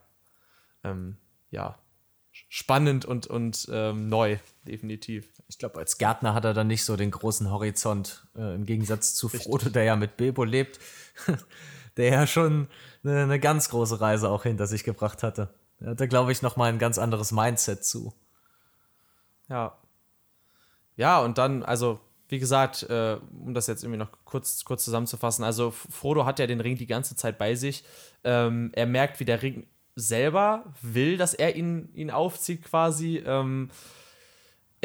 ähm, 0.83 1.17
ja, 1.51 1.77
spannend 2.49 3.05
und, 3.05 3.27
und 3.27 3.67
ähm, 3.71 4.09
neu, 4.09 4.37
definitiv. 4.63 5.29
Ich 5.47 5.57
glaube, 5.57 5.79
als 5.79 5.97
Gärtner 5.97 6.33
hat 6.33 6.45
er 6.45 6.53
dann 6.53 6.67
nicht 6.67 6.83
so 6.83 6.97
den 6.97 7.11
großen 7.11 7.49
Horizont, 7.51 8.27
äh, 8.35 8.55
im 8.55 8.65
Gegensatz 8.65 9.13
zu 9.13 9.29
Frodo, 9.29 9.57
Richtig. 9.57 9.73
der 9.73 9.83
ja 9.83 9.95
mit 9.95 10.17
Bilbo 10.17 10.43
lebt, 10.43 10.79
der 11.97 12.09
ja 12.09 12.27
schon 12.27 12.67
eine, 13.05 13.23
eine 13.23 13.39
ganz 13.39 13.69
große 13.69 14.01
Reise 14.01 14.29
auch 14.29 14.43
hinter 14.43 14.67
sich 14.67 14.83
gebracht 14.83 15.23
hatte. 15.23 15.53
Er 15.79 15.91
hatte, 15.91 16.07
glaube 16.07 16.31
ich, 16.31 16.41
noch 16.41 16.55
mal 16.55 16.69
ein 16.69 16.79
ganz 16.79 16.97
anderes 16.97 17.31
Mindset 17.31 17.83
zu. 17.85 18.13
Ja. 19.49 19.77
Ja, 20.95 21.19
und 21.19 21.37
dann, 21.37 21.63
also, 21.63 21.99
wie 22.29 22.39
gesagt, 22.39 22.83
äh, 22.83 23.17
um 23.43 23.53
das 23.53 23.67
jetzt 23.67 23.83
irgendwie 23.83 23.99
noch 23.99 24.11
kurz, 24.23 24.63
kurz 24.63 24.85
zusammenzufassen, 24.85 25.43
also 25.43 25.71
Frodo 25.71 26.25
hat 26.25 26.39
ja 26.39 26.47
den 26.47 26.61
Ring 26.61 26.77
die 26.77 26.87
ganze 26.87 27.15
Zeit 27.15 27.37
bei 27.37 27.55
sich. 27.55 27.83
Ähm, 28.23 28.71
er 28.73 28.85
merkt, 28.85 29.19
wie 29.19 29.25
der 29.25 29.41
Ring 29.41 29.67
selber 29.95 30.73
will, 30.81 31.17
dass 31.17 31.33
er 31.33 31.55
ihn, 31.55 31.89
ihn 31.93 32.11
aufzieht, 32.11 32.63
quasi. 32.63 33.17
Ähm, 33.25 33.69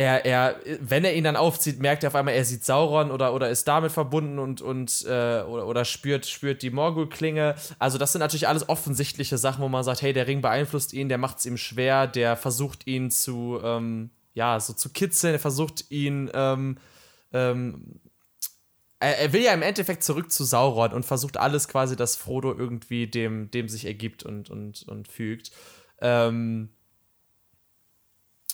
er, 0.01 0.25
er, 0.25 0.61
wenn 0.81 1.05
er 1.05 1.15
ihn 1.15 1.25
dann 1.25 1.37
aufzieht, 1.37 1.79
merkt 1.79 2.03
er 2.03 2.09
auf 2.09 2.15
einmal, 2.15 2.33
er 2.33 2.47
sieht 2.47 2.65
Sauron 2.65 3.11
oder, 3.11 3.35
oder 3.35 3.51
ist 3.51 3.69
damit 3.69 3.93
verbunden 3.93 4.39
und, 4.39 4.63
und 4.63 5.05
äh, 5.07 5.43
oder, 5.43 5.67
oder 5.67 5.85
spürt, 5.85 6.25
spürt 6.25 6.63
die 6.63 6.71
Morgul-Klinge. 6.71 7.55
Also, 7.79 7.99
das 7.99 8.13
sind 8.13 8.21
natürlich 8.21 8.49
alles 8.49 8.67
offensichtliche 8.71 9.37
Sachen, 9.37 9.63
wo 9.63 9.69
man 9.69 9.85
sagt, 9.85 10.01
hey, 10.01 10.15
der 10.15 10.27
Ring 10.27 10.41
beeinflusst 10.41 10.95
ihn, 10.95 11.11
der 11.11 11.19
macht 11.19 11.41
es 11.41 11.47
ihm 11.47 11.59
schwer, 11.59 12.07
der 12.07 12.39
versucht 12.39 12.87
ihn 12.87 13.11
zu, 13.11 13.61
ähm, 13.63 14.09
ja, 14.33 14.59
so 14.59 14.73
zu 14.73 14.89
kitzeln, 14.89 15.35
er 15.35 15.39
versucht 15.39 15.91
ihn, 15.91 16.31
ähm, 16.33 16.79
ähm, 17.35 18.01
er, 19.01 19.19
er, 19.19 19.33
will 19.35 19.43
ja 19.43 19.53
im 19.53 19.61
Endeffekt 19.63 20.03
zurück 20.03 20.33
zu 20.33 20.45
Sauron 20.45 20.95
und 20.95 21.05
versucht 21.05 21.37
alles 21.37 21.69
quasi, 21.69 21.95
dass 21.95 22.17
Frodo 22.17 22.55
irgendwie 22.57 23.07
dem, 23.07 23.51
dem 23.51 23.69
sich 23.69 23.85
ergibt 23.85 24.23
und, 24.23 24.49
und, 24.49 24.83
und 24.89 25.09
fügt. 25.09 25.51
Ähm, 26.01 26.71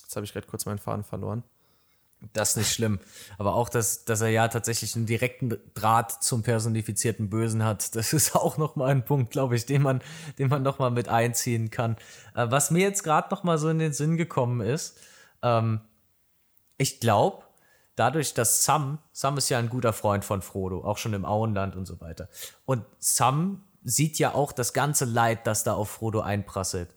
Jetzt 0.07 0.15
habe 0.15 0.25
ich 0.25 0.33
gerade 0.33 0.47
kurz 0.47 0.67
meinen 0.67 0.79
Faden 0.79 1.03
verloren. 1.03 1.43
Das 2.33 2.51
ist 2.51 2.57
nicht 2.57 2.73
schlimm. 2.73 3.01
Aber 3.39 3.55
auch, 3.57 3.69
dass, 3.69 4.05
dass 4.05 4.21
er 4.21 4.29
ja 4.29 4.47
tatsächlich 4.47 4.95
einen 4.95 5.07
direkten 5.07 5.59
Draht 5.75 6.23
zum 6.23 6.45
personifizierten 6.45 7.29
Bösen 7.29 7.65
hat, 7.65 7.95
das 7.97 8.13
ist 8.13 8.37
auch 8.37 8.57
nochmal 8.57 8.91
ein 8.91 9.05
Punkt, 9.05 9.33
glaube 9.33 9.57
ich, 9.57 9.67
den 9.67 9.83
man, 9.83 10.01
den 10.39 10.49
man 10.49 10.63
nochmal 10.63 10.93
mit 10.93 11.09
einziehen 11.09 11.71
kann. 11.71 11.97
Äh, 12.35 12.47
was 12.51 12.71
mir 12.71 12.83
jetzt 12.83 13.03
gerade 13.03 13.35
nochmal 13.35 13.59
so 13.59 13.69
in 13.69 13.81
den 13.81 13.93
Sinn 13.93 14.17
gekommen 14.17 14.61
ist, 14.61 14.97
ähm, 15.43 15.81
ich 16.79 17.01
glaube, 17.01 17.43
dadurch, 17.97 18.33
dass 18.33 18.65
Sam, 18.65 18.99
Sam 19.13 19.37
ist 19.39 19.49
ja 19.49 19.59
ein 19.59 19.69
guter 19.69 19.93
Freund 19.93 20.25
von 20.25 20.41
Frodo, 20.41 20.85
auch 20.85 20.99
schon 20.99 21.15
im 21.15 21.25
Auenland 21.25 21.75
und 21.75 21.87
so 21.87 22.01
weiter. 22.01 22.29
Und 22.65 22.85
Sam 23.01 23.65
sieht 23.83 24.19
ja 24.21 24.35
auch 24.35 24.53
das 24.53 24.73
ganze 24.73 25.05
Leid, 25.05 25.47
das 25.47 25.65
da 25.65 25.75
auf 25.75 25.91
Frodo 25.91 26.21
einprasselt. 26.21 26.95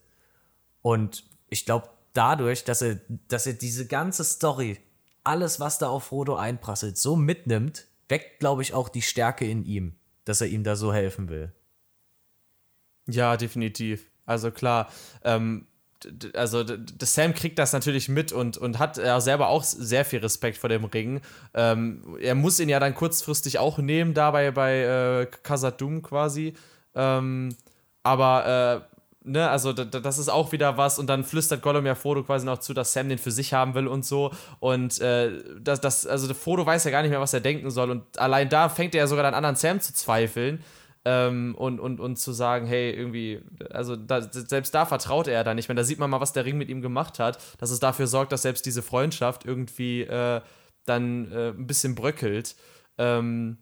Und 0.81 1.25
ich 1.49 1.65
glaube, 1.65 1.89
dadurch, 2.13 2.63
dass 2.63 2.81
er, 2.81 2.99
dass 3.27 3.47
er 3.47 3.53
diese 3.53 3.87
ganze 3.87 4.23
Story, 4.23 4.79
alles, 5.23 5.59
was 5.59 5.77
da 5.77 5.87
auf 5.89 6.05
Frodo 6.05 6.35
einprasselt, 6.35 6.97
so 6.97 7.15
mitnimmt, 7.15 7.87
weckt, 8.07 8.39
glaube 8.39 8.61
ich, 8.61 8.73
auch 8.73 8.89
die 8.89 9.01
Stärke 9.01 9.45
in 9.45 9.65
ihm, 9.65 9.95
dass 10.25 10.41
er 10.41 10.47
ihm 10.47 10.63
da 10.63 10.75
so 10.75 10.93
helfen 10.93 11.29
will. 11.29 11.53
Ja, 13.07 13.37
definitiv. 13.37 14.09
Also 14.25 14.51
klar, 14.51 14.91
ähm, 15.23 15.67
also 16.33 16.63
Sam 17.01 17.33
kriegt 17.33 17.59
das 17.59 17.73
natürlich 17.73 18.07
mit 18.09 18.31
und, 18.31 18.57
und 18.57 18.79
hat 18.79 18.97
ja 18.97 19.19
selber 19.19 19.49
auch 19.49 19.63
sehr 19.63 20.05
viel 20.05 20.19
Respekt 20.19 20.57
vor 20.57 20.69
dem 20.69 20.85
Ring. 20.85 21.21
Ähm, 21.53 22.17
er 22.21 22.35
muss 22.35 22.59
ihn 22.59 22.69
ja 22.69 22.79
dann 22.79 22.95
kurzfristig 22.95 23.59
auch 23.59 23.77
nehmen, 23.79 24.13
dabei 24.13 24.51
bei 24.51 24.79
äh, 24.79 25.25
Khazad-dûm 25.43 26.01
quasi. 26.01 26.53
Ähm, 26.95 27.55
aber 28.03 28.85
äh, 28.88 28.88
ne, 29.23 29.49
also 29.49 29.73
das 29.73 30.17
ist 30.17 30.29
auch 30.29 30.51
wieder 30.51 30.77
was 30.77 30.99
und 30.99 31.07
dann 31.07 31.23
flüstert 31.23 31.61
Gollum 31.61 31.85
ja 31.85 31.95
Frodo 31.95 32.23
quasi 32.23 32.45
noch 32.45 32.59
zu, 32.59 32.73
dass 32.73 32.93
Sam 32.93 33.09
den 33.09 33.17
für 33.17 33.31
sich 33.31 33.53
haben 33.53 33.73
will 33.73 33.87
und 33.87 34.05
so 34.05 34.31
und 34.59 34.99
äh, 35.01 35.43
das, 35.59 35.81
das, 35.81 36.07
also 36.07 36.33
Frodo 36.33 36.65
weiß 36.65 36.83
ja 36.85 36.91
gar 36.91 37.01
nicht 37.01 37.11
mehr, 37.11 37.21
was 37.21 37.33
er 37.33 37.41
denken 37.41 37.69
soll 37.69 37.91
und 37.91 38.17
allein 38.17 38.49
da 38.49 38.69
fängt 38.69 38.95
er 38.95 38.99
ja 38.99 39.07
sogar 39.07 39.23
dann 39.23 39.33
an, 39.33 39.45
an 39.45 39.55
Sam 39.55 39.81
zu 39.81 39.93
zweifeln 39.93 40.63
ähm, 41.05 41.55
und, 41.57 41.79
und, 41.79 41.99
und 41.99 42.17
zu 42.17 42.31
sagen, 42.33 42.67
hey, 42.67 42.91
irgendwie, 42.91 43.41
also 43.71 43.95
da, 43.95 44.21
selbst 44.21 44.73
da 44.75 44.85
vertraut 44.85 45.27
er 45.27 45.43
dann 45.43 45.55
nicht 45.55 45.69
mehr. 45.69 45.75
Da 45.75 45.83
sieht 45.83 45.99
man 45.99 46.09
mal, 46.09 46.19
was 46.19 46.33
der 46.33 46.45
Ring 46.45 46.57
mit 46.57 46.69
ihm 46.69 46.81
gemacht 46.81 47.19
hat, 47.19 47.39
dass 47.59 47.71
es 47.71 47.79
dafür 47.79 48.07
sorgt, 48.07 48.31
dass 48.31 48.41
selbst 48.41 48.65
diese 48.65 48.81
Freundschaft 48.81 49.45
irgendwie 49.45 50.01
äh, 50.01 50.41
dann 50.85 51.31
äh, 51.31 51.49
ein 51.49 51.67
bisschen 51.67 51.95
bröckelt. 51.95 52.55
Ähm, 52.97 53.57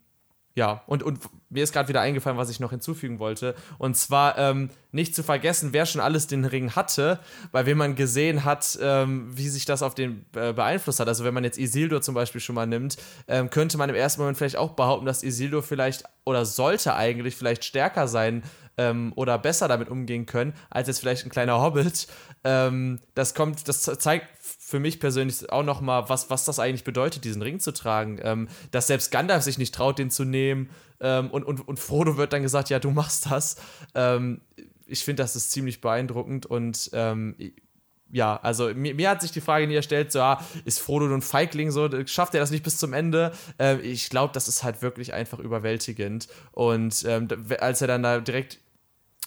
ja, 0.58 0.82
und, 0.88 1.04
und 1.04 1.20
mir 1.52 1.64
ist 1.64 1.72
gerade 1.72 1.88
wieder 1.88 2.02
eingefallen, 2.02 2.40
was 2.40 2.50
ich 2.50 2.60
noch 2.60 2.72
hinzufügen 2.72 3.20
wollte. 3.20 3.54
Und 3.78 3.96
zwar 3.96 4.40
ähm, 4.40 4.72
nicht 4.92 5.14
zu 5.14 5.22
vergessen, 5.22 5.70
wer 5.72 5.86
schon 5.86 6.02
alles 6.02 6.26
den 6.26 6.46
Ring 6.46 6.72
hatte, 6.72 7.20
bei 7.52 7.68
wem 7.68 7.78
man 7.78 7.94
gesehen 7.94 8.44
hat, 8.44 8.76
ähm, 8.82 9.30
wie 9.38 9.50
sich 9.50 9.66
das 9.66 9.84
auf 9.84 9.94
den 9.94 10.26
äh, 10.36 10.54
beeinflusst 10.54 11.00
hat. 11.00 11.08
Also 11.08 11.24
wenn 11.24 11.36
man 11.36 11.44
jetzt 11.44 11.60
Isildur 11.60 12.02
zum 12.02 12.16
Beispiel 12.16 12.42
schon 12.42 12.56
mal 12.56 12.66
nimmt, 12.66 12.98
ähm, 13.28 13.52
könnte 13.52 13.78
man 13.78 13.88
im 13.88 13.96
ersten 13.96 14.20
Moment 14.20 14.36
vielleicht 14.36 14.56
auch 14.56 14.72
behaupten, 14.72 15.06
dass 15.06 15.22
Isildur 15.22 15.62
vielleicht 15.62 16.06
oder 16.26 16.44
sollte 16.44 16.96
eigentlich 16.96 17.36
vielleicht 17.36 17.64
stärker 17.64 18.08
sein 18.08 18.42
ähm, 18.78 19.14
oder 19.16 19.38
besser 19.38 19.68
damit 19.68 19.90
umgehen 19.90 20.26
können, 20.26 20.54
als 20.72 20.88
jetzt 20.88 21.00
vielleicht 21.00 21.24
ein 21.24 21.30
kleiner 21.30 21.62
Hobbit. 21.62 22.08
Ähm, 22.44 23.00
das 23.14 23.36
kommt, 23.36 23.68
das 23.68 23.84
zeigt 23.84 24.37
für 24.68 24.82
mich 24.82 25.00
persönlich 25.00 25.50
auch 25.50 25.64
noch 25.64 25.80
mal, 25.80 26.10
was, 26.10 26.30
was 26.30 26.44
das 26.44 26.60
eigentlich 26.60 26.84
bedeutet, 26.84 27.24
diesen 27.24 27.42
Ring 27.42 27.62
zu 27.62 27.72
tragen. 27.72 28.20
Ähm, 28.22 28.50
dass 28.72 28.88
selbst 28.88 29.12
Gandalf 29.12 29.44
sich 29.44 29.58
nicht 29.58 29.74
traut, 29.74 29.98
den 29.98 30.12
zu 30.12 30.26
nehmen. 30.26 30.70
Ähm, 31.00 31.32
und, 31.32 31.46
und, 31.46 31.66
und 31.66 31.80
Frodo 31.80 32.18
wird 32.18 32.34
dann 32.34 32.42
gesagt, 32.42 32.70
ja, 32.70 32.78
du 32.78 32.92
machst 32.92 33.32
das. 33.32 33.56
Ähm, 33.96 34.42
ich 34.86 35.06
finde, 35.06 35.24
das 35.24 35.38
ist 35.38 35.52
ziemlich 35.52 35.80
beeindruckend 35.80 36.48
und 36.48 36.90
ähm, 36.92 37.36
ja, 38.12 38.38
also 38.44 38.68
mir, 38.74 38.94
mir, 38.94 39.10
hat 39.10 39.22
sich 39.22 39.32
die 39.32 39.40
Frage 39.40 39.68
nie 39.68 39.76
erstellt, 39.76 40.12
so, 40.12 40.20
ah, 40.20 40.46
ist 40.66 40.82
Frodo 40.82 41.08
nun 41.08 41.22
Feigling, 41.22 41.72
so, 41.72 41.90
schafft 42.06 42.34
er 42.34 42.42
das 42.42 42.52
nicht 42.52 42.64
bis 42.66 42.78
zum 42.78 42.92
Ende? 42.92 43.32
Ähm, 43.60 43.80
ich 43.82 44.10
glaube, 44.10 44.34
das 44.34 44.50
ist 44.50 44.64
halt 44.66 44.82
wirklich 44.82 45.14
einfach 45.14 45.40
überwältigend. 45.40 46.28
Und 46.52 47.06
ähm, 47.08 47.30
als 47.62 47.80
er 47.80 47.88
dann 47.88 48.04
da 48.04 48.20
direkt 48.20 48.60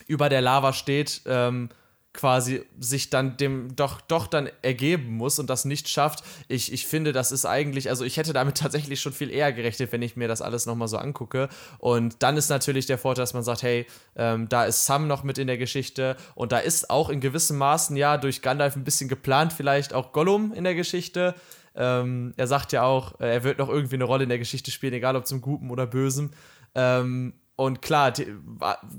über 0.07 0.29
der 0.29 0.43
Lava 0.43 0.75
steht, 0.75 1.23
ähm, 1.25 1.71
quasi 2.13 2.63
sich 2.79 3.09
dann 3.09 3.37
dem 3.37 3.77
doch, 3.77 4.01
doch 4.01 4.27
dann 4.27 4.51
ergeben 4.63 5.17
muss 5.17 5.39
und 5.39 5.49
das 5.49 5.65
nicht 5.65 5.89
schafft. 5.89 6.25
Ich, 6.49 6.73
ich 6.73 6.87
finde, 6.87 7.13
das 7.13 7.31
ist 7.31 7.47
eigentlich, 7.47 7.89
also 7.89 8.05
ich 8.05 8.17
hätte 8.17 8.33
damit 8.33 8.57
tatsächlich 8.59 9.01
schon 9.01 9.13
viel 9.13 9.31
eher 9.31 9.53
gerechnet, 9.53 9.93
wenn 9.93 10.03
ich 10.03 10.17
mir 10.17 10.27
das 10.27 10.43
alles 10.43 10.67
nochmal 10.67 10.89
so 10.89 10.99
angucke. 10.99 11.49
Und 11.79 12.23
dann 12.23 12.37
ist 12.37 12.49
natürlich 12.49 12.87
der 12.87 12.99
Vorteil, 12.99 13.23
dass 13.23 13.35
man 13.35 13.45
sagt, 13.45 13.63
hey, 13.63 13.87
ähm, 14.17 14.49
da 14.49 14.65
ist 14.65 14.87
Sam 14.87 15.07
noch 15.07 15.23
mit 15.23 15.39
in 15.39 15.47
der 15.47 15.59
Geschichte 15.59 16.17
und 16.35 16.53
da 16.53 16.59
ist 16.59 16.91
auch 16.91 17.11
in 17.11 17.21
gewissem 17.21 17.59
Maßen 17.59 17.97
ja 17.97 18.17
durch 18.17 18.43
Gandalf 18.43 18.75
ein 18.75 18.85
bisschen 18.85 19.09
geplant, 19.09 19.53
vielleicht 19.53 19.95
auch 19.95 20.13
Gollum 20.13 20.53
in 20.53 20.65
der 20.65 20.75
Geschichte. 20.75 21.35
Ähm, 21.77 22.35
er 22.37 22.49
sagt 22.49 22.73
ja 22.73 22.83
auch, 22.83 23.21
äh, 23.21 23.33
er 23.33 23.45
wird 23.45 23.59
noch 23.59 23.69
irgendwie 23.69 23.95
eine 23.95 24.05
Rolle 24.05 24.25
in 24.25 24.29
der 24.29 24.39
Geschichte 24.39 24.73
spielen, 24.73 24.95
egal 24.95 25.15
ob 25.15 25.27
zum 25.27 25.41
Guten 25.41 25.71
oder 25.71 25.87
Bösen. 25.87 26.35
Ähm, 26.75 27.35
und 27.61 27.83
klar, 27.83 28.11
die, 28.11 28.35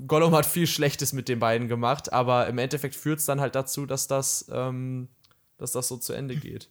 Gollum 0.06 0.36
hat 0.36 0.46
viel 0.46 0.68
Schlechtes 0.68 1.12
mit 1.12 1.28
den 1.28 1.40
beiden 1.40 1.66
gemacht, 1.66 2.12
aber 2.12 2.46
im 2.46 2.58
Endeffekt 2.58 2.94
führt 2.94 3.18
es 3.18 3.26
dann 3.26 3.40
halt 3.40 3.56
dazu, 3.56 3.86
dass 3.86 4.06
das, 4.06 4.48
ähm, 4.52 5.08
dass 5.58 5.72
das 5.72 5.88
so 5.88 5.96
zu 5.96 6.12
Ende 6.12 6.36
geht. 6.36 6.70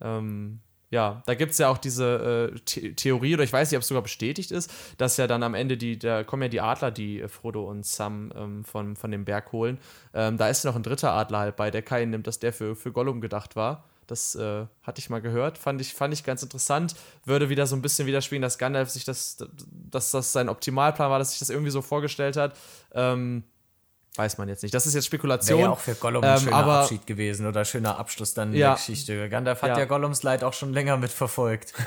Ähm, 0.00 0.60
ja, 0.90 1.22
da 1.26 1.34
gibt 1.34 1.52
es 1.52 1.58
ja 1.58 1.68
auch 1.68 1.78
diese 1.78 2.52
äh, 2.54 2.60
The 2.68 2.94
Theorie, 2.94 3.34
oder 3.34 3.44
ich 3.44 3.52
weiß 3.52 3.70
nicht, 3.70 3.76
ob 3.76 3.82
es 3.82 3.88
sogar 3.88 4.02
bestätigt 4.02 4.50
ist, 4.50 4.72
dass 4.98 5.16
ja 5.16 5.26
dann 5.26 5.42
am 5.42 5.54
Ende 5.54 5.76
die, 5.76 5.98
da 5.98 6.24
kommen 6.24 6.42
ja 6.42 6.48
die 6.48 6.60
Adler, 6.60 6.90
die 6.90 7.20
äh, 7.20 7.28
Frodo 7.28 7.68
und 7.68 7.84
Sam 7.84 8.32
ähm, 8.36 8.64
von, 8.64 8.96
von 8.96 9.10
dem 9.10 9.24
Berg 9.24 9.52
holen. 9.52 9.78
Ähm, 10.12 10.36
da 10.36 10.48
ist 10.48 10.64
noch 10.64 10.76
ein 10.76 10.82
dritter 10.82 11.12
Adler 11.12 11.38
halt 11.38 11.56
bei, 11.56 11.70
der 11.70 11.82
keinen 11.82 12.10
nimmt, 12.10 12.26
dass 12.26 12.38
der 12.38 12.52
für, 12.52 12.76
für 12.76 12.92
Gollum 12.92 13.20
gedacht 13.20 13.56
war. 13.56 13.84
Das 14.06 14.34
äh, 14.34 14.66
hatte 14.82 14.98
ich 14.98 15.08
mal 15.10 15.20
gehört, 15.20 15.56
fand 15.58 15.80
ich, 15.80 15.94
fand 15.94 16.12
ich 16.12 16.24
ganz 16.24 16.42
interessant. 16.42 16.94
Würde 17.24 17.48
wieder 17.48 17.66
so 17.66 17.74
ein 17.74 17.82
bisschen 17.82 18.06
widerspiegeln, 18.06 18.42
dass 18.42 18.58
Gandalf 18.58 18.90
sich 18.90 19.04
das, 19.04 19.38
dass 19.90 20.10
das 20.10 20.32
sein 20.32 20.48
Optimalplan 20.48 21.10
war, 21.10 21.18
dass 21.18 21.30
sich 21.30 21.38
das 21.38 21.50
irgendwie 21.50 21.70
so 21.70 21.82
vorgestellt 21.82 22.36
hat. 22.36 22.56
Ähm, 22.92 23.44
weiß 24.16 24.38
man 24.38 24.48
jetzt 24.48 24.62
nicht. 24.62 24.74
Das 24.74 24.86
ist 24.86 24.94
jetzt 24.94 25.06
Spekulation. 25.06 25.58
Wäre 25.58 25.68
ja 25.68 25.72
auch 25.72 25.80
für 25.80 25.94
Gollum 25.94 26.22
ein 26.22 26.36
ähm, 26.36 26.44
schöner 26.44 26.56
aber, 26.56 26.80
Abschied 26.80 27.06
gewesen 27.06 27.46
oder 27.46 27.64
schöner 27.64 27.98
Abschluss 27.98 28.34
dann 28.34 28.52
ja, 28.52 28.68
der 28.68 28.76
Geschichte. 28.76 29.28
Gandalf 29.28 29.62
hat 29.62 29.70
ja. 29.70 29.78
ja 29.80 29.84
Gollums 29.84 30.22
Leid 30.22 30.44
auch 30.44 30.52
schon 30.52 30.72
länger 30.72 30.96
mitverfolgt. 30.96 31.74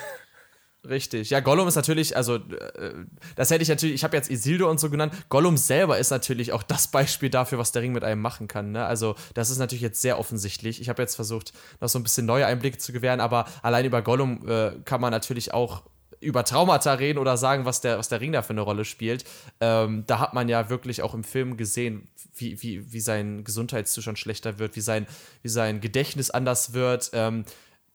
Richtig. 0.87 1.31
Ja, 1.31 1.39
Gollum 1.39 1.67
ist 1.67 1.75
natürlich, 1.75 2.15
also 2.15 2.35
äh, 2.35 2.93
das 3.35 3.49
hätte 3.51 3.61
ich 3.61 3.69
natürlich, 3.69 3.95
ich 3.95 4.03
habe 4.03 4.15
jetzt 4.15 4.29
Isildur 4.29 4.69
und 4.69 4.79
so 4.79 4.89
genannt. 4.89 5.13
Gollum 5.27 5.57
selber 5.57 5.97
ist 5.97 6.11
natürlich 6.11 6.53
auch 6.53 6.63
das 6.63 6.87
Beispiel 6.89 7.29
dafür, 7.29 7.57
was 7.57 7.71
der 7.71 7.81
Ring 7.81 7.91
mit 7.91 8.03
einem 8.03 8.21
machen 8.21 8.47
kann. 8.47 8.71
Ne? 8.71 8.85
Also 8.85 9.15
das 9.33 9.49
ist 9.49 9.57
natürlich 9.57 9.81
jetzt 9.81 10.01
sehr 10.01 10.17
offensichtlich. 10.19 10.79
Ich 10.79 10.87
habe 10.87 11.01
jetzt 11.01 11.15
versucht, 11.15 11.51
noch 11.81 11.89
so 11.89 11.99
ein 11.99 12.03
bisschen 12.03 12.25
neue 12.25 12.45
Einblicke 12.45 12.77
zu 12.77 12.93
gewähren, 12.93 13.19
aber 13.19 13.45
allein 13.63 13.85
über 13.85 14.01
Gollum 14.01 14.47
äh, 14.47 14.71
kann 14.85 15.01
man 15.01 15.11
natürlich 15.11 15.53
auch 15.53 15.83
über 16.27 16.43
Traumata 16.43 16.93
reden 16.93 17.19
oder 17.19 17.37
sagen, 17.37 17.63
was 17.63 17.79
der, 17.79 17.97
was 17.97 18.09
der 18.09 18.19
Ring 18.19 18.33
da 18.33 18.41
für 18.41 18.49
eine 18.49 18.61
Rolle 18.61 18.83
spielt. 18.83 19.23
Ähm, 19.61 20.03
da 20.07 20.19
hat 20.19 20.33
man 20.33 20.49
ja 20.49 20.69
wirklich 20.69 21.01
auch 21.01 21.13
im 21.13 21.23
Film 21.23 21.55
gesehen, 21.55 22.09
wie, 22.35 22.61
wie, 22.61 22.91
wie 22.91 22.99
sein 22.99 23.45
Gesundheitszustand 23.45 24.19
schlechter 24.19 24.59
wird, 24.59 24.75
wie 24.75 24.81
sein, 24.81 25.07
wie 25.41 25.47
sein 25.47 25.79
Gedächtnis 25.79 26.29
anders 26.29 26.73
wird. 26.73 27.11
Ähm, 27.13 27.45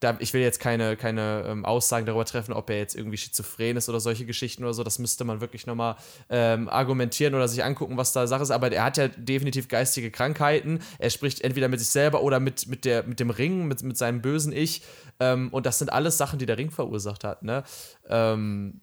da, 0.03 0.17
ich 0.19 0.33
will 0.35 0.41
jetzt 0.41 0.59
keine, 0.61 0.97
keine 0.97 1.45
ähm, 1.47 1.65
Aussagen 1.65 2.07
darüber 2.07 2.25
treffen, 2.25 2.53
ob 2.53 2.71
er 2.71 2.79
jetzt 2.79 2.97
irgendwie 2.97 3.17
schizophren 3.17 3.77
ist 3.77 3.89
oder 3.89 4.01
solche 4.01 4.27
Geschichten 4.27 4.65
oder 4.65 4.75
so. 4.75 4.83
Das 4.83 4.99
müsste 4.99 5.25
man 5.25 5.41
wirklich 5.41 5.67
nochmal 5.67 5.97
ähm, 6.29 6.69
argumentieren 6.69 7.35
oder 7.35 7.47
sich 7.49 7.63
angucken, 7.63 7.97
was 7.97 8.13
da 8.13 8.27
Sache 8.27 8.43
ist. 8.43 8.51
Aber 8.51 8.71
er 8.73 8.85
hat 8.85 8.97
ja 8.97 9.09
definitiv 9.09 9.69
geistige 9.69 10.11
Krankheiten. 10.11 10.81
Er 10.99 11.11
spricht 11.11 11.43
entweder 11.43 11.69
mit 11.69 11.81
sich 11.81 11.91
selber 11.91 12.23
oder 12.23 12.41
mit, 12.41 12.67
mit, 12.67 12.85
der, 12.85 13.05
mit 13.05 13.21
dem 13.21 13.31
Ring, 13.31 13.67
mit, 13.67 13.83
mit 13.83 13.97
seinem 13.97 14.23
bösen 14.23 14.53
Ich. 14.53 14.83
Ähm, 15.21 15.49
und 15.51 15.67
das 15.67 15.79
sind 15.79 15.93
alles 15.93 16.19
Sachen, 16.19 16.39
die 16.39 16.47
der 16.47 16.59
Ring 16.59 16.71
verursacht 16.71 17.25
hat. 17.25 17.43
Ne? 17.43 17.63
Ähm, 18.09 18.81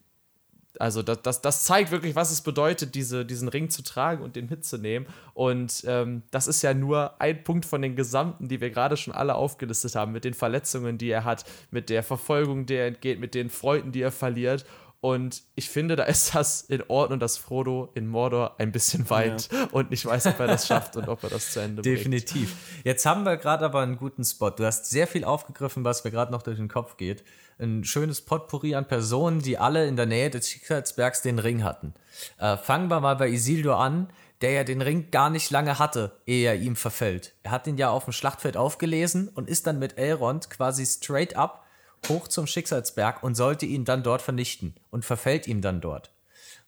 also 0.77 1.01
das, 1.01 1.21
das, 1.23 1.41
das 1.41 1.63
zeigt 1.63 1.91
wirklich, 1.91 2.15
was 2.15 2.31
es 2.31 2.41
bedeutet, 2.41 2.93
diese, 2.93 3.25
diesen 3.25 3.47
Ring 3.47 3.69
zu 3.69 3.83
tragen 3.83 4.23
und 4.23 4.35
den 4.35 4.47
mitzunehmen. 4.49 5.07
Und 5.33 5.83
ähm, 5.87 6.23
das 6.31 6.47
ist 6.47 6.61
ja 6.61 6.73
nur 6.73 7.19
ein 7.19 7.43
Punkt 7.43 7.65
von 7.65 7.81
den 7.81 7.95
gesamten, 7.95 8.47
die 8.47 8.61
wir 8.61 8.69
gerade 8.69 8.95
schon 8.95 9.13
alle 9.13 9.35
aufgelistet 9.35 9.95
haben, 9.95 10.11
mit 10.11 10.25
den 10.25 10.33
Verletzungen, 10.33 10.97
die 10.97 11.09
er 11.09 11.23
hat, 11.23 11.45
mit 11.71 11.89
der 11.89 12.03
Verfolgung, 12.03 12.65
die 12.65 12.75
er 12.75 12.87
entgeht, 12.87 13.19
mit 13.19 13.33
den 13.33 13.49
Freunden, 13.49 13.91
die 13.91 14.01
er 14.01 14.11
verliert. 14.11 14.65
Und 15.01 15.43
ich 15.55 15.69
finde, 15.69 15.95
da 15.95 16.03
ist 16.03 16.35
das 16.35 16.61
in 16.61 16.83
Ordnung, 16.87 17.19
dass 17.19 17.37
Frodo 17.37 17.89
in 17.93 18.07
Mordor 18.07 18.55
ein 18.59 18.71
bisschen 18.71 19.09
weint 19.09 19.49
ja. 19.51 19.67
und 19.71 19.91
nicht 19.91 20.05
weiß, 20.05 20.27
ob 20.27 20.39
er 20.39 20.47
das 20.47 20.67
schafft 20.67 20.97
und 20.97 21.07
ob 21.07 21.23
er 21.23 21.29
das 21.29 21.51
zu 21.51 21.61
Ende 21.61 21.81
bringt. 21.81 21.97
Definitiv. 21.97 22.55
Jetzt 22.83 23.05
haben 23.05 23.23
wir 23.23 23.37
gerade 23.37 23.65
aber 23.65 23.81
einen 23.81 23.97
guten 23.97 24.25
Spot. 24.25 24.49
Du 24.49 24.65
hast 24.65 24.89
sehr 24.89 25.07
viel 25.07 25.23
aufgegriffen, 25.23 25.83
was 25.85 26.03
mir 26.03 26.11
gerade 26.11 26.31
noch 26.31 26.41
durch 26.41 26.57
den 26.57 26.67
Kopf 26.67 26.97
geht 26.97 27.23
ein 27.59 27.83
schönes 27.83 28.21
Potpourri 28.21 28.75
an 28.75 28.87
Personen, 28.87 29.41
die 29.41 29.57
alle 29.57 29.87
in 29.87 29.95
der 29.95 30.05
Nähe 30.05 30.29
des 30.29 30.49
Schicksalsbergs 30.49 31.21
den 31.21 31.39
Ring 31.39 31.63
hatten. 31.63 31.93
Äh, 32.37 32.57
fangen 32.57 32.89
wir 32.89 32.99
mal 32.99 33.15
bei 33.15 33.29
Isildur 33.29 33.77
an, 33.77 34.09
der 34.41 34.51
ja 34.51 34.63
den 34.63 34.81
Ring 34.81 35.11
gar 35.11 35.29
nicht 35.29 35.51
lange 35.51 35.79
hatte, 35.79 36.13
ehe 36.25 36.47
er 36.47 36.55
ihm 36.55 36.77
verfällt. 36.77 37.33
Er 37.43 37.51
hat 37.51 37.67
ihn 37.67 37.77
ja 37.77 37.89
auf 37.89 38.05
dem 38.05 38.13
Schlachtfeld 38.13 38.55
aufgelesen 38.55 39.27
und 39.27 39.49
ist 39.49 39.67
dann 39.67 39.79
mit 39.79 39.97
Elrond 39.97 40.49
quasi 40.49 40.85
straight 40.85 41.35
up 41.35 41.65
hoch 42.07 42.27
zum 42.27 42.47
Schicksalsberg 42.47 43.23
und 43.23 43.35
sollte 43.35 43.65
ihn 43.65 43.85
dann 43.85 44.03
dort 44.03 44.21
vernichten 44.21 44.75
und 44.89 45.05
verfällt 45.05 45.47
ihm 45.47 45.61
dann 45.61 45.81
dort. 45.81 46.11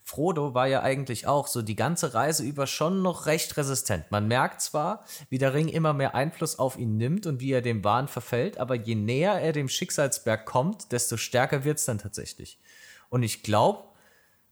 Frodo 0.03 0.53
war 0.53 0.68
ja 0.68 0.82
eigentlich 0.82 1.28
auch 1.28 1.48
so 1.48 1.62
die 1.62 1.76
ganze 1.76 2.14
Reise 2.14 2.44
über 2.44 2.68
schon 2.68 3.02
noch 3.02 3.28
recht 3.28 3.56
resistent. 3.56 4.12
Man 4.12 4.28
merkt 4.28 4.62
zwar, 4.62 5.06
wie 5.30 5.38
der 5.38 5.53
Ring 5.53 5.68
immer 5.68 5.94
mehr 5.94 6.16
Einfluss 6.16 6.60
auf 6.60 6.78
ihn 6.78 6.98
nimmt 6.98 7.28
und 7.28 7.40
wie 7.40 7.52
er 7.52 7.62
dem 7.62 7.84
Wahn 7.84 8.08
verfällt, 8.08 8.58
aber 8.58 8.76
je 8.76 8.95
näher 8.95 9.40
er 9.40 9.53
dem 9.53 9.70
Schicksalsberg 9.70 10.45
kommt, 10.45 10.91
desto 10.91 11.18
stärker 11.18 11.64
wird 11.64 11.78
es 11.78 11.86
dann 11.86 11.99
tatsächlich. 11.99 12.60
Und 13.10 13.24
ich 13.24 13.44
glaube, 13.44 13.84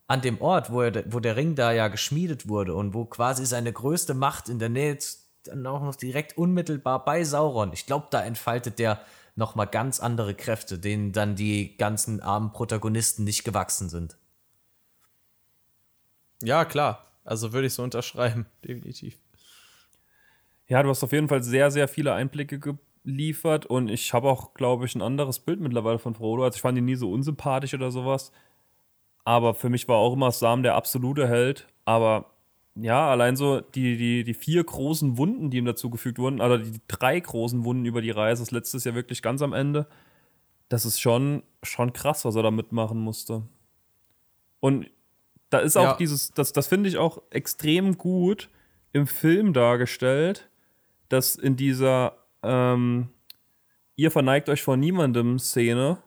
an 0.08 0.22
dem 0.22 0.42
Ort, 0.42 0.72
wo, 0.72 0.82
er, 0.82 1.04
wo 1.12 1.20
der 1.20 1.36
Ring 1.36 1.56
da 1.56 1.72
ja 1.72 1.88
geschmiedet 1.88 2.48
wurde 2.48 2.74
und 2.74 2.94
wo 2.94 3.06
quasi 3.06 3.46
seine 3.46 3.74
größte 3.74 4.14
Macht 4.14 4.50
in 4.50 4.60
der 4.60 4.70
Nähe 4.70 4.98
dann 5.44 5.66
auch 5.68 5.82
noch 5.82 5.96
direkt 5.96 6.38
unmittelbar 6.38 7.06
bei 7.06 7.24
Sauron, 7.24 7.74
ich 7.74 7.86
glaube, 7.86 8.08
da 8.12 8.24
entfaltet 8.24 8.80
der 8.80 9.02
nochmal 9.40 9.66
ganz 9.66 10.00
andere 10.00 10.36
Kräfte, 10.36 10.78
denen 10.78 11.12
dann 11.12 11.36
die 11.36 11.76
ganzen 11.78 12.22
armen 12.22 12.52
Protagonisten 12.52 13.24
nicht 13.24 13.44
gewachsen 13.44 13.90
sind. 13.90 14.18
Ja, 16.44 16.66
klar. 16.66 17.12
Also 17.24 17.54
würde 17.54 17.68
ich 17.68 17.74
so 17.74 17.84
unterschreiben, 17.84 18.46
definitiv. 18.64 19.18
Ja, 20.68 20.84
du 20.84 20.90
hast 20.90 21.04
auf 21.04 21.12
jeden 21.12 21.28
Fall 21.28 21.42
sehr, 21.42 21.72
sehr 21.72 21.88
viele 21.88 22.14
Einblicke 22.14 22.60
geliefert 23.04 23.66
und 23.66 23.90
ich 23.90 24.14
habe 24.14 24.30
auch, 24.30 24.54
glaube 24.54 24.86
ich, 24.86 24.94
ein 24.94 25.02
anderes 25.02 25.40
Bild 25.40 25.60
mittlerweile 25.60 25.98
von 25.98 26.14
Frodo. 26.14 26.44
Also 26.44 26.58
ich 26.58 26.62
fand 26.62 26.78
ihn 26.78 26.86
nie 26.86 26.96
so 26.96 27.12
unsympathisch 27.12 27.74
oder 27.74 27.90
sowas. 27.90 28.32
Aber 29.24 29.56
für 29.56 29.70
mich 29.70 29.88
war 29.88 29.98
auch 29.98 30.14
immer 30.14 30.32
Sam 30.32 30.64
der 30.64 30.76
absolute 30.76 31.28
Held. 31.28 31.68
Aber 31.86 32.32
ja, 32.82 33.10
allein 33.10 33.36
so 33.36 33.62
die, 33.62 33.98
die, 33.98 34.24
die 34.24 34.34
vier 34.34 34.64
großen 34.64 35.18
Wunden, 35.18 35.50
die 35.50 35.58
ihm 35.58 35.66
dazugefügt 35.66 36.20
wurden, 36.20 36.42
also 36.42 36.58
die 36.58 36.82
drei 36.88 37.20
großen 37.20 37.64
Wunden 37.64 37.86
über 37.86 38.02
die 38.02 38.12
Reise, 38.12 38.42
das 38.42 38.52
letzte 38.52 38.78
ist 38.78 38.86
ja 38.86 38.96
wirklich 38.96 39.22
ganz 39.22 39.42
am 39.42 39.54
Ende. 39.54 39.88
Das 40.68 40.86
ist 40.86 41.00
schon, 41.00 41.44
schon 41.64 41.94
krass, 41.94 42.26
was 42.26 42.36
er 42.36 42.44
da 42.44 42.52
mitmachen 42.52 43.00
musste. 43.00 43.44
Und 44.60 44.90
da 45.50 45.60
ist 45.60 45.78
auch 45.78 45.84
ja. 45.84 45.98
dieses, 45.98 46.32
das, 46.32 46.54
das 46.54 46.68
finde 46.68 46.90
ich 46.90 46.98
auch 46.98 47.22
extrem 47.32 47.98
gut 47.98 48.50
im 48.94 49.08
Film 49.08 49.54
dargestellt, 49.54 50.50
dass 51.10 51.36
in 51.36 51.56
dieser 51.56 52.18
ähm, 52.44 53.10
Ihr 54.00 54.12
verneigt 54.12 54.48
euch 54.48 54.64
vor 54.64 54.78
niemandem 54.78 55.40
Szene, 55.40 55.98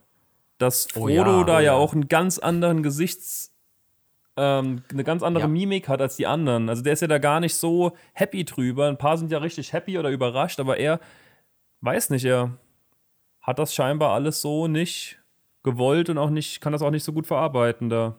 dass 0.56 0.86
oh 0.94 1.00
Frodo 1.00 1.08
oh 1.08 1.14
ja, 1.40 1.44
da 1.44 1.56
oh 1.56 1.56
ja, 1.56 1.60
ja 1.60 1.72
auch 1.74 1.92
einen 1.92 2.08
ganz 2.08 2.38
anderen 2.38 2.82
Gesichts, 2.82 3.51
ähm, 4.36 4.82
eine 4.90 5.04
ganz 5.04 5.22
andere 5.22 5.44
ja. 5.44 5.48
Mimik 5.48 5.88
hat 5.88 6.00
als 6.00 6.16
die 6.16 6.26
anderen. 6.26 6.68
Also 6.68 6.82
der 6.82 6.94
ist 6.94 7.02
ja 7.02 7.08
da 7.08 7.18
gar 7.18 7.40
nicht 7.40 7.54
so 7.54 7.92
happy 8.14 8.44
drüber. 8.44 8.88
Ein 8.88 8.98
paar 8.98 9.18
sind 9.18 9.30
ja 9.30 9.38
richtig 9.38 9.72
happy 9.72 9.98
oder 9.98 10.10
überrascht, 10.10 10.60
aber 10.60 10.78
er 10.78 11.00
weiß 11.80 12.10
nicht, 12.10 12.24
er 12.24 12.56
hat 13.40 13.58
das 13.58 13.74
scheinbar 13.74 14.12
alles 14.12 14.40
so 14.40 14.68
nicht 14.68 15.18
gewollt 15.62 16.08
und 16.08 16.18
auch 16.18 16.30
nicht, 16.30 16.60
kann 16.60 16.72
das 16.72 16.82
auch 16.82 16.90
nicht 16.90 17.04
so 17.04 17.12
gut 17.12 17.26
verarbeiten 17.26 17.88
da. 17.88 18.16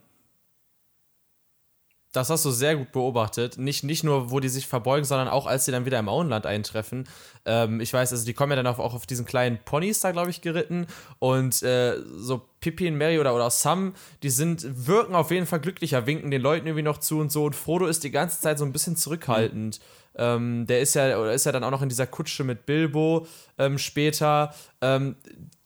Das 2.13 2.29
hast 2.29 2.45
du 2.45 2.51
sehr 2.51 2.75
gut 2.75 2.91
beobachtet. 2.91 3.57
Nicht, 3.57 3.83
nicht 3.83 4.03
nur, 4.03 4.29
wo 4.29 4.39
die 4.39 4.47
sich 4.47 4.67
verbeugen, 4.67 5.03
sondern 5.03 5.27
auch, 5.27 5.47
als 5.47 5.65
sie 5.65 5.71
dann 5.71 5.85
wieder 5.85 5.97
im 5.97 6.07
Auenland 6.07 6.45
eintreffen. 6.45 7.09
Ähm, 7.45 7.81
ich 7.81 7.91
weiß, 7.91 8.11
also 8.11 8.23
die 8.23 8.33
kommen 8.33 8.51
ja 8.51 8.55
dann 8.55 8.67
auch, 8.67 8.77
auf 8.77 9.07
diesen 9.07 9.25
kleinen 9.25 9.57
Ponys 9.65 9.99
da, 9.99 10.11
glaube 10.11 10.29
ich, 10.29 10.41
geritten. 10.41 10.85
Und 11.17 11.63
äh, 11.63 11.97
so 12.15 12.43
Pippi 12.61 12.87
und 12.87 12.97
Mary 12.97 13.19
oder, 13.19 13.33
oder 13.35 13.49
Sam, 13.49 13.95
die 14.21 14.29
sind, 14.29 14.63
wirken 14.87 15.15
auf 15.15 15.31
jeden 15.31 15.47
Fall 15.47 15.59
glücklicher, 15.59 16.05
winken 16.05 16.29
den 16.29 16.41
Leuten 16.41 16.67
irgendwie 16.67 16.83
noch 16.83 16.99
zu 16.99 17.19
und 17.19 17.31
so. 17.31 17.45
Und 17.45 17.55
Frodo 17.55 17.87
ist 17.87 18.03
die 18.03 18.11
ganze 18.11 18.39
Zeit 18.39 18.59
so 18.59 18.65
ein 18.65 18.71
bisschen 18.71 18.95
zurückhaltend. 18.95 19.79
Mhm. 19.79 20.03
Ähm, 20.15 20.67
der 20.67 20.81
ist 20.81 20.93
ja, 20.93 21.17
oder 21.17 21.33
ist 21.33 21.45
ja 21.45 21.51
dann 21.51 21.63
auch 21.63 21.71
noch 21.71 21.81
in 21.81 21.89
dieser 21.89 22.05
Kutsche 22.05 22.43
mit 22.43 22.65
Bilbo 22.65 23.25
ähm, 23.57 23.79
später. 23.79 24.53
Ähm, 24.81 25.15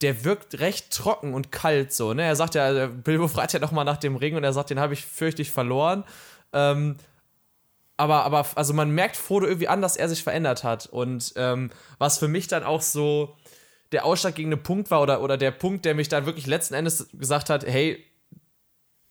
der 0.02 0.24
wirkt 0.24 0.60
recht 0.60 0.92
trocken 0.92 1.34
und 1.34 1.52
kalt 1.52 1.92
so, 1.92 2.14
ne? 2.14 2.24
Er 2.24 2.36
sagt 2.36 2.56
ja, 2.56 2.88
Bilbo 2.88 3.28
fragt 3.28 3.54
ja 3.54 3.60
nochmal 3.60 3.84
nach 3.84 3.98
dem 3.98 4.16
Ring 4.16 4.36
und 4.36 4.44
er 4.44 4.54
sagt, 4.54 4.70
den 4.70 4.80
habe 4.80 4.94
ich 4.94 5.06
fürchtig 5.06 5.52
verloren. 5.52 6.04
Ähm, 6.54 6.98
aber, 7.98 8.24
aber, 8.24 8.46
also 8.56 8.74
man 8.74 8.92
merkt 8.92 9.18
Frodo 9.18 9.48
irgendwie 9.48 9.68
an, 9.68 9.82
dass 9.82 9.98
er 9.98 10.08
sich 10.08 10.24
verändert 10.24 10.64
hat. 10.64 10.86
Und 10.86 11.34
ähm, 11.36 11.72
was 11.98 12.20
für 12.20 12.28
mich 12.28 12.48
dann 12.48 12.64
auch 12.64 12.82
so 12.82 13.36
der 13.92 14.06
ausschlaggebende 14.06 14.58
Punkt 14.58 14.92
war 14.92 15.02
oder, 15.02 15.22
oder 15.22 15.38
der 15.38 15.52
Punkt, 15.52 15.86
der 15.86 15.96
mich 15.96 16.10
dann 16.10 16.26
wirklich 16.26 16.46
letzten 16.46 16.76
Endes 16.76 17.08
gesagt 17.14 17.50
hat, 17.50 17.66
hey, 17.66 18.04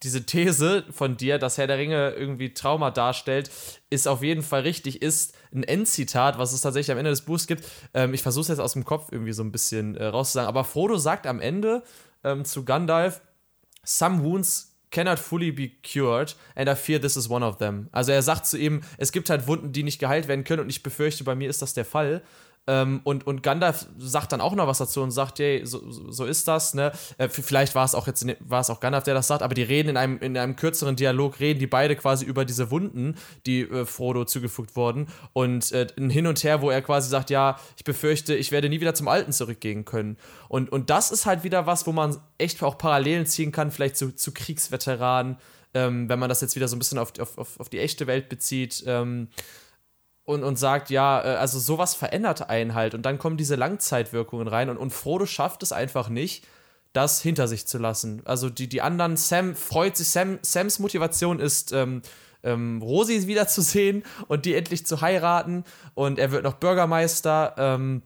diese 0.02 0.24
These 0.24 0.84
von 0.90 1.16
dir, 1.16 1.38
dass 1.38 1.56
Herr 1.56 1.66
der 1.66 1.78
Ringe 1.78 2.10
irgendwie 2.10 2.52
Trauma 2.52 2.90
darstellt, 2.90 3.50
ist 3.88 4.06
auf 4.06 4.22
jeden 4.22 4.42
Fall 4.42 4.60
richtig, 4.60 5.00
ist 5.00 5.34
ein 5.54 5.62
Endzitat, 5.64 6.38
was 6.38 6.52
es 6.52 6.60
tatsächlich 6.60 6.92
am 6.92 6.98
Ende 6.98 7.10
des 7.10 7.22
Buchs 7.22 7.46
gibt. 7.46 7.64
Ähm, 7.94 8.12
ich 8.12 8.22
versuche 8.22 8.42
es 8.42 8.48
jetzt 8.48 8.58
aus 8.58 8.74
dem 8.74 8.84
Kopf 8.84 9.10
irgendwie 9.10 9.32
so 9.32 9.42
ein 9.42 9.52
bisschen 9.52 9.96
äh, 9.96 10.04
rauszusagen, 10.04 10.48
aber 10.48 10.64
Frodo 10.64 10.98
sagt 10.98 11.26
am 11.26 11.40
Ende 11.40 11.82
ähm, 12.24 12.44
zu 12.44 12.64
Gandalf, 12.64 13.22
Some 13.84 14.22
wounds 14.22 14.75
cannot 14.90 15.18
fully 15.18 15.50
be 15.50 15.68
cured 15.82 16.34
and 16.54 16.68
I 16.68 16.74
fear 16.74 17.00
this 17.00 17.16
is 17.16 17.28
one 17.28 17.44
of 17.44 17.58
them. 17.58 17.88
Also 17.92 18.12
er 18.12 18.22
sagt 18.22 18.46
zu 18.46 18.58
ihm, 18.58 18.82
es 18.98 19.12
gibt 19.12 19.30
halt 19.30 19.46
Wunden, 19.46 19.72
die 19.72 19.82
nicht 19.82 19.98
geheilt 19.98 20.28
werden 20.28 20.44
können 20.44 20.62
und 20.62 20.70
ich 20.70 20.82
befürchte, 20.82 21.24
bei 21.24 21.34
mir 21.34 21.48
ist 21.48 21.62
das 21.62 21.74
der 21.74 21.84
Fall. 21.84 22.22
Ähm, 22.68 23.00
und, 23.04 23.26
und 23.26 23.42
Gandalf 23.42 23.86
sagt 23.98 24.32
dann 24.32 24.40
auch 24.40 24.54
noch 24.54 24.66
was 24.66 24.78
dazu 24.78 25.00
und 25.00 25.12
sagt, 25.12 25.38
hey, 25.38 25.62
so, 25.64 25.80
so 25.90 26.24
ist 26.24 26.48
das, 26.48 26.74
ne? 26.74 26.90
Äh, 27.16 27.28
vielleicht 27.28 27.74
war 27.76 27.84
es 27.84 27.94
auch 27.94 28.08
jetzt 28.08 28.26
war 28.40 28.60
es 28.60 28.70
auch 28.70 28.80
Gandalf, 28.80 29.04
der 29.04 29.14
das 29.14 29.28
sagt, 29.28 29.42
aber 29.42 29.54
die 29.54 29.62
reden 29.62 29.90
in 29.90 29.96
einem, 29.96 30.18
in 30.18 30.36
einem 30.36 30.56
kürzeren 30.56 30.96
Dialog, 30.96 31.38
reden 31.38 31.60
die 31.60 31.68
beide 31.68 31.94
quasi 31.94 32.24
über 32.24 32.44
diese 32.44 32.70
Wunden, 32.72 33.14
die 33.46 33.60
äh, 33.60 33.86
Frodo 33.86 34.24
zugefügt 34.24 34.74
wurden. 34.74 35.06
Und 35.32 35.70
äh, 35.72 35.86
ein 35.96 36.10
Hin 36.10 36.26
und 36.26 36.42
Her, 36.42 36.60
wo 36.60 36.70
er 36.70 36.82
quasi 36.82 37.08
sagt, 37.08 37.30
ja, 37.30 37.56
ich 37.76 37.84
befürchte, 37.84 38.34
ich 38.34 38.50
werde 38.50 38.68
nie 38.68 38.80
wieder 38.80 38.94
zum 38.94 39.06
Alten 39.06 39.32
zurückgehen 39.32 39.84
können. 39.84 40.16
Und, 40.48 40.72
und 40.72 40.90
das 40.90 41.12
ist 41.12 41.24
halt 41.24 41.44
wieder 41.44 41.66
was, 41.66 41.86
wo 41.86 41.92
man 41.92 42.16
echt 42.38 42.62
auch 42.64 42.78
Parallelen 42.78 43.26
ziehen 43.26 43.52
kann, 43.52 43.70
vielleicht 43.70 43.96
zu, 43.96 44.14
zu 44.14 44.32
Kriegsveteranen, 44.32 45.36
ähm, 45.74 46.08
wenn 46.08 46.18
man 46.18 46.28
das 46.28 46.40
jetzt 46.40 46.56
wieder 46.56 46.66
so 46.66 46.74
ein 46.74 46.80
bisschen 46.80 46.98
auf, 46.98 47.12
auf, 47.20 47.60
auf 47.60 47.68
die 47.68 47.78
echte 47.78 48.08
Welt 48.08 48.28
bezieht. 48.28 48.82
Ähm, 48.86 49.28
und, 50.26 50.44
und 50.44 50.58
sagt, 50.58 50.90
ja, 50.90 51.24
äh, 51.24 51.36
also 51.36 51.58
sowas 51.58 51.94
verändert 51.94 52.50
einen 52.50 52.74
halt. 52.74 52.94
Und 52.94 53.02
dann 53.02 53.18
kommen 53.18 53.38
diese 53.38 53.54
Langzeitwirkungen 53.54 54.48
rein 54.48 54.68
und, 54.68 54.76
und 54.76 54.90
Frodo 54.92 55.24
schafft 55.24 55.62
es 55.62 55.72
einfach 55.72 56.10
nicht, 56.10 56.46
das 56.92 57.22
hinter 57.22 57.48
sich 57.48 57.66
zu 57.66 57.78
lassen. 57.78 58.22
Also 58.26 58.50
die, 58.50 58.68
die 58.68 58.82
anderen, 58.82 59.16
Sam 59.16 59.54
freut 59.54 59.96
sich, 59.96 60.10
Sam, 60.10 60.38
Sams 60.42 60.78
Motivation 60.78 61.40
ist, 61.40 61.72
ähm, 61.72 62.02
ähm, 62.42 62.82
Rosi 62.82 63.26
wiederzusehen 63.26 64.02
und 64.28 64.44
die 64.44 64.54
endlich 64.54 64.84
zu 64.86 65.00
heiraten. 65.00 65.64
Und 65.94 66.18
er 66.18 66.32
wird 66.32 66.42
noch 66.44 66.54
Bürgermeister. 66.54 67.54
Ähm, 67.56 68.02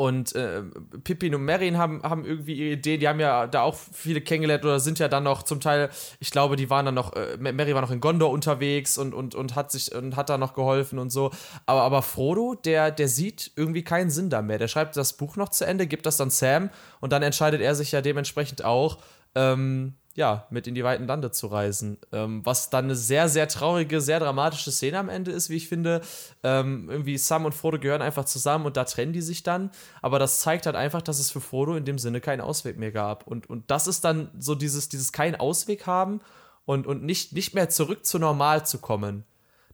und 0.00 0.34
äh, 0.34 0.62
Pippin 1.04 1.34
und 1.34 1.44
Merin 1.44 1.76
haben, 1.76 2.02
haben 2.02 2.24
irgendwie 2.24 2.54
ihre 2.54 2.72
Idee, 2.72 2.96
die 2.96 3.06
haben 3.06 3.20
ja 3.20 3.46
da 3.46 3.60
auch 3.60 3.74
viele 3.74 4.22
kennengelernt 4.22 4.64
oder 4.64 4.80
sind 4.80 4.98
ja 4.98 5.08
dann 5.08 5.24
noch 5.24 5.42
zum 5.42 5.60
Teil, 5.60 5.90
ich 6.20 6.30
glaube, 6.30 6.56
die 6.56 6.70
waren 6.70 6.86
dann 6.86 6.94
noch, 6.94 7.12
äh, 7.12 7.36
Mary 7.38 7.74
war 7.74 7.82
noch 7.82 7.90
in 7.90 8.00
Gondor 8.00 8.30
unterwegs 8.30 8.96
und, 8.96 9.12
und, 9.12 9.34
und 9.34 9.56
hat 9.56 9.70
sich 9.70 9.94
und 9.94 10.16
hat 10.16 10.30
da 10.30 10.38
noch 10.38 10.54
geholfen 10.54 10.98
und 10.98 11.10
so. 11.10 11.32
Aber, 11.66 11.82
aber 11.82 12.00
Frodo, 12.00 12.54
der, 12.54 12.90
der 12.90 13.08
sieht 13.08 13.52
irgendwie 13.56 13.84
keinen 13.84 14.08
Sinn 14.08 14.30
da 14.30 14.40
mehr. 14.40 14.56
Der 14.56 14.68
schreibt 14.68 14.96
das 14.96 15.18
Buch 15.18 15.36
noch 15.36 15.50
zu 15.50 15.66
Ende, 15.66 15.86
gibt 15.86 16.06
das 16.06 16.16
dann 16.16 16.30
Sam 16.30 16.70
und 17.00 17.12
dann 17.12 17.22
entscheidet 17.22 17.60
er 17.60 17.74
sich 17.74 17.92
ja 17.92 18.00
dementsprechend 18.00 18.64
auch, 18.64 19.02
ähm, 19.34 19.96
ja, 20.16 20.46
mit 20.50 20.66
in 20.66 20.74
die 20.74 20.82
weiten 20.82 21.06
Lande 21.06 21.30
zu 21.30 21.46
reisen. 21.46 21.98
Ähm, 22.12 22.44
was 22.44 22.68
dann 22.68 22.86
eine 22.86 22.96
sehr, 22.96 23.28
sehr 23.28 23.46
traurige, 23.48 24.00
sehr 24.00 24.18
dramatische 24.18 24.72
Szene 24.72 24.98
am 24.98 25.08
Ende 25.08 25.30
ist, 25.30 25.50
wie 25.50 25.56
ich 25.56 25.68
finde. 25.68 26.00
Ähm, 26.42 26.88
irgendwie 26.90 27.16
Sam 27.16 27.44
und 27.44 27.54
Frodo 27.54 27.78
gehören 27.78 28.02
einfach 28.02 28.24
zusammen 28.24 28.66
und 28.66 28.76
da 28.76 28.84
trennen 28.84 29.12
die 29.12 29.22
sich 29.22 29.42
dann. 29.42 29.70
Aber 30.02 30.18
das 30.18 30.40
zeigt 30.40 30.66
halt 30.66 30.76
einfach, 30.76 31.02
dass 31.02 31.20
es 31.20 31.30
für 31.30 31.40
Frodo 31.40 31.76
in 31.76 31.84
dem 31.84 31.98
Sinne 31.98 32.20
keinen 32.20 32.40
Ausweg 32.40 32.76
mehr 32.76 32.92
gab. 32.92 33.26
Und, 33.26 33.48
und 33.48 33.70
das 33.70 33.86
ist 33.86 34.04
dann 34.04 34.30
so 34.38 34.54
dieses, 34.54 34.88
dieses 34.88 35.12
keinen 35.12 35.36
Ausweg 35.36 35.86
haben 35.86 36.20
und, 36.64 36.86
und 36.86 37.04
nicht, 37.04 37.32
nicht 37.32 37.54
mehr 37.54 37.68
zurück 37.68 38.04
zu 38.04 38.18
normal 38.18 38.66
zu 38.66 38.78
kommen. 38.78 39.24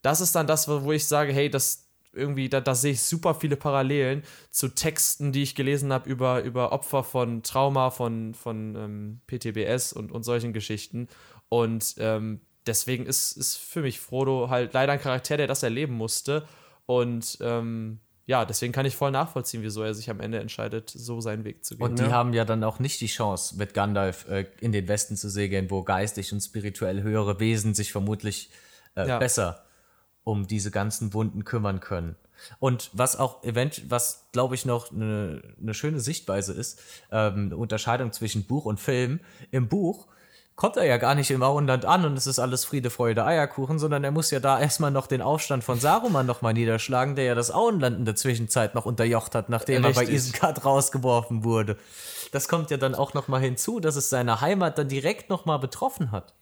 Das 0.02 0.20
ist 0.20 0.34
dann 0.34 0.46
das, 0.46 0.68
wo 0.68 0.92
ich 0.92 1.06
sage, 1.06 1.32
hey, 1.32 1.48
das, 1.50 1.85
irgendwie, 2.16 2.48
da, 2.48 2.60
da 2.60 2.74
sehe 2.74 2.92
ich 2.92 3.02
super 3.02 3.34
viele 3.34 3.56
Parallelen 3.56 4.22
zu 4.50 4.68
Texten, 4.68 5.32
die 5.32 5.42
ich 5.42 5.54
gelesen 5.54 5.92
habe 5.92 6.08
über, 6.08 6.42
über 6.42 6.72
Opfer 6.72 7.04
von 7.04 7.42
Trauma, 7.42 7.90
von, 7.90 8.34
von 8.34 8.74
ähm, 8.76 9.20
PTBS 9.26 9.92
und, 9.92 10.10
und 10.10 10.22
solchen 10.24 10.52
Geschichten. 10.52 11.08
Und 11.48 11.94
ähm, 11.98 12.40
deswegen 12.66 13.06
ist, 13.06 13.32
ist 13.36 13.56
für 13.56 13.82
mich 13.82 14.00
Frodo 14.00 14.50
halt 14.50 14.72
leider 14.72 14.92
ein 14.92 15.00
Charakter, 15.00 15.36
der 15.36 15.46
das 15.46 15.62
erleben 15.62 15.94
musste. 15.94 16.46
Und 16.86 17.38
ähm, 17.40 18.00
ja, 18.26 18.44
deswegen 18.44 18.72
kann 18.72 18.86
ich 18.86 18.96
voll 18.96 19.12
nachvollziehen, 19.12 19.62
wieso 19.62 19.82
er 19.82 19.94
sich 19.94 20.10
am 20.10 20.20
Ende 20.20 20.40
entscheidet, 20.40 20.90
so 20.90 21.20
seinen 21.20 21.44
Weg 21.44 21.64
zu 21.64 21.76
gehen. 21.76 21.86
Und 21.86 21.98
die 21.98 22.04
ja. 22.04 22.10
haben 22.10 22.32
ja 22.32 22.44
dann 22.44 22.64
auch 22.64 22.80
nicht 22.80 23.00
die 23.00 23.06
Chance, 23.06 23.56
mit 23.56 23.72
Gandalf 23.72 24.26
äh, 24.28 24.46
in 24.60 24.72
den 24.72 24.88
Westen 24.88 25.16
zu 25.16 25.28
segeln, 25.28 25.70
wo 25.70 25.84
geistig 25.84 26.32
und 26.32 26.40
spirituell 26.40 27.02
höhere 27.02 27.38
Wesen 27.38 27.74
sich 27.74 27.92
vermutlich 27.92 28.50
äh, 28.96 29.06
ja. 29.06 29.18
besser 29.18 29.65
um 30.26 30.48
diese 30.48 30.72
ganzen 30.72 31.14
Wunden 31.14 31.44
kümmern 31.44 31.78
können. 31.78 32.16
Und 32.58 32.90
was 32.92 33.16
auch 33.16 33.44
event, 33.44 33.88
was 33.88 34.26
glaube 34.32 34.56
ich 34.56 34.66
noch 34.66 34.90
eine, 34.90 35.40
eine 35.62 35.72
schöne 35.72 36.00
Sichtweise 36.00 36.52
ist, 36.52 36.80
ähm, 37.12 37.46
eine 37.46 37.56
Unterscheidung 37.56 38.12
zwischen 38.12 38.44
Buch 38.44 38.64
und 38.64 38.80
Film. 38.80 39.20
Im 39.52 39.68
Buch 39.68 40.08
kommt 40.56 40.76
er 40.78 40.84
ja 40.84 40.96
gar 40.96 41.14
nicht 41.14 41.30
im 41.30 41.44
Auenland 41.44 41.84
an 41.84 42.04
und 42.04 42.18
es 42.18 42.26
ist 42.26 42.40
alles 42.40 42.64
Friede, 42.64 42.90
Freude, 42.90 43.24
Eierkuchen, 43.24 43.78
sondern 43.78 44.02
er 44.02 44.10
muss 44.10 44.32
ja 44.32 44.40
da 44.40 44.58
erstmal 44.58 44.90
noch 44.90 45.06
den 45.06 45.22
Aufstand 45.22 45.62
von 45.62 45.78
Saruman 45.78 46.26
nochmal 46.26 46.54
niederschlagen, 46.54 47.14
der 47.14 47.24
ja 47.24 47.34
das 47.36 47.52
Auenland 47.52 47.96
in 47.96 48.04
der 48.04 48.16
Zwischenzeit 48.16 48.74
noch 48.74 48.84
unterjocht 48.84 49.36
hat, 49.36 49.48
nachdem 49.48 49.84
Richtig. 49.84 50.02
er 50.02 50.06
bei 50.06 50.12
Isengard 50.12 50.64
rausgeworfen 50.64 51.44
wurde. 51.44 51.76
Das 52.32 52.48
kommt 52.48 52.72
ja 52.72 52.78
dann 52.78 52.96
auch 52.96 53.14
nochmal 53.14 53.42
hinzu, 53.42 53.78
dass 53.78 53.94
es 53.94 54.10
seine 54.10 54.40
Heimat 54.40 54.76
dann 54.76 54.88
direkt 54.88 55.30
nochmal 55.30 55.60
betroffen 55.60 56.10
hat. 56.10 56.34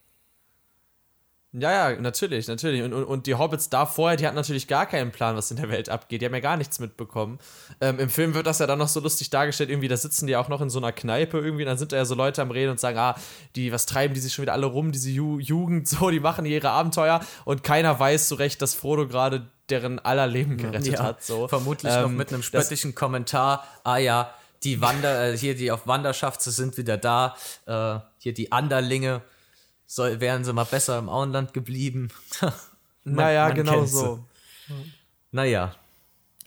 Ja, 1.57 1.91
ja, 1.91 2.01
natürlich, 2.01 2.47
natürlich. 2.47 2.83
Und, 2.83 2.93
und, 2.93 3.05
und, 3.05 3.27
die 3.27 3.35
Hobbits 3.35 3.69
da 3.69 3.85
vorher, 3.85 4.17
die 4.17 4.25
hatten 4.25 4.35
natürlich 4.35 4.67
gar 4.67 4.85
keinen 4.85 5.11
Plan, 5.11 5.37
was 5.37 5.51
in 5.51 5.57
der 5.57 5.69
Welt 5.69 5.87
abgeht. 5.87 6.21
Die 6.21 6.25
haben 6.25 6.33
ja 6.33 6.41
gar 6.41 6.57
nichts 6.57 6.79
mitbekommen. 6.79 7.39
Ähm, 7.79 7.97
Im 7.99 8.09
Film 8.09 8.33
wird 8.33 8.45
das 8.45 8.59
ja 8.59 8.67
dann 8.67 8.79
noch 8.79 8.89
so 8.89 8.99
lustig 8.99 9.29
dargestellt, 9.29 9.69
irgendwie, 9.69 9.87
da 9.87 9.95
sitzen 9.95 10.27
die 10.27 10.35
auch 10.35 10.49
noch 10.49 10.59
in 10.59 10.69
so 10.69 10.79
einer 10.79 10.91
Kneipe 10.91 11.39
irgendwie, 11.39 11.63
dann 11.63 11.77
sind 11.77 11.93
da 11.93 11.97
ja 11.97 12.05
so 12.05 12.13
Leute 12.13 12.41
am 12.41 12.51
Reden 12.51 12.71
und 12.71 12.79
sagen, 12.79 12.97
ah, 12.97 13.15
die, 13.55 13.71
was 13.71 13.85
treiben 13.85 14.13
die 14.13 14.19
sich 14.19 14.33
schon 14.33 14.43
wieder 14.43 14.53
alle 14.53 14.65
rum, 14.65 14.91
diese 14.91 15.09
Ju 15.09 15.39
Jugend, 15.39 15.87
so, 15.87 16.09
die 16.09 16.19
machen 16.19 16.45
ihre 16.45 16.71
Abenteuer 16.71 17.21
und 17.45 17.63
keiner 17.63 17.97
weiß 17.97 18.27
so 18.27 18.35
recht, 18.35 18.61
dass 18.61 18.73
Frodo 18.73 19.07
gerade 19.07 19.47
deren 19.69 19.99
aller 19.99 20.27
Leben 20.27 20.57
gerettet 20.57 20.93
ja, 20.93 21.03
hat. 21.03 21.23
So. 21.23 21.47
Vermutlich 21.47 21.93
ähm, 21.93 22.01
noch 22.01 22.09
mit 22.09 22.33
einem 22.33 22.43
spöttischen 22.43 22.95
Kommentar, 22.95 23.65
ah 23.83 23.97
ja, 23.97 24.33
die 24.63 24.81
Wander, 24.81 25.31
äh, 25.33 25.37
hier 25.37 25.55
die 25.55 25.71
auf 25.71 25.87
Wanderschaft 25.87 26.41
sind 26.41 26.77
wieder 26.77 26.97
da, 26.97 27.35
äh, 27.65 27.99
hier 28.19 28.33
die 28.33 28.51
Anderlinge 28.51 29.21
soll, 29.85 30.19
wären 30.19 30.43
sie 30.43 30.53
mal 30.53 30.63
besser 30.65 30.97
im 30.99 31.09
Auenland 31.09 31.53
geblieben. 31.53 32.09
Man, 33.07 33.15
naja, 33.15 33.47
man 33.49 33.55
genau 33.55 33.85
so. 33.85 34.25
Naja. 35.31 35.75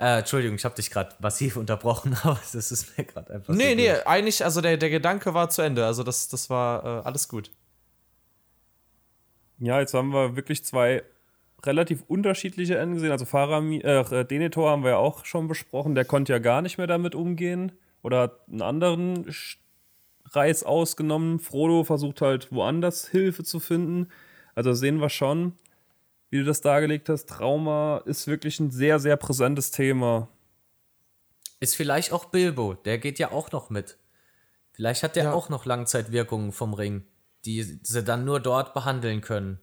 Äh, 0.00 0.18
Entschuldigung, 0.20 0.56
ich 0.56 0.64
habe 0.64 0.74
dich 0.74 0.90
gerade 0.90 1.14
massiv 1.20 1.56
unterbrochen, 1.56 2.16
aber 2.24 2.38
das 2.52 2.72
ist 2.72 2.98
mir 2.98 3.04
gerade 3.04 3.32
einfach 3.34 3.54
Nee, 3.54 3.70
so 3.70 3.76
nee, 3.76 3.88
durch. 3.90 4.06
eigentlich, 4.08 4.44
also 4.44 4.60
der, 4.60 4.76
der 4.76 4.90
Gedanke 4.90 5.34
war 5.34 5.50
zu 5.50 5.62
Ende. 5.62 5.86
Also 5.86 6.02
das, 6.02 6.26
das 6.28 6.50
war 6.50 6.84
äh, 6.84 7.06
alles 7.06 7.28
gut. 7.28 7.50
Ja, 9.58 9.80
jetzt 9.80 9.94
haben 9.94 10.12
wir 10.12 10.36
wirklich 10.36 10.64
zwei 10.64 11.02
relativ 11.64 12.02
unterschiedliche 12.06 12.78
Enden 12.78 12.94
gesehen. 12.96 13.10
Also 13.10 13.24
Farami, 13.24 13.78
äh, 13.78 14.24
Denethor 14.24 14.70
haben 14.70 14.84
wir 14.84 14.90
ja 14.92 14.96
auch 14.96 15.24
schon 15.24 15.48
besprochen. 15.48 15.94
Der 15.94 16.04
konnte 16.04 16.32
ja 16.32 16.38
gar 16.38 16.62
nicht 16.62 16.78
mehr 16.78 16.86
damit 16.86 17.14
umgehen 17.14 17.72
oder 18.02 18.22
hat 18.22 18.40
einen 18.48 18.62
anderen 18.62 19.26
Sch- 19.26 19.56
Reiß 20.32 20.64
ausgenommen. 20.64 21.38
Frodo 21.38 21.84
versucht 21.84 22.20
halt 22.20 22.52
woanders 22.52 23.08
Hilfe 23.08 23.44
zu 23.44 23.60
finden. 23.60 24.08
Also 24.54 24.72
sehen 24.72 25.00
wir 25.00 25.08
schon, 25.08 25.52
wie 26.30 26.38
du 26.38 26.44
das 26.44 26.60
dargelegt 26.60 27.08
hast. 27.08 27.28
Trauma 27.28 28.02
ist 28.04 28.26
wirklich 28.26 28.60
ein 28.60 28.70
sehr, 28.70 28.98
sehr 28.98 29.16
präsentes 29.16 29.70
Thema. 29.70 30.28
Ist 31.60 31.76
vielleicht 31.76 32.12
auch 32.12 32.26
Bilbo, 32.26 32.74
der 32.74 32.98
geht 32.98 33.18
ja 33.18 33.32
auch 33.32 33.50
noch 33.52 33.70
mit. 33.70 33.98
Vielleicht 34.72 35.02
hat 35.02 35.16
der 35.16 35.24
Ja. 35.24 35.32
auch 35.32 35.48
noch 35.48 35.64
Langzeitwirkungen 35.64 36.52
vom 36.52 36.72
Ring, 36.74 37.04
die 37.44 37.62
sie 37.62 38.04
dann 38.04 38.24
nur 38.24 38.38
dort 38.38 38.74
behandeln 38.74 39.20
können. 39.20 39.58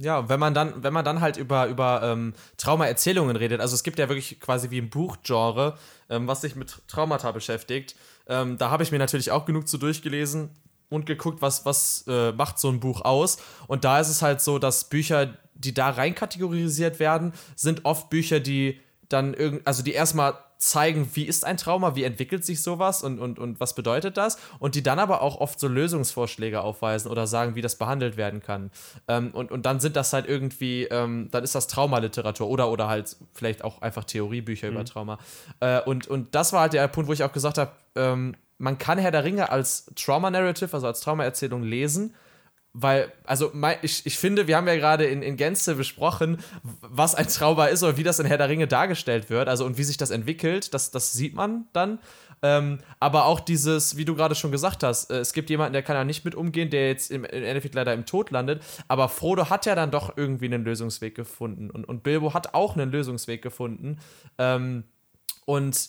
Ja, 0.00 0.28
wenn 0.28 0.38
man 0.38 0.54
dann, 0.54 0.84
wenn 0.84 0.92
man 0.92 1.04
dann 1.04 1.20
halt 1.20 1.36
über, 1.36 1.66
über 1.66 2.02
ähm, 2.04 2.34
Traumaerzählungen 2.56 3.34
redet, 3.34 3.60
also 3.60 3.74
es 3.74 3.82
gibt 3.82 3.98
ja 3.98 4.08
wirklich 4.08 4.38
quasi 4.38 4.70
wie 4.70 4.80
ein 4.80 4.90
Buchgenre, 4.90 5.76
ähm, 6.08 6.28
was 6.28 6.42
sich 6.42 6.54
mit 6.54 6.82
Traumata 6.86 7.32
beschäftigt. 7.32 7.96
Ähm, 8.28 8.58
da 8.58 8.70
habe 8.70 8.82
ich 8.82 8.92
mir 8.92 8.98
natürlich 8.98 9.30
auch 9.30 9.44
genug 9.44 9.68
zu 9.68 9.78
durchgelesen 9.78 10.50
und 10.90 11.06
geguckt, 11.06 11.42
was, 11.42 11.64
was 11.64 12.04
äh, 12.08 12.32
macht 12.32 12.58
so 12.58 12.68
ein 12.68 12.80
Buch 12.80 13.02
aus. 13.02 13.38
Und 13.66 13.84
da 13.84 14.00
ist 14.00 14.08
es 14.08 14.22
halt 14.22 14.40
so, 14.40 14.58
dass 14.58 14.88
Bücher, 14.88 15.36
die 15.54 15.74
da 15.74 15.90
rein 15.90 16.14
kategorisiert 16.14 17.00
werden, 17.00 17.32
sind 17.56 17.84
oft 17.84 18.10
Bücher, 18.10 18.40
die 18.40 18.80
dann 19.08 19.34
irgend, 19.34 19.66
also 19.66 19.82
die 19.82 19.92
erstmal 19.92 20.34
zeigen, 20.58 21.08
wie 21.14 21.24
ist 21.24 21.44
ein 21.44 21.56
Trauma, 21.56 21.94
wie 21.94 22.02
entwickelt 22.02 22.44
sich 22.44 22.62
sowas 22.62 23.04
und, 23.04 23.20
und, 23.20 23.38
und 23.38 23.60
was 23.60 23.74
bedeutet 23.74 24.16
das 24.16 24.38
und 24.58 24.74
die 24.74 24.82
dann 24.82 24.98
aber 24.98 25.22
auch 25.22 25.40
oft 25.40 25.58
so 25.60 25.68
Lösungsvorschläge 25.68 26.60
aufweisen 26.60 27.10
oder 27.10 27.28
sagen, 27.28 27.54
wie 27.54 27.62
das 27.62 27.76
behandelt 27.76 28.16
werden 28.16 28.42
kann. 28.42 28.72
Ähm, 29.06 29.30
und, 29.30 29.52
und 29.52 29.66
dann 29.66 29.78
sind 29.78 29.94
das 29.94 30.12
halt 30.12 30.28
irgendwie, 30.28 30.84
ähm, 30.84 31.28
dann 31.30 31.44
ist 31.44 31.54
das 31.54 31.68
Traumaliteratur 31.68 32.48
oder, 32.48 32.70
oder 32.70 32.88
halt 32.88 33.16
vielleicht 33.32 33.62
auch 33.62 33.80
einfach 33.82 34.02
Theoriebücher 34.04 34.68
über 34.68 34.84
Trauma. 34.84 35.18
Äh, 35.60 35.80
und, 35.82 36.08
und 36.08 36.34
das 36.34 36.52
war 36.52 36.62
halt 36.62 36.72
der 36.72 36.88
Punkt, 36.88 37.08
wo 37.08 37.12
ich 37.12 37.22
auch 37.22 37.32
gesagt 37.32 37.56
habe, 37.56 37.70
ähm, 37.94 38.34
man 38.58 38.78
kann 38.78 38.98
Herr 38.98 39.12
der 39.12 39.22
Ringe 39.22 39.50
als 39.50 39.86
Trauma-Narrative, 39.94 40.74
also 40.74 40.88
als 40.88 41.00
Traumaerzählung 41.00 41.62
lesen, 41.62 42.14
weil, 42.80 43.12
also 43.24 43.52
ich, 43.82 44.06
ich 44.06 44.18
finde, 44.18 44.46
wir 44.46 44.56
haben 44.56 44.68
ja 44.68 44.76
gerade 44.76 45.04
in, 45.04 45.22
in 45.22 45.36
Gänze 45.36 45.74
besprochen, 45.74 46.38
was 46.80 47.14
ein 47.14 47.26
Trauma 47.26 47.66
ist 47.66 47.82
oder 47.82 47.96
wie 47.96 48.04
das 48.04 48.20
in 48.20 48.26
Herr 48.26 48.38
der 48.38 48.48
Ringe 48.48 48.68
dargestellt 48.68 49.30
wird, 49.30 49.48
also 49.48 49.64
und 49.64 49.78
wie 49.78 49.84
sich 49.84 49.96
das 49.96 50.10
entwickelt, 50.10 50.72
das, 50.74 50.90
das 50.90 51.12
sieht 51.12 51.34
man 51.34 51.66
dann. 51.72 51.98
Ähm, 52.40 52.78
aber 53.00 53.24
auch 53.24 53.40
dieses, 53.40 53.96
wie 53.96 54.04
du 54.04 54.14
gerade 54.14 54.36
schon 54.36 54.52
gesagt 54.52 54.84
hast, 54.84 55.10
äh, 55.10 55.18
es 55.18 55.32
gibt 55.32 55.50
jemanden, 55.50 55.72
der 55.72 55.82
kann 55.82 55.96
da 55.96 56.04
nicht 56.04 56.24
mit 56.24 56.36
umgehen, 56.36 56.70
der 56.70 56.86
jetzt 56.86 57.10
im, 57.10 57.24
im 57.24 57.42
Endeffekt 57.42 57.74
leider 57.74 57.92
im 57.94 58.06
Tod 58.06 58.30
landet, 58.30 58.62
aber 58.86 59.08
Frodo 59.08 59.50
hat 59.50 59.66
ja 59.66 59.74
dann 59.74 59.90
doch 59.90 60.16
irgendwie 60.16 60.46
einen 60.46 60.62
Lösungsweg 60.64 61.16
gefunden 61.16 61.68
und, 61.68 61.84
und 61.84 62.04
Bilbo 62.04 62.34
hat 62.34 62.54
auch 62.54 62.76
einen 62.76 62.92
Lösungsweg 62.92 63.42
gefunden. 63.42 63.98
Ähm, 64.38 64.84
und 65.46 65.88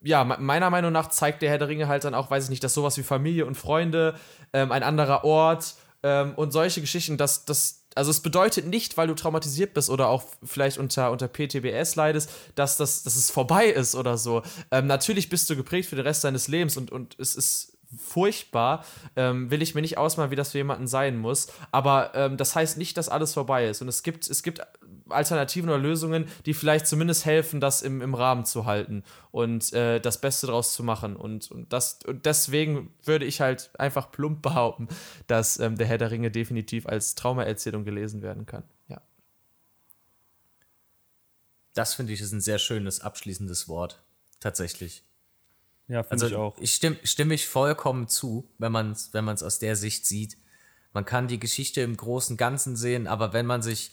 ja, 0.00 0.22
me- 0.22 0.38
meiner 0.38 0.70
Meinung 0.70 0.92
nach 0.92 1.08
zeigt 1.08 1.42
der 1.42 1.50
Herr 1.50 1.58
der 1.58 1.66
Ringe 1.66 1.88
halt 1.88 2.04
dann 2.04 2.14
auch, 2.14 2.30
weiß 2.30 2.44
ich 2.44 2.50
nicht, 2.50 2.62
dass 2.62 2.74
sowas 2.74 2.96
wie 2.96 3.02
Familie 3.02 3.44
und 3.44 3.56
Freunde, 3.56 4.14
ähm, 4.52 4.70
ein 4.70 4.84
anderer 4.84 5.24
Ort 5.24 5.74
ähm, 6.04 6.34
und 6.36 6.52
solche 6.52 6.82
Geschichten, 6.82 7.16
dass 7.16 7.46
das, 7.46 7.86
also 7.94 8.10
es 8.10 8.20
bedeutet 8.20 8.66
nicht, 8.66 8.98
weil 8.98 9.08
du 9.08 9.14
traumatisiert 9.14 9.72
bist 9.72 9.88
oder 9.88 10.08
auch 10.08 10.22
vielleicht 10.44 10.76
unter, 10.76 11.10
unter 11.10 11.28
PTBS 11.28 11.96
leidest, 11.96 12.30
dass, 12.54 12.76
das, 12.76 13.02
dass 13.04 13.16
es 13.16 13.30
vorbei 13.30 13.66
ist 13.66 13.94
oder 13.94 14.18
so. 14.18 14.42
Ähm, 14.70 14.86
natürlich 14.86 15.30
bist 15.30 15.48
du 15.48 15.56
geprägt 15.56 15.88
für 15.88 15.96
den 15.96 16.04
Rest 16.04 16.22
deines 16.22 16.46
Lebens 16.46 16.76
und, 16.76 16.92
und 16.92 17.16
es 17.18 17.34
ist 17.34 17.78
furchtbar, 17.96 18.84
ähm, 19.16 19.50
will 19.50 19.62
ich 19.62 19.74
mir 19.74 19.80
nicht 19.80 19.96
ausmalen, 19.96 20.30
wie 20.30 20.36
das 20.36 20.52
für 20.52 20.58
jemanden 20.58 20.86
sein 20.86 21.16
muss. 21.16 21.46
Aber 21.70 22.12
ähm, 22.14 22.36
das 22.36 22.54
heißt 22.54 22.76
nicht, 22.76 22.96
dass 22.98 23.08
alles 23.08 23.32
vorbei 23.32 23.66
ist. 23.68 23.80
Und 23.80 23.88
es 23.88 24.02
gibt, 24.02 24.28
es 24.28 24.42
gibt 24.42 24.60
Alternativen 25.08 25.68
oder 25.68 25.78
Lösungen, 25.78 26.26
die 26.46 26.54
vielleicht 26.54 26.86
zumindest 26.86 27.24
helfen, 27.24 27.60
das 27.60 27.82
im, 27.82 28.00
im 28.00 28.14
Rahmen 28.14 28.44
zu 28.44 28.64
halten 28.64 29.04
und 29.30 29.72
äh, 29.72 30.00
das 30.00 30.20
Beste 30.20 30.46
draus 30.46 30.74
zu 30.74 30.82
machen. 30.82 31.16
Und, 31.16 31.50
und, 31.50 31.72
das, 31.72 31.98
und 32.06 32.26
deswegen 32.26 32.92
würde 33.02 33.24
ich 33.24 33.40
halt 33.40 33.70
einfach 33.78 34.10
plump 34.10 34.42
behaupten, 34.42 34.88
dass 35.26 35.58
ähm, 35.58 35.76
der 35.76 35.86
Herr 35.86 35.98
der 35.98 36.10
Ringe 36.10 36.30
definitiv 36.30 36.86
als 36.86 37.14
Traumaerzählung 37.14 37.84
gelesen 37.84 38.22
werden 38.22 38.46
kann. 38.46 38.64
Ja. 38.88 39.00
Das 41.74 41.94
finde 41.94 42.12
ich 42.12 42.20
ist 42.20 42.32
ein 42.32 42.40
sehr 42.40 42.58
schönes 42.58 43.00
abschließendes 43.00 43.68
Wort. 43.68 44.02
Tatsächlich. 44.40 45.04
Ja, 45.88 46.02
finde 46.02 46.12
Also 46.12 46.26
ich 46.26 46.34
auch. 46.34 46.56
ich 46.58 46.74
stimme, 46.74 46.96
stimme 47.02 47.34
ich 47.34 47.46
vollkommen 47.46 48.08
zu, 48.08 48.48
wenn 48.58 48.72
man 48.72 48.92
es 48.92 49.12
wenn 49.12 49.24
man's 49.24 49.42
aus 49.42 49.58
der 49.58 49.76
Sicht 49.76 50.06
sieht. 50.06 50.38
Man 50.92 51.04
kann 51.04 51.28
die 51.28 51.40
Geschichte 51.40 51.80
im 51.80 51.96
großen 51.96 52.36
Ganzen 52.36 52.76
sehen, 52.76 53.06
aber 53.06 53.32
wenn 53.32 53.46
man 53.46 53.62
sich 53.62 53.92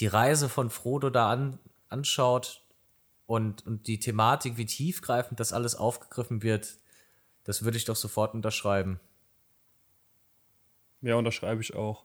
die 0.00 0.06
Reise 0.06 0.48
von 0.48 0.70
Frodo 0.70 1.10
da 1.10 1.30
an, 1.30 1.58
anschaut 1.88 2.62
und, 3.26 3.66
und 3.66 3.86
die 3.86 3.98
Thematik, 3.98 4.56
wie 4.56 4.66
tiefgreifend 4.66 5.40
das 5.40 5.52
alles 5.52 5.76
aufgegriffen 5.76 6.42
wird, 6.42 6.78
das 7.44 7.62
würde 7.62 7.76
ich 7.76 7.84
doch 7.84 7.96
sofort 7.96 8.34
unterschreiben. 8.34 9.00
Ja, 11.02 11.16
unterschreibe 11.16 11.60
ich 11.60 11.74
auch. 11.74 12.04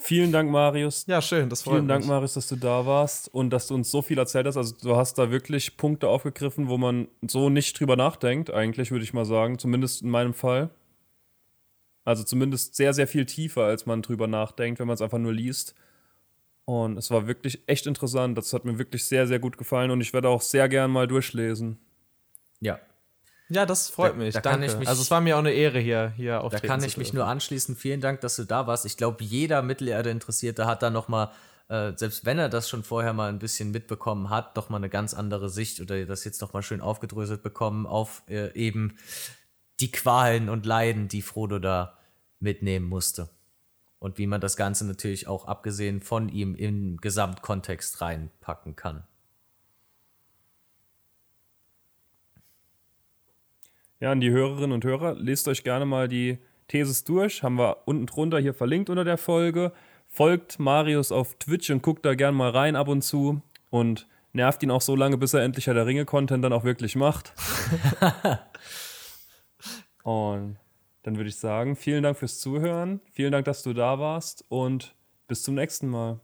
Vielen 0.00 0.30
Dank, 0.30 0.48
Marius. 0.50 1.06
Ja, 1.08 1.20
schön, 1.20 1.48
das 1.50 1.62
freut 1.62 1.74
Vielen 1.74 1.88
Dank, 1.88 2.02
mich. 2.02 2.08
Marius, 2.08 2.34
dass 2.34 2.46
du 2.46 2.54
da 2.54 2.86
warst 2.86 3.34
und 3.34 3.50
dass 3.50 3.66
du 3.66 3.74
uns 3.74 3.90
so 3.90 4.00
viel 4.00 4.16
erzählt 4.16 4.46
hast. 4.46 4.56
Also 4.56 4.76
du 4.80 4.94
hast 4.94 5.18
da 5.18 5.32
wirklich 5.32 5.76
Punkte 5.76 6.08
aufgegriffen, 6.08 6.68
wo 6.68 6.78
man 6.78 7.08
so 7.26 7.50
nicht 7.50 7.78
drüber 7.78 7.96
nachdenkt, 7.96 8.50
eigentlich 8.50 8.92
würde 8.92 9.02
ich 9.02 9.12
mal 9.12 9.24
sagen, 9.24 9.58
zumindest 9.58 10.02
in 10.02 10.10
meinem 10.10 10.34
Fall. 10.34 10.70
Also 12.04 12.22
zumindest 12.22 12.76
sehr, 12.76 12.94
sehr 12.94 13.08
viel 13.08 13.26
tiefer, 13.26 13.64
als 13.64 13.86
man 13.86 14.00
drüber 14.00 14.28
nachdenkt, 14.28 14.78
wenn 14.78 14.86
man 14.86 14.94
es 14.94 15.02
einfach 15.02 15.18
nur 15.18 15.32
liest. 15.32 15.74
Und 16.68 16.98
es 16.98 17.10
war 17.10 17.26
wirklich 17.26 17.62
echt 17.66 17.86
interessant. 17.86 18.36
Das 18.36 18.52
hat 18.52 18.66
mir 18.66 18.76
wirklich 18.78 19.02
sehr, 19.06 19.26
sehr 19.26 19.38
gut 19.38 19.56
gefallen 19.56 19.90
und 19.90 20.02
ich 20.02 20.12
werde 20.12 20.28
auch 20.28 20.42
sehr 20.42 20.68
gern 20.68 20.90
mal 20.90 21.08
durchlesen. 21.08 21.78
Ja, 22.60 22.78
Ja, 23.48 23.64
das 23.64 23.88
freut 23.88 24.12
Da- 24.12 24.16
mich. 24.16 24.34
da 24.34 24.42
kann 24.42 24.60
Danke. 24.60 24.66
ich 24.74 24.78
mich- 24.78 24.88
also 24.88 25.00
es 25.00 25.10
war 25.10 25.22
mir 25.22 25.36
auch 25.36 25.40
eine 25.40 25.52
Ehre, 25.52 25.78
hier, 25.78 26.12
hier 26.14 26.46
Da 26.50 26.58
kann 26.60 26.84
ich 26.84 26.98
mich 26.98 27.14
nur 27.14 27.24
anschließen. 27.24 27.74
Vielen 27.74 28.02
Dank, 28.02 28.20
dass 28.20 28.36
du 28.36 28.44
da 28.44 28.66
warst. 28.66 28.84
Ich 28.84 28.98
glaube, 28.98 29.24
jeder 29.24 29.62
Mittelerde-Interessierte 29.62 30.66
hat 30.66 30.82
da 30.82 30.90
noch 30.90 31.08
mal, 31.08 31.32
äh, 31.70 31.92
selbst 31.96 32.26
wenn 32.26 32.38
er 32.38 32.50
das 32.50 32.68
schon 32.68 32.84
vorher 32.84 33.14
mal 33.14 33.30
ein 33.30 33.38
bisschen 33.38 33.70
mitbekommen 33.70 34.28
hat, 34.28 34.54
doch 34.58 34.68
mal 34.68 34.76
eine 34.76 34.90
ganz 34.90 35.14
andere 35.14 35.48
Sicht 35.48 35.80
oder 35.80 36.04
das 36.04 36.24
jetzt 36.24 36.42
noch 36.42 36.52
mal 36.52 36.60
schön 36.62 36.82
aufgedröselt 36.82 37.42
bekommen 37.42 37.86
auf 37.86 38.22
äh, 38.28 38.52
eben 38.52 38.98
die 39.80 39.90
Qualen 39.90 40.50
und 40.50 40.66
Leiden, 40.66 41.08
die 41.08 41.22
Frodo 41.22 41.58
da 41.58 41.96
mitnehmen 42.40 42.84
musste. 42.86 43.30
Und 43.98 44.18
wie 44.18 44.26
man 44.26 44.40
das 44.40 44.56
Ganze 44.56 44.86
natürlich 44.86 45.26
auch 45.26 45.46
abgesehen 45.46 46.00
von 46.00 46.28
ihm 46.28 46.54
im 46.54 46.98
Gesamtkontext 46.98 48.00
reinpacken 48.00 48.76
kann. 48.76 49.04
Ja, 54.00 54.12
an 54.12 54.20
die 54.20 54.30
Hörerinnen 54.30 54.72
und 54.72 54.84
Hörer, 54.84 55.14
lest 55.14 55.48
euch 55.48 55.64
gerne 55.64 55.84
mal 55.84 56.06
die 56.06 56.38
Thesis 56.68 57.02
durch. 57.02 57.42
Haben 57.42 57.58
wir 57.58 57.78
unten 57.86 58.06
drunter 58.06 58.38
hier 58.38 58.54
verlinkt 58.54 58.90
unter 58.90 59.04
der 59.04 59.18
Folge. 59.18 59.72
Folgt 60.06 60.60
Marius 60.60 61.10
auf 61.10 61.34
Twitch 61.34 61.70
und 61.70 61.82
guckt 61.82 62.06
da 62.06 62.14
gerne 62.14 62.36
mal 62.36 62.50
rein 62.50 62.76
ab 62.76 62.86
und 62.86 63.02
zu. 63.02 63.42
Und 63.70 64.06
nervt 64.32 64.62
ihn 64.62 64.70
auch 64.70 64.80
so 64.80 64.94
lange, 64.94 65.18
bis 65.18 65.34
er 65.34 65.42
endlich 65.42 65.64
der 65.64 65.84
Ringe-Content 65.84 66.44
dann 66.44 66.52
auch 66.52 66.62
wirklich 66.62 66.94
macht. 66.94 67.32
und 70.04 70.56
dann 71.08 71.16
würde 71.16 71.30
ich 71.30 71.36
sagen, 71.36 71.74
vielen 71.74 72.02
Dank 72.02 72.18
fürs 72.18 72.38
Zuhören. 72.38 73.00
Vielen 73.10 73.32
Dank, 73.32 73.46
dass 73.46 73.62
du 73.62 73.72
da 73.72 73.98
warst. 73.98 74.44
Und 74.50 74.94
bis 75.26 75.42
zum 75.42 75.54
nächsten 75.54 75.88
Mal. 75.88 76.20